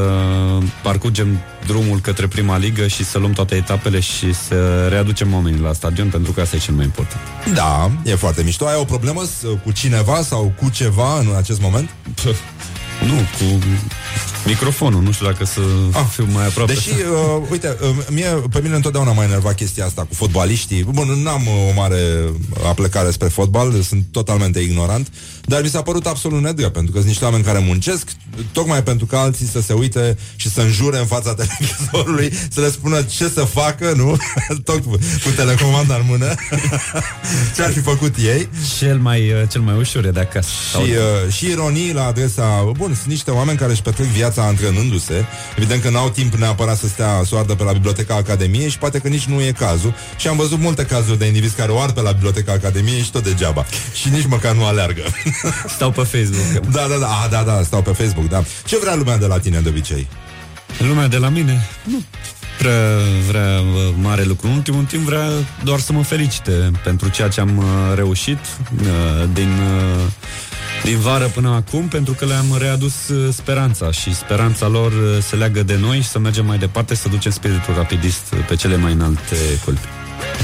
parcurgem 0.83 1.39
drumul 1.67 2.01
către 2.01 2.27
prima 2.27 2.57
ligă 2.59 2.87
și 2.87 3.05
să 3.05 3.19
luăm 3.19 3.33
toate 3.33 3.55
etapele 3.55 4.01
și 4.01 4.35
să 4.35 4.87
readucem 4.89 5.35
oamenii 5.35 5.61
la 5.61 5.73
stadion, 5.73 6.09
pentru 6.09 6.33
că 6.33 6.41
asta 6.41 6.57
e 6.57 6.59
cel 6.59 6.75
mai 6.75 6.85
important. 6.85 7.23
Da, 7.55 7.91
e 8.05 8.15
foarte 8.15 8.43
mișto. 8.43 8.67
Ai 8.67 8.77
o 8.81 8.85
problemă 8.85 9.23
s- 9.25 9.47
cu 9.65 9.71
cineva 9.73 10.23
sau 10.23 10.53
cu 10.61 10.71
ceva 10.71 11.19
în 11.19 11.27
acest 11.37 11.61
moment? 11.61 11.91
Păh, 12.23 12.35
nu, 13.07 13.15
cu 13.15 13.59
microfonul, 14.47 15.03
nu 15.03 15.13
știu 15.13 15.27
dacă 15.27 15.45
să 15.45 15.61
ah. 15.93 16.05
fiu 16.11 16.27
mai 16.33 16.47
aproape. 16.47 16.73
Deși, 16.73 16.89
uh, 16.89 17.47
uite, 17.51 17.77
uh, 17.81 17.89
mie, 18.11 18.27
pe 18.51 18.61
mine 18.63 18.75
întotdeauna 18.75 19.13
m-a 19.13 19.23
enervat 19.23 19.55
chestia 19.55 19.85
asta 19.85 20.03
cu 20.03 20.15
fotbaliștii. 20.15 20.83
Bun, 20.83 21.23
n-am 21.23 21.47
uh, 21.47 21.71
o 21.71 21.73
mare 21.75 21.99
aplecare 22.69 23.11
spre 23.11 23.29
fotbal, 23.29 23.83
sunt 23.83 24.05
totalmente 24.11 24.61
ignorant, 24.61 25.13
dar 25.45 25.63
mi 25.63 25.69
s-a 25.69 25.83
părut 25.83 26.07
absolut 26.07 26.43
nedrept, 26.43 26.73
pentru 26.73 26.93
că 26.93 26.97
sunt 26.97 27.09
niște 27.09 27.25
oameni 27.25 27.45
care 27.45 27.59
muncesc, 27.59 28.09
tocmai 28.53 28.83
pentru 28.83 29.07
că 29.07 29.17
alții 29.17 29.47
să 29.47 29.61
se 29.61 29.73
uite 29.73 30.19
și 30.37 30.51
să 30.51 30.61
înjure 30.61 30.99
în 30.99 31.07
fața 31.07 31.35
televizorului, 31.41 32.33
să 32.51 32.61
le 32.61 32.71
spună 32.71 33.03
ce 33.03 33.29
să 33.29 33.41
facă, 33.41 33.93
nu? 33.97 34.17
Tot 34.65 34.83
cu, 34.83 34.91
cu 35.25 35.31
telecomanda 35.37 35.95
în 35.95 36.05
mână. 36.09 36.35
ce 37.57 37.63
ar 37.63 37.71
fi 37.71 37.81
făcut 37.81 38.15
ei. 38.17 38.49
Cel 38.79 38.99
mai, 38.99 39.31
uh, 39.31 39.49
cel 39.51 39.61
mai 39.61 39.77
ușor 39.77 40.05
e 40.05 40.11
de 40.11 40.21
acasă. 40.21 40.49
Și, 40.71 40.91
uh, 40.91 41.33
și 41.33 41.47
ironii 41.47 41.93
la 41.93 42.07
adresa... 42.07 42.73
Bun, 42.77 42.95
sunt 42.95 43.07
niște 43.07 43.31
oameni 43.31 43.59
care 43.59 43.73
își 43.73 43.83
petrec 43.83 44.07
viața 44.07 44.34
antrenându-se. 44.43 45.25
Evident 45.57 45.83
că 45.83 45.91
n-au 45.91 46.11
timp 46.11 46.35
neapărat 46.35 46.79
să 46.79 46.87
stea 46.87 47.23
soardă 47.25 47.55
pe 47.55 47.63
la 47.63 47.73
Biblioteca 47.73 48.15
Academiei 48.15 48.69
și 48.71 48.79
poate 48.79 48.99
că 48.99 49.09
nici 49.09 49.25
nu 49.25 49.41
e 49.41 49.53
cazul. 49.53 49.95
Și 50.17 50.29
am 50.29 50.37
văzut 50.37 50.59
multe 50.59 50.85
cazuri 50.85 51.19
de 51.19 51.27
indivizi 51.27 51.55
care 51.55 51.73
o 51.73 51.81
ard 51.81 51.95
pe 51.95 52.01
la 52.01 52.13
Biblioteca 52.13 52.53
Academiei 52.53 53.03
și 53.03 53.11
tot 53.11 53.25
degeaba. 53.25 53.67
Și 53.95 54.09
nici 54.09 54.27
măcar 54.27 54.55
nu 54.55 54.65
aleargă. 54.65 55.03
Stau 55.77 55.91
pe 55.91 56.03
Facebook. 56.03 56.67
Da, 56.73 56.87
da, 56.89 56.97
da, 56.97 57.07
a, 57.07 57.29
da, 57.29 57.43
da, 57.43 57.63
stau 57.63 57.83
pe 57.83 57.91
Facebook, 57.91 58.29
da. 58.29 58.45
Ce 58.65 58.79
vrea 58.79 58.95
lumea 58.95 59.17
de 59.17 59.27
la 59.27 59.39
tine 59.39 59.61
de 59.61 59.69
obicei? 59.69 60.09
Lumea 60.79 61.09
de 61.09 61.17
la 61.17 61.29
mine 61.29 61.67
nu 61.83 62.03
prea 62.59 62.99
vrea 63.29 63.61
uh, 63.61 63.95
mare 64.03 64.23
lucru. 64.23 64.47
În 64.47 64.53
ultimul 64.53 64.85
timp 64.85 65.05
vrea 65.05 65.29
doar 65.65 65.79
să 65.79 65.93
mă 65.93 66.03
felicite 66.03 66.71
pentru 66.85 67.09
ceea 67.09 67.29
ce 67.29 67.41
am 67.41 67.57
uh, 67.57 67.65
reușit 67.95 68.39
uh, 68.81 69.29
din, 69.33 69.49
uh, 69.49 70.03
din 70.85 70.99
vară 70.99 71.27
până 71.27 71.49
acum, 71.49 71.89
pentru 71.89 72.13
că 72.13 72.25
le-am 72.25 72.57
readus 72.59 73.09
uh, 73.09 73.33
speranța 73.33 73.91
și 73.91 74.15
speranța 74.15 74.69
lor 74.69 74.93
uh, 74.93 75.23
se 75.23 75.37
leagă 75.37 75.63
de 75.63 75.77
noi 75.81 76.01
și 76.01 76.09
să 76.09 76.19
mergem 76.19 76.47
mai 76.47 76.59
departe, 76.59 76.95
să 76.95 77.09
ducem 77.09 77.31
spiritul 77.31 77.75
rapidist 77.75 78.33
uh, 78.33 78.39
pe 78.49 78.57
cele 78.57 78.77
mai 78.77 78.93
înalte 78.93 79.37
culmi. 79.65 79.79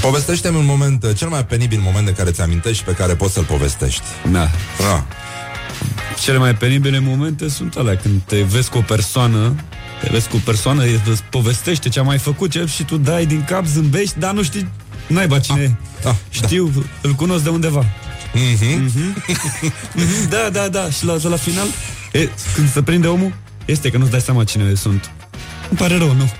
Povestește-mi 0.00 0.56
un 0.56 0.64
moment, 0.64 1.04
uh, 1.04 1.16
cel 1.16 1.28
mai 1.28 1.44
penibil 1.44 1.80
moment 1.82 2.06
de 2.06 2.12
care 2.12 2.30
ți 2.30 2.40
amintești 2.40 2.78
și 2.78 2.84
pe 2.84 2.92
care 2.92 3.14
poți 3.14 3.32
să-l 3.32 3.44
povestești. 3.44 4.02
Da. 4.32 4.42
Ah. 4.42 5.02
Cele 6.20 6.38
mai 6.38 6.54
penibile 6.54 6.98
momente 6.98 7.48
sunt 7.48 7.76
alea 7.76 7.96
când 7.96 8.20
te 8.26 8.42
vezi 8.42 8.70
cu 8.70 8.78
o 8.78 8.82
persoană 8.82 9.54
te 10.00 10.08
vezi 10.10 10.28
cu 10.28 10.36
o 10.36 10.40
persoană, 10.44 10.82
îți 11.10 11.22
povestește 11.22 11.88
ce 11.88 12.00
a 12.00 12.02
mai 12.02 12.18
făcut 12.18 12.50
ce, 12.50 12.64
și 12.66 12.84
tu 12.84 12.96
dai 12.96 13.26
din 13.26 13.44
cap, 13.44 13.64
zâmbești, 13.66 14.18
dar 14.18 14.32
nu 14.32 14.42
știi 14.42 14.68
naiba 15.06 15.38
cine 15.38 15.60
e. 15.60 16.08
Ah, 16.08 16.14
Știu, 16.30 16.70
da. 16.74 16.80
îl 17.02 17.12
cunosc 17.12 17.42
de 17.42 17.48
undeva. 17.48 17.84
Mm-hmm. 18.34 19.14
Mhm, 19.94 20.28
da, 20.28 20.48
da, 20.52 20.68
da. 20.68 20.90
Și 20.90 21.04
la, 21.04 21.16
la 21.22 21.36
final, 21.36 21.66
e, 22.12 22.28
când 22.54 22.72
se 22.72 22.82
prinde 22.82 23.06
omul, 23.06 23.32
este 23.64 23.90
că 23.90 23.98
nu-ți 23.98 24.10
dai 24.10 24.20
seama 24.20 24.44
cine 24.44 24.74
sunt. 24.74 25.10
Îmi 25.68 25.78
pare 25.78 25.96
rău, 25.96 26.12
nu. 26.12 26.30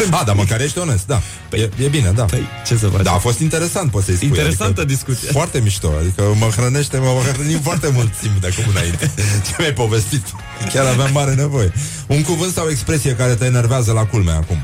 A, 0.18 0.22
dar 0.24 0.34
măcar 0.34 0.60
ești 0.60 0.78
onest, 0.78 1.06
da. 1.06 1.22
E, 1.52 1.68
e 1.84 1.88
bine, 1.88 2.10
da. 2.10 2.24
Păi, 2.24 2.46
ce 2.66 2.76
să 2.76 2.86
faci? 2.86 3.02
Da, 3.02 3.12
a 3.12 3.18
fost 3.18 3.38
interesant, 3.38 3.90
poți 3.90 4.04
să-i 4.04 4.14
spui. 4.14 4.26
Interesantă 4.26 4.80
adică, 4.80 4.84
discuție. 4.84 5.30
Foarte 5.30 5.60
mișto, 5.60 5.92
adică 6.00 6.22
mă 6.38 6.46
hrănește, 6.56 6.98
mă 6.98 7.22
hrănim 7.32 7.60
foarte 7.60 7.90
mult 7.92 8.16
timp 8.16 8.40
de 8.40 8.46
acum 8.46 8.70
înainte. 8.70 9.10
Ce 9.46 9.54
mi-ai 9.58 9.72
povestit? 9.72 10.26
Chiar 10.72 10.86
aveam 10.86 11.12
mare 11.12 11.34
nevoie. 11.34 11.72
Un 12.06 12.22
cuvânt 12.22 12.52
sau 12.52 12.68
expresie 12.68 13.14
care 13.14 13.34
te 13.34 13.44
enervează 13.44 13.92
la 13.92 14.04
culme 14.04 14.30
acum? 14.30 14.56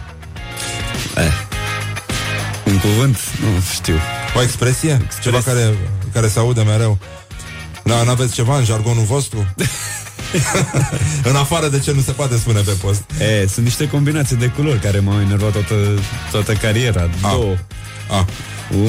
Eh. 1.16 1.32
Un 2.64 2.78
cuvânt? 2.78 3.18
Nu 3.40 3.60
știu. 3.72 3.96
O 4.36 4.42
expresie? 4.42 5.06
Ceva 5.22 5.40
care, 5.40 5.74
care 6.16 6.28
se 6.28 6.38
aude 6.38 6.62
mereu? 6.62 6.98
Da, 7.84 8.02
n-aveți 8.02 8.34
ceva 8.34 8.56
în 8.56 8.64
jargonul 8.64 9.04
vostru? 9.04 9.54
în 11.30 11.36
afară 11.36 11.68
de 11.68 11.78
ce 11.78 11.92
nu 11.92 12.00
se 12.00 12.12
poate 12.12 12.36
spune 12.36 12.60
pe 12.60 12.70
post. 12.70 13.02
E, 13.20 13.46
sunt 13.46 13.64
niște 13.64 13.88
combinații 13.88 14.36
de 14.36 14.46
culori 14.46 14.78
care 14.78 14.98
m-au 14.98 15.20
enervat 15.20 15.52
toată, 15.52 15.74
toată 16.30 16.52
cariera. 16.52 17.10
A. 17.20 17.30
Două. 17.30 17.54
A. 18.10 18.26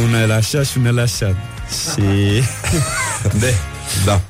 Unele 0.03 0.33
așa 0.33 0.63
și 0.63 0.77
unele 0.77 1.01
așa. 1.01 1.35
Și... 1.93 2.01
de. 3.41 3.53
Da. 4.05 4.21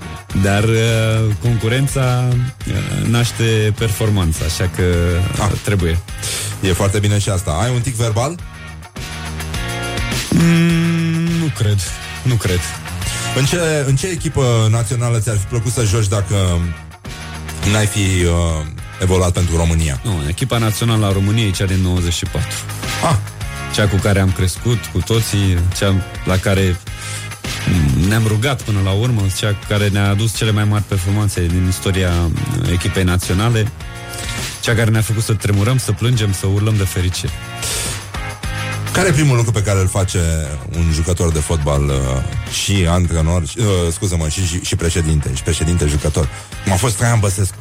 Dar 0.41 0.63
uh, 0.63 1.33
concurența 1.41 2.27
uh, 2.67 3.07
naște 3.07 3.73
performanța, 3.77 4.45
așa 4.45 4.69
că 4.75 4.83
A. 5.41 5.51
trebuie. 5.63 5.99
E 6.61 6.73
foarte 6.73 6.99
bine 6.99 7.19
și 7.19 7.29
asta. 7.29 7.51
Ai 7.51 7.71
un 7.73 7.81
tic 7.81 7.95
verbal? 7.95 8.35
Mm, 10.29 11.27
nu 11.39 11.51
cred. 11.57 11.79
Nu 12.23 12.35
cred. 12.35 12.59
În 13.37 13.45
ce, 13.45 13.83
în 13.85 13.95
ce 13.95 14.07
echipă 14.07 14.67
națională 14.71 15.19
ți-ar 15.19 15.37
fi 15.37 15.45
plăcut 15.45 15.71
să 15.71 15.83
joci 15.83 16.07
dacă 16.07 16.35
n-ai 17.71 17.85
fi 17.85 17.99
uh, 17.99 18.65
evoluat 19.01 19.31
pentru 19.31 19.55
România? 19.55 20.01
Nu, 20.03 20.11
echipa 20.27 20.57
națională 20.57 21.05
a 21.05 21.11
României, 21.11 21.51
cea 21.51 21.65
din 21.65 21.81
94. 21.81 22.47
Ah. 23.03 23.15
Cea 23.73 23.87
cu 23.87 23.95
care 23.95 24.19
am 24.19 24.31
crescut, 24.31 24.77
cu 24.91 24.99
toții, 24.99 25.57
cea 25.77 25.93
la 26.25 26.37
care 26.37 26.79
ne-am 28.07 28.23
rugat 28.27 28.61
până 28.61 28.79
la 28.83 28.91
urmă, 28.91 29.21
cea 29.37 29.55
care 29.67 29.87
ne-a 29.87 30.09
adus 30.09 30.35
cele 30.35 30.51
mai 30.51 30.63
mari 30.63 30.83
performanțe 30.83 31.45
din 31.45 31.65
istoria 31.67 32.11
uh, 32.11 32.69
echipei 32.71 33.03
naționale, 33.03 33.71
cea 34.61 34.73
care 34.75 34.89
ne-a 34.89 35.01
făcut 35.01 35.23
să 35.23 35.33
tremurăm, 35.33 35.77
să 35.77 35.91
plângem, 35.91 36.33
să 36.33 36.47
urlăm 36.47 36.75
de 36.77 36.83
fericire. 36.83 37.31
Care 38.97 39.09
e 39.09 39.11
primul 39.11 39.35
lucru 39.35 39.51
pe 39.51 39.61
care 39.61 39.79
îl 39.79 39.87
face 39.87 40.19
un 40.77 40.91
jucător 40.93 41.31
de 41.31 41.39
fotbal 41.39 41.83
uh, 41.83 41.93
și 42.53 42.87
antrenor, 42.89 43.47
și, 43.47 43.59
uh, 43.59 43.65
scuză-mă, 43.91 44.27
și, 44.27 44.45
și, 44.45 44.63
și 44.63 44.75
președinte, 44.75 45.31
și 45.35 45.43
președinte 45.43 45.85
jucător? 45.85 46.29
M-a 46.65 46.75
fost 46.75 46.95
Traian 46.95 47.19
Băsescu. 47.19 47.55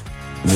Uh, 0.44 0.52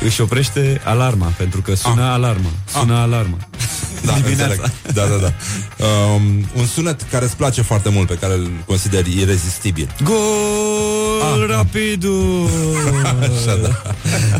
Își 0.06 0.20
oprește 0.20 0.80
alarma, 0.84 1.32
pentru 1.36 1.60
că 1.60 1.74
sună 1.74 2.02
ah. 2.02 2.12
alarma. 2.12 2.50
Sună 2.70 2.94
ah. 2.94 3.00
alarma. 3.02 3.36
Da, 4.04 4.12
Dimineața. 4.12 4.52
înțeleg. 4.52 4.70
Da, 4.92 5.06
da, 5.06 5.16
da. 5.16 5.32
Um, 5.86 6.46
un 6.54 6.66
sunet 6.66 7.02
care 7.10 7.24
îți 7.24 7.36
place 7.36 7.62
foarte 7.62 7.88
mult, 7.88 8.06
pe 8.08 8.14
care 8.14 8.32
îl 8.32 8.50
consideri 8.66 9.18
irezistibil. 9.20 9.94
Gol, 10.02 11.42
ah. 11.42 11.48
rapidul! 11.48 12.48
Așa, 13.20 13.56
da. 13.56 13.82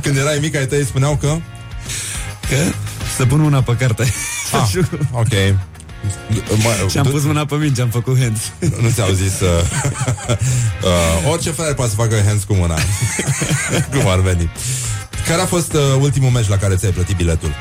Când 0.03 0.17
erai 0.17 0.39
mic, 0.41 0.57
ai 0.57 0.67
tăi 0.67 0.85
spuneau 0.85 1.17
că... 1.17 1.37
Că? 2.49 2.57
Să 3.17 3.27
pun 3.27 3.41
mâna 3.41 3.63
pe 3.63 3.77
carte. 3.77 4.13
Ah, 4.53 4.73
ok. 5.13 5.33
Ma, 6.63 6.89
și 6.91 6.99
am 6.99 7.07
pus 7.07 7.23
mâna 7.23 7.45
pe 7.45 7.55
minge, 7.55 7.83
am 7.83 7.89
făcut 7.89 8.19
hands. 8.19 8.41
Nu 8.81 8.89
ți-au 8.91 9.11
zis 9.13 9.41
uh, 9.41 9.49
uh, 11.25 11.31
Orice 11.31 11.51
fraier 11.51 11.75
poate 11.75 11.91
să 11.91 11.97
facă 11.97 12.23
hands 12.27 12.45
cu 12.45 12.55
mâna 12.55 12.75
Cum 13.91 14.09
ar 14.09 14.21
veni 14.21 14.51
Care 15.27 15.41
a 15.41 15.47
fost 15.47 15.73
uh, 15.73 15.81
ultimul 16.01 16.31
meci 16.31 16.49
la 16.49 16.57
care 16.57 16.75
ți-ai 16.75 16.93
plătit 16.93 17.17
biletul? 17.17 17.55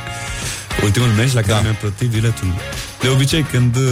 Ultimul 0.84 1.08
meci 1.08 1.34
la 1.34 1.42
care 1.42 1.54
da. 1.54 1.60
mi-am 1.60 1.78
plătit 1.80 2.10
biletul 2.10 2.54
De 3.02 3.08
obicei 3.08 3.42
când 3.44 3.76
uh, 3.76 3.84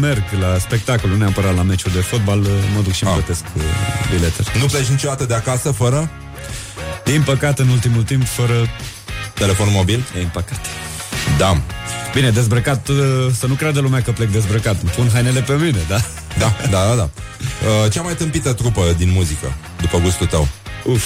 merg 0.00 0.22
la 0.40 0.58
spectacol 0.58 1.10
Nu 1.10 1.16
neapărat 1.16 1.54
la 1.54 1.62
meciuri 1.62 1.94
de 1.94 2.00
fotbal 2.00 2.40
uh, 2.40 2.48
Mă 2.74 2.80
duc 2.82 2.92
și 2.92 3.04
îmi 3.04 3.12
Ah. 3.12 3.18
plătesc 3.18 3.44
uh, 3.56 3.62
biletele 4.10 4.48
Nu 4.60 4.66
pleci 4.66 4.86
niciodată 4.86 5.24
de 5.24 5.34
acasă 5.34 5.70
fără? 5.70 6.10
Din 7.04 7.22
păcate 7.22 7.62
în 7.62 7.68
ultimul 7.68 8.02
timp 8.02 8.26
Fără 8.26 8.68
Telefon 9.34 9.66
mobil? 9.70 10.04
Din 10.14 10.28
păcate 10.32 10.68
Da 11.38 11.60
Bine, 12.14 12.30
dezbrăcat, 12.30 12.88
uh, 12.88 12.96
să 13.38 13.46
nu 13.46 13.54
creadă 13.54 13.80
lumea 13.80 14.02
că 14.02 14.10
plec 14.12 14.30
dezbrăcat 14.30 14.76
Pun 14.76 15.08
hainele 15.12 15.40
pe 15.40 15.52
mine, 15.52 15.78
da? 15.88 15.96
Da, 16.38 16.56
da, 16.70 16.86
da, 16.88 16.94
da. 16.94 17.08
Uh, 17.84 17.90
Cea 17.92 18.02
mai 18.02 18.14
tâmpită 18.14 18.52
trupă 18.52 18.94
din 18.96 19.10
muzică 19.12 19.52
După 19.80 19.98
gustul 19.98 20.26
tău 20.26 20.48
Uf, 20.84 21.04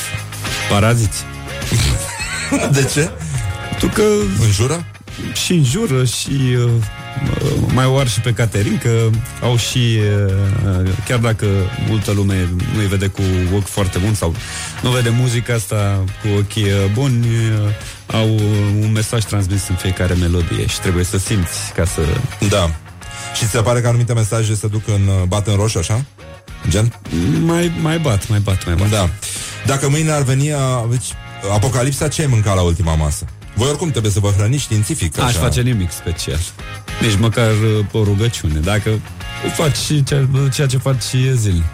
paraziți 0.70 1.18
De 2.76 2.84
ce? 2.94 3.10
Tu 3.78 3.86
că 3.86 4.02
Înjură? 4.02 4.36
și 4.40 4.44
în 4.46 4.52
jură 4.52 4.86
și 6.04 6.32
uh, 6.56 6.70
mai 7.74 7.84
o 7.84 7.96
ar 7.96 8.08
și 8.08 8.20
pe 8.20 8.32
Caterin 8.32 8.78
că 8.78 9.10
au 9.42 9.56
și 9.56 9.98
uh, 10.66 10.90
chiar 11.06 11.18
dacă 11.18 11.46
multă 11.88 12.12
lume 12.12 12.48
nu 12.74 12.80
îi 12.80 12.86
vede 12.86 13.06
cu 13.06 13.22
ochi 13.54 13.66
foarte 13.66 13.98
buni 13.98 14.16
sau 14.16 14.34
nu 14.82 14.90
vede 14.90 15.08
muzica 15.08 15.54
asta 15.54 16.04
cu 16.22 16.28
ochi 16.38 16.56
uh, 16.56 16.90
buni 16.92 17.26
uh, 17.26 18.16
au 18.16 18.28
un 18.80 18.92
mesaj 18.92 19.24
transmis 19.24 19.68
în 19.68 19.74
fiecare 19.74 20.14
melodie 20.14 20.66
și 20.66 20.80
trebuie 20.80 21.04
să 21.04 21.18
simți 21.18 21.72
ca 21.74 21.84
să... 21.84 22.00
Da 22.48 22.70
Și 23.34 23.44
ți 23.44 23.50
se 23.50 23.60
pare 23.60 23.80
că 23.80 23.88
anumite 23.88 24.12
mesaje 24.12 24.54
se 24.54 24.66
duc 24.66 24.88
în 24.88 25.06
uh, 25.06 25.22
bat 25.28 25.46
în 25.46 25.54
roșu, 25.54 25.78
așa? 25.78 26.04
Gen? 26.68 26.92
Mai, 27.40 27.72
mai 27.80 27.98
bat, 27.98 28.28
mai 28.28 28.38
bat, 28.38 28.66
mai 28.66 28.74
bat. 28.74 28.90
Da 28.90 29.10
Dacă 29.66 29.88
mâine 29.88 30.10
ar 30.10 30.22
veni 30.22 30.52
a, 30.52 30.86
deci, 30.90 31.06
apocalipsa, 31.52 32.08
ce 32.08 32.20
ai 32.20 32.26
mâncat 32.26 32.54
la 32.54 32.60
ultima 32.62 32.94
masă? 32.94 33.24
Voi 33.54 33.68
oricum 33.68 33.90
trebuie 33.90 34.12
să 34.12 34.20
vă 34.20 34.32
hrăniți 34.36 34.62
științific 34.62 35.18
Aș 35.18 35.24
așa. 35.28 35.38
face 35.38 35.60
nimic 35.60 35.90
special. 35.92 36.38
Nici 37.00 37.16
măcar 37.18 37.50
uh, 37.50 37.84
o 37.92 38.04
rugăciune. 38.04 38.58
Dacă 38.60 38.90
faci 39.56 39.76
și 39.76 40.02
ce, 40.02 40.26
ceea 40.54 40.66
ce 40.66 40.76
faci 40.78 41.02
și 41.02 41.32
zilnic. 41.36 41.64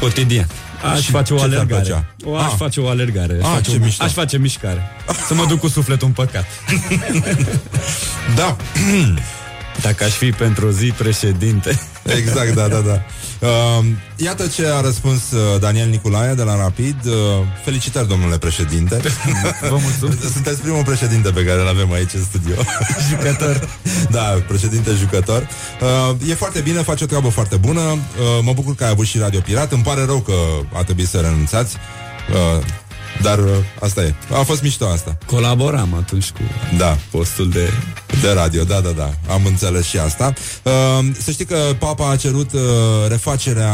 Cotidian. 0.00 0.46
Aș 0.92 1.00
Și 1.00 1.10
face 1.10 1.32
o 1.32 1.36
ce 1.36 1.42
ți-ar 1.42 1.54
alergare. 1.54 1.82
plăcea? 1.82 2.14
O, 2.24 2.36
aș 2.36 2.44
Ah. 2.44 2.54
face 2.56 2.80
o 2.80 2.88
alergare. 2.88 3.32
Aș, 3.42 3.44
Ah, 3.46 3.50
face, 3.54 3.70
ce 3.70 3.76
o, 3.76 3.84
mișto. 3.84 4.04
aș 4.04 4.12
face 4.12 4.38
mișcare. 4.38 4.82
Să 5.26 5.34
mă 5.34 5.44
duc 5.48 5.58
cu 5.60 5.68
sufletul 5.68 6.06
în 6.06 6.12
păcat. 6.12 6.44
Da 8.36 8.56
Dacă 9.82 10.04
aș 10.04 10.12
fi 10.12 10.30
pentru 10.30 10.66
o 10.66 10.70
zi 10.70 10.86
președinte. 10.86 11.80
Exact, 12.18 12.54
da, 12.54 12.68
da, 12.68 12.78
da. 12.78 13.02
Uh, 13.40 13.84
Iată 14.16 14.46
ce 14.46 14.66
a 14.66 14.80
răspuns 14.80 15.30
uh, 15.30 15.60
Daniel 15.60 15.88
Nicolae 15.88 16.34
de 16.34 16.42
la 16.42 16.56
Rapid. 16.56 16.96
Uh, 17.04 17.12
Felicitări, 17.64 18.08
domnule 18.08 18.38
președinte. 18.38 19.00
Vă 19.70 19.78
mulțumesc. 19.82 20.32
Sunteți 20.36 20.60
primul 20.60 20.84
președinte 20.84 21.30
pe 21.30 21.44
care 21.44 21.60
îl 21.60 21.68
avem 21.68 21.92
aici 21.92 22.12
în 22.14 22.22
studio. 22.22 22.54
Jucător. 23.10 23.68
Da, 24.10 24.42
președinte 24.48 24.90
jucător. 24.90 25.48
Uh, 25.80 26.28
E 26.28 26.34
foarte 26.34 26.60
bine, 26.60 26.82
face 26.82 27.04
o 27.04 27.06
treabă 27.06 27.28
foarte 27.28 27.56
bună. 27.56 27.80
Uh, 27.80 27.98
Mă 28.42 28.52
bucur 28.52 28.74
că 28.74 28.84
ai 28.84 28.90
avut 28.90 29.06
și 29.06 29.18
Radio 29.18 29.40
Pirat. 29.40 29.72
Îmi 29.72 29.82
pare 29.82 30.04
rău 30.04 30.18
că 30.20 30.32
a 30.72 30.82
trebuit 30.82 31.08
să 31.08 31.18
renunțați. 31.18 31.76
Uh, 32.30 32.64
Dar 33.22 33.38
uh, 33.38 33.50
asta 33.80 34.02
e 34.02 34.14
A 34.32 34.42
fost 34.42 34.62
mișto 34.62 34.86
asta 34.86 35.18
Colaboram 35.26 35.94
atunci 35.94 36.30
cu 36.30 36.40
Da 36.76 36.98
postul 37.10 37.50
de... 37.50 37.70
de 38.20 38.30
radio, 38.30 38.64
da, 38.64 38.80
da, 38.80 38.90
da, 38.90 39.14
am 39.32 39.44
înțeles 39.44 39.86
și 39.86 39.98
asta. 39.98 40.32
Uh, 40.62 40.72
să 41.22 41.30
știi 41.30 41.44
că 41.44 41.58
Papa 41.78 42.10
a 42.10 42.16
cerut 42.16 42.52
uh, 42.52 42.60
refacerea 43.08 43.72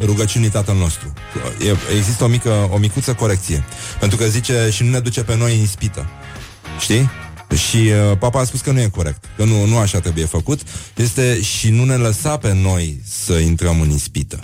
rugăciunii 0.00 0.48
Tatăl 0.48 0.76
nostru. 0.76 1.12
E, 1.66 1.96
există 1.96 2.24
o 2.24 2.26
mică, 2.26 2.68
o 2.72 2.76
micuță 2.76 3.12
corecție. 3.12 3.64
Pentru 4.00 4.18
că 4.18 4.24
zice 4.24 4.68
și 4.72 4.82
nu 4.82 4.90
ne 4.90 5.00
duce 5.00 5.22
pe 5.22 5.36
noi 5.36 5.56
în 5.56 5.62
ispită. 5.62 6.06
Știi? 6.80 7.10
Și 7.68 7.76
uh, 7.76 8.18
Papa 8.18 8.40
a 8.40 8.44
spus 8.44 8.60
că 8.60 8.70
nu 8.70 8.80
e 8.80 8.88
corect, 8.88 9.24
că 9.36 9.44
nu, 9.44 9.64
nu 9.64 9.78
așa 9.78 10.00
trebuie 10.00 10.24
făcut. 10.24 10.60
Este 10.94 11.40
și 11.42 11.70
nu 11.70 11.84
ne 11.84 11.94
lăsa 11.94 12.36
pe 12.36 12.54
noi 12.54 13.00
să 13.24 13.32
intrăm 13.32 13.80
în 13.80 13.90
ispită. 13.90 14.40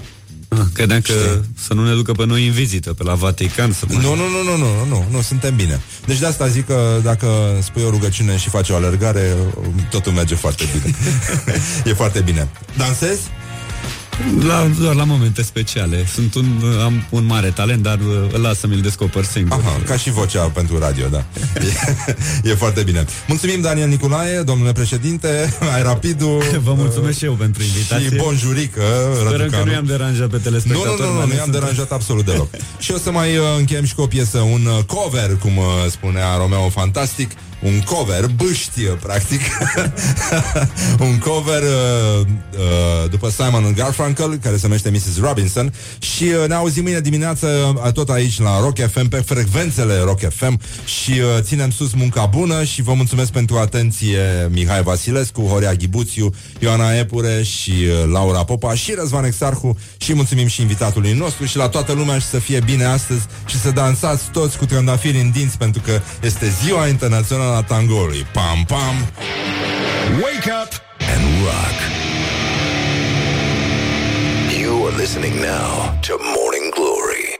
Ah, 0.58 0.66
credeam 0.72 1.00
că 1.00 1.40
să 1.66 1.74
nu 1.74 1.88
ne 1.88 1.94
ducă 1.94 2.12
pe 2.12 2.26
noi 2.26 2.46
în 2.46 2.52
vizită, 2.52 2.92
pe 2.92 3.02
la 3.02 3.14
Vatican. 3.14 3.72
Să 3.72 3.84
Nu, 3.88 4.00
nu, 4.00 4.14
nu, 4.14 4.42
nu, 4.42 4.42
nu, 4.42 4.56
nu, 4.56 4.86
nu, 4.88 5.06
nu, 5.10 5.20
suntem 5.20 5.56
bine. 5.56 5.80
Deci 6.06 6.18
de 6.18 6.26
asta 6.26 6.48
zic 6.48 6.66
că 6.66 7.00
dacă 7.02 7.58
spui 7.62 7.82
o 7.82 7.90
rugăciune 7.90 8.36
și 8.36 8.48
faci 8.48 8.68
o 8.68 8.74
alergare, 8.74 9.36
totul 9.90 10.12
merge 10.12 10.34
foarte 10.34 10.64
bine. 10.72 10.94
e 11.90 11.92
foarte 11.92 12.20
bine. 12.20 12.48
Dansezi? 12.76 13.20
La, 14.46 14.70
doar 14.80 14.94
la 14.94 15.04
momente 15.04 15.42
speciale. 15.42 16.06
Sunt 16.14 16.34
un, 16.34 16.44
am 16.84 17.06
un 17.10 17.24
mare 17.24 17.48
talent, 17.48 17.82
dar 17.82 17.98
uh, 17.98 18.06
îl 18.32 18.40
las 18.40 18.58
să 18.58 18.66
mi-l 18.66 18.80
descoper 18.80 19.24
singur. 19.24 19.58
Aha, 19.60 19.80
ca 19.86 19.96
și 19.96 20.10
vocea 20.10 20.42
pentru 20.42 20.78
radio, 20.78 21.06
da. 21.08 21.24
E, 21.54 21.70
e 22.50 22.54
foarte 22.54 22.82
bine. 22.82 23.04
Mulțumim, 23.28 23.60
Daniel 23.60 23.88
Nicolae, 23.88 24.42
domnule 24.42 24.72
președinte, 24.72 25.54
ai 25.74 25.82
rapidul. 25.82 26.42
Vă 26.64 26.74
mulțumesc 26.76 27.18
și 27.18 27.24
eu 27.24 27.32
pentru 27.32 27.62
invitație. 27.62 28.08
Și 28.08 28.14
bonjurică, 28.16 28.82
Sperăm 29.14 29.30
că 29.30 29.36
Răducanu. 29.36 29.64
nu 29.64 29.72
i-am 29.72 29.84
deranjat 29.84 30.28
pe 30.28 30.36
Nu, 30.36 30.42
telespectatori. 30.42 31.00
nu, 31.00 31.06
nu, 31.06 31.12
nu, 31.12 31.16
mai 31.18 31.26
nu 31.26 31.30
ales 31.32 31.36
i-am 31.36 31.44
în- 31.46 31.52
deranjat 31.60 31.92
absolut 31.92 32.24
deloc. 32.24 32.48
și 32.84 32.92
o 32.92 32.98
să 32.98 33.10
mai 33.10 33.36
uh, 33.36 33.44
încheiem 33.58 33.84
și 33.84 33.94
cu 33.94 34.00
o 34.02 34.06
piesă, 34.06 34.38
un 34.38 34.66
uh, 34.66 34.84
cover, 34.84 35.36
cum 35.40 35.56
uh, 35.56 35.64
spunea 35.90 36.36
Romeo 36.36 36.68
Fantastic, 36.68 37.30
un 37.62 37.80
cover, 37.80 38.26
bâști, 38.26 38.84
uh, 38.84 38.92
practic. 39.02 39.40
un 41.08 41.18
cover 41.18 41.62
uh, 41.62 42.26
uh, 42.58 43.10
după 43.10 43.30
Simon 43.30 43.64
and 43.64 43.76
Garfunkel 43.76 43.90
Garfunkel, 44.02 44.38
care 44.42 44.56
se 44.56 44.66
numește 44.66 44.90
Mrs. 44.90 45.20
Robinson 45.20 45.72
și 45.98 46.22
uh, 46.24 46.48
ne 46.48 46.54
auzim 46.54 46.82
mâine 46.82 47.00
dimineață 47.00 47.46
uh, 47.84 47.92
tot 47.92 48.08
aici 48.08 48.40
la 48.40 48.60
Rock 48.60 48.78
FM, 48.90 49.08
pe 49.08 49.16
frecvențele 49.16 49.98
Rock 50.04 50.20
FM 50.34 50.60
și 50.84 51.10
uh, 51.10 51.40
ținem 51.40 51.70
sus 51.70 51.92
munca 51.92 52.26
bună 52.26 52.64
și 52.64 52.82
vă 52.82 52.92
mulțumesc 52.92 53.32
pentru 53.32 53.56
atenție 53.56 54.48
Mihai 54.50 54.82
Vasilescu, 54.82 55.42
Horea 55.42 55.72
Ghibuțiu, 55.74 56.34
Ioana 56.58 56.92
Epure 56.92 57.42
și 57.42 57.70
uh, 57.70 58.10
Laura 58.12 58.44
Popa 58.44 58.74
și 58.74 58.94
Răzvan 58.98 59.24
Exarhu 59.24 59.78
și 59.96 60.14
mulțumim 60.14 60.46
și 60.46 60.60
invitatului 60.60 61.12
nostru 61.12 61.44
și 61.44 61.56
la 61.56 61.68
toată 61.68 61.92
lumea 61.92 62.18
și 62.18 62.26
să 62.26 62.38
fie 62.38 62.60
bine 62.64 62.84
astăzi 62.84 63.22
și 63.46 63.60
să 63.60 63.70
dansați 63.70 64.30
toți 64.32 64.58
cu 64.58 64.66
trandafiri 64.66 65.20
în 65.20 65.30
dinți 65.30 65.58
pentru 65.58 65.82
că 65.84 66.00
este 66.22 66.52
ziua 66.64 66.86
internațională 66.86 67.51
a 67.56 67.62
tangoului. 67.62 68.26
Pam, 68.32 68.64
pam! 68.66 68.96
Wake 70.22 70.48
up 70.62 70.70
and 71.12 71.22
rock. 71.44 71.76
You 74.60 74.86
are 74.86 74.96
listening 74.96 75.34
now 75.40 75.98
to 76.00 76.16
more. 76.20 76.41